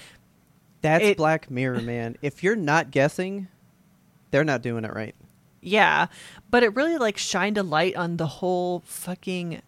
That's 0.82 1.04
It- 1.04 1.16
Black 1.18 1.50
Mirror, 1.50 1.82
man. 1.82 2.16
If 2.22 2.42
you're 2.42 2.56
not 2.56 2.90
guessing, 2.90 3.48
they're 4.30 4.44
not 4.44 4.62
doing 4.62 4.84
it 4.84 4.94
right. 4.94 5.14
yeah, 5.60 6.06
but 6.50 6.62
it 6.62 6.74
really 6.74 6.96
like 6.96 7.18
shined 7.18 7.58
a 7.58 7.62
light 7.62 7.94
on 7.96 8.16
the 8.16 8.26
whole 8.26 8.82
fucking 8.86 9.60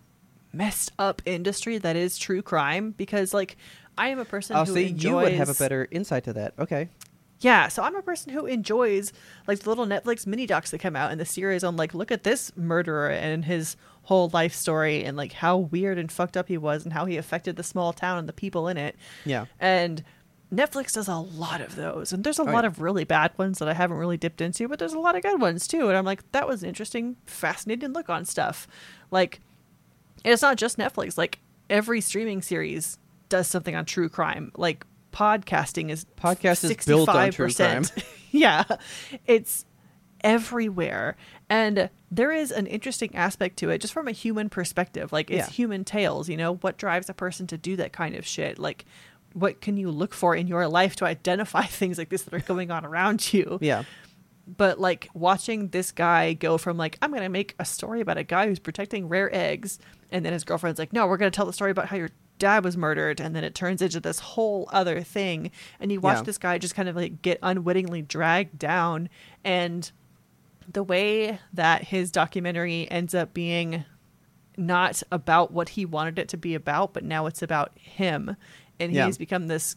messed 0.52 0.92
up 0.98 1.22
industry 1.24 1.78
that 1.78 1.96
is 1.96 2.18
true 2.18 2.42
crime 2.42 2.92
because 2.96 3.32
like 3.34 3.56
I 3.98 4.08
am 4.08 4.18
a 4.18 4.24
person 4.24 4.56
Oh, 4.56 4.64
who 4.64 4.74
see, 4.74 4.88
enjoys 4.88 5.04
you 5.10 5.16
would 5.16 5.32
have 5.34 5.48
a 5.48 5.54
better 5.54 5.88
insight 5.90 6.24
to 6.24 6.32
that. 6.34 6.54
Okay. 6.58 6.88
yeah, 7.40 7.68
so 7.68 7.82
I'm 7.82 7.96
a 7.96 8.02
person 8.02 8.32
who 8.32 8.46
enjoys 8.46 9.12
like 9.46 9.58
the 9.60 9.68
little 9.68 9.86
Netflix 9.86 10.26
mini 10.26 10.46
docs 10.46 10.70
that 10.70 10.78
come 10.78 10.96
out 10.96 11.12
in 11.12 11.18
the 11.18 11.24
series 11.26 11.62
on 11.64 11.76
like 11.76 11.92
look 11.94 12.10
at 12.10 12.22
this 12.22 12.56
murderer 12.56 13.10
and 13.10 13.44
his 13.44 13.76
whole 14.04 14.28
life 14.32 14.54
story 14.54 15.04
and 15.04 15.16
like 15.16 15.32
how 15.32 15.56
weird 15.56 15.98
and 15.98 16.10
fucked 16.10 16.36
up 16.36 16.48
he 16.48 16.58
was 16.58 16.84
and 16.84 16.92
how 16.92 17.04
he 17.04 17.16
affected 17.16 17.56
the 17.56 17.62
small 17.62 17.92
town 17.92 18.18
and 18.18 18.28
the 18.28 18.32
people 18.32 18.66
in 18.68 18.76
it. 18.76 18.96
Yeah. 19.24 19.44
And 19.60 20.02
Netflix 20.52 20.92
does 20.94 21.08
a 21.08 21.16
lot 21.16 21.60
of 21.60 21.76
those. 21.76 22.12
And 22.12 22.24
there's 22.24 22.38
a 22.38 22.42
Oh, 22.42 22.46
lot 22.46 22.64
yeah. 22.64 22.68
of 22.68 22.80
really 22.80 23.04
bad 23.04 23.32
ones 23.38 23.58
that 23.58 23.68
I 23.68 23.74
haven't 23.74 23.96
really 23.96 24.16
dipped 24.18 24.40
into, 24.40 24.68
but 24.68 24.78
there's 24.78 24.92
a 24.92 24.98
lot 24.98 25.16
of 25.16 25.22
good 25.22 25.40
ones 25.40 25.66
too. 25.66 25.88
And 25.88 25.96
I'm 25.96 26.04
like, 26.04 26.30
that 26.32 26.46
was 26.48 26.62
an 26.62 26.68
interesting, 26.68 27.16
fascinating 27.26 27.92
look 27.92 28.08
on 28.10 28.24
stuff. 28.24 28.66
Like, 29.10 29.40
and 30.24 30.32
it's 30.32 30.42
not 30.42 30.56
just 30.56 30.78
Netflix. 30.78 31.16
Like, 31.18 31.38
every 31.70 32.00
streaming 32.00 32.42
series 32.42 32.98
does 33.28 33.46
something 33.46 33.74
on 33.74 33.84
true 33.84 34.08
crime. 34.08 34.52
Like, 34.56 34.84
podcasting 35.12 35.90
is 35.90 36.06
Podcast 36.16 36.64
is 36.64 36.86
built 36.86 37.08
on 37.08 37.30
true 37.30 37.48
65%. 37.48 38.02
yeah. 38.30 38.64
It's 39.26 39.64
everywhere. 40.24 41.16
And 41.50 41.90
there 42.10 42.32
is 42.32 42.50
an 42.50 42.66
interesting 42.66 43.14
aspect 43.14 43.58
to 43.58 43.70
it 43.70 43.80
just 43.80 43.92
from 43.92 44.08
a 44.08 44.12
human 44.12 44.48
perspective. 44.48 45.12
Like 45.12 45.30
it's 45.30 45.48
Yeah. 45.48 45.52
human 45.52 45.84
tales, 45.84 46.28
you 46.28 46.36
know, 46.36 46.54
what 46.56 46.78
drives 46.78 47.10
a 47.10 47.14
person 47.14 47.46
to 47.48 47.58
do 47.58 47.76
that 47.76 47.92
kind 47.92 48.14
of 48.14 48.26
shit? 48.26 48.58
Like 48.58 48.84
what 49.34 49.60
can 49.60 49.76
you 49.76 49.90
look 49.90 50.14
for 50.14 50.36
in 50.36 50.46
your 50.46 50.66
life 50.68 50.96
to 50.96 51.04
identify 51.04 51.62
things 51.66 51.98
like 51.98 52.08
this 52.08 52.22
that 52.22 52.34
are 52.34 52.40
going 52.40 52.70
on 52.70 52.84
around 52.86 53.32
you? 53.32 53.58
Yeah. 53.60 53.84
But 54.46 54.80
like 54.80 55.08
watching 55.14 55.68
this 55.68 55.92
guy 55.92 56.32
go 56.32 56.56
from 56.58 56.76
like 56.76 56.96
I'm 57.02 57.10
going 57.10 57.22
to 57.22 57.28
make 57.28 57.54
a 57.58 57.64
story 57.64 58.00
about 58.00 58.16
a 58.18 58.24
guy 58.24 58.46
who's 58.46 58.58
protecting 58.58 59.08
rare 59.08 59.34
eggs 59.34 59.78
and 60.12 60.24
then 60.24 60.32
his 60.32 60.44
girlfriend's 60.44 60.78
like 60.78 60.92
no, 60.92 61.06
we're 61.06 61.16
going 61.16 61.30
to 61.30 61.34
tell 61.36 61.46
the 61.46 61.52
story 61.52 61.70
about 61.70 61.86
how 61.86 61.96
your 61.96 62.10
dad 62.38 62.64
was 62.64 62.76
murdered 62.76 63.20
and 63.20 63.34
then 63.36 63.44
it 63.44 63.54
turns 63.54 63.80
into 63.82 64.00
this 64.00 64.18
whole 64.18 64.68
other 64.72 65.00
thing 65.02 65.50
and 65.78 65.92
you 65.92 66.00
watch 66.00 66.18
Yeah. 66.18 66.22
this 66.22 66.38
guy 66.38 66.58
just 66.58 66.74
kind 66.74 66.88
of 66.88 66.96
like 66.96 67.22
get 67.22 67.38
unwittingly 67.42 68.02
dragged 68.02 68.58
down 68.58 69.08
and 69.44 69.90
the 70.72 70.82
way 70.82 71.38
that 71.52 71.84
his 71.84 72.10
documentary 72.10 72.88
ends 72.90 73.14
up 73.14 73.32
being 73.34 73.84
not 74.56 75.02
about 75.10 75.50
what 75.52 75.70
he 75.70 75.84
wanted 75.84 76.18
it 76.18 76.28
to 76.28 76.36
be 76.36 76.54
about, 76.54 76.92
but 76.92 77.02
now 77.04 77.26
it's 77.26 77.42
about 77.42 77.72
him. 77.78 78.36
And 78.78 78.92
Yeah. 78.92 79.06
he's 79.06 79.18
become 79.18 79.46
this 79.48 79.76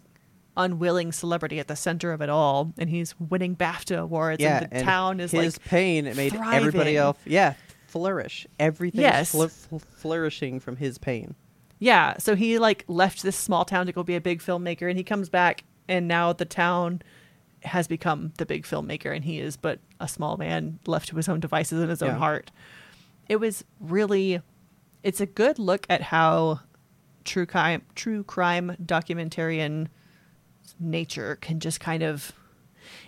unwilling 0.58 1.12
celebrity 1.12 1.60
at 1.60 1.68
the 1.68 1.76
center 1.76 2.12
of 2.14 2.22
it 2.22 2.30
all. 2.30 2.74
And 2.78 2.90
he's 2.90 3.14
winning 3.20 3.56
BAFTA 3.56 3.98
awards. 4.00 4.42
yeah. 4.42 4.64
and 4.64 4.72
the 4.72 4.84
town 4.84 5.20
is 5.20 5.34
like 5.34 5.44
his 5.46 5.58
like, 5.58 5.66
pain 5.68 6.04
made 6.16 6.36
everybody 6.36 6.98
else. 6.98 7.18
Yeah. 7.26 7.54
Flourish. 7.96 8.46
Everything 8.60 9.02
Yes. 9.02 9.32
fl- 9.32 9.46
fl- 9.46 9.78
flourishing 9.78 10.60
from 10.60 10.76
his 10.76 10.98
pain. 10.98 11.36
yeah. 11.80 12.18
So 12.18 12.36
he 12.36 12.60
like 12.60 12.84
left 12.89 13.24
this 13.24 13.38
small 13.38 13.64
town 13.64 13.86
to 13.86 13.93
go 13.93 14.04
be 14.04 14.16
a 14.16 14.22
big 14.22 14.41
filmmaker. 14.41 14.89
And 14.89 14.98
he 14.98 15.04
comes 15.04 15.30
back, 15.30 15.64
and 15.88 16.06
now 16.08 16.34
the 16.34 16.43
town 16.46 17.02
has 17.64 17.88
become 17.88 18.34
the 18.38 18.46
big 18.46 18.66
filmmaker. 18.66 19.16
And 19.16 19.24
he 19.24 19.39
is 19.39 19.56
but 19.56 19.80
a 20.00 20.08
small 20.10 20.36
man 20.36 20.80
left 20.86 21.08
to 21.10 21.16
his 21.16 21.30
own 21.30 21.39
devices 21.39 21.80
and 21.80 21.89
his 21.89 22.02
own 22.04 22.16
heart. 22.16 22.52
It 23.30 23.38
was 23.38 23.64
really 23.80 24.41
it's 25.04 25.22
a 25.22 25.26
good 25.26 25.58
look 25.58 25.86
at 25.89 26.02
how 26.02 26.60
true 27.24 27.46
crime 27.46 27.82
true 27.96 28.24
crime 28.24 28.76
documentarian 28.84 29.88
nature 30.80 31.38
can 31.41 31.60
just 31.60 31.80
kind 31.80 32.04
of 32.04 32.34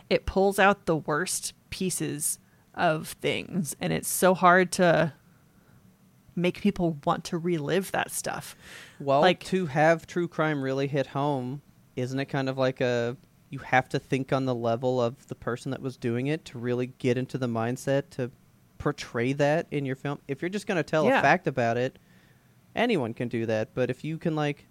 it 0.10 0.26
pulls 0.26 0.58
out 0.60 0.86
the 0.86 0.96
worst 0.96 1.54
pieces 1.70 2.40
of 2.78 3.10
things 3.10 3.76
and 3.80 3.92
it's 3.94 4.08
so 4.08 4.34
hard 4.34 4.72
to 4.74 5.14
make 6.36 6.62
people 6.62 6.98
want 7.06 7.24
to 7.26 7.38
relive 7.38 7.92
that 7.92 8.12
stuff 8.12 8.56
Well, 9.00 9.22
Like- 9.22 9.44
to 9.46 9.66
have 9.68 10.06
true 10.08 10.28
crime 10.28 10.62
really 10.62 10.88
hit 10.88 11.08
home, 11.08 11.62
isn't 11.96 12.20
it 12.20 12.26
kind 12.26 12.48
of 12.50 12.58
like 12.58 12.80
a 12.82 13.18
you 13.50 13.60
have 13.60 13.88
to 13.90 13.98
think 14.00 14.34
on 14.34 14.44
the 14.46 14.54
level 14.54 15.02
of 15.02 15.28
the 15.28 15.36
person 15.36 15.72
that 15.72 15.82
was 15.82 15.96
doing 15.96 16.28
it 16.28 16.44
to 16.46 16.60
really 16.60 16.88
get 16.88 17.18
into 17.18 17.38
the 17.38 17.48
mindset 17.48 18.10
to 18.12 18.30
portray 18.78 19.32
that 19.34 19.66
in 19.72 19.86
your 19.86 19.96
film. 19.96 20.20
If 20.28 20.42
you're 20.42 20.50
just 20.50 20.68
going 20.68 20.76
to 20.76 20.84
tell 20.84 21.06
Yeah. 21.06 21.20
a 21.20 21.22
fact 21.22 21.48
about 21.48 21.78
it, 21.78 21.98
anyone 22.76 23.14
can 23.14 23.30
do 23.30 23.46
that, 23.46 23.74
but 23.74 23.90
if 23.90 24.04
you 24.04 24.18
can 24.18 24.36
like 24.36 24.68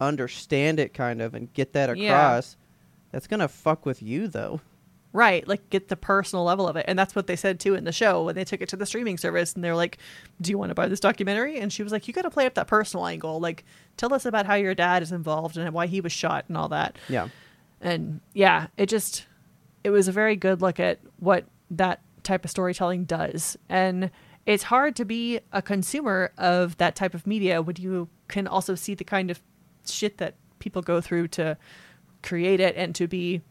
understand 0.00 0.80
it 0.80 0.92
kind 0.92 1.22
of 1.22 1.32
and 1.34 1.52
get 1.52 1.72
that 1.74 1.96
Yeah. 1.96 2.10
across, 2.12 2.56
that's 3.12 3.26
going 3.28 3.40
to 3.40 3.48
fuck 3.48 3.86
with 3.86 4.02
you 4.02 4.26
though. 4.28 4.60
Right, 5.14 5.46
like 5.46 5.68
get 5.68 5.88
the 5.88 5.96
personal 5.96 6.44
level 6.44 6.66
of 6.66 6.76
it. 6.76 6.86
And 6.88 6.98
that's 6.98 7.14
what 7.14 7.26
they 7.26 7.36
said 7.36 7.60
too 7.60 7.74
in 7.74 7.84
the 7.84 7.92
show 7.92 8.24
when 8.24 8.34
they 8.34 8.44
took 8.44 8.62
it 8.62 8.68
to 8.70 8.76
the 8.76 8.86
streaming 8.86 9.18
service 9.18 9.52
and 9.54 9.62
they're 9.62 9.76
like, 9.76 9.98
Do 10.40 10.50
you 10.50 10.56
want 10.56 10.70
to 10.70 10.74
buy 10.74 10.88
this 10.88 11.00
documentary? 11.00 11.58
And 11.58 11.72
she 11.72 11.82
was 11.82 11.92
like, 11.92 12.08
You 12.08 12.14
got 12.14 12.22
to 12.22 12.30
play 12.30 12.46
up 12.46 12.54
that 12.54 12.66
personal 12.66 13.06
angle. 13.06 13.38
Like, 13.38 13.64
tell 13.96 14.14
us 14.14 14.24
about 14.24 14.46
how 14.46 14.54
your 14.54 14.74
dad 14.74 15.02
is 15.02 15.12
involved 15.12 15.56
and 15.56 15.72
why 15.74 15.86
he 15.86 16.00
was 16.00 16.12
shot 16.12 16.46
and 16.48 16.56
all 16.56 16.68
that. 16.68 16.96
Yeah. 17.08 17.28
And 17.80 18.20
yeah, 18.32 18.68
it 18.76 18.86
just, 18.86 19.26
it 19.84 19.90
was 19.90 20.08
a 20.08 20.12
very 20.12 20.36
good 20.36 20.62
look 20.62 20.80
at 20.80 21.00
what 21.18 21.44
that 21.70 22.00
type 22.22 22.44
of 22.44 22.50
storytelling 22.50 23.04
does. 23.04 23.56
And 23.68 24.10
it's 24.46 24.64
hard 24.64 24.96
to 24.96 25.04
be 25.04 25.40
a 25.52 25.62
consumer 25.62 26.32
of 26.38 26.76
that 26.78 26.96
type 26.96 27.14
of 27.14 27.26
media 27.26 27.62
when 27.62 27.76
you 27.78 28.08
can 28.28 28.46
also 28.46 28.74
see 28.74 28.94
the 28.94 29.04
kind 29.04 29.30
of 29.30 29.40
shit 29.86 30.18
that 30.18 30.34
people 30.58 30.82
go 30.82 31.00
through 31.00 31.28
to 31.28 31.56
create 32.22 32.60
it 32.60 32.76
and 32.76 32.94
to 32.94 33.06
be 33.06 33.42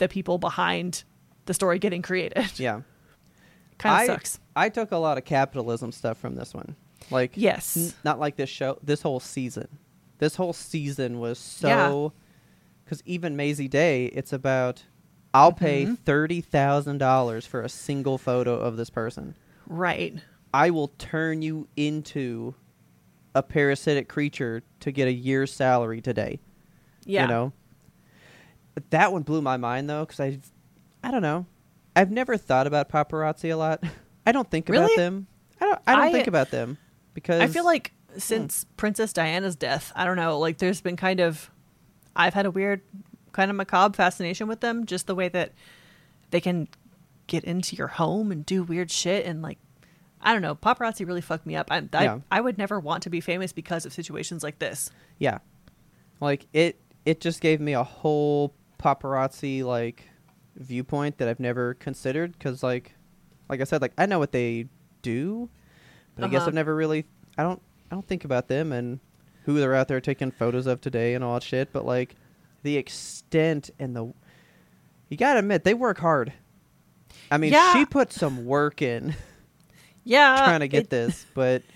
the 0.00 0.08
people 0.08 0.36
behind 0.38 1.04
the 1.46 1.54
story 1.54 1.78
getting 1.78 2.02
created. 2.02 2.50
Yeah. 2.58 2.80
kind 3.78 4.10
of 4.10 4.14
sucks. 4.16 4.40
I 4.56 4.68
took 4.68 4.90
a 4.92 4.96
lot 4.96 5.16
of 5.16 5.24
capitalism 5.24 5.92
stuff 5.92 6.18
from 6.18 6.34
this 6.34 6.52
one. 6.52 6.74
Like 7.10 7.32
Yes. 7.36 7.76
n- 7.76 7.92
not 8.04 8.18
like 8.18 8.36
this 8.36 8.50
show. 8.50 8.78
This 8.82 9.02
whole 9.02 9.20
season. 9.20 9.68
This 10.18 10.34
whole 10.36 10.52
season 10.52 11.18
was 11.20 11.38
so 11.38 12.12
cuz 12.86 13.02
even 13.06 13.36
Mazey 13.36 13.68
Day, 13.68 14.06
it's 14.06 14.32
about 14.32 14.84
I'll 15.32 15.52
pay 15.52 15.84
Mm-hmm. 15.86 15.94
$30,000 16.10 17.46
for 17.46 17.62
a 17.62 17.68
single 17.68 18.18
photo 18.18 18.54
of 18.56 18.76
this 18.76 18.90
person. 18.90 19.34
Right. 19.66 20.18
I 20.52 20.70
will 20.70 20.88
turn 20.98 21.40
you 21.42 21.68
into 21.76 22.54
a 23.34 23.42
parasitic 23.42 24.08
creature 24.08 24.62
to 24.80 24.90
get 24.90 25.06
a 25.06 25.12
year's 25.12 25.52
salary 25.52 26.00
today. 26.00 26.40
Yeah. 27.04 27.22
You 27.22 27.28
know? 27.28 27.52
That 28.90 29.12
one 29.12 29.22
blew 29.22 29.42
my 29.42 29.56
mind 29.56 29.88
though 29.90 30.06
cuz 30.06 30.20
I 30.20 30.38
I 31.02 31.10
don't 31.10 31.22
know. 31.22 31.46
I've 31.96 32.10
never 32.10 32.36
thought 32.36 32.66
about 32.66 32.88
paparazzi 32.88 33.52
a 33.52 33.56
lot. 33.56 33.82
I 34.26 34.32
don't 34.32 34.50
think 34.50 34.68
about 34.68 34.90
them. 34.96 35.26
I 35.60 35.64
don't 35.66 35.80
I 35.86 35.94
don't 35.96 36.04
I- 36.04 36.12
think 36.12 36.26
about 36.26 36.50
them 36.50 36.78
because 37.14 37.40
I 37.40 37.46
feel 37.48 37.64
like 37.64 37.92
hmm. 38.12 38.18
since 38.18 38.64
Princess 38.76 39.12
Diana's 39.12 39.56
death, 39.56 39.92
I 39.94 40.04
don't 40.04 40.16
know, 40.16 40.38
like 40.38 40.58
there's 40.58 40.80
been 40.80 40.96
kind 40.96 41.20
of 41.20 41.50
I've 42.16 42.34
had 42.34 42.46
a 42.46 42.50
weird 42.50 42.82
kind 43.32 43.50
of 43.50 43.56
macabre 43.56 43.94
fascination 43.94 44.48
with 44.48 44.60
them, 44.60 44.86
just 44.86 45.06
the 45.06 45.14
way 45.14 45.28
that 45.28 45.52
they 46.30 46.40
can 46.40 46.68
get 47.26 47.44
into 47.44 47.76
your 47.76 47.86
home 47.86 48.32
and 48.32 48.44
do 48.44 48.62
weird 48.62 48.90
shit 48.90 49.24
and 49.26 49.42
like 49.42 49.58
I 50.22 50.32
don't 50.32 50.42
know, 50.42 50.54
paparazzi 50.54 51.06
really 51.06 51.22
fucked 51.22 51.46
me 51.46 51.56
up. 51.56 51.70
I 51.70 51.78
I, 51.92 52.04
Yeah. 52.04 52.18
I 52.30 52.40
would 52.40 52.58
never 52.58 52.78
want 52.78 53.02
to 53.04 53.10
be 53.10 53.20
famous 53.20 53.52
because 53.52 53.86
of 53.86 53.92
situations 53.92 54.42
like 54.42 54.58
this. 54.58 54.90
Yeah. 55.18 55.38
Like 56.20 56.46
it 56.52 56.80
it 57.04 57.20
just 57.20 57.40
gave 57.40 57.60
me 57.60 57.72
a 57.72 57.84
whole 57.84 58.54
paparazzi 58.80 59.62
like 59.62 60.04
viewpoint 60.56 61.18
that 61.18 61.28
I've 61.28 61.40
never 61.40 61.74
considered 61.74 62.38
cuz 62.40 62.62
like 62.62 62.94
like 63.48 63.60
I 63.60 63.64
said 63.64 63.82
like 63.82 63.92
I 63.98 64.06
know 64.06 64.18
what 64.18 64.32
they 64.32 64.66
do, 65.02 65.48
but 66.14 66.24
I 66.24 66.28
guess 66.28 66.40
Uh-huh. 66.40 66.48
I've 66.48 66.54
never 66.54 66.74
really 66.74 67.04
I 67.38 67.42
don't 67.42 67.60
I 67.90 67.94
don't 67.94 68.06
think 68.06 68.24
about 68.24 68.48
them 68.48 68.72
and 68.72 69.00
who 69.44 69.58
they're 69.58 69.74
out 69.74 69.88
there 69.88 70.00
taking 70.00 70.30
photos 70.30 70.66
of 70.66 70.80
today 70.80 71.14
and 71.14 71.24
all 71.24 71.34
that 71.34 71.42
shit, 71.42 71.72
but 71.72 71.84
like 71.84 72.14
the 72.62 72.76
extent 72.76 73.70
and 73.78 73.94
the 73.96 74.12
you 75.08 75.16
got 75.16 75.32
to 75.34 75.38
admit 75.40 75.64
they 75.64 75.74
work 75.74 75.98
hard. 75.98 76.32
I 77.32 77.38
mean, 77.38 77.52
Yeah. 77.52 77.72
she 77.72 77.84
put 77.84 78.12
some 78.12 78.44
work 78.46 78.80
in 78.82 79.14
Yeah. 80.04 80.36
trying 80.44 80.60
to 80.60 80.68
get 80.68 80.84
it- 80.84 80.90
this, 80.90 81.26
but 81.34 81.62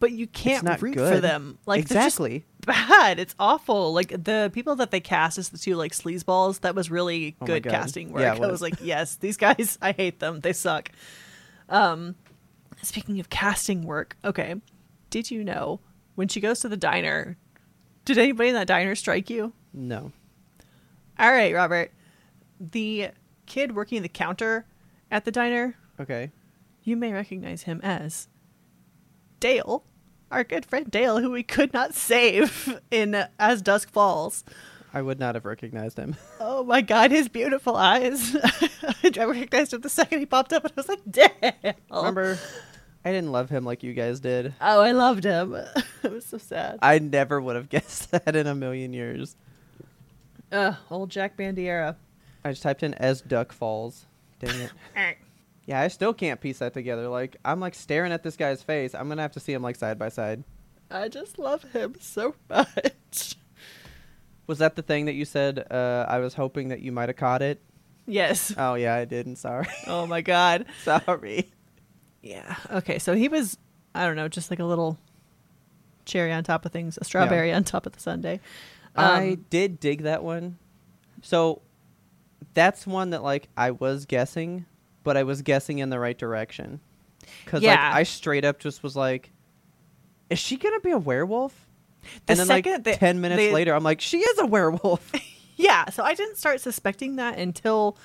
But 0.00 0.12
you 0.12 0.26
can't 0.26 0.80
root 0.82 0.96
for 0.96 1.18
them. 1.18 1.58
Like 1.64 1.80
exactly. 1.80 2.44
Bad. 2.68 3.18
It's 3.18 3.34
awful. 3.40 3.92
Like 3.92 4.10
the 4.24 4.50
people 4.54 4.76
that 4.76 4.92
they 4.92 5.00
cast 5.00 5.38
as 5.38 5.48
the 5.48 5.58
two 5.58 5.74
like 5.74 5.90
sleazeballs, 5.92 6.60
that 6.60 6.74
was 6.76 6.88
really 6.90 7.34
Oh 7.40 7.46
good 7.46 7.64
casting 7.64 8.12
work. 8.12 8.22
Yeah, 8.22 8.34
it 8.34 8.36
I 8.36 8.40
was. 8.40 8.50
was 8.50 8.62
like, 8.62 8.74
yes, 8.80 9.16
these 9.16 9.36
guys, 9.36 9.76
I 9.82 9.90
hate 9.92 10.20
them. 10.20 10.40
They 10.40 10.52
suck. 10.52 10.90
Um, 11.68 12.14
speaking 12.82 13.18
of 13.18 13.28
casting 13.30 13.82
work, 13.84 14.16
okay, 14.24 14.54
did 15.10 15.30
you 15.30 15.42
know 15.42 15.80
when 16.14 16.28
she 16.28 16.40
goes 16.40 16.60
to 16.60 16.68
the 16.68 16.76
diner? 16.76 17.36
Did 18.04 18.18
anybody 18.18 18.50
in 18.50 18.54
that 18.54 18.68
diner 18.68 18.94
strike 18.94 19.28
you? 19.28 19.52
No. 19.74 20.12
All 21.18 21.30
right, 21.32 21.52
Robert. 21.54 21.90
The 22.60 23.08
kid 23.46 23.74
working 23.74 24.02
the 24.02 24.08
counter 24.08 24.64
at 25.10 25.24
the 25.24 25.30
diner, 25.30 25.74
Okay. 26.00 26.30
you 26.84 26.96
may 26.96 27.12
recognize 27.12 27.62
him 27.64 27.80
as 27.82 28.28
Dale, 29.40 29.84
our 30.30 30.44
good 30.44 30.66
friend 30.66 30.90
Dale, 30.90 31.18
who 31.20 31.30
we 31.30 31.42
could 31.42 31.72
not 31.72 31.94
save 31.94 32.80
in 32.90 33.14
uh, 33.14 33.28
As 33.38 33.62
Dusk 33.62 33.90
Falls. 33.90 34.44
I 34.92 35.02
would 35.02 35.18
not 35.20 35.34
have 35.34 35.44
recognized 35.44 35.98
him. 35.98 36.16
Oh 36.40 36.64
my 36.64 36.80
god, 36.80 37.10
his 37.12 37.28
beautiful 37.28 37.76
eyes. 37.76 38.34
I 39.04 39.24
recognized 39.24 39.72
him 39.72 39.80
the 39.80 39.88
second 39.88 40.18
he 40.18 40.26
popped 40.26 40.52
up 40.52 40.64
and 40.64 40.72
I 40.76 40.80
was 40.80 40.88
like, 40.88 41.00
Dale. 41.08 41.74
Remember 41.90 42.38
I 43.04 43.12
didn't 43.12 43.32
love 43.32 43.48
him 43.48 43.64
like 43.64 43.82
you 43.82 43.92
guys 43.92 44.18
did. 44.20 44.54
Oh, 44.60 44.80
I 44.80 44.92
loved 44.92 45.24
him. 45.24 45.54
it 46.02 46.10
was 46.10 46.24
so 46.24 46.38
sad. 46.38 46.78
I 46.82 46.98
never 46.98 47.40
would 47.40 47.56
have 47.56 47.68
guessed 47.68 48.10
that 48.10 48.34
in 48.34 48.46
a 48.46 48.54
million 48.54 48.92
years. 48.92 49.36
Ugh, 50.50 50.74
old 50.90 51.10
Jack 51.10 51.36
Bandiera. 51.36 51.96
I 52.44 52.50
just 52.50 52.62
typed 52.62 52.82
in 52.82 52.94
as 52.94 53.20
Duck 53.20 53.52
Falls. 53.52 54.06
Dang 54.40 54.60
it. 54.60 55.18
Yeah, 55.68 55.82
I 55.82 55.88
still 55.88 56.14
can't 56.14 56.40
piece 56.40 56.60
that 56.60 56.72
together. 56.72 57.08
Like 57.08 57.36
I'm 57.44 57.60
like 57.60 57.74
staring 57.74 58.10
at 58.10 58.22
this 58.22 58.36
guy's 58.36 58.62
face. 58.62 58.94
I'm 58.94 59.06
gonna 59.08 59.20
have 59.20 59.32
to 59.32 59.40
see 59.40 59.52
him 59.52 59.62
like 59.62 59.76
side 59.76 59.98
by 59.98 60.08
side. 60.08 60.42
I 60.90 61.08
just 61.08 61.38
love 61.38 61.62
him 61.74 61.94
so 62.00 62.34
much. 62.48 63.36
Was 64.46 64.58
that 64.60 64.76
the 64.76 64.82
thing 64.82 65.04
that 65.04 65.12
you 65.12 65.26
said? 65.26 65.66
Uh, 65.70 66.06
I 66.08 66.20
was 66.20 66.32
hoping 66.32 66.68
that 66.68 66.80
you 66.80 66.90
might 66.90 67.10
have 67.10 67.16
caught 67.16 67.42
it. 67.42 67.60
Yes. 68.06 68.54
Oh 68.56 68.76
yeah, 68.76 68.94
I 68.94 69.04
didn't. 69.04 69.36
Sorry, 69.36 69.66
Oh 69.86 70.06
my 70.06 70.22
god. 70.22 70.64
sorry. 70.84 71.50
Yeah. 72.22 72.56
Okay, 72.70 72.98
so 72.98 73.14
he 73.14 73.28
was 73.28 73.58
I 73.94 74.06
don't 74.06 74.16
know, 74.16 74.28
just 74.28 74.48
like 74.50 74.60
a 74.60 74.64
little 74.64 74.96
cherry 76.06 76.32
on 76.32 76.44
top 76.44 76.64
of 76.64 76.72
things, 76.72 76.96
a 76.98 77.04
strawberry 77.04 77.52
on 77.52 77.64
top 77.64 77.84
of 77.84 77.92
the 77.92 78.00
sundae. 78.00 78.40
I 78.96 79.32
Um, 79.32 79.44
did 79.50 79.80
dig 79.80 80.04
that 80.04 80.24
one. 80.24 80.56
So 81.20 81.60
that's 82.54 82.86
one 82.86 83.10
that 83.10 83.22
like 83.22 83.48
I 83.54 83.72
was 83.72 84.06
guessing, 84.06 84.64
but 85.08 85.16
I 85.16 85.22
was 85.22 85.40
guessing 85.40 85.78
in 85.78 85.88
the 85.88 85.98
right 85.98 86.18
direction. 86.18 86.80
Cause 87.46 87.62
like 87.62 87.78
I 87.94 88.02
straight 88.02 88.44
up 88.44 88.58
just 88.58 88.82
was 88.82 88.94
like, 88.94 89.32
"Is 90.28 90.38
she 90.38 90.58
gonna 90.58 90.80
be 90.80 90.90
a 90.90 90.98
werewolf?" 90.98 91.66
The 92.26 92.32
and 92.32 92.40
then 92.40 92.46
second 92.46 92.72
like 92.72 92.84
they- 92.84 92.94
ten 92.96 93.22
minutes 93.22 93.38
they- 93.40 93.50
later, 93.54 93.74
I'm 93.74 93.82
like, 93.82 94.02
"She 94.02 94.18
is 94.18 94.38
a 94.38 94.44
werewolf." 94.46 95.10
Yeah, 95.56 95.88
so 95.90 96.04
I 96.04 96.12
didn't 96.14 96.36
start 96.36 96.60
suspecting 96.60 97.16
that 97.16 97.38
until 97.38 97.96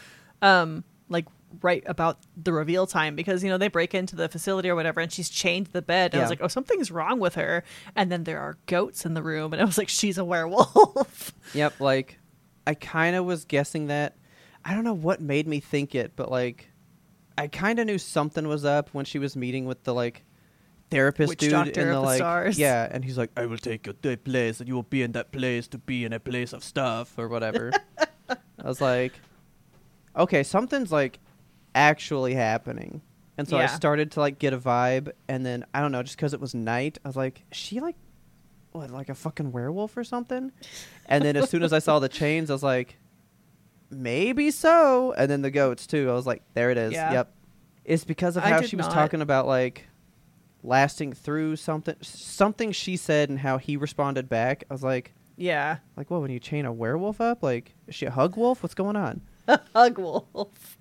um 0.42 0.86
like 1.10 1.26
right 1.62 1.84
about 1.86 2.20
the 2.42 2.54
reveal 2.54 2.88
time 2.88 3.16
because 3.18 3.44
you 3.44 3.50
know 3.50 3.58
they 3.58 3.68
break 3.68 3.94
into 3.94 4.16
the 4.16 4.28
facility 4.30 4.70
or 4.70 4.76
whatever 4.76 5.02
and 5.02 5.12
she's 5.12 5.30
chained 5.30 5.66
to 5.68 5.74
the 5.74 5.82
bed 5.82 6.14
and 6.14 6.22
I 6.22 6.24
was 6.24 6.30
like, 6.32 6.42
"Oh, 6.42 6.48
something's 6.48 6.90
wrong 6.90 7.20
with 7.20 7.36
her." 7.36 7.66
And 7.98 8.10
then 8.10 8.24
there 8.24 8.40
are 8.40 8.58
goats 8.66 9.06
in 9.06 9.14
the 9.14 9.22
room 9.22 9.52
and 9.52 9.62
I 9.62 9.66
was 9.66 9.78
like, 9.78 9.90
"She's 9.90 10.18
a 10.18 10.24
werewolf." 10.26 11.34
yep, 11.54 11.80
like 11.82 12.18
I 12.66 12.76
kind 12.76 13.16
of 13.18 13.26
was 13.26 13.44
guessing 13.44 13.88
that. 13.88 14.16
I 14.66 14.74
don't 14.74 14.86
know 14.86 14.94
what 14.96 15.20
made 15.20 15.46
me 15.46 15.60
think 15.60 15.94
it, 15.94 16.14
but 16.16 16.32
like 16.32 16.72
I 17.38 17.48
kind 17.48 17.80
of 17.80 17.88
knew 17.88 17.98
something 17.98 18.48
was 18.48 18.66
up 18.66 18.90
when 18.94 19.06
she 19.06 19.20
was 19.20 19.36
meeting 19.36 19.66
with 19.66 19.84
the 19.84 19.94
like 19.94 20.24
therapist 20.90 21.30
Witch 21.30 21.40
dude 21.40 21.54
in 21.54 21.88
the, 21.88 21.94
the 21.94 22.00
like 22.00 22.18
stars. 22.18 22.60
yeah, 22.60 22.88
and 22.90 23.04
he's 23.04 23.18
like, 23.18 23.32
"I 23.36 23.46
will 23.46 23.58
take 23.58 23.88
you 23.88 23.94
to 23.94 24.12
a 24.12 24.18
place, 24.18 24.60
and 24.60 24.68
you 24.68 24.76
will 24.76 24.84
be 24.84 25.02
in 25.02 25.14
that 25.14 25.32
place 25.32 25.68
to 25.70 25.78
be 25.78 26.06
in 26.06 26.14
a 26.14 26.20
place 26.20 26.54
of 26.54 26.64
stuff 26.64 27.18
or 27.18 27.28
whatever." 27.28 27.72
I 28.30 28.68
was 28.68 28.82
like, 28.82 29.14
"Okay, 30.16 30.44
something's 30.44 30.92
like 30.92 31.20
actually 31.74 32.36
happening," 32.36 33.02
and 33.38 33.48
so 33.48 33.58
I 33.58 33.66
started 33.66 34.12
to 34.12 34.20
like 34.20 34.38
get 34.40 34.54
a 34.54 34.58
vibe, 34.60 35.12
and 35.28 35.46
then 35.46 35.66
I 35.74 35.82
don't 35.82 35.92
know, 35.92 36.04
just 36.04 36.18
because 36.18 36.34
it 36.34 36.40
was 36.42 36.54
night, 36.54 37.00
I 37.04 37.08
was 37.10 37.18
like, 37.18 37.44
"Is 37.52 37.58
she 37.58 37.80
like 37.80 37.96
what, 38.72 38.92
like 38.92 39.10
a 39.10 39.16
fucking 39.16 39.52
werewolf 39.52 39.98
or 39.98 40.04
something?" 40.04 40.52
And 41.08 41.24
then 41.24 41.36
as 41.36 41.50
soon 41.50 41.64
as 41.64 41.74
I 41.74 41.80
saw 41.80 42.00
the 42.00 42.10
chains, 42.10 42.50
I 42.50 42.54
was 42.54 42.64
like, 42.64 42.98
"Maybe 43.94 44.52
so." 44.52 45.14
And 45.14 45.30
then 45.30 45.42
the 45.42 45.52
goats 45.52 45.88
too. 45.88 46.10
I 46.10 46.14
was 46.14 46.26
like, 46.28 46.42
"There 46.54 46.72
it 46.72 46.78
is. 46.78 46.94
Yeah. 46.94 47.12
Yep." 47.14 47.34
It's 47.86 48.04
because 48.06 48.38
of 48.38 48.44
I 48.44 48.50
how 48.50 48.60
did 48.62 48.70
she 48.70 48.76
was 48.76 48.86
not- 48.88 48.94
talking 48.94 49.22
about 49.22 49.48
like 49.48 49.88
lasting 50.64 51.14
through 51.14 51.58
something 51.58 51.96
something 52.02 52.72
she 52.72 52.96
said 52.96 53.30
and 53.30 53.40
how 53.40 53.58
he 53.58 53.76
responded 53.78 54.30
back. 54.30 54.64
I 54.70 54.74
was 54.74 54.84
like, 54.84 55.14
yeah. 55.36 55.78
like 55.98 56.10
what 56.10 56.22
when 56.22 56.32
you 56.32 56.40
chain 56.40 56.66
a 56.66 56.72
werewolf 56.72 57.20
up? 57.20 57.44
Like 57.44 57.74
is 57.88 57.96
she 57.96 58.06
a 58.06 58.12
hug 58.12 58.38
wolf? 58.38 58.64
What's 58.64 58.76
going 58.76 58.96
on? 58.96 59.22
Hug 59.76 59.98
wolf. 59.98 60.78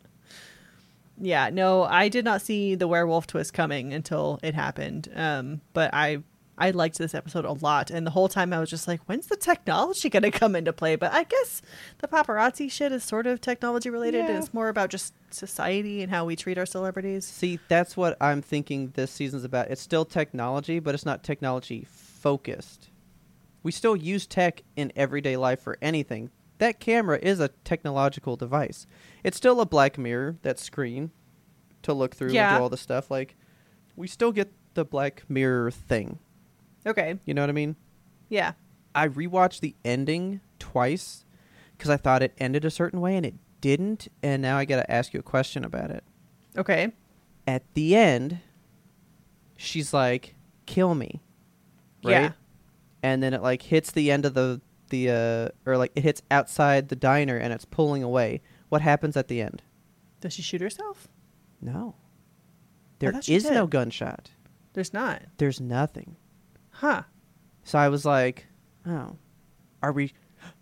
Yeah, 1.21 1.51
no, 1.51 1.83
I 1.83 2.09
did 2.09 2.25
not 2.25 2.43
see 2.43 2.75
the 2.75 2.89
werewolf 2.89 3.27
twist 3.27 3.53
coming 3.53 3.93
until 3.93 4.41
it 4.43 4.55
happened. 4.55 5.09
Um, 5.15 5.61
but 5.73 5.91
I 5.93 6.23
I 6.59 6.71
liked 6.71 6.99
this 6.99 7.15
episode 7.15 7.45
a 7.47 7.53
lot, 7.53 7.91
and 7.91 8.07
the 8.07 8.11
whole 8.11 8.29
time 8.29 8.53
I 8.53 8.61
was 8.61 8.69
just 8.69 8.87
like, 8.87 9.01
when's 9.07 9.27
the 9.27 9.37
technology 9.37 10.11
going 10.11 10.23
to 10.23 10.31
come 10.31 10.55
into 10.55 10.73
play? 10.73 10.97
But 10.97 11.13
I 11.13 11.25
guess 11.25 11.63
the 11.99 12.09
paparazzi 12.09 12.71
shit 12.71 12.93
is 12.93 13.03
sort 13.03 13.27
of 13.27 13.41
technology 13.41 13.89
related, 13.89 14.21
and 14.21 14.29
Yeah. 14.31 14.39
it's 14.39 14.53
more 14.53 14.69
about 14.69 14.91
just 14.91 15.15
society 15.31 16.03
and 16.03 16.11
how 16.13 16.27
we 16.27 16.37
treat 16.37 16.59
our 16.59 16.67
celebrities. 16.67 17.25
See, 17.25 17.59
that's 17.69 17.97
what 17.97 18.17
I'm 18.21 18.43
thinking 18.43 18.91
this 18.95 19.11
season's 19.11 19.45
about. 19.45 19.71
It's 19.71 19.81
still 19.81 20.05
technology, 20.05 20.79
but 20.79 20.95
it's 20.95 21.07
not 21.07 21.23
technology 21.25 21.87
focused. 21.91 22.91
We 23.63 23.73
still 23.73 23.97
use 23.97 24.27
tech 24.27 24.63
in 24.77 24.93
everyday 24.95 25.37
life 25.39 25.61
for 25.61 25.79
anything. 25.81 26.31
That 26.59 26.81
camera 26.81 27.19
is 27.23 27.41
a 27.41 27.49
technological 27.65 28.37
device. 28.37 28.87
It's 29.25 29.37
still 29.39 29.61
a 29.61 29.67
black 29.67 29.97
mirror, 29.99 30.37
that 30.43 30.59
screen 30.59 31.13
to 31.83 31.95
look 31.95 32.15
through 32.15 32.33
Yeah. 32.33 32.51
and 32.51 32.59
do 32.59 32.63
all 32.63 32.69
the 32.69 32.77
stuff. 32.77 33.11
Like, 33.11 33.37
we 33.97 34.07
still 34.07 34.33
get 34.33 34.53
the 34.75 34.85
black 34.85 35.25
mirror 35.29 35.71
thing. 35.71 36.19
Okay, 36.87 37.19
You 37.25 37.35
know 37.35 37.43
what 37.43 37.51
I 37.51 37.53
mean? 37.55 37.77
yeah, 38.29 38.53
I 38.95 39.09
rewatched 39.09 39.61
the 39.61 39.75
ending 39.85 40.41
twice 40.59 41.25
because 41.77 41.91
I 41.91 41.97
thought 41.97 42.23
it 42.23 42.35
ended 42.39 42.65
a 42.65 42.71
certain 42.71 43.01
way 43.01 43.17
and 43.17 43.25
it 43.25 43.35
didn't. 43.61 44.09
And 44.23 44.43
now 44.43 44.59
I 44.59 44.65
got 44.65 44.77
to 44.77 44.91
ask 44.91 45.15
you 45.15 45.21
a 45.21 45.23
question 45.23 45.65
about 45.65 45.91
it. 45.91 46.03
okay, 46.57 46.93
At 47.47 47.63
the 47.75 47.95
end, 47.97 48.39
she's 49.57 49.93
like, 49.93 50.35
"Kill 50.67 50.95
me," 50.95 51.21
right? 52.05 52.11
Yeah. 52.13 52.33
And 53.03 53.23
then 53.23 53.35
it 53.35 53.43
like 53.43 53.63
hits 53.63 53.91
the 53.91 54.11
end 54.11 54.25
of 54.25 54.35
the 54.35 54.61
the 54.91 55.11
uh, 55.11 55.49
or 55.71 55.77
like 55.77 55.93
it 55.97 56.03
hits 56.03 56.23
outside 56.31 56.89
the 56.89 56.97
diner 56.97 57.37
and 57.37 57.53
it's 57.53 57.65
pulling 57.65 58.03
away. 58.03 58.43
What 58.69 58.83
happens 58.83 59.17
at 59.17 59.29
the 59.29 59.41
end? 59.43 59.63
does 60.21 60.33
she 60.33 60.43
shoot 60.43 60.61
herself? 60.61 61.09
No, 61.61 61.95
There 63.01 63.13
is 63.29 63.45
no 63.51 63.67
gunshot. 63.67 64.31
There's 64.73 64.93
not, 64.93 65.23
There's 65.39 65.61
nothing. 65.61 66.17
Huh? 66.83 67.03
So 67.63 67.79
I 67.79 67.89
was 67.89 68.05
like, 68.05 68.47
oh, 68.87 69.17
are 69.83 69.93
we? 69.93 70.13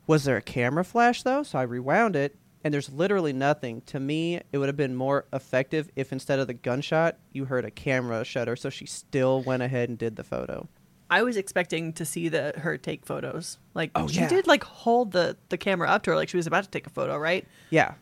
Was 0.06 0.24
there 0.24 0.36
a 0.36 0.42
camera 0.42 0.84
flash 0.84 1.22
though? 1.22 1.42
So 1.42 1.58
I 1.58 1.62
rewound 1.62 2.14
it, 2.14 2.36
and 2.62 2.72
there's 2.74 2.90
literally 2.92 3.32
nothing. 3.32 3.80
To 3.86 3.98
me, 3.98 4.40
it 4.52 4.58
would 4.58 4.68
have 4.68 4.76
been 4.76 4.94
more 4.94 5.24
effective 5.32 5.88
if 5.96 6.12
instead 6.12 6.38
of 6.38 6.46
the 6.46 6.54
gunshot, 6.54 7.16
you 7.32 7.46
heard 7.46 7.64
a 7.64 7.70
camera 7.70 8.22
shutter. 8.24 8.54
So 8.54 8.68
she 8.70 8.86
still 8.86 9.40
went 9.42 9.62
ahead 9.62 9.88
and 9.88 9.96
did 9.98 10.16
the 10.16 10.24
photo. 10.24 10.68
I 11.08 11.22
was 11.22 11.36
expecting 11.36 11.92
to 11.94 12.04
see 12.04 12.28
the 12.28 12.52
her 12.58 12.76
take 12.76 13.04
photos. 13.06 13.58
Like 13.74 13.90
Oh, 13.94 14.06
she 14.06 14.20
yeah. 14.20 14.28
did 14.28 14.46
like 14.46 14.62
hold 14.62 15.12
the 15.12 15.36
the 15.48 15.58
camera 15.58 15.88
up 15.88 16.02
to 16.04 16.10
her 16.10 16.16
like 16.16 16.28
she 16.28 16.36
was 16.36 16.46
about 16.46 16.64
to 16.64 16.70
take 16.70 16.86
a 16.86 16.90
photo, 16.90 17.16
right? 17.18 17.46
Yeah. 17.70 17.94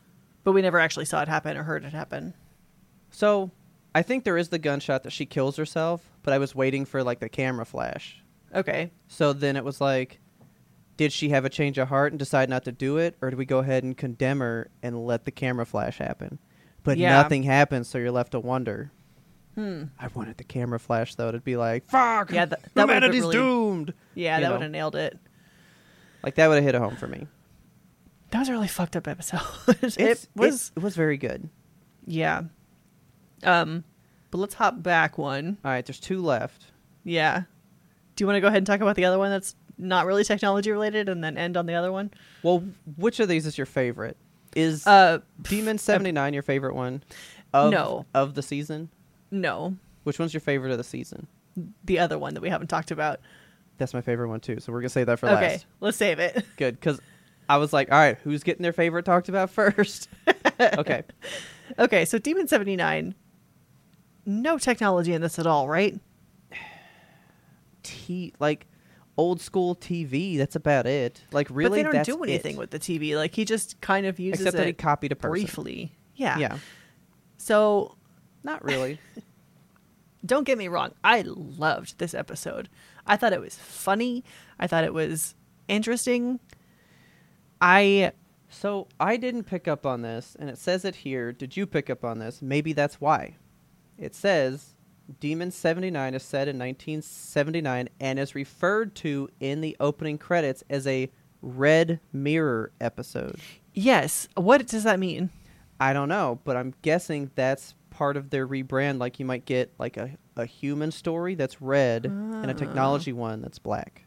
But 0.44 0.52
we 0.52 0.60
never 0.62 0.78
actually 0.80 1.04
saw 1.06 1.22
it 1.22 1.28
happen 1.28 1.56
or 1.56 1.62
heard 1.62 1.84
it 1.84 1.92
happen. 1.92 2.34
So 3.10 3.50
I 3.98 4.02
think 4.02 4.24
there 4.24 4.38
is 4.38 4.48
the 4.48 4.58
gunshot 4.58 5.02
that 5.02 5.10
she 5.12 5.26
kills 5.26 5.56
herself, 5.56 6.08
but 6.22 6.32
I 6.32 6.38
was 6.38 6.54
waiting 6.54 6.84
for 6.84 7.02
like 7.02 7.18
the 7.20 7.28
camera 7.28 7.64
flash. 7.66 8.22
Okay. 8.54 8.92
So 9.08 9.32
then 9.32 9.56
it 9.56 9.64
was 9.64 9.80
like, 9.80 10.20
did 10.96 11.12
she 11.12 11.30
have 11.30 11.44
a 11.44 11.50
change 11.50 11.78
of 11.78 11.88
heart 11.88 12.12
and 12.12 12.18
decide 12.18 12.48
not 12.48 12.64
to 12.64 12.72
do 12.72 12.98
it, 12.98 13.16
or 13.20 13.30
do 13.30 13.36
we 13.36 13.44
go 13.44 13.58
ahead 13.58 13.82
and 13.84 13.96
condemn 13.96 14.40
her 14.40 14.70
and 14.82 15.04
let 15.06 15.24
the 15.24 15.30
camera 15.30 15.66
flash 15.66 15.98
happen? 15.98 16.38
But 16.84 16.96
Yeah. 16.98 17.12
nothing 17.20 17.42
happens, 17.42 17.88
so 17.88 17.98
you're 17.98 18.10
left 18.12 18.32
to 18.32 18.40
wonder. 18.40 18.90
Hmm. 19.56 19.84
I 19.98 20.06
wanted 20.14 20.36
the 20.38 20.44
camera 20.44 20.78
flash 20.78 21.16
though 21.16 21.32
to 21.32 21.40
be 21.40 21.56
like, 21.56 21.88
"Fuck, 21.90 22.30
Yeah, 22.30 22.44
that- 22.46 22.62
that 22.74 22.82
humanity's 22.82 23.22
really- 23.22 23.36
doomed." 23.36 23.94
Yeah, 24.14 24.36
You 24.38 24.44
that 24.44 24.52
would 24.52 24.62
have 24.62 24.70
nailed 24.70 24.94
it. 24.94 25.18
Like 26.22 26.36
that 26.36 26.46
would 26.48 26.54
have 26.56 26.64
hit 26.64 26.74
a 26.76 26.78
home 26.80 26.94
for 26.96 27.08
me. 27.08 27.26
That 28.30 28.38
was 28.40 28.48
a 28.48 28.52
really 28.52 28.68
fucked 28.68 28.94
up 28.94 29.08
episode. 29.08 29.40
it 29.82 30.28
was 30.36 30.70
it 30.76 30.82
was 30.82 30.94
very 30.94 31.16
good. 31.16 31.48
yeah. 32.06 32.42
Um 33.42 33.84
but 34.30 34.38
let's 34.38 34.54
hop 34.54 34.82
back 34.82 35.18
one. 35.18 35.58
All 35.64 35.70
right, 35.70 35.84
there's 35.84 36.00
two 36.00 36.22
left. 36.22 36.66
Yeah. 37.04 37.42
Do 38.16 38.22
you 38.22 38.26
want 38.26 38.36
to 38.36 38.40
go 38.40 38.48
ahead 38.48 38.58
and 38.58 38.66
talk 38.66 38.80
about 38.80 38.96
the 38.96 39.04
other 39.04 39.18
one 39.18 39.30
that's 39.30 39.54
not 39.78 40.06
really 40.06 40.24
technology 40.24 40.70
related 40.72 41.08
and 41.08 41.22
then 41.22 41.38
end 41.38 41.56
on 41.56 41.66
the 41.66 41.74
other 41.74 41.92
one? 41.92 42.10
Well, 42.42 42.64
which 42.96 43.20
of 43.20 43.28
these 43.28 43.46
is 43.46 43.56
your 43.56 43.66
favorite? 43.66 44.16
Is 44.56 44.86
Uh 44.86 45.18
Demon 45.42 45.78
seventy 45.78 46.10
nine 46.12 46.34
your 46.34 46.42
favorite 46.42 46.74
one? 46.74 47.02
Of, 47.52 47.70
No. 47.70 48.06
Of 48.14 48.34
the 48.34 48.42
season, 48.42 48.90
no. 49.30 49.76
which 50.04 50.18
one's 50.18 50.34
your 50.34 50.40
favorite 50.40 50.72
of 50.72 50.78
the 50.78 50.84
season? 50.84 51.26
The 51.84 51.98
other 51.98 52.18
one 52.18 52.34
that 52.34 52.40
we 52.40 52.48
haven't 52.50 52.68
talked 52.68 52.90
about. 52.90 53.20
That's 53.78 53.94
my 53.94 54.00
favorite 54.00 54.28
one 54.28 54.40
too. 54.40 54.58
So 54.60 54.72
we're 54.72 54.80
gonna 54.80 54.88
save 54.90 55.06
that 55.06 55.18
for 55.18 55.26
okay, 55.26 55.34
last. 55.34 55.54
Okay, 55.54 55.64
let's 55.80 55.96
save 55.96 56.18
it. 56.18 56.44
Good, 56.56 56.74
because 56.80 57.00
I 57.48 57.56
was 57.58 57.72
like, 57.72 57.90
all 57.92 57.98
right, 57.98 58.18
who's 58.24 58.42
getting 58.42 58.62
their 58.62 58.72
favorite 58.72 59.04
talked 59.04 59.28
about 59.28 59.50
first? 59.50 60.08
okay. 60.60 61.04
Okay, 61.78 62.04
so 62.04 62.18
Demon 62.18 62.48
79 62.48 63.14
no 64.28 64.58
technology 64.58 65.12
in 65.12 65.22
this 65.22 65.38
at 65.38 65.46
all, 65.46 65.68
right? 65.68 65.98
T 67.82 68.34
like 68.38 68.66
old 69.16 69.40
school 69.40 69.74
TV. 69.74 70.38
That's 70.38 70.54
about 70.54 70.86
it. 70.86 71.22
Like 71.32 71.48
really, 71.50 71.82
but 71.82 71.92
they 71.92 71.98
don't 71.98 72.06
do 72.06 72.22
anything 72.22 72.56
it. 72.56 72.58
with 72.58 72.70
the 72.70 72.78
TV. 72.78 73.16
Like 73.16 73.34
he 73.34 73.44
just 73.44 73.80
kind 73.80 74.06
of 74.06 74.20
uses 74.20 74.42
except 74.42 74.54
it 74.54 74.58
that 74.58 74.66
he 74.66 74.72
copied 74.74 75.12
a 75.12 75.16
person. 75.16 75.30
briefly. 75.30 75.92
Yeah. 76.14 76.38
Yeah, 76.38 76.58
So 77.36 77.96
not 78.42 78.64
really. 78.64 79.00
don't 80.26 80.44
get 80.44 80.58
me 80.58 80.68
wrong, 80.68 80.92
I 81.04 81.22
loved 81.24 81.98
this 81.98 82.12
episode. 82.12 82.68
I 83.06 83.16
thought 83.16 83.32
it 83.32 83.40
was 83.40 83.56
funny. 83.56 84.24
I 84.58 84.66
thought 84.66 84.84
it 84.84 84.92
was 84.92 85.34
interesting. 85.68 86.40
I 87.60 88.12
so 88.48 88.88
I 88.98 89.16
didn't 89.16 89.44
pick 89.44 89.68
up 89.68 89.86
on 89.86 90.02
this, 90.02 90.36
and 90.38 90.48
it 90.48 90.58
says 90.58 90.84
it 90.84 90.96
here. 90.96 91.32
Did 91.32 91.56
you 91.56 91.66
pick 91.66 91.90
up 91.90 92.04
on 92.04 92.18
this? 92.18 92.42
Maybe 92.42 92.72
that's 92.72 93.00
why. 93.00 93.36
It 93.98 94.14
says 94.14 94.74
Demon 95.20 95.50
79 95.50 96.14
is 96.14 96.22
set 96.22 96.48
in 96.48 96.58
1979 96.58 97.88
and 98.00 98.18
is 98.18 98.34
referred 98.34 98.94
to 98.96 99.28
in 99.40 99.60
the 99.60 99.76
opening 99.80 100.18
credits 100.18 100.62
as 100.70 100.86
a 100.86 101.10
Red 101.42 102.00
Mirror 102.12 102.72
episode. 102.80 103.36
Yes. 103.74 104.28
What 104.36 104.66
does 104.66 104.84
that 104.84 104.98
mean? 104.98 105.30
I 105.80 105.92
don't 105.92 106.08
know, 106.08 106.40
but 106.44 106.56
I'm 106.56 106.74
guessing 106.82 107.30
that's 107.36 107.74
part 107.90 108.16
of 108.16 108.30
their 108.30 108.46
rebrand. 108.46 108.98
Like 108.98 109.18
you 109.20 109.24
might 109.26 109.44
get 109.44 109.72
like 109.78 109.96
a, 109.96 110.10
a 110.36 110.44
human 110.46 110.90
story 110.90 111.34
that's 111.36 111.60
red 111.62 112.04
and 112.06 112.46
a 112.46 112.50
Ah. 112.50 112.52
technology 112.56 113.12
one 113.12 113.40
that's 113.40 113.58
black. 113.58 114.04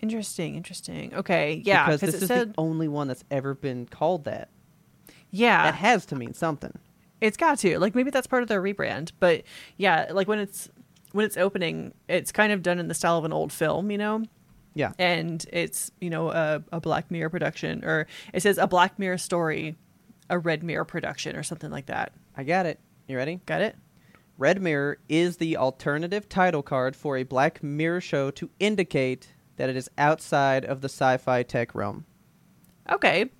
Interesting. 0.00 0.54
Interesting. 0.54 1.12
Okay. 1.14 1.62
Yeah. 1.64 1.86
because 1.86 2.00
this 2.00 2.14
it 2.14 2.22
is 2.22 2.28
said. 2.28 2.50
the 2.54 2.60
only 2.60 2.88
one 2.88 3.08
that's 3.08 3.24
ever 3.30 3.54
been 3.54 3.84
called 3.86 4.24
that. 4.24 4.48
yeah. 5.30 5.64
That 5.64 5.74
has 5.74 6.06
to 6.06 6.16
mean 6.16 6.32
something. 6.34 6.72
It's 7.20 7.36
got 7.36 7.58
to. 7.58 7.78
Like 7.78 7.94
maybe 7.94 8.10
that's 8.10 8.26
part 8.26 8.42
of 8.42 8.48
their 8.48 8.62
rebrand. 8.62 9.12
But 9.18 9.42
yeah, 9.76 10.08
like 10.12 10.28
when 10.28 10.38
it's 10.38 10.68
when 11.12 11.24
it's 11.24 11.36
opening, 11.36 11.94
it's 12.08 12.32
kind 12.32 12.52
of 12.52 12.62
done 12.62 12.78
in 12.78 12.88
the 12.88 12.94
style 12.94 13.18
of 13.18 13.24
an 13.24 13.32
old 13.32 13.52
film, 13.52 13.90
you 13.90 13.98
know? 13.98 14.24
Yeah. 14.74 14.92
And 14.98 15.44
it's, 15.52 15.90
you 16.00 16.10
know, 16.10 16.30
a, 16.30 16.62
a 16.70 16.80
Black 16.80 17.10
Mirror 17.10 17.30
production 17.30 17.84
or 17.84 18.06
it 18.32 18.42
says 18.42 18.58
a 18.58 18.66
Black 18.66 18.98
Mirror 18.98 19.18
story, 19.18 19.76
a 20.30 20.38
Red 20.38 20.62
Mirror 20.62 20.84
production 20.84 21.34
or 21.34 21.42
something 21.42 21.70
like 21.70 21.86
that. 21.86 22.12
I 22.36 22.44
got 22.44 22.66
it. 22.66 22.78
You 23.08 23.16
ready? 23.16 23.40
Got 23.46 23.62
it? 23.62 23.76
Red 24.36 24.62
Mirror 24.62 24.98
is 25.08 25.38
the 25.38 25.56
alternative 25.56 26.28
title 26.28 26.62
card 26.62 26.94
for 26.94 27.16
a 27.16 27.24
Black 27.24 27.62
Mirror 27.62 28.00
show 28.00 28.30
to 28.32 28.50
indicate 28.60 29.34
that 29.56 29.68
it 29.68 29.76
is 29.76 29.90
outside 29.98 30.64
of 30.64 30.80
the 30.80 30.88
sci-fi 30.88 31.42
tech 31.42 31.74
realm. 31.74 32.04
Okay. 32.88 33.30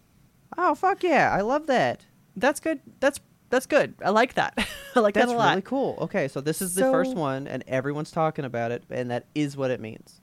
Oh 0.56 0.74
fuck 0.74 1.04
yeah! 1.04 1.30
I 1.32 1.42
love 1.42 1.66
that. 1.68 2.04
That's 2.34 2.58
good. 2.58 2.80
That's 2.98 3.20
that's 3.50 3.66
good. 3.66 3.94
I 4.04 4.10
like 4.10 4.34
that. 4.34 4.54
I 4.94 5.00
like 5.00 5.14
That's 5.14 5.28
that 5.28 5.34
a 5.34 5.38
lot. 5.38 5.50
really 5.50 5.62
cool. 5.62 5.96
Okay, 6.02 6.28
so 6.28 6.40
this 6.40 6.60
is 6.62 6.74
the 6.74 6.82
first 6.90 7.14
one, 7.14 7.46
and 7.46 7.62
everyone's 7.68 8.10
talking 8.10 8.44
about 8.44 8.72
it, 8.72 8.84
and 8.90 9.10
that 9.10 9.26
is 9.34 9.56
what 9.56 9.70
it 9.70 9.80
means. 9.80 10.20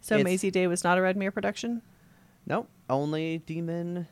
So 0.00 0.14
It's- 0.16 0.24
Mazey 0.24 0.50
Day 0.50 0.66
was 0.66 0.84
not 0.84 0.98
a 0.98 1.02
Red 1.02 1.16
Mirror 1.16 1.32
production? 1.32 1.82
Nope, 2.46 2.68
only 2.90 3.38
demon. 3.38 4.06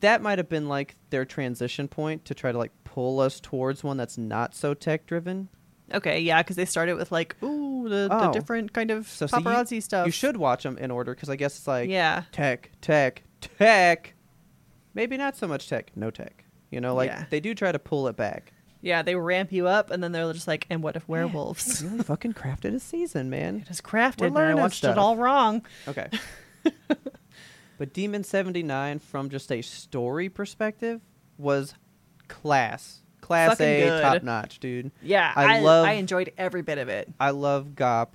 That 0.00 0.22
might 0.22 0.38
have 0.38 0.48
been 0.48 0.68
like 0.68 0.96
their 1.10 1.24
transition 1.24 1.86
point 1.88 2.24
to 2.26 2.34
try 2.34 2.50
to 2.52 2.58
like 2.58 2.72
pull 2.84 3.20
us 3.20 3.40
towards 3.40 3.82
one 3.84 3.96
that's 3.96 4.16
not 4.18 4.54
so 4.54 4.72
tech 4.74 5.06
driven. 5.06 5.48
Okay, 5.92 6.20
yeah, 6.20 6.42
because 6.42 6.56
they 6.56 6.64
started 6.64 6.94
with 6.94 7.12
like, 7.12 7.36
ooh, 7.42 7.88
the, 7.88 8.08
the 8.08 8.28
Oh. 8.28 8.32
different 8.32 8.72
kind 8.72 8.90
of 8.90 9.06
So 9.08 9.26
see, 9.26 9.36
you- 9.36 9.42
paparazzi 9.42 9.82
stuff. 9.82 10.06
You 10.06 10.12
should 10.12 10.36
watch 10.36 10.62
them 10.62 10.78
in 10.78 10.90
order 10.90 11.14
because 11.14 11.28
I 11.28 11.36
guess 11.36 11.58
it's 11.58 11.66
like 11.66 11.90
yeah. 11.90 12.22
tech, 12.32 12.70
tech, 12.80 13.22
tech. 13.40 14.14
Maybe 14.94 15.16
not 15.16 15.36
so 15.36 15.46
much 15.48 15.68
tech, 15.68 15.90
no 15.96 16.10
tech. 16.10 16.41
You 16.72 16.80
know, 16.80 16.94
like 16.96 17.10
Yeah. 17.10 17.26
they 17.30 17.38
do 17.38 17.54
try 17.54 17.70
to 17.70 17.78
pull 17.78 18.08
it 18.08 18.16
back. 18.16 18.52
Yeah, 18.80 19.02
they 19.02 19.14
ramp 19.14 19.52
you 19.52 19.68
up, 19.68 19.92
and 19.92 20.02
then 20.02 20.10
they're 20.10 20.32
just 20.32 20.48
like, 20.48 20.66
and 20.68 20.82
what 20.82 20.96
if 20.96 21.08
werewolves? 21.08 21.84
Really 21.84 22.02
fucking 22.02 22.32
crafted 22.32 22.74
a 22.74 22.80
season, 22.80 23.30
man. 23.30 23.60
It 23.64 23.70
is 23.70 23.80
crafted, 23.80 24.26
and 24.26 24.36
I 24.36 24.40
learning 24.40 24.56
watched 24.62 24.78
stuff. 24.78 24.96
it 24.96 24.98
all 24.98 25.16
wrong. 25.16 25.64
Okay. 25.86 26.08
but 27.78 27.92
Demon 27.92 28.24
79 28.24 28.98
from 28.98 29.28
just 29.30 29.50
a 29.52 29.62
story 29.62 30.28
perspective 30.28 31.00
was 31.38 31.74
class. 32.28 33.00
Class 33.20 33.50
Fucking 33.50 33.66
A, 33.66 33.80
good. 33.86 34.02
top 34.02 34.22
notch, 34.24 34.58
dude. 34.58 34.90
Yeah, 35.00 35.32
I 35.34 35.56
I, 35.56 35.60
love- 35.60 35.86
I 35.86 35.92
enjoyed 35.92 36.32
every 36.36 36.62
bit 36.62 36.78
of 36.78 36.88
it. 36.88 37.08
I 37.20 37.30
love 37.30 37.68
Gop. 37.76 38.08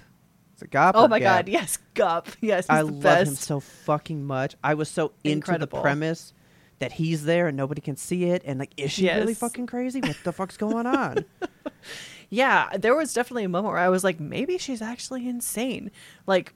Is 0.57 0.63
it 0.63 0.71
Gop 0.71 0.91
Oh 0.95 1.05
or 1.05 1.07
my 1.07 1.19
Gap? 1.19 1.45
god, 1.45 1.49
yes, 1.51 1.77
Gup. 1.93 2.27
Yes, 2.41 2.65
he's 2.65 2.69
I 2.69 2.79
the 2.83 2.91
love 2.91 3.01
best. 3.03 3.29
him 3.29 3.35
so 3.35 3.59
fucking 3.61 4.25
much. 4.25 4.55
I 4.63 4.73
was 4.73 4.89
so 4.89 5.13
into 5.23 5.35
Incredible. 5.37 5.77
the 5.77 5.81
premise 5.81 6.33
that 6.79 6.91
he's 6.93 7.25
there 7.25 7.47
and 7.47 7.57
nobody 7.57 7.81
can 7.81 7.95
see 7.95 8.25
it 8.25 8.43
and 8.45 8.59
like 8.59 8.71
is 8.77 8.91
she 8.91 9.07
really 9.09 9.33
fucking 9.33 9.65
crazy? 9.67 9.99
What 10.01 10.15
the 10.23 10.31
fuck's 10.31 10.57
going 10.57 10.85
on? 10.85 11.25
Yeah, 12.29 12.69
there 12.77 12.93
was 12.93 13.13
definitely 13.13 13.45
a 13.45 13.49
moment 13.49 13.71
where 13.73 13.81
I 13.81 13.87
was 13.89 14.03
like, 14.03 14.19
maybe 14.19 14.57
she's 14.57 14.81
actually 14.81 15.27
insane. 15.29 15.91
Like 16.25 16.53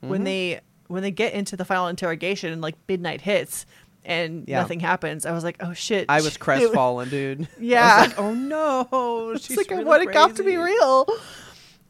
when 0.00 0.20
Mhm. 0.20 0.24
they 0.24 0.60
when 0.88 1.02
they 1.02 1.10
get 1.10 1.32
into 1.32 1.56
the 1.56 1.64
final 1.64 1.86
interrogation 1.88 2.52
and 2.52 2.60
like 2.60 2.74
midnight 2.86 3.22
hits 3.22 3.64
and 4.04 4.44
Yeah. 4.46 4.60
nothing 4.60 4.80
happens, 4.80 5.24
I 5.24 5.32
was 5.32 5.42
like, 5.42 5.56
oh 5.60 5.72
shit. 5.72 6.04
I 6.10 6.20
was 6.20 6.36
crestfallen, 6.36 7.08
dude. 7.08 7.42
I 7.42 7.46
Yeah. 7.58 7.98
was 8.00 8.08
like, 8.08 8.18
oh 8.18 8.34
no. 8.34 9.30
It's 9.34 9.46
She's 9.46 9.56
like 9.56 9.72
I 9.72 9.76
really 9.76 9.86
want 9.86 10.02
it 10.02 10.12
got 10.12 10.36
to 10.36 10.42
be 10.44 10.56
real. 10.58 11.06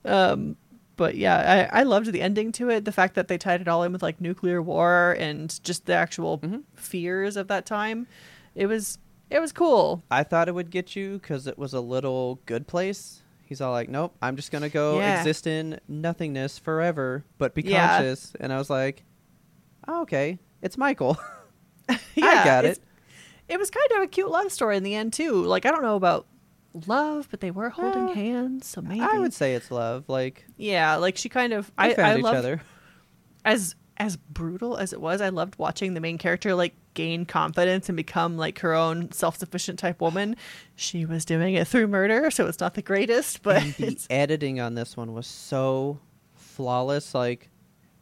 Um, 0.04 0.56
but 0.96 1.16
yeah, 1.16 1.68
I, 1.72 1.80
I 1.80 1.82
loved 1.82 2.12
the 2.12 2.20
ending 2.22 2.52
to 2.52 2.70
it. 2.70 2.84
The 2.84 2.92
fact 2.92 3.14
that 3.14 3.28
they 3.28 3.38
tied 3.38 3.60
it 3.60 3.68
all 3.68 3.82
in 3.82 3.92
with 3.92 4.02
like 4.02 4.20
nuclear 4.20 4.60
war 4.62 5.16
and 5.18 5.62
just 5.64 5.86
the 5.86 5.94
actual 5.94 6.38
Mhm. 6.38 6.62
fears 6.74 7.36
of 7.36 7.48
that 7.48 7.66
time. 7.66 8.06
It 8.54 8.66
was 8.66 8.98
it 9.30 9.40
was 9.40 9.52
cool. 9.52 10.02
I 10.10 10.22
thought 10.22 10.48
it 10.48 10.54
would 10.54 10.70
get 10.70 10.94
you 10.94 11.14
because 11.18 11.46
it 11.46 11.58
was 11.58 11.72
a 11.72 11.80
little 11.80 12.40
good 12.46 12.66
place. 12.66 13.22
He's 13.46 13.60
all 13.60 13.72
like, 13.72 13.88
"Nope, 13.88 14.14
I'm 14.22 14.36
just 14.36 14.50
gonna 14.52 14.68
go 14.68 15.00
Yeah. 15.00 15.18
exist 15.18 15.46
in 15.46 15.80
nothingness 15.88 16.58
forever, 16.58 17.24
but 17.38 17.54
be 17.54 17.62
Yeah. 17.62 17.88
conscious." 17.88 18.32
And 18.40 18.52
I 18.52 18.58
was 18.58 18.70
like, 18.70 19.04
oh, 19.88 20.02
"Okay, 20.02 20.38
it's 20.62 20.78
Michael." 20.78 21.18
yeah, 22.14 22.44
got 22.44 22.64
it. 22.64 22.78
It 23.48 23.58
was 23.58 23.70
kind 23.70 23.86
of 23.96 24.02
a 24.02 24.06
cute 24.06 24.30
love 24.30 24.50
story 24.50 24.76
in 24.76 24.82
the 24.82 24.94
end 24.94 25.12
too. 25.12 25.42
Like 25.44 25.66
I 25.66 25.70
don't 25.70 25.82
know 25.82 25.96
about 25.96 26.26
love, 26.86 27.28
but 27.30 27.40
they 27.40 27.50
were 27.50 27.70
holding 27.70 28.08
Uh, 28.10 28.14
hands, 28.14 28.66
so 28.66 28.80
maybe 28.82 29.00
I 29.00 29.18
would 29.18 29.32
say 29.32 29.54
it's 29.54 29.70
love. 29.70 30.04
Like 30.08 30.44
Yeah, 30.56 30.96
like 30.96 31.16
she 31.16 31.28
kind 31.28 31.52
of 31.52 31.66
they 31.78 31.92
I 31.92 31.94
found 31.94 32.12
I 32.12 32.16
each 32.18 32.22
loved 32.24 32.38
other. 32.38 32.62
as 33.44 33.74
as 33.96 34.16
brutal 34.16 34.76
as 34.76 34.92
it 34.92 35.00
was, 35.00 35.20
I 35.20 35.28
loved 35.28 35.56
watching 35.56 35.94
the 35.94 36.00
main 36.00 36.18
character 36.18 36.54
like 36.54 36.74
gain 36.94 37.24
confidence 37.24 37.88
and 37.88 37.96
become 37.96 38.36
like 38.36 38.58
her 38.58 38.74
own 38.74 39.12
self-sufficient 39.12 39.78
type 39.78 40.00
woman. 40.00 40.34
She 40.74 41.04
was 41.04 41.24
doing 41.24 41.54
it 41.54 41.68
through 41.68 41.86
murder, 41.86 42.30
so 42.32 42.46
it's 42.46 42.58
not 42.60 42.74
the 42.74 42.82
greatest, 42.82 43.42
but 43.42 43.62
and 43.62 43.74
the 43.74 44.06
editing 44.10 44.58
on 44.60 44.74
this 44.74 44.96
one 44.96 45.12
was 45.12 45.26
so 45.28 46.00
flawless. 46.34 47.14
Like, 47.14 47.50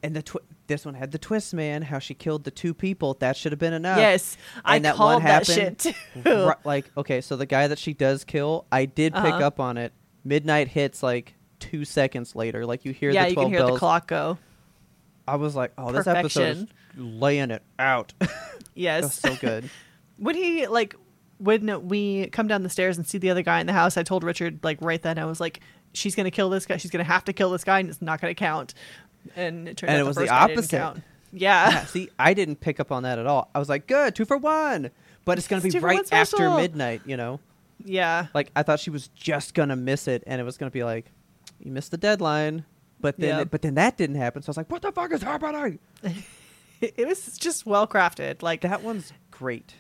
and 0.03 0.17
the 0.17 0.23
twi- 0.23 0.41
this 0.67 0.85
one 0.87 0.95
had 0.95 1.11
the 1.11 1.19
twist, 1.19 1.53
man. 1.55 1.83
How 1.83 1.99
she 1.99 2.15
killed 2.15 2.45
the 2.45 2.51
two 2.51 2.73
people. 2.75 3.15
That 3.21 3.37
should 3.37 3.53
have 3.53 3.59
been 3.59 3.73
enough. 3.73 3.99
yes, 3.99 4.37
I 4.65 4.77
And 4.77 4.85
that 4.85 4.95
called 4.97 5.15
one 5.15 5.23
that 5.25 5.47
happened 5.47 5.81
shit 5.83 5.95
too. 6.25 6.47
Ri- 6.49 6.55
like, 6.65 6.91
okay, 6.97 7.21
so 7.21 7.37
the 7.37 7.47
guy 7.47 7.69
that 7.69 7.79
she 7.79 7.93
does 7.95 8.25
kill, 8.25 8.67
I 8.73 8.85
did 8.87 9.13
pick 9.15 9.25
Uh-huh. 9.25 9.47
up 9.47 9.61
on 9.61 9.77
it. 9.77 9.93
Midnight 10.25 10.69
hits 10.69 11.03
like 11.03 11.35
two 11.59 11.85
seconds 11.85 12.35
later. 12.37 12.65
Like 12.65 12.85
you 12.85 12.93
hear 12.93 13.11
yeah, 13.11 13.25
the 13.25 13.31
you 13.31 13.37
can 13.37 13.49
hear 13.49 13.59
bells. 13.59 13.73
the 13.73 13.79
clock 13.79 14.07
go. 14.09 14.39
I 15.27 15.37
was 15.37 15.55
like, 15.55 15.73
oh, 15.79 15.93
this 15.93 16.07
episode 16.07 16.57
is 16.59 16.67
laying 16.97 17.51
it 17.51 17.63
out. 17.79 18.13
Yes, 18.75 19.19
so 19.21 19.37
good. 19.37 19.69
when 20.17 20.35
he 20.35 20.67
like 20.67 20.95
when 21.39 21.89
we 21.89 22.29
come 22.29 22.47
down 22.47 22.63
the 22.63 22.71
stairs 22.71 22.97
and 22.97 23.07
see 23.07 23.19
the 23.19 23.29
other 23.31 23.43
guy 23.43 23.61
in 23.61 23.67
the 23.67 23.73
house, 23.75 23.97
I 23.99 24.03
told 24.03 24.25
Richard 24.25 24.61
like 24.63 24.79
right 24.81 25.03
then 25.03 25.19
I 25.19 25.27
was 25.27 25.41
like, 25.41 25.61
she's 25.93 26.15
gonna 26.15 26.31
kill 26.31 26.49
this 26.49 26.65
guy. 26.65 26.79
She's 26.79 26.91
gonna 26.91 27.05
have 27.05 27.25
to 27.27 27.33
kill 27.35 27.51
this 27.51 27.65
guy, 27.65 27.81
and 27.81 27.91
it's 27.91 28.01
not 28.01 28.21
gonna 28.21 28.35
count. 28.35 28.73
And 29.37 29.69
it 29.69 29.77
turned 29.77 29.91
And 29.91 29.99
out 30.01 30.05
it 30.05 30.07
was 30.07 30.17
the 30.17 30.29
opposite. 30.29 30.73
Yeah. 31.35 31.71
yeah, 31.73 31.85
see, 31.87 32.11
I 32.19 32.35
didn't 32.35 32.57
pick 32.61 32.79
up 32.81 32.93
on 32.93 33.05
that 33.05 33.19
at 33.19 33.27
all. 33.27 33.51
I 33.55 33.59
was 33.59 33.69
like, 33.69 33.87
good, 33.87 34.15
two 34.15 34.25
for 34.25 34.37
one. 34.37 34.91
But 35.25 35.39
it's 35.39 35.49
gonna 35.49 35.63
be 35.63 35.71
right 35.79 36.07
after 36.13 36.51
midnight, 36.51 37.03
you 37.07 37.17
know. 37.17 37.41
yeah. 37.85 38.27
Like 38.35 38.51
I 38.57 38.63
thought 38.63 38.81
she 38.81 38.91
was 38.91 39.09
just 39.09 39.55
gonna 39.55 39.77
miss 39.77 40.09
it, 40.09 40.25
and 40.27 40.41
it 40.41 40.45
was 40.45 40.59
gonna 40.59 40.71
be 40.73 40.85
like, 40.85 41.07
you 41.61 41.71
missed 41.71 41.91
the 41.93 41.97
deadline. 41.97 42.65
But 43.01 43.19
then, 43.19 43.39
Yeah. 43.39 43.45
but 43.45 43.63
then 43.63 43.75
that 43.77 43.97
didn't 43.97 44.17
happen. 44.17 44.43
So 44.43 44.49
I 44.49 44.51
was 44.51 44.57
like, 44.57 44.71
what 44.71 44.83
the 44.83 44.93
fuck 44.93 45.13
is 45.13 45.23
happening? 45.23 45.79
It, 46.81 46.95
it 46.99 47.07
was 47.07 47.37
just 47.39 47.67
well 47.67 47.87
crafted. 47.87 48.43
Like 48.43 48.61
That 48.63 48.83
one's 48.83 49.13
great. 49.31 49.75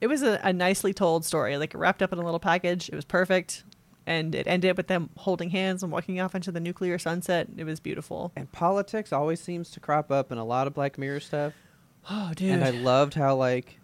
it 0.00 0.06
was 0.08 0.22
a, 0.22 0.38
a 0.44 0.52
nicely 0.52 0.92
told 0.92 1.24
story. 1.24 1.56
Like 1.56 1.74
it 1.74 1.78
wrapped 1.78 2.02
up 2.02 2.12
in 2.12 2.18
a 2.18 2.22
little 2.24 2.38
package. 2.40 2.88
It 2.88 2.94
was 2.94 3.04
perfect. 3.04 3.64
And 4.08 4.34
it 4.34 4.46
ended 4.46 4.76
with 4.78 4.86
them 4.86 5.10
holding 5.18 5.50
hands 5.50 5.82
and 5.82 5.92
walking 5.92 6.18
off 6.18 6.34
into 6.34 6.50
the 6.50 6.60
nuclear 6.60 6.98
sunset. 6.98 7.48
It 7.58 7.64
was 7.64 7.78
beautiful. 7.78 8.32
And 8.34 8.50
politics 8.50 9.12
always 9.12 9.38
seems 9.38 9.70
to 9.72 9.80
crop 9.80 10.10
up 10.10 10.32
in 10.32 10.38
a 10.38 10.44
lot 10.46 10.66
of 10.66 10.72
Black 10.74 10.96
Mirror 10.98 11.20
stuff. 11.20 11.52
Oh, 12.10 12.32
dude. 12.34 12.52
And 12.52 12.64
I 12.64 12.70
loved 12.70 13.12
how 13.14 13.36
like 13.36 13.78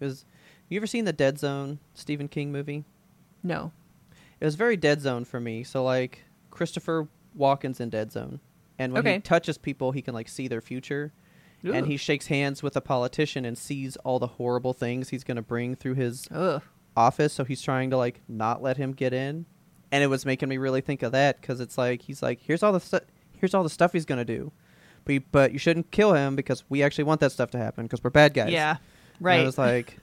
it 0.00 0.04
was. 0.04 0.24
You 0.68 0.76
ever 0.78 0.86
seen 0.86 1.04
the 1.04 1.12
Dead 1.12 1.36
Zone 1.38 1.80
Stephen 1.94 2.28
King 2.28 2.52
movie? 2.52 2.84
no. 3.42 3.72
It 4.40 4.44
was 4.44 4.54
very 4.54 4.76
Dead 4.76 5.00
Zone 5.00 5.24
for 5.24 5.40
me. 5.40 5.64
So 5.64 5.82
like 5.82 6.22
Christopher 6.50 7.08
Walken's 7.36 7.80
in 7.80 7.90
Dead 7.90 8.12
Zone, 8.12 8.38
and 8.78 8.92
when 8.92 9.04
he 9.04 9.18
touches 9.18 9.58
people, 9.58 9.90
he 9.92 10.02
can 10.02 10.14
like 10.14 10.28
see 10.28 10.46
their 10.46 10.60
future. 10.60 11.12
And 11.64 11.86
he 11.86 11.96
shakes 11.96 12.28
hands 12.28 12.62
with 12.62 12.76
a 12.76 12.80
politician 12.80 13.44
and 13.44 13.58
sees 13.58 13.96
all 14.04 14.20
the 14.20 14.28
horrible 14.28 14.72
things 14.74 15.08
he's 15.08 15.24
gonna 15.24 15.42
bring 15.42 15.74
through 15.74 15.94
his 15.94 16.28
Ugh. 16.30 16.62
office. 16.96 17.32
So 17.32 17.42
he's 17.42 17.62
trying 17.62 17.90
to 17.90 17.96
like 17.96 18.20
not 18.28 18.62
let 18.62 18.76
him 18.76 18.92
get 18.92 19.12
in. 19.12 19.46
And 19.92 20.02
it 20.02 20.08
was 20.08 20.26
making 20.26 20.48
me 20.48 20.58
really 20.58 20.80
think 20.80 21.02
of 21.02 21.12
that 21.12 21.40
because 21.40 21.60
it's 21.60 21.78
like 21.78 22.02
he's 22.02 22.22
like, 22.22 22.40
here's 22.40 22.62
all 22.62 22.72
the 22.72 22.80
stu- 22.80 23.00
here's 23.38 23.54
all 23.54 23.62
the 23.62 23.70
stuff 23.70 23.92
he's 23.92 24.04
gonna 24.04 24.24
do, 24.24 24.50
but 25.04 25.12
you, 25.14 25.20
but 25.32 25.52
you 25.52 25.58
shouldn't 25.58 25.90
kill 25.90 26.12
him 26.14 26.34
because 26.36 26.64
we 26.68 26.82
actually 26.82 27.04
want 27.04 27.20
that 27.20 27.30
stuff 27.32 27.50
to 27.52 27.58
happen 27.58 27.84
because 27.84 28.02
we're 28.02 28.10
bad 28.10 28.34
guys. 28.34 28.50
Yeah. 28.50 28.70
And 28.70 28.78
Right. 29.24 29.40
I 29.40 29.44
was 29.44 29.56
like, 29.58 29.96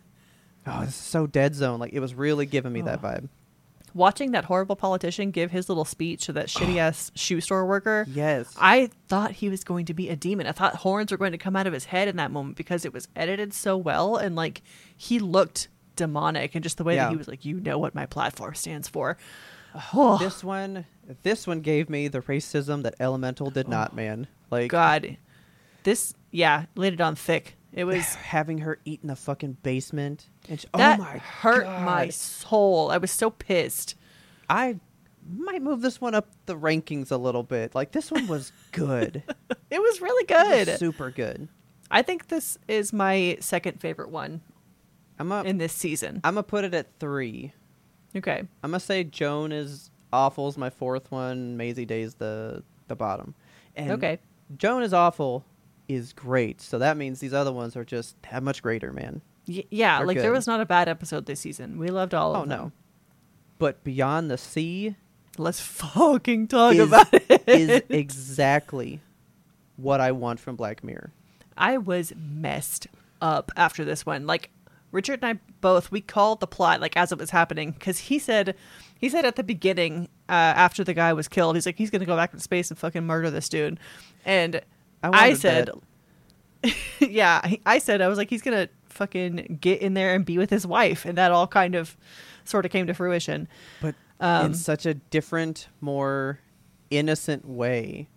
oh, 0.66 0.80
this 0.82 0.90
is 0.90 0.96
so 0.96 1.28
dead 1.28 1.54
zone. 1.56 1.80
Like 1.80 1.94
it 1.94 2.00
was 2.00 2.16
really 2.16 2.46
giving 2.46 2.72
me 2.72 2.82
that 2.82 3.00
Oh. 3.04 3.08
vibe. 3.08 3.30
Watching 3.96 4.32
that 4.32 4.46
horrible 4.46 4.76
politician 4.76 5.30
give 5.30 5.52
his 5.52 5.70
little 5.70 5.86
speech 5.86 6.26
to 6.26 6.34
that 6.34 6.48
shitty 6.48 6.78
ass 6.78 7.12
shoe 7.14 7.42
store 7.42 7.66
worker. 7.68 8.06
Yes. 8.10 8.56
I 8.60 8.90
thought 9.08 9.32
he 9.34 9.50
was 9.50 9.64
going 9.64 9.86
to 9.88 9.94
be 9.94 10.10
a 10.10 10.16
demon. 10.16 10.48
I 10.48 10.52
thought 10.52 10.78
horns 10.78 11.12
were 11.12 11.18
going 11.18 11.34
to 11.34 11.38
come 11.38 11.56
out 11.56 11.68
of 11.68 11.74
his 11.74 11.86
head 11.86 12.08
in 12.08 12.16
that 12.16 12.32
moment 12.32 12.56
because 12.58 12.86
it 12.86 12.94
was 12.94 13.08
edited 13.16 13.54
so 13.54 13.78
well 13.78 14.16
and 14.16 14.36
like 14.36 14.62
he 14.98 15.20
looked 15.20 15.68
demonic 15.96 16.56
and 16.56 16.64
just 16.64 16.78
the 16.78 16.84
way 16.84 16.96
Yeah. 16.96 17.04
that 17.06 17.12
he 17.12 17.18
was 17.18 17.28
like, 17.28 17.46
you 17.46 17.60
know 17.60 17.78
what 17.78 17.94
my 17.94 18.08
platform 18.08 18.56
stands 18.56 18.88
for. 18.88 19.16
Oh, 19.94 20.18
This 20.18 20.44
one, 20.44 20.86
this 21.24 21.48
one 21.48 21.62
gave 21.62 21.90
me 21.90 22.08
the 22.08 22.22
racism 22.22 22.84
that 22.84 22.96
Elemental 23.00 23.50
did 23.50 23.68
not, 23.68 23.92
oh. 23.94 23.96
man. 23.96 24.28
Like 24.52 24.70
God, 24.70 25.18
this 25.84 26.14
yeah 26.32 26.66
laid 26.76 26.94
it 26.94 27.02
on 27.02 27.16
thick. 27.16 27.56
It 27.72 27.86
was 27.86 28.04
having 28.16 28.60
her 28.60 28.80
eat 28.86 29.00
in 29.02 29.08
the 29.08 29.16
fucking 29.16 29.58
basement. 29.64 30.30
And 30.48 30.60
she, 30.60 30.68
oh 30.74 30.78
that 30.78 31.00
oh 31.00 31.04
my 31.04 31.18
hurt 31.18 31.66
my 31.66 32.10
soul. 32.10 32.92
I 32.92 32.98
was 32.98 33.12
so 33.12 33.30
pissed. 33.32 33.96
I 34.50 34.80
might 35.28 35.62
move 35.62 35.82
this 35.82 36.00
one 36.02 36.14
up 36.14 36.30
the 36.46 36.56
rankings 36.56 37.12
a 37.12 37.18
little 37.18 37.44
bit. 37.44 37.74
Like 37.74 37.92
this 37.92 38.12
one 38.12 38.28
was 38.28 38.52
good. 38.72 39.24
It 39.72 39.82
was 39.82 40.02
really 40.02 40.24
It 40.30 40.58
was 40.60 40.66
good. 40.66 40.78
super 40.78 41.10
good. 41.10 41.48
I 41.90 42.04
think 42.04 42.28
this 42.28 42.60
is 42.68 42.94
my 42.94 43.38
second 43.40 43.80
favorite 43.82 44.12
one 44.12 44.42
I'm 45.18 45.30
gonna 45.30 45.50
in 45.50 45.58
this 45.58 45.74
season. 45.74 46.22
I'm 46.24 46.36
gonna 46.36 46.44
put 46.44 46.64
it 46.64 46.76
at 46.76 47.00
three. 47.00 47.54
Okay. 48.16 48.44
I'm 48.64 48.72
gonna 48.72 48.80
say 48.80 49.04
Joan 49.04 49.52
is 49.52 49.90
awful 50.12 50.48
is 50.48 50.58
my 50.58 50.70
fourth 50.70 51.12
one. 51.12 51.58
Mazey 51.58 51.86
Day's 51.86 52.16
the 52.16 52.64
the 52.88 52.96
bottom. 52.96 53.36
And 53.76 53.92
Okay. 53.92 54.20
Joan 54.58 54.84
is 54.84 54.94
awful 54.94 55.46
is 55.88 56.14
great. 56.14 56.62
So 56.62 56.80
that 56.80 56.98
means 56.98 57.20
these 57.20 57.34
other 57.34 57.52
ones 57.52 57.76
are 57.76 57.84
just 57.84 58.16
that 58.32 58.44
much 58.44 58.62
greater, 58.62 58.94
man. 58.94 59.22
Y- 59.48 59.66
yeah, 59.70 59.98
They're 59.98 60.08
like 60.08 60.18
there 60.18 60.32
was 60.32 60.48
not 60.48 60.62
a 60.62 60.66
bad 60.66 60.88
episode 60.88 61.26
this 61.26 61.40
season. 61.40 61.78
We 61.78 61.88
loved 61.88 62.14
all 62.14 62.36
of 62.36 62.44
oh, 62.44 62.46
them. 62.46 62.60
Oh 62.60 62.64
no. 62.66 62.72
But 63.60 63.84
Beyond 63.84 64.30
the 64.30 64.38
Sea 64.38 64.96
Let's 65.38 65.60
fucking 65.60 66.48
talk 66.48 66.76
is, 66.76 66.88
about 66.88 67.12
it. 67.12 67.44
is 67.48 67.82
exactly 67.90 69.00
what 69.78 70.00
I 70.00 70.12
want 70.12 70.40
from 70.40 70.56
Black 70.56 70.84
Mirror. 70.84 71.12
I 71.58 71.78
was 71.78 72.14
messed 72.16 72.88
up 73.22 73.52
after 73.56 73.84
this 73.84 74.06
one. 74.06 74.28
Like 74.28 74.50
Richard 74.94 75.20
and 75.22 75.38
I 75.38 75.42
both 75.60 75.92
we 75.92 76.00
called 76.00 76.40
the 76.40 76.48
plot 76.48 76.80
like 76.80 76.96
as 76.96 77.12
it 77.12 77.18
was 77.18 77.32
happening 77.32 77.72
because 77.72 77.98
he 78.00 78.18
said 78.20 78.56
he 78.98 79.10
said 79.10 79.26
at 79.26 79.36
the 79.36 79.44
beginning 79.44 80.08
uh, 80.30 80.32
after 80.56 80.84
the 80.86 80.94
guy 80.94 81.12
was 81.12 81.28
killed 81.28 81.56
he's 81.58 81.66
like 81.66 81.78
he's 81.78 81.90
gonna 81.90 82.06
go 82.06 82.16
back 82.16 82.32
to 82.32 82.40
space 82.40 82.70
and 82.70 82.80
fucking 82.80 83.04
murder 83.06 83.30
this 83.30 83.50
dude, 83.50 83.80
and 84.24 84.62
I 85.04 85.10
I, 85.30 85.34
said, 85.34 85.70
yeah, 87.00 87.42
I 87.66 87.80
said 87.80 88.02
I 88.02 88.08
was 88.08 88.18
like 88.18 88.30
he's 88.30 88.42
gonna 88.42 88.70
fucking 88.86 89.58
get 89.60 89.82
in 89.82 89.96
there 89.96 90.14
and 90.16 90.24
be 90.26 90.38
with 90.38 90.50
his 90.50 90.66
wife, 90.66 91.04
and 91.06 91.18
that 91.18 91.32
all 91.32 91.48
kind 91.48 91.76
of 91.76 91.98
sort 92.46 92.66
of 92.66 92.72
came 92.72 92.88
to 92.88 92.94
fruition. 92.94 93.48
But 93.82 93.96
Um, 94.20 94.48
in 94.48 94.54
such 94.54 94.86
a 94.86 94.94
different, 94.94 95.68
more 95.82 96.40
innocent 96.90 97.46
way. 97.48 98.08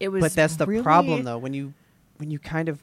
It 0.00 0.08
was, 0.08 0.20
But 0.22 0.32
that's 0.32 0.56
the 0.56 0.66
really- 0.66 0.82
problem 0.82 1.22
though, 1.24 1.38
when 1.38 1.54
you 1.54 1.72
when 2.18 2.30
you 2.30 2.38
kind 2.38 2.68
of 2.68 2.82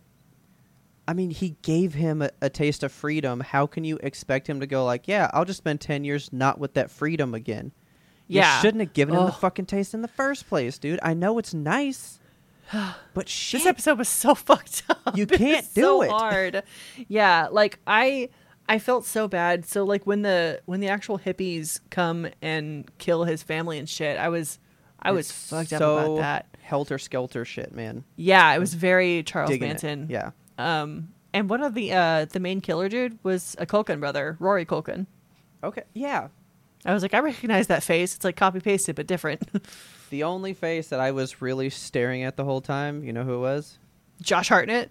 I 1.08 1.14
mean, 1.14 1.30
he 1.30 1.56
gave 1.62 1.94
him 1.94 2.22
a, 2.22 2.32
a 2.42 2.50
taste 2.50 2.84
of 2.84 2.92
freedom. 2.92 3.40
How 3.40 3.66
can 3.66 3.84
you 3.84 3.98
expect 4.04 4.48
him 4.48 4.60
to 4.60 4.68
go 4.68 4.84
like, 4.84 5.08
"Yeah, 5.08 5.30
I'll 5.34 5.46
just 5.46 5.58
spend 5.58 5.82
10 5.82 6.04
years 6.04 6.32
not 6.34 6.60
with 6.60 6.74
that 6.74 6.92
freedom 6.92 7.34
again." 7.34 7.72
Yeah. 8.28 8.56
You 8.58 8.62
shouldn't 8.62 8.82
have 8.82 8.94
given 8.94 9.16
him 9.16 9.26
the 9.26 9.32
fucking 9.32 9.66
taste 9.68 9.94
in 9.94 10.02
the 10.02 10.08
first 10.08 10.48
place, 10.50 10.78
dude. 10.78 11.00
I 11.02 11.14
know 11.14 11.38
it's 11.38 11.54
nice. 11.54 12.20
But 13.14 13.30
shit. 13.30 13.62
This 13.62 13.68
episode 13.68 13.98
was 13.98 14.10
so 14.10 14.36
fucked 14.36 14.84
up. 14.90 15.18
You 15.18 15.26
can't 15.26 15.66
do 15.74 15.82
so 15.82 16.02
it. 16.04 16.10
hard. 16.12 16.64
Yeah, 17.08 17.48
like 17.50 17.80
I 17.88 18.30
I 18.70 18.80
felt 18.80 19.06
so 19.06 19.28
bad. 19.28 19.66
So 19.66 19.84
like 19.86 20.06
when 20.06 20.22
the 20.22 20.62
when 20.66 20.82
the 20.82 20.90
actual 20.90 21.18
hippies 21.18 21.80
come 21.90 22.28
and 22.42 22.92
kill 22.98 23.24
his 23.24 23.42
family 23.42 23.80
and 23.80 23.88
shit, 23.88 24.20
I 24.20 24.30
was 24.30 24.60
I 25.02 25.12
was 25.12 25.30
It's 25.30 25.50
fucked 25.50 25.74
up 25.74 25.82
about 25.82 26.18
that. 26.18 26.46
Helter 26.62 26.98
skelter 27.00 27.46
shit, 27.46 27.74
man. 27.74 28.04
Yeah, 28.18 28.54
it 28.54 28.60
was 28.60 28.74
very 28.74 29.24
Charles 29.24 29.50
Digging 29.50 29.70
it. 29.70 29.84
Manson. 29.84 30.08
Yeah. 30.10 30.32
Um 30.58 31.10
and 31.34 31.50
one 31.50 31.62
of 31.62 31.74
the 31.74 31.94
uh 31.94 32.26
the 32.26 32.40
main 32.40 32.62
killer 32.62 32.90
dude 32.90 33.20
was 33.24 33.56
a 33.60 33.66
Culkin 33.66 34.00
brother, 34.00 34.38
Rory 34.40 34.66
Culkin. 34.66 35.08
Okay. 35.64 35.84
Yeah. 35.94 36.28
I 36.86 36.94
was 36.94 37.02
like, 37.04 37.14
I 37.14 37.20
recognize 37.20 37.68
that 37.68 37.84
face. 37.84 38.16
It's 38.16 38.24
like 38.24 38.36
copy 38.36 38.60
pasted 38.60 38.96
but 38.96 39.08
different. 39.08 39.44
The 40.10 40.24
only 40.24 40.54
face 40.54 40.88
that 40.90 41.00
I 41.00 41.12
was 41.12 41.42
really 41.42 41.70
staring 41.70 42.24
at 42.24 42.38
the 42.38 42.46
whole 42.46 42.62
time, 42.62 43.04
you 43.04 43.12
know 43.12 43.24
who 43.24 43.36
it 43.36 43.40
was? 43.40 43.78
Josh 44.22 44.50
Hartnett. 44.50 44.90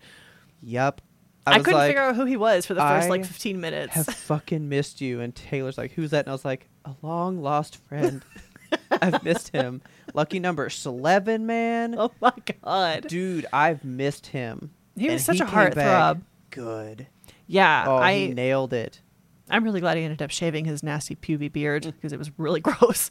Yup. 0.62 1.00
I, 1.46 1.58
was 1.58 1.64
couldn't 1.64 1.78
like, 1.78 1.88
figure 1.88 2.02
out 2.02 2.16
who 2.16 2.24
he 2.24 2.36
was 2.36 2.66
for 2.66 2.74
the 2.74 2.80
first 2.80 3.06
I 3.06 3.08
like 3.08 3.24
15 3.24 3.60
minutes. 3.60 3.94
have 3.94 4.06
fucking 4.14 4.68
missed 4.68 5.00
you. 5.00 5.20
And 5.20 5.34
Taylor's 5.34 5.78
like, 5.78 5.92
who's 5.92 6.10
that? 6.10 6.26
And 6.26 6.28
I 6.28 6.32
was 6.32 6.44
like, 6.44 6.68
a 6.84 6.94
long 7.02 7.40
lost 7.40 7.76
friend. 7.88 8.22
I've 8.90 9.22
missed 9.22 9.50
him. 9.50 9.80
Lucky 10.12 10.40
number 10.40 10.68
Slevin, 10.68 11.46
man. 11.46 11.94
oh 11.96 12.10
my 12.20 12.32
god. 12.62 13.06
Dude, 13.06 13.46
I've 13.52 13.84
missed 13.84 14.26
him. 14.26 14.72
He 14.96 15.08
was 15.10 15.24
such 15.24 15.40
a 15.40 15.44
heartthrob. 15.44 16.22
Good. 16.50 17.06
Yeah, 17.46 17.84
Oh, 17.86 17.96
I 17.96 18.18
he 18.18 18.28
nailed 18.28 18.72
it. 18.72 19.00
I'm 19.48 19.62
really 19.62 19.80
glad 19.80 19.96
he 19.96 20.02
ended 20.02 20.22
up 20.22 20.30
shaving 20.30 20.64
his 20.64 20.82
nasty 20.82 21.14
puby 21.14 21.48
beard 21.52 21.84
because 21.84 22.12
it 22.12 22.18
was 22.18 22.30
really 22.38 22.60
gross. 22.68 23.10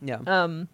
Yeah. 0.00 0.18
Um, 0.26 0.68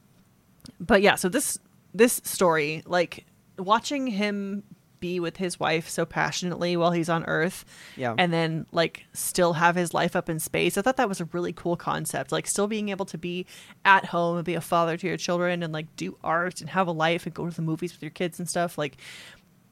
but 0.79 1.01
yeah, 1.03 1.15
so 1.15 1.29
this 1.29 1.59
this 1.95 2.21
story, 2.25 2.83
like 2.87 3.25
watching 3.59 4.07
him 4.09 4.63
be 5.01 5.19
with 5.19 5.39
his 5.39 5.59
wife 5.59 5.89
so 5.89 6.05
passionately 6.05 6.77
while 6.77 6.91
he's 6.91 7.09
on 7.09 7.25
Earth, 7.25 7.65
Yeah. 7.97 8.15
and 8.19 8.31
then 8.31 8.67
like 8.71 9.07
still 9.15 9.55
have 9.55 9.75
his 9.75 9.95
life 9.95 10.15
up 10.15 10.29
in 10.29 10.39
space. 10.39 10.77
I 10.77 10.83
thought 10.83 10.99
that 10.99 11.09
was 11.09 11.23
a 11.23 11.25
really 11.27 11.55
cool 11.55 11.77
concept. 11.77 12.33
Like 12.33 12.47
still 12.47 12.67
being 12.67 12.91
able 12.91 13.07
to 13.07 13.17
be 13.17 13.47
at 13.87 14.05
home 14.07 14.37
and 14.37 14.45
be 14.45 14.55
a 14.55 14.61
father 14.61 14.99
to 14.99 15.07
your 15.07 15.17
children 15.17 15.63
and 15.63 15.73
like 15.73 15.87
do 15.97 16.19
art 16.23 16.61
and 16.61 16.69
have 16.71 16.87
a 16.87 16.93
life 16.93 17.25
and 17.25 17.35
go 17.35 17.49
to 17.49 17.57
the 17.57 17.63
movies 17.63 17.95
with 17.95 18.03
your 18.03 18.11
kids 18.11 18.39
and 18.39 18.47
stuff. 18.47 18.77
Like 18.77 18.99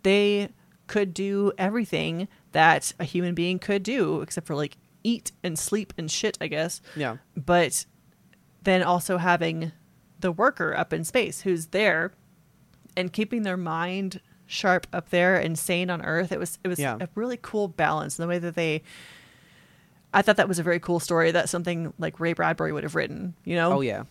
they 0.02 0.48
could 0.88 1.14
do 1.14 1.52
everything 1.56 2.26
that 2.52 2.92
a 2.98 3.04
human 3.04 3.34
being 3.34 3.58
could 3.60 3.82
do 3.84 4.20
except 4.22 4.46
for 4.46 4.56
like 4.56 4.76
eat 5.04 5.30
and 5.44 5.56
sleep 5.58 5.92
and 5.96 6.10
shit, 6.10 6.36
I 6.40 6.48
guess 6.48 6.80
yeah. 6.96 7.18
but 7.36 7.86
then 8.64 8.82
also 8.82 9.16
having 9.18 9.70
the 10.20 10.32
worker 10.32 10.74
up 10.76 10.92
in 10.92 11.04
space 11.04 11.42
who's 11.42 11.66
there 11.66 12.12
and 12.96 13.12
keeping 13.12 13.42
their 13.42 13.56
mind 13.56 14.20
sharp 14.46 14.86
up 14.92 15.10
there 15.10 15.36
and 15.36 15.56
sane 15.58 15.90
on 15.90 16.02
earth 16.04 16.32
it 16.32 16.38
was 16.40 16.58
it 16.64 16.68
was 16.68 16.78
Yeah. 16.80 16.96
a 17.00 17.08
really 17.14 17.38
cool 17.40 17.68
balance 17.68 18.18
in 18.18 18.22
the 18.24 18.28
way 18.28 18.38
that 18.40 18.54
they 18.56 18.82
i 20.12 20.22
thought 20.22 20.36
that 20.38 20.48
was 20.48 20.58
a 20.58 20.62
very 20.62 20.80
cool 20.80 20.98
story 21.00 21.30
that's 21.30 21.50
something 21.52 21.92
like 21.98 22.18
ray 22.18 22.32
bradbury 22.32 22.72
would 22.72 22.82
have 22.82 22.94
written 22.96 23.34
you 23.44 23.54
know 23.54 23.74
Oh, 23.74 23.80
yeah. 23.82 24.04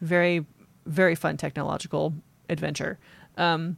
very 0.00 0.44
very 0.86 1.14
fun 1.14 1.36
technological 1.38 2.14
adventure 2.50 2.98
um 3.38 3.76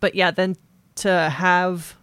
but 0.00 0.14
yeah 0.16 0.30
then 0.32 0.56
to 1.02 1.30
have 1.30 1.96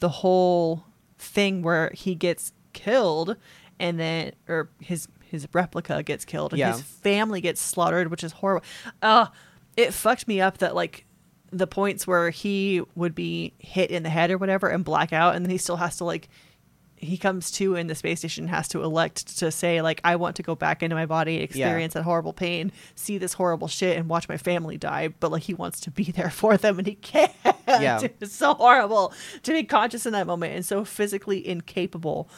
the 0.00 0.08
whole 0.08 0.84
thing 1.18 1.62
where 1.62 1.90
he 1.94 2.14
gets 2.14 2.52
killed 2.72 3.36
and 3.78 3.98
then 4.00 4.32
or 4.48 4.70
his 4.80 5.08
his 5.24 5.46
replica 5.52 6.02
gets 6.02 6.24
killed 6.24 6.52
and 6.52 6.58
Yeah. 6.58 6.72
his 6.72 6.82
family 6.82 7.40
gets 7.40 7.60
slaughtered 7.60 8.10
which 8.10 8.24
is 8.24 8.32
horrible 8.32 8.64
uh 9.02 9.26
it 9.76 9.92
fucked 9.94 10.26
me 10.26 10.40
up 10.40 10.58
that 10.58 10.74
like 10.74 11.04
the 11.52 11.66
points 11.66 12.06
where 12.06 12.30
he 12.30 12.80
would 12.94 13.14
be 13.14 13.52
hit 13.58 13.90
in 13.90 14.02
the 14.02 14.08
head 14.08 14.30
or 14.30 14.38
whatever 14.38 14.68
and 14.68 14.84
black 14.84 15.12
out 15.12 15.34
and 15.34 15.44
then 15.44 15.50
he 15.50 15.58
still 15.58 15.76
has 15.76 15.96
to 15.96 16.04
like 16.04 16.28
he 17.02 17.16
comes 17.16 17.50
to 17.50 17.76
in 17.76 17.86
the 17.86 17.94
space 17.94 18.18
station 18.18 18.46
has 18.46 18.68
to 18.68 18.82
elect 18.82 19.38
to 19.38 19.50
say 19.50 19.80
like 19.80 20.00
i 20.04 20.14
want 20.16 20.36
to 20.36 20.42
go 20.42 20.54
back 20.54 20.82
into 20.82 20.94
my 20.94 21.06
body 21.06 21.36
experience 21.36 21.94
that 21.94 22.02
horrible 22.02 22.34
pain 22.34 22.70
see 22.94 23.16
this 23.16 23.32
horrible 23.32 23.68
shit 23.68 23.96
and 23.96 24.06
watch 24.08 24.28
my 24.28 24.36
family 24.36 24.76
die 24.76 25.08
but 25.18 25.32
like 25.32 25.44
he 25.44 25.54
wants 25.54 25.80
to 25.80 25.90
be 25.90 26.04
there 26.12 26.30
for 26.30 26.56
them 26.56 26.78
and 26.78 26.86
he 26.86 26.94
can't. 26.94 27.32
Yeah. 27.66 28.00
it's 28.20 28.34
so 28.34 28.54
horrible 28.54 29.12
to 29.42 29.52
be 29.52 29.64
conscious 29.64 30.04
in 30.06 30.12
that 30.12 30.26
moment 30.26 30.54
and 30.54 30.64
so 30.64 30.84
physically 30.84 31.46
incapable. 31.46 32.28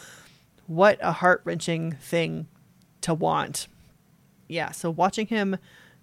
What 0.67 0.99
a 1.01 1.13
heart-wrenching 1.13 1.93
thing 1.93 2.47
to 3.03 3.15
want. 3.15 3.67
Yeah 4.49 4.71
so 4.71 4.91
watching 4.91 5.27
him 5.27 5.59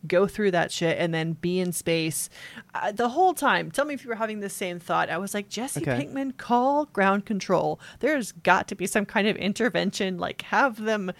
go 0.07 0.27
through 0.27 0.51
that 0.51 0.71
shit 0.71 0.97
and 0.97 1.13
then 1.13 1.34
be 1.34 1.59
in 1.59 1.71
space 1.71 2.30
uh, 2.73 2.91
the 2.91 3.09
whole 3.09 3.34
time. 3.34 3.69
Tell 3.71 3.85
me 3.85 3.93
if 3.93 4.03
you 4.03 4.09
were 4.09 4.15
having 4.15 4.39
the 4.39 4.49
same 4.49 4.80
thought. 4.80 5.09
I 5.09 5.17
was 5.17 5.34
like 5.34 5.49
jesse 5.49 5.81
Okay. 5.81 6.05
pinkman 6.05 6.38
call 6.38 6.85
ground 6.85 7.26
control. 7.26 7.80
There's 7.99 8.31
got 8.31 8.67
to 8.69 8.76
be 8.76 8.88
some 8.88 9.05
kind 9.05 9.27
of 9.27 9.35
intervention 9.35 10.17
like 10.17 10.41
have 10.43 10.84
them 10.84 11.11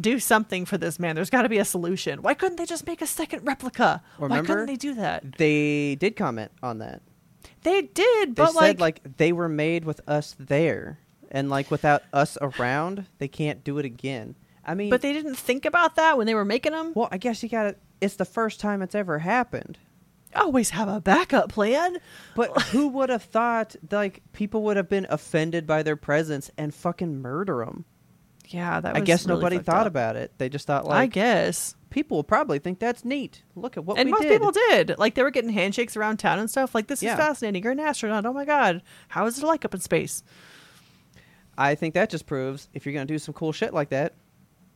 do 0.00 0.18
something 0.20 0.66
for 0.66 0.76
this 0.76 0.98
man. 0.98 1.14
There's 1.14 1.30
got 1.30 1.42
to 1.42 1.48
be 1.48 1.56
a 1.58 1.64
solution. 1.64 2.20
Why 2.20 2.34
couldn't 2.34 2.56
they 2.56 2.66
just 2.66 2.86
make 2.86 3.00
a 3.00 3.06
second 3.06 3.46
replica? 3.46 4.02
Why 4.18 4.42
couldn't 4.42 4.66
they 4.66 4.76
do 4.76 4.92
that? 4.94 5.38
They 5.38 5.94
did 5.94 6.16
comment 6.16 6.52
on 6.62 6.78
that. 6.80 7.00
they 7.62 7.82
did 7.82 8.36
They 8.36 8.42
but 8.42 8.52
said 8.52 8.78
like, 8.78 9.02
like 9.04 9.16
they 9.16 9.32
were 9.32 9.48
made 9.48 9.84
with 9.86 10.00
us 10.06 10.36
there, 10.38 10.98
and 11.30 11.48
like 11.48 11.70
without 11.70 12.02
us 12.12 12.36
around, 12.42 13.06
they 13.18 13.28
can't 13.28 13.64
do 13.64 13.78
it 13.78 13.86
again. 13.86 14.34
I 14.68 14.74
mean, 14.74 14.90
but 14.90 15.00
they 15.00 15.12
didn't 15.12 15.36
think 15.36 15.64
about 15.64 15.94
that 15.96 16.18
when 16.18 16.26
they 16.26 16.34
were 16.34 16.44
making 16.44 16.72
them 16.72 16.92
well, 16.94 17.08
I 17.10 17.18
guess 17.18 17.42
you 17.42 17.48
got 17.48 17.62
to 17.62 17.76
It's 18.00 18.16
the 18.16 18.24
first 18.24 18.60
time 18.60 18.82
it's 18.82 18.94
ever 18.94 19.18
happened. 19.20 19.78
always 20.34 20.70
have 20.70 20.88
a 20.88 21.00
backup 21.00 21.50
plan 21.50 21.96
But 22.34 22.60
who 22.64 22.88
would 22.88 23.08
have 23.08 23.22
thought 23.22 23.74
like 23.90 24.22
people 24.32 24.62
would 24.64 24.76
have 24.76 24.88
been 24.88 25.06
offended 25.08 25.66
by 25.66 25.82
their 25.82 25.96
presence 25.96 26.50
and 26.58 26.74
fucking 26.74 27.20
murder 27.22 27.64
them? 27.64 27.84
yeah 28.48 28.78
that 28.80 28.94
I 28.96 29.00
guess 29.00 29.26
really 29.26 29.40
nobody 29.40 29.58
thought 29.58 29.82
up. 29.82 29.86
about 29.88 30.14
it. 30.16 30.32
They 30.38 30.48
just 30.48 30.66
thought 30.68 30.84
like, 30.86 30.96
i 30.98 31.06
guess 31.06 31.74
people 31.90 32.18
will 32.18 32.22
probably 32.24 32.58
think 32.60 32.78
that's 32.78 33.04
neat. 33.04 33.42
Look 33.56 33.76
at 33.76 33.84
what 33.84 33.98
and 33.98 34.10
most 34.10 34.22
did. 34.22 34.30
people 34.32 34.52
did. 34.52 34.94
Like 34.98 35.14
they 35.14 35.22
were 35.24 35.30
getting 35.32 35.50
handshakes 35.50 35.96
around 35.96 36.18
town 36.18 36.38
and 36.38 36.48
stuff. 36.50 36.72
Like 36.74 36.86
this 36.86 37.02
Yeah. 37.02 37.14
is 37.14 37.18
fascinating. 37.18 37.62
You're 37.64 37.72
an 37.72 37.80
astronaut. 37.80 38.24
Oh 38.26 38.32
my 38.32 38.44
god, 38.44 38.82
how 39.08 39.26
is 39.26 39.38
it 39.38 39.44
like 39.46 39.64
up 39.64 39.74
in 39.74 39.80
space? 39.80 40.22
I 41.58 41.74
think 41.74 41.94
that 41.94 42.10
just 42.10 42.26
proves 42.26 42.68
if 42.74 42.84
you're 42.84 42.92
gonna 42.92 43.06
do 43.06 43.18
some 43.18 43.32
cool 43.34 43.50
shit 43.52 43.72
like 43.72 43.88
that, 43.88 44.14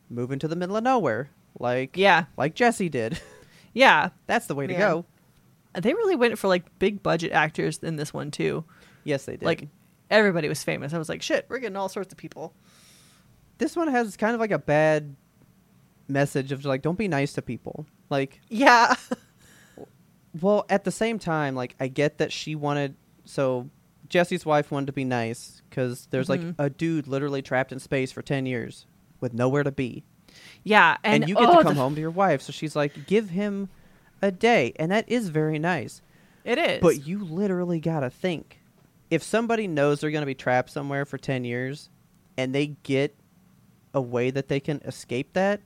move 0.09 0.31
into 0.31 0.47
the 0.47 0.55
middle 0.55 0.75
of 0.75 0.83
nowhere. 0.83 1.29
Like 1.59 1.97
Yeah. 1.97 2.25
like 2.37 2.55
Jesse 2.55 2.89
did. 2.89 3.19
Yeah. 3.73 4.09
That's 4.27 4.47
the 4.47 4.55
way 4.55 4.67
to 4.67 4.73
Yeah. 4.73 4.79
go. 4.79 5.05
They 5.79 5.93
really 5.93 6.17
went 6.17 6.37
for 6.37 6.49
like 6.49 6.77
big 6.79 7.01
budget 7.01 7.31
actors 7.31 7.77
in 7.77 7.95
this 7.95 8.13
one 8.13 8.29
too. 8.29 8.65
Yes, 9.05 9.23
they 9.25 9.37
did. 9.37 9.45
Like 9.45 9.69
everybody 10.09 10.49
was 10.49 10.61
famous. 10.63 10.93
I 10.93 10.97
was 10.97 11.07
like, 11.07 11.21
shit, 11.21 11.45
we're 11.47 11.59
getting 11.59 11.77
all 11.77 11.87
sorts 11.87 12.11
of 12.11 12.17
people. 12.17 12.53
this 13.59 13.75
one 13.75 13.87
has 13.87 14.17
kind 14.17 14.33
of 14.33 14.39
like 14.41 14.51
a 14.51 14.59
bad 14.59 15.15
message 16.09 16.51
of 16.51 16.65
like 16.65 16.81
don't 16.81 16.97
be 16.97 17.07
nice 17.07 17.31
to 17.33 17.41
people. 17.41 17.85
Like 18.09 18.41
Yeah. 18.49 18.95
Well, 20.39 20.65
at 20.69 20.83
the 20.85 20.91
same 20.91 21.19
time, 21.19 21.55
like 21.55 21.75
I 21.79 21.87
get 21.87 22.17
that 22.19 22.31
she 22.31 22.55
wanted. 22.55 22.95
So 23.25 23.69
Jesse's 24.07 24.45
wife 24.45 24.71
wanted 24.71 24.87
to 24.87 24.93
be 24.93 25.03
nice 25.03 25.61
because 25.69 26.07
there's 26.11 26.27
Mhm. 26.27 26.29
like 26.29 26.41
a 26.57 26.69
dude 26.69 27.07
literally 27.07 27.41
trapped 27.41 27.71
in 27.71 27.79
space 27.79 28.11
for 28.11 28.21
ten 28.21 28.45
years 28.45 28.85
with 29.19 29.33
nowhere 29.33 29.63
to 29.63 29.71
be, 29.71 30.03
yeah. 30.63 30.97
and, 31.03 31.23
And, 31.23 31.29
you 31.29 31.35
get 31.35 31.49
oh, 31.49 31.57
to 31.57 31.63
come 31.63 31.75
the- 31.75 31.81
home 31.81 31.95
to 31.95 32.01
your 32.01 32.11
wife. 32.11 32.41
So 32.41 32.51
she's 32.51 32.75
like, 32.75 33.07
give 33.07 33.29
him 33.29 33.69
a 34.21 34.31
day, 34.31 34.73
and 34.77 34.91
that 34.91 35.09
is 35.09 35.29
very 35.29 35.57
nice. 35.59 36.01
It 36.43 36.57
is. 36.57 36.81
But 36.81 37.05
you 37.05 37.23
literally 37.23 37.79
gotta 37.79 38.09
think, 38.09 38.59
if 39.09 39.21
somebody 39.23 39.67
knows 39.67 40.01
they're 40.01 40.11
gonna 40.11 40.25
be 40.25 40.35
trapped 40.35 40.69
somewhere 40.69 41.05
for 41.05 41.17
ten 41.17 41.43
years, 41.43 41.89
and 42.37 42.53
they 42.55 42.67
get 42.83 43.15
a 43.93 44.01
way 44.01 44.31
that 44.31 44.47
they 44.47 44.59
can 44.59 44.77
escape 44.85 45.33
that, 45.33 45.59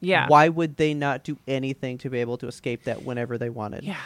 yeah. 0.00 0.26
why 0.28 0.48
would 0.48 0.76
they 0.76 0.94
not 0.94 1.24
do 1.24 1.38
anything 1.48 1.96
to 1.98 2.10
be 2.10 2.18
able 2.18 2.36
to 2.38 2.46
escape 2.46 2.84
that 2.84 3.02
whenever 3.04 3.38
they 3.38 3.50
wanted? 3.50 3.82
Yeah. 3.84 3.96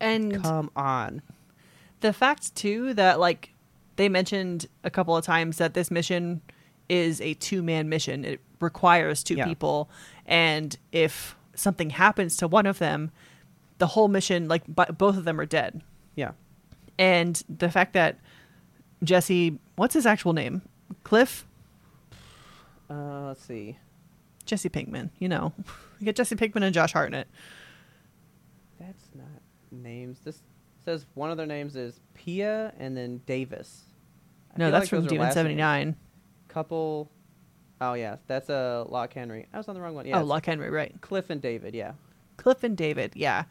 And 0.00 0.42
Come 0.42 0.70
on. 0.76 1.22
the 2.00 2.12
fact 2.12 2.54
too 2.54 2.94
that 2.94 3.18
like 3.20 3.50
they 3.96 4.08
mentioned 4.08 4.66
a 4.84 4.90
couple 4.90 5.16
of 5.16 5.24
times 5.24 5.58
that 5.58 5.74
this 5.74 5.90
mission 5.90 6.40
is 6.88 7.20
a 7.20 7.34
two 7.34 7.62
man 7.62 7.88
mission. 7.88 8.24
It 8.24 8.40
requires 8.60 9.22
two 9.22 9.34
Yeah. 9.36 9.44
people, 9.46 9.88
and 10.26 10.76
if 10.92 11.36
something 11.54 11.90
happens 11.90 12.36
to 12.38 12.48
one 12.48 12.66
of 12.66 12.78
them, 12.78 13.10
the 13.78 13.88
whole 13.88 14.08
mission 14.08 14.48
like 14.48 14.64
b- 14.66 14.92
both 14.96 15.16
of 15.16 15.24
them 15.24 15.40
are 15.40 15.46
dead. 15.46 15.82
Yeah. 16.14 16.32
And 16.98 17.40
the 17.48 17.70
fact 17.70 17.92
that 17.92 18.18
Jesse, 19.04 19.58
what's 19.76 19.94
his 19.94 20.06
actual 20.06 20.32
name? 20.32 20.62
Cliff. 21.04 21.46
Uh, 22.90 23.26
let's 23.26 23.44
see. 23.44 23.78
Jesse 24.46 24.68
Pinkman. 24.68 25.10
You 25.18 25.28
know, 25.28 25.52
you 26.00 26.04
get 26.04 26.16
Jesse 26.16 26.34
Pinkman 26.36 26.62
and 26.64 26.74
Josh 26.74 26.92
Hartnett. 26.92 27.28
That's 28.80 29.04
not 29.14 29.26
names. 29.70 30.20
This 30.24 30.42
says 30.84 31.06
one 31.14 31.30
of 31.30 31.36
their 31.36 31.46
names 31.46 31.76
is 31.76 32.00
Pia 32.14 32.72
and 32.78 32.96
then 32.96 33.20
Davis. 33.26 33.84
I 34.54 34.58
No, 34.58 34.70
that's 34.70 34.84
like 34.84 34.88
from 35.02 35.06
Demon 35.06 35.32
seventy 35.32 35.54
nine. 35.56 35.96
Couple. 36.48 37.10
Oh 37.80 37.94
yeah, 37.94 38.16
that's 38.26 38.48
a 38.48 38.84
uh, 38.86 38.90
Loch 38.90 39.12
Henry. 39.12 39.46
I 39.52 39.58
was 39.58 39.68
on 39.68 39.74
the 39.74 39.80
wrong 39.80 39.94
one. 39.94 40.06
Yeah, 40.06 40.20
oh, 40.20 40.24
Loch 40.24 40.46
Henry, 40.46 40.70
right? 40.70 40.94
Cliff 41.00 41.30
and 41.30 41.40
David. 41.40 41.74
Yeah. 41.74 41.92
Cliff 42.36 42.62
and 42.64 42.76
David, 42.76 43.12
yeah. 43.14 43.44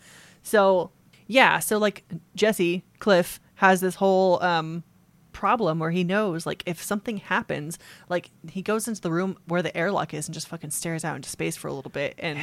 So 0.44 0.92
yeah, 1.28 1.60
so 1.60 1.78
like 1.78 2.04
Jesse 2.36 2.84
Cliff 3.00 3.40
has 3.56 3.82
this 3.82 3.96
whole 3.96 4.42
um 4.42 4.84
problem 5.32 5.78
where 5.78 5.92
he 5.92 6.04
knows 6.04 6.48
like 6.48 6.64
if 6.66 6.82
something 6.82 7.18
happens, 7.18 7.78
like 8.10 8.32
he 8.50 8.62
goes 8.62 8.88
into 8.88 9.02
the 9.02 9.12
room 9.12 9.38
where 9.46 9.62
the 9.62 9.76
airlock 9.78 10.14
is 10.14 10.28
and 10.28 10.34
just 10.34 10.48
fucking 10.48 10.72
stares 10.72 11.06
out 11.06 11.16
into 11.16 11.30
space 11.30 11.56
for 11.56 11.68
a 11.68 11.74
little 11.74 11.92
bit 11.92 12.16
and 12.18 12.40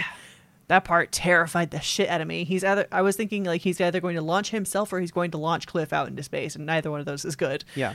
that 0.69 0.85
part 0.85 1.13
terrified 1.13 1.71
the 1.71 1.81
shit 1.81 2.09
out 2.09 2.21
of 2.21 2.29
me. 2.29 2.45
He's 2.45 2.63
either 2.63 2.87
I 2.93 3.03
was 3.03 3.17
thinking 3.17 3.45
like 3.45 3.63
he's 3.63 3.81
either 3.81 4.01
going 4.01 4.17
to 4.17 4.23
launch 4.23 4.51
himself 4.51 4.93
or 4.93 5.01
he's 5.01 5.11
going 5.11 5.33
to 5.33 5.39
launch 5.39 5.67
Cliff 5.67 5.93
out 5.93 6.09
into 6.09 6.23
space 6.23 6.55
and 6.55 6.67
neither 6.67 6.91
one 6.91 7.01
of 7.01 7.07
those 7.07 7.25
is 7.25 7.37
good. 7.37 7.65
Yeah. 7.75 7.95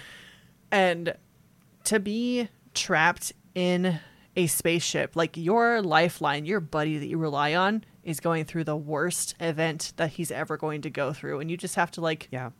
And 0.72 1.16
to 1.90 2.00
be 2.00 2.50
trapped 2.74 3.34
in 3.56 4.00
a 4.36 4.48
spaceship, 4.48 5.16
like 5.16 5.36
your 5.38 5.82
lifeline, 5.82 6.46
your 6.46 6.60
buddy 6.60 6.98
that 6.98 7.08
you 7.08 7.18
rely 7.18 7.54
on, 7.56 7.84
is 8.04 8.20
going 8.20 8.46
through 8.46 8.64
the 8.64 8.76
worst 8.76 9.36
event 9.40 9.94
that 9.98 10.12
he's 10.12 10.32
ever 10.32 10.56
going 10.58 10.82
to 10.84 10.90
go 10.90 11.12
through. 11.14 11.40
And 11.40 11.52
you 11.52 11.58
just 11.58 11.76
have 11.76 11.92
to 11.92 12.02
like 12.02 12.28
Yeah. 12.32 12.52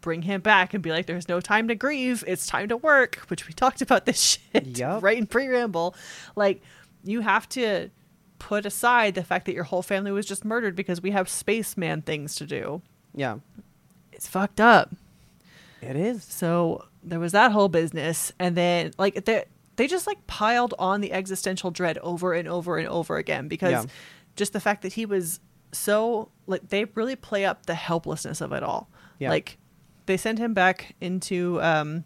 bring 0.00 0.22
him 0.22 0.40
back 0.40 0.74
and 0.74 0.82
be 0.82 0.90
like, 0.90 1.06
there's 1.06 1.28
no 1.28 1.40
time 1.40 1.68
to 1.68 1.74
grieve. 1.74 2.22
It's 2.26 2.46
time 2.46 2.68
to 2.68 2.76
work, 2.76 3.16
which 3.28 3.46
we 3.46 3.52
talked 3.54 3.80
about 3.82 4.04
this 4.04 4.20
shit 4.52 4.78
Yup. 4.78 5.02
right 5.02 5.16
in 5.16 5.26
pre 5.26 5.48
ramble. 5.48 5.94
Like, 6.34 6.60
you 7.04 7.20
have 7.20 7.48
to 7.50 7.90
put 8.38 8.66
aside 8.66 9.14
the 9.14 9.24
fact 9.24 9.46
that 9.46 9.54
your 9.54 9.64
whole 9.64 9.82
family 9.82 10.10
was 10.12 10.26
just 10.26 10.44
murdered 10.44 10.76
because 10.76 11.00
we 11.00 11.12
have 11.12 11.28
spaceman 11.28 12.02
things 12.02 12.34
to 12.36 12.46
do. 12.46 12.82
Yeah. 13.14 13.38
It's 14.12 14.28
fucked 14.28 14.60
up. 14.60 14.94
It 15.80 15.96
is. 15.96 16.24
So 16.24 16.84
there 17.06 17.20
was 17.20 17.32
that 17.32 17.52
whole 17.52 17.68
business, 17.68 18.32
and 18.38 18.56
then 18.56 18.92
like 18.98 19.24
they 19.24 19.44
they 19.76 19.86
just 19.86 20.06
like 20.06 20.26
piled 20.26 20.74
on 20.78 21.00
the 21.00 21.12
existential 21.12 21.70
dread 21.70 21.98
over 21.98 22.32
and 22.34 22.48
over 22.48 22.76
and 22.78 22.88
over 22.88 23.16
again 23.16 23.46
because 23.48 23.72
Yeah. 23.72 23.84
just 24.34 24.52
the 24.52 24.60
fact 24.60 24.82
that 24.82 24.94
he 24.94 25.06
was 25.06 25.40
so 25.72 26.30
like 26.46 26.68
they 26.68 26.84
really 26.94 27.16
play 27.16 27.44
up 27.44 27.66
the 27.66 27.74
helplessness 27.74 28.40
of 28.40 28.52
it 28.52 28.62
all. 28.62 28.88
Yeah. 29.18 29.30
Like 29.30 29.58
they 30.06 30.16
send 30.16 30.38
him 30.38 30.54
back 30.54 30.94
into 31.00 31.60
um 31.62 32.04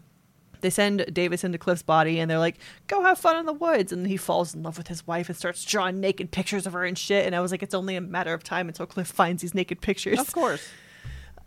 they 0.61 0.69
send 0.69 1.05
Davis 1.11 1.43
into 1.43 1.57
Cliff's 1.57 1.81
body 1.81 2.19
and 2.19 2.29
they're 2.29 2.37
like, 2.37 2.57
go 2.85 3.01
have 3.03 3.17
fun 3.17 3.35
in 3.37 3.47
the 3.47 3.53
woods. 3.53 3.91
And 3.91 4.05
he 4.05 4.15
falls 4.17 4.53
in 4.53 4.61
love 4.61 4.77
with 4.77 4.89
his 4.89 5.07
wife 5.07 5.27
and 5.27 5.35
starts 5.35 5.65
drawing 5.65 5.99
naked 5.99 6.29
pictures 6.29 6.67
of 6.67 6.73
her 6.73 6.83
and 6.85 6.95
shit. 6.95 7.25
And 7.25 7.35
I 7.35 7.39
was 7.39 7.49
like, 7.51 7.63
it's 7.63 7.73
only 7.73 7.95
a 7.95 8.01
matter 8.01 8.31
of 8.33 8.43
time 8.43 8.67
until 8.67 8.85
Cliff 8.85 9.07
finds 9.21 9.41
these 9.41 9.55
naked 9.55 9.81
pictures. 9.81 10.19
Of 10.19 10.31
course. 10.33 10.67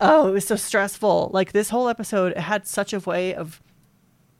Oh, 0.00 0.28
it 0.28 0.32
was 0.32 0.46
so 0.46 0.56
stressful. 0.56 1.30
Like 1.32 1.52
this 1.52 1.70
whole 1.70 1.88
episode 1.88 2.32
it 2.32 2.38
had 2.38 2.66
such 2.66 2.92
a 2.92 3.00
way 3.00 3.34
of 3.34 3.62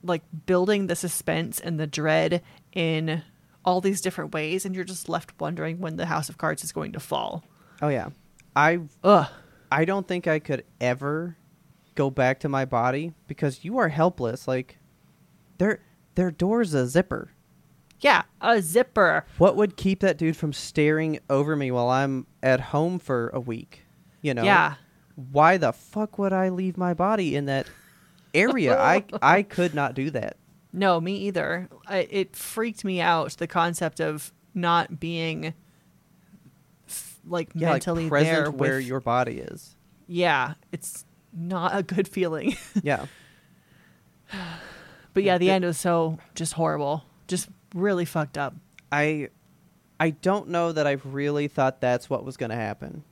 like 0.03 0.23
building 0.45 0.87
the 0.87 0.95
suspense 0.95 1.59
and 1.59 1.79
the 1.79 1.87
dread 1.87 2.41
in 2.73 3.23
all 3.63 3.81
these 3.81 4.01
different 4.01 4.33
ways 4.33 4.65
and 4.65 4.75
you're 4.75 4.83
just 4.83 5.09
left 5.09 5.33
wondering 5.39 5.79
when 5.79 5.97
the 5.97 6.05
house 6.05 6.29
of 6.29 6.37
cards 6.37 6.63
is 6.63 6.71
going 6.71 6.91
to 6.91 6.99
fall. 6.99 7.43
Oh 7.81 7.89
yeah. 7.89 8.09
I 8.55 8.81
Ugh. 9.03 9.27
I 9.71 9.85
don't 9.85 10.07
think 10.07 10.27
I 10.27 10.39
could 10.39 10.63
ever 10.79 11.37
go 11.95 12.09
back 12.09 12.39
to 12.41 12.49
my 12.49 12.65
body 12.65 13.13
because 13.27 13.65
you 13.65 13.77
are 13.79 13.89
helpless. 13.89 14.47
Like 14.47 14.77
their 15.57 15.81
their 16.15 16.31
door's 16.31 16.73
a 16.73 16.87
zipper. 16.87 17.31
Yeah, 17.99 18.23
a 18.41 18.61
zipper. 18.61 19.25
What 19.37 19.55
would 19.55 19.77
keep 19.77 20.01
that 20.01 20.17
dude 20.17 20.37
from 20.37 20.53
staring 20.53 21.19
over 21.29 21.55
me 21.55 21.71
while 21.71 21.89
I'm 21.89 22.27
at 22.43 22.59
home 22.59 22.99
for 22.99 23.29
a 23.29 23.39
week? 23.39 23.83
You 24.21 24.33
know? 24.33 24.43
Yeah. 24.43 24.75
Why 25.15 25.57
the 25.57 25.71
fuck 25.73 26.17
would 26.19 26.33
I 26.33 26.49
leave 26.49 26.77
my 26.77 26.93
body 26.93 27.35
in 27.35 27.45
that 27.45 27.67
area? 28.33 28.77
I 28.79 29.05
I 29.21 29.43
could 29.43 29.73
not 29.73 29.93
do 29.95 30.09
that. 30.11 30.37
No, 30.73 30.99
me 30.99 31.15
either. 31.19 31.69
I, 31.87 31.99
it 32.09 32.35
freaked 32.35 32.83
me 32.83 32.99
out 32.99 33.31
the 33.37 33.47
concept 33.47 34.01
of 34.01 34.33
not 34.53 34.99
being 34.99 35.53
f- 36.87 37.17
like 37.25 37.49
Yeah, 37.55 37.71
mentally 37.71 38.03
like 38.03 38.09
present 38.09 38.35
there 38.35 38.51
where 38.51 38.77
with- 38.77 38.85
your 38.87 38.99
body 38.99 39.39
is. 39.39 39.75
Yeah, 40.07 40.55
it's 40.73 41.05
not 41.33 41.75
a 41.75 41.81
good 41.81 42.07
feeling. 42.07 42.55
Yeah. 42.83 43.05
but 45.13 45.23
yeah, 45.23 45.37
the 45.37 45.49
It- 45.49 45.53
end 45.53 45.65
was 45.65 45.77
so 45.77 46.17
just 46.33 46.53
horrible. 46.53 47.03
Just 47.27 47.49
really 47.73 48.05
fucked 48.05 48.37
up. 48.37 48.53
I 48.91 49.29
I 49.99 50.09
don't 50.11 50.49
know 50.49 50.71
that 50.71 50.85
I've 50.85 51.05
really 51.05 51.47
thought 51.47 51.79
that's 51.81 52.09
what 52.09 52.25
was 52.25 52.35
going 52.37 52.49
to 52.49 52.55
happen. 52.55 53.03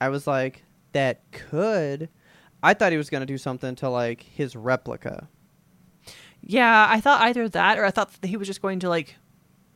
I 0.00 0.08
was 0.08 0.26
like 0.26 0.64
that 0.92 1.20
could 1.32 2.08
I 2.62 2.74
thought 2.74 2.92
he 2.92 2.98
was 2.98 3.10
going 3.10 3.22
to 3.22 3.26
do 3.26 3.38
something 3.38 3.74
to 3.76 3.88
like 3.88 4.22
his 4.22 4.54
replica. 4.54 5.28
Yeah, 6.42 6.86
I 6.88 7.00
thought 7.00 7.20
either 7.22 7.48
that 7.48 7.78
or 7.78 7.84
I 7.84 7.90
thought 7.90 8.12
that 8.20 8.28
he 8.28 8.36
was 8.36 8.46
just 8.46 8.62
going 8.62 8.80
to 8.80 8.88
like 8.88 9.16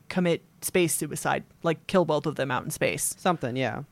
commit 0.08 0.44
space 0.62 0.94
suicide, 0.94 1.44
like 1.62 1.86
kill 1.86 2.04
both 2.04 2.26
of 2.26 2.36
them 2.36 2.50
out 2.50 2.64
in 2.64 2.70
space. 2.70 3.14
Something, 3.18 3.56
yeah. 3.56 3.82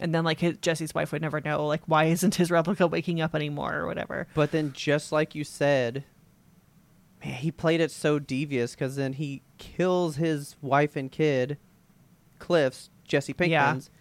And 0.00 0.14
then 0.14 0.24
like 0.24 0.38
his, 0.38 0.56
Jesse's 0.58 0.94
wife 0.94 1.10
would 1.10 1.22
never 1.22 1.40
know 1.40 1.66
like 1.66 1.82
why 1.86 2.04
isn't 2.04 2.36
his 2.36 2.50
replica 2.50 2.86
waking 2.86 3.20
up 3.20 3.34
anymore 3.34 3.74
or 3.74 3.86
whatever. 3.86 4.28
But 4.34 4.52
then 4.52 4.72
just 4.72 5.10
like 5.10 5.34
you 5.34 5.42
said, 5.42 6.04
man, 7.24 7.34
he 7.34 7.50
played 7.50 7.80
it 7.80 7.90
so 7.90 8.20
devious 8.20 8.76
cuz 8.76 8.94
then 8.94 9.14
he 9.14 9.42
kills 9.58 10.16
his 10.16 10.54
wife 10.62 10.94
and 10.94 11.10
kid, 11.10 11.58
Cliff's 12.38 12.90
Jesse 13.04 13.34
Pinkman's, 13.34 13.90
Yeah. 13.92 13.97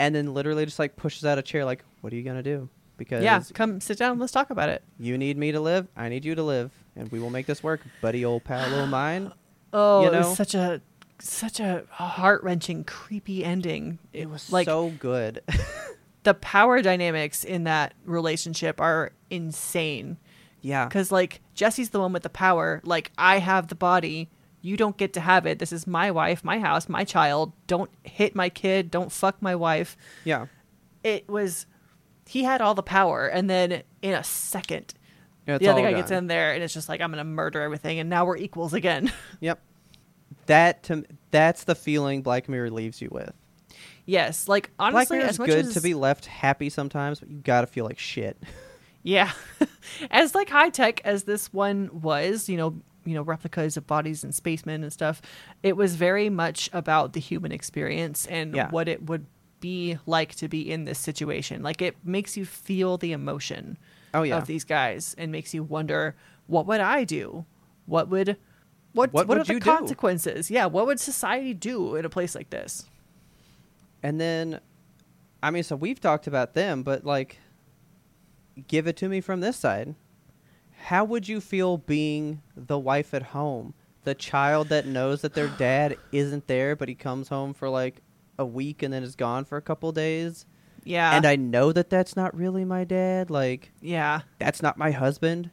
And 0.00 0.14
then 0.14 0.32
literally 0.34 0.64
just 0.64 0.78
like 0.78 0.96
pushes 0.96 1.24
out 1.24 1.38
a 1.38 1.42
chair 1.42 1.64
like, 1.64 1.84
"What 2.00 2.12
are 2.12 2.16
you 2.16 2.22
going 2.22 2.36
to 2.36 2.42
do?" 2.42 2.68
Because 2.96 3.22
Yeah, 3.22 3.42
come 3.54 3.80
sit 3.80 3.96
down, 3.98 4.18
let's 4.18 4.32
talk 4.32 4.50
about 4.50 4.68
it. 4.68 4.82
you 4.98 5.16
need 5.16 5.36
me 5.38 5.52
to 5.52 5.60
live, 5.60 5.86
I 5.96 6.08
need 6.08 6.24
you 6.24 6.34
to 6.34 6.42
live, 6.42 6.70
and 6.96 7.10
we 7.12 7.18
will 7.20 7.30
make 7.30 7.46
this 7.46 7.62
work, 7.62 7.80
buddy 8.02 8.24
old 8.24 8.44
pal 8.44 8.74
of 8.74 8.88
mine. 9.00 9.32
Oh, 9.72 10.02
You 10.02 10.08
it 10.08 10.12
know? 10.12 10.18
was 10.28 10.36
such 10.36 10.54
a 10.54 10.80
such 11.18 11.60
a 11.60 11.84
heart 11.90 12.42
wrenching, 12.42 12.84
creepy 12.84 13.44
ending. 13.44 13.98
It 14.12 14.28
was 14.28 14.50
like 14.50 14.66
so 14.66 14.90
good. 14.98 15.42
the 16.24 16.34
power 16.34 16.82
dynamics 16.82 17.44
in 17.44 17.64
that 17.64 17.94
relationship 18.04 18.80
are 18.80 19.12
insane. 19.30 20.16
yeah. 20.62 20.86
Because 20.86 21.10
like 21.12 21.40
Jesse's 21.54 21.90
the 21.90 22.00
one 22.00 22.12
with 22.12 22.22
the 22.22 22.30
power. 22.30 22.80
Like 22.84 23.12
I 23.18 23.38
have 23.38 23.68
the 23.68 23.74
body. 23.74 24.28
You 24.62 24.76
don't 24.76 24.96
get 24.96 25.14
to 25.14 25.20
have 25.20 25.46
it. 25.46 25.58
This 25.58 25.72
is 25.72 25.86
my 25.86 26.10
wife, 26.10 26.44
my 26.44 26.58
house, 26.58 26.88
my 26.88 27.04
child. 27.04 27.52
Don't 27.66 27.90
hit 28.04 28.34
my 28.34 28.48
kid. 28.48 28.90
Don't 28.90 29.10
fuck 29.10 29.40
my 29.40 29.54
wife. 29.54 29.96
Yeah. 30.24 30.46
It 31.02 31.28
was. 31.28 31.66
He 32.26 32.44
had 32.44 32.60
all 32.60 32.74
the 32.74 32.82
power, 32.82 33.26
and 33.26 33.48
then 33.50 33.82
in 34.02 34.14
a 34.14 34.22
second, 34.22 34.94
It's 35.46 35.58
the 35.60 35.68
other 35.68 35.82
guy 35.82 35.92
gets 35.94 36.10
in 36.10 36.26
there, 36.28 36.52
and 36.52 36.62
it's 36.62 36.74
just 36.74 36.88
like 36.88 37.00
I'm 37.00 37.10
gonna 37.10 37.24
murder 37.24 37.60
everything, 37.62 37.98
and 37.98 38.08
now 38.08 38.24
we're 38.24 38.36
equals 38.36 38.72
again. 38.74 39.12
Yep. 39.40 39.60
that 40.46 40.82
to 40.84 41.04
that's 41.30 41.64
the 41.64 41.74
feeling 41.74 42.22
Black 42.22 42.48
Mirror 42.48 42.70
leaves 42.70 43.00
you 43.00 43.08
with. 43.10 43.32
Yes, 44.06 44.46
like 44.46 44.70
Black 44.76 44.94
honestly, 44.94 45.18
Mirror 45.18 45.28
as 45.30 45.38
much 45.38 45.48
good 45.48 45.66
as 45.66 45.74
to 45.74 45.80
be 45.80 45.94
left 45.94 46.26
happy 46.26 46.68
sometimes, 46.68 47.20
but 47.20 47.30
you 47.30 47.38
gotta 47.38 47.66
feel 47.66 47.84
like 47.84 47.98
shit. 47.98 48.36
Yeah. 49.02 49.32
as 50.10 50.34
like 50.34 50.50
high 50.50 50.70
tech 50.70 51.00
as 51.04 51.24
this 51.24 51.52
one 51.52 51.88
was, 52.02 52.48
you 52.48 52.56
know, 52.56 52.80
you 53.04 53.14
know, 53.14 53.22
replicas 53.22 53.76
of 53.76 53.86
bodies 53.86 54.22
and 54.24 54.34
spacemen 54.34 54.82
and 54.82 54.92
stuff, 54.92 55.22
it 55.62 55.76
was 55.76 55.96
very 55.96 56.28
much 56.30 56.68
about 56.72 57.12
the 57.14 57.20
human 57.20 57.52
experience 57.52 58.26
and 58.26 58.54
Yeah. 58.54 58.70
what 58.70 58.88
it 58.88 59.06
would 59.06 59.26
be 59.60 59.98
like 60.06 60.34
to 60.36 60.48
be 60.48 60.70
in 60.70 60.84
this 60.84 60.98
situation. 60.98 61.62
Like 61.62 61.82
it 61.82 61.96
makes 62.04 62.36
you 62.36 62.44
feel 62.46 62.96
the 62.98 63.12
emotion 63.12 63.76
Oh 64.14 64.22
yeah, 64.22 64.38
of 64.38 64.46
these 64.46 64.64
guys 64.64 65.14
and 65.18 65.30
makes 65.30 65.52
you 65.54 65.62
wonder, 65.62 66.16
what 66.46 66.66
would 66.66 66.80
I 66.80 67.04
do? 67.04 67.44
What 67.86 68.08
would 68.08 68.36
what 68.92 69.12
What 69.12 69.28
what, 69.28 69.28
would 69.28 69.38
are 69.38 69.44
the 69.44 69.60
do? 69.60 69.60
consequences? 69.60 70.50
Yeah, 70.50 70.66
what 70.66 70.86
would 70.86 70.98
society 70.98 71.54
do 71.54 71.94
in 71.96 72.04
a 72.04 72.08
place 72.10 72.34
like 72.34 72.50
this? 72.50 72.86
and 74.02 74.18
then, 74.20 74.60
I 75.42 75.50
mean, 75.50 75.62
so 75.62 75.76
we've 75.76 76.00
talked 76.00 76.26
about 76.26 76.54
them, 76.54 76.82
but 76.82 77.04
like, 77.04 77.38
give 78.66 78.86
it 78.86 78.96
to 78.98 79.08
me 79.08 79.20
from 79.20 79.40
this 79.40 79.56
side. 79.56 79.94
How 80.84 81.04
would 81.04 81.28
you 81.28 81.40
feel 81.40 81.76
being 81.78 82.42
the 82.56 82.78
wife 82.78 83.12
at 83.14 83.22
home, 83.22 83.74
the 84.04 84.14
child 84.14 84.68
that 84.68 84.86
knows 84.86 85.22
that 85.22 85.34
their 85.34 85.48
dad 85.58 85.96
isn't 86.12 86.46
there, 86.46 86.74
but 86.76 86.88
he 86.88 86.94
comes 86.94 87.28
home 87.28 87.54
for 87.54 87.68
like 87.68 88.02
a 88.38 88.44
week 88.46 88.82
and 88.82 88.92
then 88.92 89.02
is 89.02 89.14
gone 89.16 89.44
for 89.44 89.56
a 89.56 89.62
couple 89.62 89.92
days? 89.92 90.46
Yeah. 90.82 91.14
and 91.14 91.26
I 91.26 91.36
know 91.36 91.72
that 91.72 91.90
that's 91.90 92.16
not 92.16 92.34
really 92.34 92.64
my 92.64 92.84
dad. 92.84 93.30
Like 93.30 93.70
yeah. 93.82 94.22
that's 94.38 94.62
not 94.62 94.78
my 94.78 94.90
husband. 94.90 95.50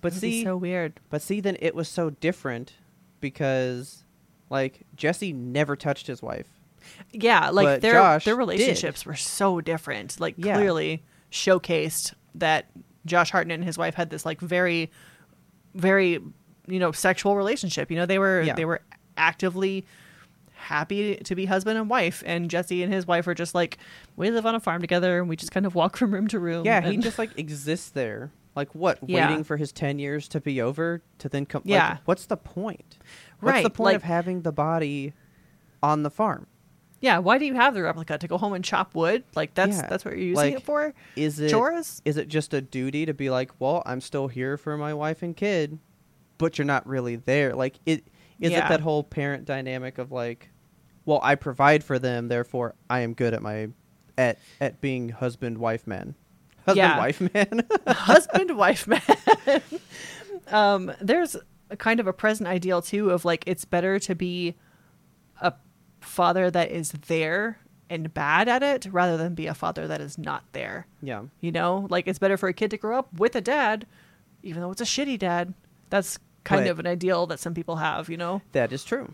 But 0.00 0.12
see, 0.12 0.42
so 0.44 0.56
weird. 0.56 1.00
but 1.10 1.22
see, 1.22 1.40
then 1.40 1.56
it 1.60 1.74
was 1.74 1.88
so 1.88 2.10
different 2.10 2.74
because, 3.20 4.04
like, 4.50 4.82
Jesse 4.94 5.32
never 5.32 5.76
touched 5.76 6.06
his 6.06 6.20
wife. 6.20 6.48
Yeah, 7.10 7.48
like 7.48 7.64
But 7.66 7.80
their 7.80 7.94
Josh 7.94 8.24
their 8.26 8.34
did. 8.34 8.38
relationships 8.38 9.06
were 9.06 9.14
so 9.14 9.62
different. 9.62 10.20
Like 10.20 10.34
Yeah. 10.36 10.56
clearly 10.56 11.02
showcased 11.32 12.12
that 12.34 12.66
Josh 13.06 13.30
Hartnett 13.30 13.56
and 13.56 13.64
his 13.64 13.76
wife 13.78 13.94
had 13.94 14.10
this 14.10 14.24
like 14.24 14.40
very 14.40 14.90
very 15.74 16.20
you 16.66 16.78
know 16.78 16.92
sexual 16.92 17.36
relationship. 17.36 17.90
You 17.90 17.96
know, 17.98 18.06
they 18.06 18.18
were 18.18 18.42
Yeah. 18.42 18.54
they 18.54 18.64
were 18.64 18.80
actively 19.16 19.84
happy 20.52 21.16
to 21.16 21.34
be 21.34 21.44
husband 21.44 21.76
and 21.78 21.90
wife 21.90 22.22
and 22.24 22.48
Jesse 22.48 22.82
and 22.82 22.92
his 22.92 23.06
wife 23.06 23.26
are 23.26 23.34
just 23.34 23.54
like 23.54 23.76
we 24.16 24.30
live 24.30 24.46
on 24.46 24.54
a 24.54 24.60
farm 24.60 24.80
together 24.80 25.18
and 25.18 25.28
we 25.28 25.36
just 25.36 25.52
kind 25.52 25.66
of 25.66 25.74
walk 25.74 25.96
from 25.98 26.12
room 26.14 26.28
to 26.28 26.38
room. 26.38 26.64
Yeah, 26.64 26.80
he 26.80 26.96
just 26.96 27.18
like 27.18 27.38
exists 27.38 27.90
there. 27.90 28.30
Like 28.56 28.74
what? 28.74 28.98
Yeah. 29.06 29.28
Waiting 29.28 29.44
for 29.44 29.56
his 29.56 29.72
ten 29.72 29.98
years 29.98 30.28
to 30.28 30.40
be 30.40 30.60
over 30.62 31.02
to 31.18 31.28
then 31.28 31.44
come. 31.44 31.62
like, 31.64 31.70
Yeah. 31.70 31.98
what's 32.04 32.26
the 32.26 32.36
point? 32.36 32.98
What's 33.40 33.62
the 33.62 33.70
point 33.70 33.86
like- 33.86 33.96
of 33.96 34.02
having 34.04 34.42
the 34.42 34.52
body 34.52 35.12
on 35.82 36.02
the 36.02 36.10
farm? 36.10 36.46
Yeah, 37.04 37.18
why 37.18 37.36
do 37.36 37.44
you 37.44 37.52
have 37.52 37.74
the 37.74 37.82
replica 37.82 38.16
to 38.16 38.26
go 38.26 38.38
home 38.38 38.54
and 38.54 38.64
chop 38.64 38.94
wood? 38.94 39.24
Like 39.34 39.52
that's 39.52 39.76
Yeah, 39.76 39.86
that's 39.88 40.06
what 40.06 40.12
you're 40.16 40.26
using 40.28 40.36
like, 40.36 40.54
it 40.54 40.62
for? 40.62 40.94
Is 41.16 41.38
it 41.38 41.50
Chores? 41.50 42.00
Is 42.06 42.16
it 42.16 42.28
just 42.28 42.54
a 42.54 42.62
duty 42.62 43.04
to 43.04 43.12
be 43.12 43.28
like, 43.28 43.50
well, 43.58 43.82
I'm 43.84 44.00
still 44.00 44.26
here 44.26 44.56
for 44.56 44.78
my 44.78 44.94
wife 44.94 45.22
and 45.22 45.36
kid, 45.36 45.78
but 46.38 46.56
you're 46.56 46.64
not 46.64 46.86
really 46.86 47.16
there? 47.16 47.54
Like 47.54 47.78
it 47.84 48.04
is 48.40 48.52
Yeah. 48.52 48.64
it 48.64 48.68
that 48.70 48.80
whole 48.80 49.04
parent 49.04 49.44
dynamic 49.44 49.98
of 49.98 50.12
like, 50.12 50.48
well, 51.04 51.20
I 51.22 51.34
provide 51.34 51.84
for 51.84 51.98
them, 51.98 52.28
therefore 52.28 52.74
I 52.88 53.00
am 53.00 53.12
good 53.12 53.34
at 53.34 53.42
my 53.42 53.68
at 54.16 54.38
at 54.58 54.80
being 54.80 55.10
husband 55.10 55.58
wife 55.58 55.86
man, 55.86 56.14
husband 56.64 56.76
Yeah. 56.78 56.96
wife 56.96 57.20
man. 57.34 57.66
husband 57.86 58.56
wife 58.56 58.86
man. 58.86 59.02
um, 60.48 60.90
there's 61.02 61.36
a 61.68 61.76
kind 61.76 62.00
of 62.00 62.06
a 62.06 62.14
present 62.14 62.48
ideal 62.48 62.80
too 62.80 63.10
of 63.10 63.26
like 63.26 63.44
it's 63.46 63.66
better 63.66 63.98
to 63.98 64.14
be 64.14 64.54
father 66.04 66.50
that 66.50 66.70
is 66.70 66.92
there 66.92 67.58
and 67.90 68.12
bad 68.14 68.48
at 68.48 68.62
it 68.62 68.86
rather 68.90 69.16
than 69.16 69.34
be 69.34 69.46
a 69.46 69.54
father 69.54 69.86
that 69.88 70.00
is 70.00 70.16
not 70.18 70.44
there. 70.52 70.86
yeah, 71.02 71.22
You 71.40 71.52
know, 71.52 71.86
like 71.90 72.06
it's 72.08 72.18
better 72.18 72.36
for 72.36 72.48
a 72.48 72.54
kid 72.54 72.70
to 72.70 72.76
grow 72.78 72.98
up 72.98 73.12
with 73.18 73.34
a 73.36 73.40
dad, 73.40 73.86
even 74.42 74.62
though 74.62 74.70
it's 74.70 74.80
a 74.80 74.84
shitty 74.84 75.18
dad. 75.18 75.52
That's 75.90 76.18
kind 76.44 76.64
But- 76.64 76.70
of 76.70 76.78
an 76.78 76.86
ideal 76.86 77.26
that 77.26 77.40
some 77.40 77.54
people 77.54 77.76
have. 77.76 78.08
You 78.08 78.16
know, 78.16 78.42
that 78.52 78.72
is 78.72 78.84
true, 78.84 79.12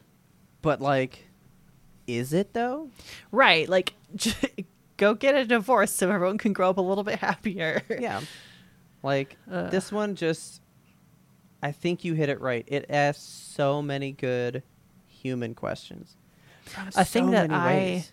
but 0.62 0.80
like, 0.80 1.26
is 2.06 2.32
it 2.32 2.52
though? 2.54 2.90
right? 3.32 3.68
Like, 3.68 3.94
go 4.96 5.14
get 5.14 5.34
a 5.34 5.44
divorce 5.44 5.90
so 5.92 6.10
everyone 6.10 6.38
can 6.38 6.52
grow 6.52 6.70
up 6.70 6.78
a 6.78 6.82
little 6.82 7.04
bit 7.04 7.18
happier. 7.18 7.82
yeah. 8.00 8.20
Like 9.02 9.36
Uh. 9.50 9.68
this 9.70 9.90
one 9.90 10.14
just 10.14 10.60
I 11.62 11.72
think 11.72 12.04
you 12.04 12.14
hit 12.14 12.28
it 12.30 12.40
right. 12.40 12.64
It 12.68 12.86
asks 12.88 13.22
so 13.22 13.82
many 13.82 14.12
good 14.12 14.62
human 15.06 15.54
questions. 15.54 16.16
From 16.70 16.88
a 16.94 17.04
thing 17.04 17.30
that 17.32 17.50
I 17.50 17.66
ways. 17.74 18.12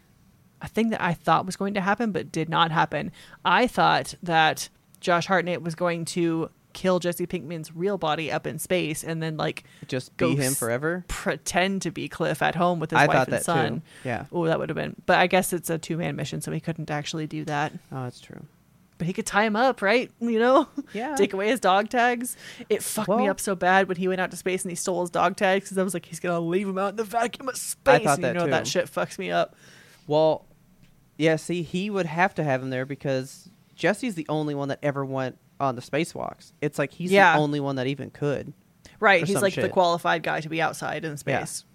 a 0.62 0.68
thing 0.68 0.90
that 0.90 1.02
I 1.02 1.14
thought 1.14 1.46
was 1.46 1.56
going 1.56 1.74
to 1.76 1.82
happen 1.82 2.12
but 2.12 2.32
did 2.32 2.50
not 2.50 2.72
happen. 2.72 3.12
I 3.46 3.68
thought 3.68 4.16
that 4.24 4.70
Josh 5.00 5.28
Hartnett 5.28 5.62
was 5.62 5.76
going 5.76 6.06
to 6.06 6.50
kill 6.74 7.00
Jesse 7.00 7.26
Pinkman's 7.26 7.76
real 7.76 7.98
body 7.98 8.32
up 8.32 8.46
in 8.46 8.60
space 8.60 9.04
and 9.04 9.22
then 9.24 9.36
like 9.36 9.64
just 9.88 10.16
be 10.18 10.36
him 10.36 10.54
forever. 10.54 11.06
pretend 11.08 11.82
to 11.84 11.92
be 11.92 12.08
Cliff 12.08 12.42
at 12.44 12.54
home 12.54 12.80
with 12.80 12.92
his 12.92 13.00
I 13.00 13.08
wife 13.08 13.16
thought 13.18 13.28
and 13.28 13.34
that 13.38 13.44
son. 13.44 13.76
too. 13.76 13.82
Yeah. 14.04 14.26
Oh, 14.32 14.46
that 14.46 14.60
would 14.60 14.70
have 14.70 14.76
been. 14.76 14.96
But 15.08 15.18
I 15.18 15.26
guess 15.28 15.54
it's 15.54 15.70
a 15.72 15.78
two 15.80 15.98
man 15.98 16.16
mission, 16.16 16.40
so 16.42 16.52
he 16.52 16.60
couldn't 16.60 16.92
actually 16.92 17.26
do 17.26 17.46
that. 17.46 17.74
Oh, 17.92 18.04
that's 18.04 18.20
true. 18.20 18.46
But 18.98 19.06
he 19.08 19.14
could 19.14 19.26
tie 19.28 19.44
him 19.46 19.56
up, 19.56 19.82
right? 19.82 20.10
You 20.20 20.40
know, 20.40 20.68
Yeah. 20.94 21.16
take 21.16 21.34
away 21.34 21.50
his 21.50 21.60
dog 21.60 21.90
tags. 21.90 22.36
It 22.70 22.82
fucked 22.82 23.10
me 23.10 23.28
up 23.28 23.40
so 23.40 23.56
bad 23.56 23.88
when 23.88 23.98
he 23.98 24.08
went 24.08 24.20
out 24.22 24.32
to 24.32 24.38
space 24.38 24.64
and 24.64 24.72
he 24.72 24.76
stole 24.76 25.02
his 25.02 25.10
dog 25.12 25.36
tags 25.36 25.66
because 25.66 25.78
I 25.78 25.84
was 25.84 25.94
like, 25.94 26.06
he's 26.06 26.20
gonna 26.20 26.40
leave 26.40 26.68
him 26.68 26.78
out 26.78 26.90
in 26.92 26.96
the 26.96 27.04
vacuum 27.04 27.48
of 27.50 27.58
space. 27.58 28.02
I 28.02 28.04
thought 28.04 28.16
and 28.16 28.24
that 28.24 28.28
you 28.34 28.40
know 28.40 28.46
too. 28.46 28.52
that 28.52 28.66
shit 28.68 28.86
fucks 28.86 29.20
me 29.20 29.30
up. 29.32 29.56
Well, 30.08 30.46
yeah, 31.18 31.36
see, 31.36 31.62
he 31.64 31.90
would 31.90 32.06
have 32.06 32.34
to 32.36 32.44
have 32.44 32.62
him 32.64 32.70
there 32.70 32.86
because 32.86 33.50
Jesse's 33.76 34.16
the 34.16 34.26
only 34.30 34.56
one 34.56 34.70
that 34.70 34.80
ever 34.82 35.06
went 35.06 35.38
on 35.60 35.76
the 35.76 35.82
spacewalks. 35.82 36.54
It's 36.62 36.78
like 36.80 36.92
he's 36.92 37.12
Yeah. 37.12 37.34
the 37.34 37.40
only 37.40 37.60
one 37.60 37.76
that 37.78 37.88
even 37.88 38.10
could. 38.10 38.54
Right, 39.00 39.24
he's 39.24 39.42
like 39.42 39.54
the 39.56 39.70
qualified 39.70 40.24
guy 40.24 40.42
to 40.42 40.50
be 40.50 40.60
outside 40.62 41.06
in 41.06 41.12
Yeah. 41.12 41.16
space. 41.18 41.66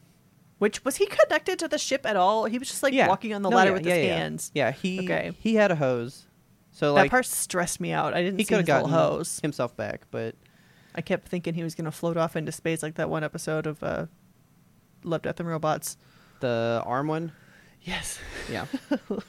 Which 0.59 0.85
was 0.85 0.97
he 0.97 1.07
connected 1.07 1.59
to 1.61 1.69
the 1.69 1.79
ship 1.79 2.07
at 2.07 2.15
all? 2.17 2.45
He 2.45 2.59
was 2.59 2.69
just 2.69 2.83
like 2.85 2.95
yeah. 2.95 3.09
walking 3.09 3.35
on 3.35 3.43
the 3.43 3.51
No, 3.51 3.57
ladder 3.57 3.71
yeah, 3.71 3.75
with 3.77 3.87
yeah, 3.87 3.95
his 3.95 4.07
yeah. 4.07 4.17
hands. 4.17 4.51
Yeah, 4.55 4.71
he 4.71 5.01
Okay. 5.05 5.33
he 5.41 5.55
had 5.57 5.71
a 5.73 5.77
hose. 5.77 6.27
So 6.73 6.95
that 6.95 7.11
part 7.11 7.27
stressed 7.27 7.81
me 7.81 7.93
out. 7.93 8.15
I 8.15 8.23
didn't 8.23 8.39
he 8.39 8.45
could 8.45 8.57
have 8.59 8.67
gotten 8.67 8.91
hose. 8.91 9.41
himself 9.41 9.77
back, 9.77 10.03
but 10.11 10.35
I 10.95 11.01
kept 11.03 11.29
thinking 11.29 11.55
he 11.55 11.63
was 11.63 11.75
going 11.75 11.85
to 11.85 11.91
float 11.93 12.17
off 12.17 12.35
into 12.35 12.51
space 12.53 12.83
like 12.83 12.95
that 12.95 13.09
one 13.11 13.23
episode 13.25 13.67
of 13.67 13.83
uh, 13.83 14.07
Love, 15.05 15.23
Death, 15.23 15.39
and 15.41 15.49
Robots. 15.49 15.97
the 16.41 16.83
arm 16.85 17.09
one, 17.09 17.33
Yes. 17.83 18.19
yeah. 18.51 18.67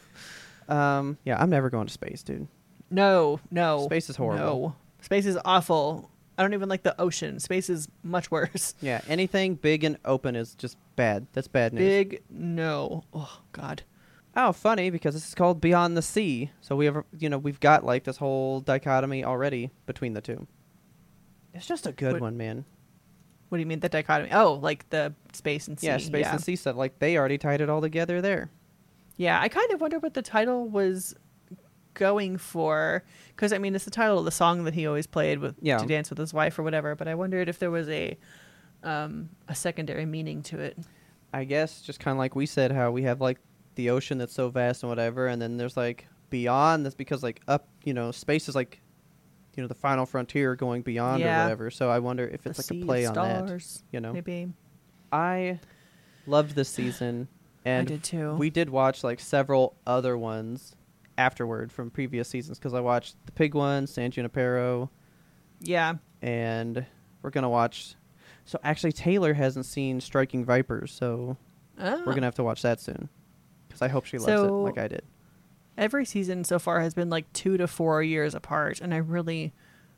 um, 0.70 1.18
yeah, 1.26 1.41
I'm 1.41 1.49
never 1.49 1.70
going 1.70 1.88
to 1.88 1.94
space, 1.94 2.24
dude. 2.24 2.48
No, 2.90 3.40
no. 3.52 3.86
Space 3.86 4.10
is 4.10 4.15
horrible. 4.15 4.45
No. 4.70 4.76
Space 5.02 5.26
is 5.26 5.38
awful. 5.44 6.10
I 6.38 6.41
don't 6.44 6.53
even 6.53 6.70
like 6.70 6.84
the 6.84 6.99
ocean. 6.99 7.40
Space 7.40 7.70
is 7.70 7.88
much 8.03 8.32
worse. 8.32 8.74
Yeah, 8.82 9.02
anything 9.07 9.56
big 9.56 9.84
and 9.84 9.98
open 10.06 10.36
is 10.36 10.56
just 10.56 10.78
bad. 10.95 11.28
That's 11.34 11.48
bad 11.48 11.74
news. 11.74 11.82
Big 11.84 12.24
no. 12.30 13.03
Oh 13.14 13.40
God. 13.52 13.84
Oh, 14.36 14.52
funny 14.52 14.90
because 14.90 15.14
this 15.14 15.28
is 15.28 15.36
called 15.36 15.62
Beyond 15.62 15.96
the 15.96 16.02
Sea. 16.02 16.50
So 16.62 16.76
we 16.76 16.86
have, 16.86 17.04
you 17.20 17.30
know, 17.30 17.38
we've 17.38 17.60
got 17.60 17.86
like 17.86 18.04
this 18.04 18.18
whole 18.18 18.62
dichotomy 18.62 19.24
already 19.24 19.72
between 19.86 20.14
the 20.14 20.22
two. 20.22 20.48
It's 21.54 21.68
just 21.68 21.86
a 21.86 21.92
good 21.92 22.14
What- 22.14 22.22
one, 22.22 22.38
man. 22.38 22.66
What 23.50 23.58
do 23.58 23.60
you 23.60 23.68
mean 23.68 23.82
the 23.82 23.90
dichotomy? 23.90 24.32
Oh, 24.34 24.54
like 24.54 24.90
the 24.90 25.14
space 25.34 25.68
and 25.68 25.80
sea. 25.80 25.86
Yeah, 25.86 25.98
space 25.98 26.26
and 26.26 26.42
sea 26.42 26.56
stuff. 26.56 26.76
Like 26.76 26.98
they 26.98 27.16
already 27.18 27.38
tied 27.38 27.62
it 27.62 27.70
all 27.70 27.82
together 27.82 28.20
there. 28.20 28.50
Yeah, 29.18 29.40
I 29.40 29.48
kind 29.48 29.72
of 29.72 29.80
wonder 29.80 30.00
what 30.00 30.16
the 30.16 30.24
title 30.24 30.68
was 30.68 31.14
going 31.94 32.40
for 32.40 33.04
because 33.28 33.54
I 33.54 33.60
mean 33.60 33.76
it's 33.76 33.86
the 33.86 33.92
title 33.92 34.18
of 34.18 34.26
the 34.26 34.32
song 34.32 34.64
that 34.64 34.74
he 34.74 34.88
always 34.88 35.06
played 35.06 35.38
with 35.38 35.56
Yeah. 35.62 35.78
to 35.78 35.86
dance 35.86 36.10
with 36.10 36.18
his 36.18 36.34
wife 36.34 36.58
or 36.58 36.64
whatever. 36.64 36.96
But 36.96 37.08
I 37.08 37.14
wondered 37.14 37.48
if 37.48 37.60
there 37.60 37.70
was 37.70 37.88
a 37.90 38.18
um, 38.82 39.30
a 39.48 39.54
secondary 39.54 40.08
meaning 40.08 40.42
to 40.44 40.60
it. 40.60 40.76
I 41.32 41.44
guess 41.44 41.82
just 41.84 42.00
kind 42.00 42.14
of 42.14 42.18
like 42.18 42.36
we 42.36 42.48
said, 42.48 42.72
how 42.72 42.90
we 42.90 43.04
have 43.04 43.22
like 43.22 43.38
the 43.76 43.90
ocean 43.90 44.18
that's 44.18 44.34
so 44.34 44.50
vast 44.50 44.84
and 44.84 44.90
whatever, 44.90 45.28
and 45.28 45.41
then 45.41 45.58
there's 45.58 45.78
like 45.78 46.08
beyond. 46.30 46.86
That's 46.86 46.95
because 46.95 47.24
like 47.24 47.41
up, 47.48 47.68
you 47.84 47.94
know, 47.94 48.12
space 48.12 48.48
is 48.50 48.56
like, 48.56 48.82
you 49.56 49.64
know, 49.64 49.68
the 49.68 49.76
final 49.76 50.06
frontier 50.06 50.56
going 50.56 50.82
beyond 50.82 51.22
Yeah. 51.22 51.41
or 51.41 51.44
whatever. 51.45 51.72
So 51.72 51.90
I 51.90 52.00
wonder 52.00 52.28
if 52.28 52.45
it's 52.48 52.58
like 52.70 52.82
a 52.82 52.86
play 52.86 53.06
on 53.06 53.14
that. 53.16 53.82
You 53.91 54.00
know, 54.02 54.14
maybe 54.14 54.50
I 55.12 55.60
loved 56.28 56.56
this 56.56 56.70
season, 56.80 57.28
and 57.66 57.88
did 57.88 58.04
too. 58.04 58.34
We 58.36 58.50
did 58.50 58.70
watch 58.70 59.04
like 59.04 59.20
several 59.20 59.76
other 59.86 60.18
ones 60.18 60.76
afterward 61.18 61.72
from 61.72 61.91
previous 61.91 62.28
seasons 62.28 62.58
because 62.58 62.74
I 62.74 62.80
watched 62.80 63.16
the 63.28 63.32
pig 63.32 63.54
one, 63.54 63.86
San 63.86 64.10
Junipero, 64.12 64.90
yeah. 65.62 65.95
and 66.24 66.86
we're 67.22 67.30
gonna 67.30 67.50
watch. 67.50 67.95
So 68.45 68.60
actually, 68.64 68.91
Taylor 68.94 69.34
hasn't 69.34 69.66
seen 69.66 70.02
Striking 70.02 70.44
Vipers, 70.44 70.91
so 70.91 71.38
Oh. 71.80 72.04
we're 72.06 72.14
gonna 72.14 72.26
have 72.28 72.36
to 72.36 72.44
watch 72.44 72.62
that 72.64 72.80
soon. 72.82 73.10
Because 73.74 73.82
I 73.82 73.88
hope 73.90 74.06
she 74.06 74.18
loves 74.18 74.44
it 74.44 74.52
like 74.52 74.78
I 74.78 74.88
did. 74.88 75.04
every 75.78 76.06
season 76.06 76.44
so 76.44 76.60
far 76.60 76.82
has 76.82 76.94
been 76.94 77.10
like 77.10 77.32
two 77.34 77.58
to 77.58 77.68
four 77.68 78.04
years 78.04 78.36
apart 78.36 78.80
and 78.80 78.94
i 78.94 78.98
really 78.98 79.52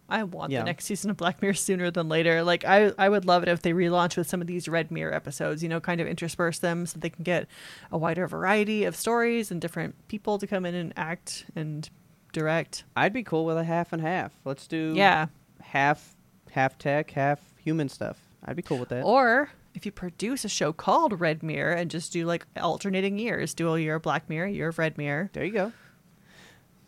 I 0.07 0.23
want 0.23 0.51
Yeah. 0.51 0.59
the 0.59 0.65
next 0.65 0.85
season 0.85 1.09
of 1.09 1.17
Black 1.17 1.41
Mirror 1.41 1.55
sooner 1.55 1.89
than 1.89 2.07
later. 2.09 2.43
Like 2.43 2.63
I, 2.63 2.91
I 2.95 3.09
would 3.09 3.25
love 3.25 3.41
it 3.41 3.49
if 3.49 3.63
they 3.63 3.73
relaunch 3.73 4.15
with 4.17 4.29
some 4.29 4.39
of 4.39 4.45
these 4.45 4.67
Red 4.67 4.91
Mirror 4.91 5.15
episodes. 5.15 5.63
You 5.63 5.69
know, 5.69 5.79
kind 5.79 5.99
of 5.99 6.05
intersperse 6.05 6.59
them 6.59 6.85
so 6.85 6.99
they 6.99 7.09
can 7.09 7.23
get 7.23 7.47
a 7.91 7.97
wider 7.97 8.27
variety 8.27 8.83
of 8.83 8.95
stories 8.95 9.49
and 9.49 9.59
different 9.59 9.95
people 10.07 10.37
to 10.37 10.45
come 10.45 10.63
in 10.63 10.75
and 10.75 10.93
act 10.95 11.45
and 11.55 11.89
direct. 12.33 12.83
I'd 12.95 13.13
be 13.13 13.23
cool 13.23 13.45
with 13.45 13.57
a 13.57 13.63
half 13.63 13.93
and 13.93 14.01
half. 14.03 14.31
Let's 14.45 14.67
do 14.67 14.93
Yeah. 14.95 15.25
half 15.59 16.13
half 16.51 16.77
tech, 16.77 17.09
half 17.09 17.39
human 17.57 17.89
stuff. 17.89 18.19
I'd 18.45 18.55
be 18.55 18.61
cool 18.61 18.77
with 18.77 18.89
that. 18.89 19.01
Or 19.03 19.49
if 19.75 19.85
you 19.85 19.91
produce 19.91 20.45
a 20.45 20.49
show 20.49 20.71
called 20.73 21.19
Red 21.19 21.43
Mirror 21.43 21.73
and 21.73 21.91
just 21.91 22.13
do 22.13 22.25
like 22.25 22.45
alternating 22.59 23.19
years, 23.19 23.53
do 23.53 23.73
a 23.73 23.79
year 23.79 23.95
of 23.95 24.01
Black 24.01 24.29
Mirror, 24.29 24.47
year 24.47 24.69
of 24.69 24.79
Red 24.79 24.97
Mirror. 24.97 25.29
There 25.33 25.43
you 25.45 25.51
go. 25.51 25.73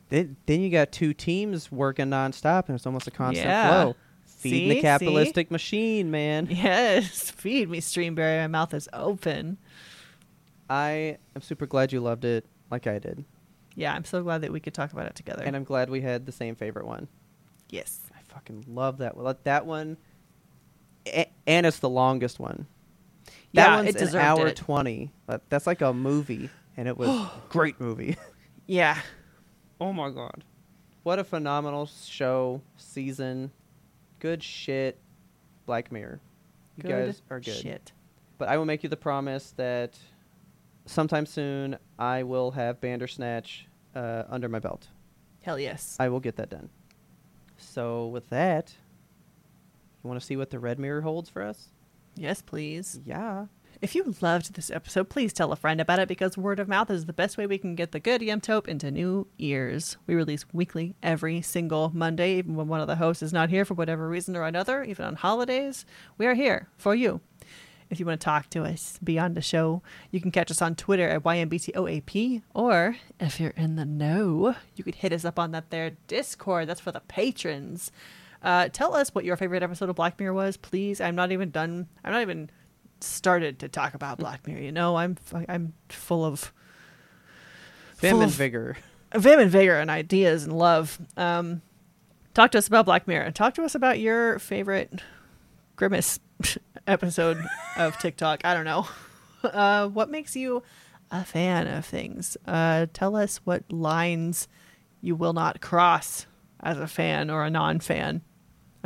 Then, 0.10 0.38
then 0.46 0.62
you 0.62 0.70
got 0.70 0.92
two 0.94 1.14
teams 1.14 1.70
working 1.72 2.06
nonstop, 2.08 2.68
and 2.70 2.76
it's 2.76 2.86
almost 2.86 3.08
a 3.08 3.12
constant 3.12 3.46
Yeah. 3.48 3.82
flow. 3.84 3.96
Feeding 4.26 4.70
See? 4.70 4.76
the 4.76 4.82
capitalistic 4.82 5.52
machine, 5.52 6.12
man. 6.12 6.48
Yes, 6.50 7.30
feed 7.32 7.70
me, 7.70 7.80
Streamberry. 7.82 8.40
My 8.42 8.48
mouth 8.48 8.74
is 8.74 8.88
open. 8.94 9.58
I 10.70 11.18
am 11.36 11.42
super 11.42 11.66
glad 11.66 11.92
you 11.92 12.00
loved 12.00 12.24
it, 12.24 12.46
like 12.70 12.88
I 12.88 13.00
did, 13.00 13.26
Yeah, 13.76 13.94
I'm 13.94 14.06
so 14.06 14.22
glad 14.24 14.42
that 14.42 14.52
we 14.52 14.60
could 14.60 14.74
talk 14.74 14.94
about 14.94 15.08
it 15.08 15.16
together. 15.16 15.44
and 15.44 15.56
I'm 15.56 15.64
glad 15.64 15.90
we 15.90 16.02
had 16.02 16.26
the 16.26 16.32
same 16.32 16.56
favorite 16.56 16.86
one. 16.86 17.08
yes. 17.70 18.02
I 18.16 18.22
fucking 18.34 18.66
love 18.68 19.00
that 19.00 19.18
one. 19.18 19.36
That 19.44 19.66
one, 19.66 19.98
and 21.48 21.66
it's 21.66 21.80
the 21.80 21.90
longest 21.90 22.40
one. 22.40 22.68
That 23.54 23.68
Yeah, 23.70 23.76
one's 23.78 23.96
it 23.96 24.02
an 24.02 24.16
hour 24.18 24.48
it. 24.48 24.56
twenty. 24.56 25.12
That- 25.28 25.50
That's 25.50 25.66
like 25.68 25.82
a 25.82 25.94
movie, 25.94 26.50
and 26.76 26.88
it 26.88 26.98
was 26.98 27.10
great 27.50 27.80
movie. 27.80 28.16
Yeah. 28.70 29.00
Oh 29.80 29.94
my 29.94 30.10
god. 30.10 30.44
What 31.04 31.20
a 31.20 31.24
phenomenal 31.24 31.86
show, 31.86 32.62
season. 32.76 33.52
Good 34.20 34.44
shit. 34.44 35.00
Black 35.66 35.90
Mirror. 35.90 36.20
You 36.76 36.84
Good 36.84 36.90
guys 36.92 37.22
are 37.30 37.40
good. 37.40 37.56
Shit. 37.56 37.94
But 38.38 38.50
I 38.50 38.58
will 38.58 38.66
make 38.66 38.84
you 38.84 38.90
the 38.90 38.98
promise 38.98 39.52
that 39.56 39.98
sometime 40.86 41.26
soon 41.26 41.78
I 41.98 42.24
will 42.24 42.52
have 42.52 42.82
Bandersnatch 42.82 43.68
uh, 43.96 44.24
under 44.30 44.50
my 44.50 44.60
belt. 44.60 44.90
Hell 45.44 45.58
yes. 45.58 45.96
I 45.98 46.10
will 46.10 46.20
get 46.20 46.36
that 46.36 46.50
done. 46.50 46.70
So 47.56 48.08
with 48.08 48.28
that, 48.32 48.76
you 50.04 50.10
want 50.10 50.20
to 50.20 50.26
see 50.26 50.36
what 50.36 50.50
the 50.50 50.60
red 50.60 50.78
mirror 50.78 51.00
holds 51.02 51.30
for 51.30 51.42
us? 51.42 51.70
Yes, 52.18 52.42
please. 52.42 53.00
Yeah. 53.06 53.46
If 53.80 53.94
you 53.94 54.16
loved 54.22 54.56
this 54.56 54.72
episode, 54.72 55.10
please 55.10 55.34
tell 55.34 55.52
a 55.52 55.56
friend 55.56 55.80
about 55.80 56.00
it 56.00 56.08
because 56.08 56.36
word 56.36 56.60
of 56.60 56.68
mouth 56.68 56.90
is 56.90 57.06
the 57.06 57.14
best 57.14 57.38
way 57.38 57.46
we 57.46 57.60
can 57.60 57.76
get 57.76 57.92
the 57.92 58.00
good 58.00 58.22
Yemtope 58.22 58.68
into 58.68 58.90
new 58.90 59.28
ears. 59.38 59.98
We 60.08 60.16
release 60.16 60.46
weekly 60.52 60.96
every 61.04 61.42
single 61.44 61.92
Monday, 61.94 62.38
even 62.38 62.56
when 62.56 62.68
one 62.68 62.82
of 62.82 62.88
the 62.88 62.96
hosts 62.96 63.22
is 63.22 63.34
not 63.34 63.52
here 63.52 63.66
for 63.66 63.76
whatever 63.76 64.10
reason 64.10 64.36
or 64.36 64.46
another, 64.46 64.84
even 64.84 65.06
on 65.06 65.16
holidays. 65.16 65.86
We 66.18 66.26
are 66.26 66.34
here 66.34 66.70
for 66.78 66.96
you. 66.96 67.22
If 67.90 68.00
you 68.00 68.06
want 68.06 68.20
to 68.20 68.26
talk 68.26 68.50
to 68.50 68.64
us 68.64 69.00
beyond 69.04 69.36
the 69.36 69.42
show, 69.42 69.82
you 70.12 70.20
can 70.20 70.32
catch 70.32 70.52
us 70.52 70.62
on 70.62 70.76
Twitter 70.76 71.08
at 71.08 71.24
YMBTOAP, 71.24 72.42
or 72.54 72.98
if 73.20 73.40
you're 73.40 73.52
in 73.52 73.76
the 73.76 73.86
know, 73.86 74.56
you 74.76 74.84
could 74.84 74.96
hit 74.96 75.14
us 75.14 75.24
up 75.24 75.40
on 75.40 75.52
that 75.52 75.70
there 75.70 75.92
Discord. 76.08 76.68
That's 76.68 76.82
for 76.82 76.92
the 76.92 77.00
patrons. 77.02 77.92
Uh, 78.44 78.70
tell 78.70 78.94
us 78.96 79.14
what 79.14 79.26
your 79.26 79.36
favorite 79.36 79.64
episode 79.64 79.90
of 79.90 79.96
Black 79.96 80.20
Mirror 80.20 80.34
was, 80.34 80.58
please. 80.58 81.02
I'm 81.02 81.16
not 81.16 81.32
even 81.32 81.50
done. 81.52 81.88
I'm 82.04 82.12
not 82.14 82.22
even 82.22 82.50
started 83.02 83.60
to 83.60 83.68
talk 83.70 83.94
about 83.94 84.18
Black 84.20 84.46
Mirror. 84.48 84.62
You 84.62 84.72
know, 84.72 84.96
I'm 84.96 85.18
I'm 85.50 85.74
full 85.90 86.24
of 86.26 86.54
Vim 88.00 88.12
full 88.12 88.22
and 88.22 88.32
of 88.32 88.36
vigor. 88.38 88.78
vim 89.16 89.40
and 89.40 89.50
vigor 89.52 89.76
and 89.80 89.90
ideas 89.90 90.44
and 90.44 90.54
love. 90.58 91.00
Um, 91.18 91.62
talk 92.34 92.52
to 92.52 92.58
us 92.60 92.68
about 92.68 92.86
Black 92.86 93.08
Mirror. 93.08 93.32
Talk 93.32 93.56
to 93.56 93.64
us 93.64 93.74
about 93.76 94.00
your 94.00 94.38
favorite 94.40 95.02
grimace 95.76 96.20
episode 96.88 97.44
of 97.76 97.98
TikTok. 98.00 98.42
I 98.46 98.54
don't 98.54 98.66
know. 98.66 98.88
Uh, 99.44 99.88
what 99.88 100.10
makes 100.10 100.36
you 100.36 100.62
a 101.12 101.24
fan 101.24 101.68
of 101.68 101.86
things? 101.86 102.38
Uh, 102.46 102.86
tell 102.94 103.16
us 103.16 103.38
what 103.46 103.72
lines 103.72 104.48
you 105.02 105.16
will 105.16 105.34
not 105.34 105.62
cross 105.62 106.26
as 106.62 106.78
a 106.80 106.88
fan 106.88 107.30
or 107.30 107.46
a 107.46 107.50
non-fan. 107.50 108.22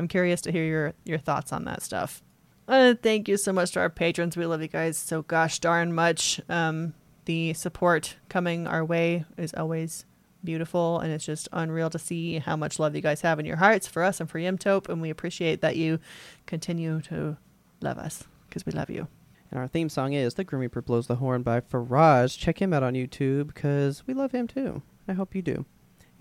I'm 0.01 0.07
curious 0.07 0.41
to 0.41 0.51
hear 0.51 0.63
your 0.63 0.93
your 1.05 1.19
thoughts 1.19 1.53
on 1.53 1.65
that 1.65 1.83
stuff. 1.83 2.23
Uh, 2.67 2.95
thank 2.99 3.27
you 3.27 3.37
so 3.37 3.53
much 3.53 3.71
to 3.73 3.79
our 3.79 3.89
patrons. 3.89 4.35
We 4.35 4.47
love 4.47 4.59
you 4.63 4.67
guys 4.67 4.97
so 4.97 5.21
gosh 5.21 5.59
darn 5.59 5.93
much. 5.93 6.41
Um, 6.49 6.95
the 7.25 7.53
support 7.53 8.15
coming 8.27 8.65
our 8.65 8.83
way 8.83 9.25
is 9.37 9.53
always 9.53 10.05
beautiful, 10.43 10.99
and 10.99 11.13
it's 11.13 11.25
just 11.25 11.49
unreal 11.51 11.91
to 11.91 11.99
see 11.99 12.39
how 12.39 12.55
much 12.55 12.79
love 12.79 12.95
you 12.95 13.01
guys 13.03 13.21
have 13.21 13.39
in 13.39 13.45
your 13.45 13.57
hearts 13.57 13.87
for 13.87 14.01
us 14.01 14.19
and 14.19 14.27
for 14.27 14.39
Yimtope. 14.39 14.89
And 14.89 15.03
we 15.03 15.11
appreciate 15.11 15.61
that 15.61 15.75
you 15.75 15.99
continue 16.47 16.99
to 17.01 17.37
love 17.79 17.99
us 17.99 18.23
because 18.49 18.65
we 18.65 18.71
love 18.71 18.89
you. 18.89 19.07
And 19.51 19.59
our 19.59 19.67
theme 19.67 19.89
song 19.89 20.13
is 20.13 20.33
The 20.33 20.43
Grim 20.43 20.61
Reaper 20.61 20.81
Blows 20.81 21.05
the 21.05 21.17
Horn 21.17 21.43
by 21.43 21.61
Firage. 21.61 22.39
Check 22.39 22.59
him 22.59 22.73
out 22.73 22.81
on 22.81 22.95
YouTube 22.95 23.53
because 23.53 24.01
we 24.07 24.15
love 24.15 24.31
him 24.31 24.47
too. 24.47 24.81
I 25.07 25.13
hope 25.13 25.35
you 25.35 25.43
do. 25.43 25.65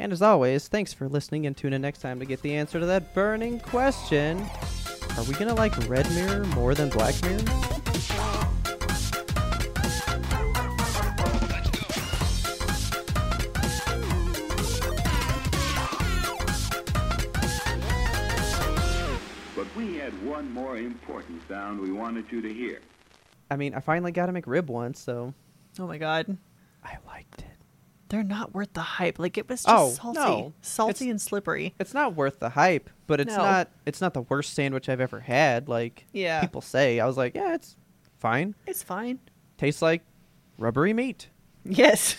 And 0.01 0.14
as 0.14 0.22
always, 0.22 0.66
thanks 0.66 0.94
for 0.94 1.10
listening 1.10 1.44
and 1.44 1.55
tune 1.55 1.74
in 1.74 1.82
next 1.82 1.98
time 1.98 2.18
to 2.20 2.24
get 2.24 2.40
the 2.40 2.55
answer 2.55 2.81
to 2.81 2.86
that 2.86 3.12
burning 3.12 3.60
question. 3.60 4.40
Are 5.18 5.24
we 5.24 5.35
gonna 5.35 5.52
like 5.52 5.77
Red 5.90 6.10
Mirror 6.12 6.44
more 6.56 6.74
than 6.74 6.89
Black 6.89 7.22
Mirror? 7.22 7.36
But 19.55 19.77
we 19.77 19.98
had 19.98 20.14
one 20.24 20.51
more 20.51 20.78
important 20.78 21.47
sound 21.47 21.78
we 21.78 21.93
wanted 21.93 22.24
you 22.32 22.40
to 22.40 22.51
hear. 22.51 22.81
I 23.51 23.56
mean, 23.56 23.74
I 23.74 23.81
finally 23.81 24.12
got 24.12 24.31
a 24.31 24.32
McRib 24.32 24.68
once, 24.68 24.98
so 24.98 25.35
Oh 25.78 25.86
my 25.86 25.98
god. 25.98 26.39
I 26.82 26.97
like 27.06 27.27
it. 27.30 27.30
They're 28.11 28.23
not 28.23 28.53
worth 28.55 28.73
the 28.74 28.81
hype. 28.82 29.19
Like 29.19 29.39
it 29.39 29.49
was 29.49 29.65
oh, 29.66 29.89
just 29.89 30.01
Oh, 30.05 30.12
salty. 30.15 30.19
no. 30.43 30.53
Salty 30.62 30.91
It's- 31.07 31.11
and 31.11 31.20
slippery. 31.20 31.74
It's 31.81 31.95
not 31.95 32.15
worth 32.15 32.39
the 32.41 32.51
hype, 32.51 32.91
but 33.07 33.20
it's 33.20 33.32
No. 33.35 33.39
not 33.43 33.70
it's 33.87 34.01
not 34.01 34.12
the 34.15 34.23
worst 34.23 34.53
sandwich 34.55 34.89
I've 34.89 35.01
ever 35.01 35.20
had, 35.20 35.69
like 35.69 36.07
Yeah. 36.12 36.41
people 36.43 36.61
say. 36.61 37.01
I 37.01 37.07
was 37.07 37.16
like, 37.16 37.35
yeah, 37.35 37.55
it's 37.55 37.77
fine. 38.19 38.55
It's 38.66 38.82
fine. 38.82 39.19
Tastes 39.59 39.81
like 39.81 40.03
rubbery 40.59 40.93
meat. 40.93 41.28
Yes. 41.65 42.16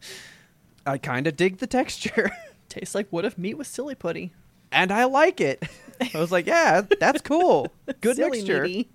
I 0.86 0.98
kind 0.98 1.26
of 1.26 1.36
dig 1.36 1.58
the 1.58 1.66
texture. 1.66 2.30
Tastes 2.68 2.94
like 2.94 3.08
what 3.10 3.24
if 3.24 3.36
meat 3.36 3.58
was 3.58 3.68
silly 3.68 3.94
putty. 3.94 4.32
and 4.72 4.92
I 4.92 5.04
like 5.04 5.40
it. 5.40 5.62
I 6.14 6.18
was 6.18 6.30
like, 6.32 6.46
yeah, 6.46 6.82
that's 7.00 7.20
cool. 7.20 7.72
Good 8.00 8.16
Silly 8.16 8.30
mixture. 8.38 8.62
meaty. 8.62 8.90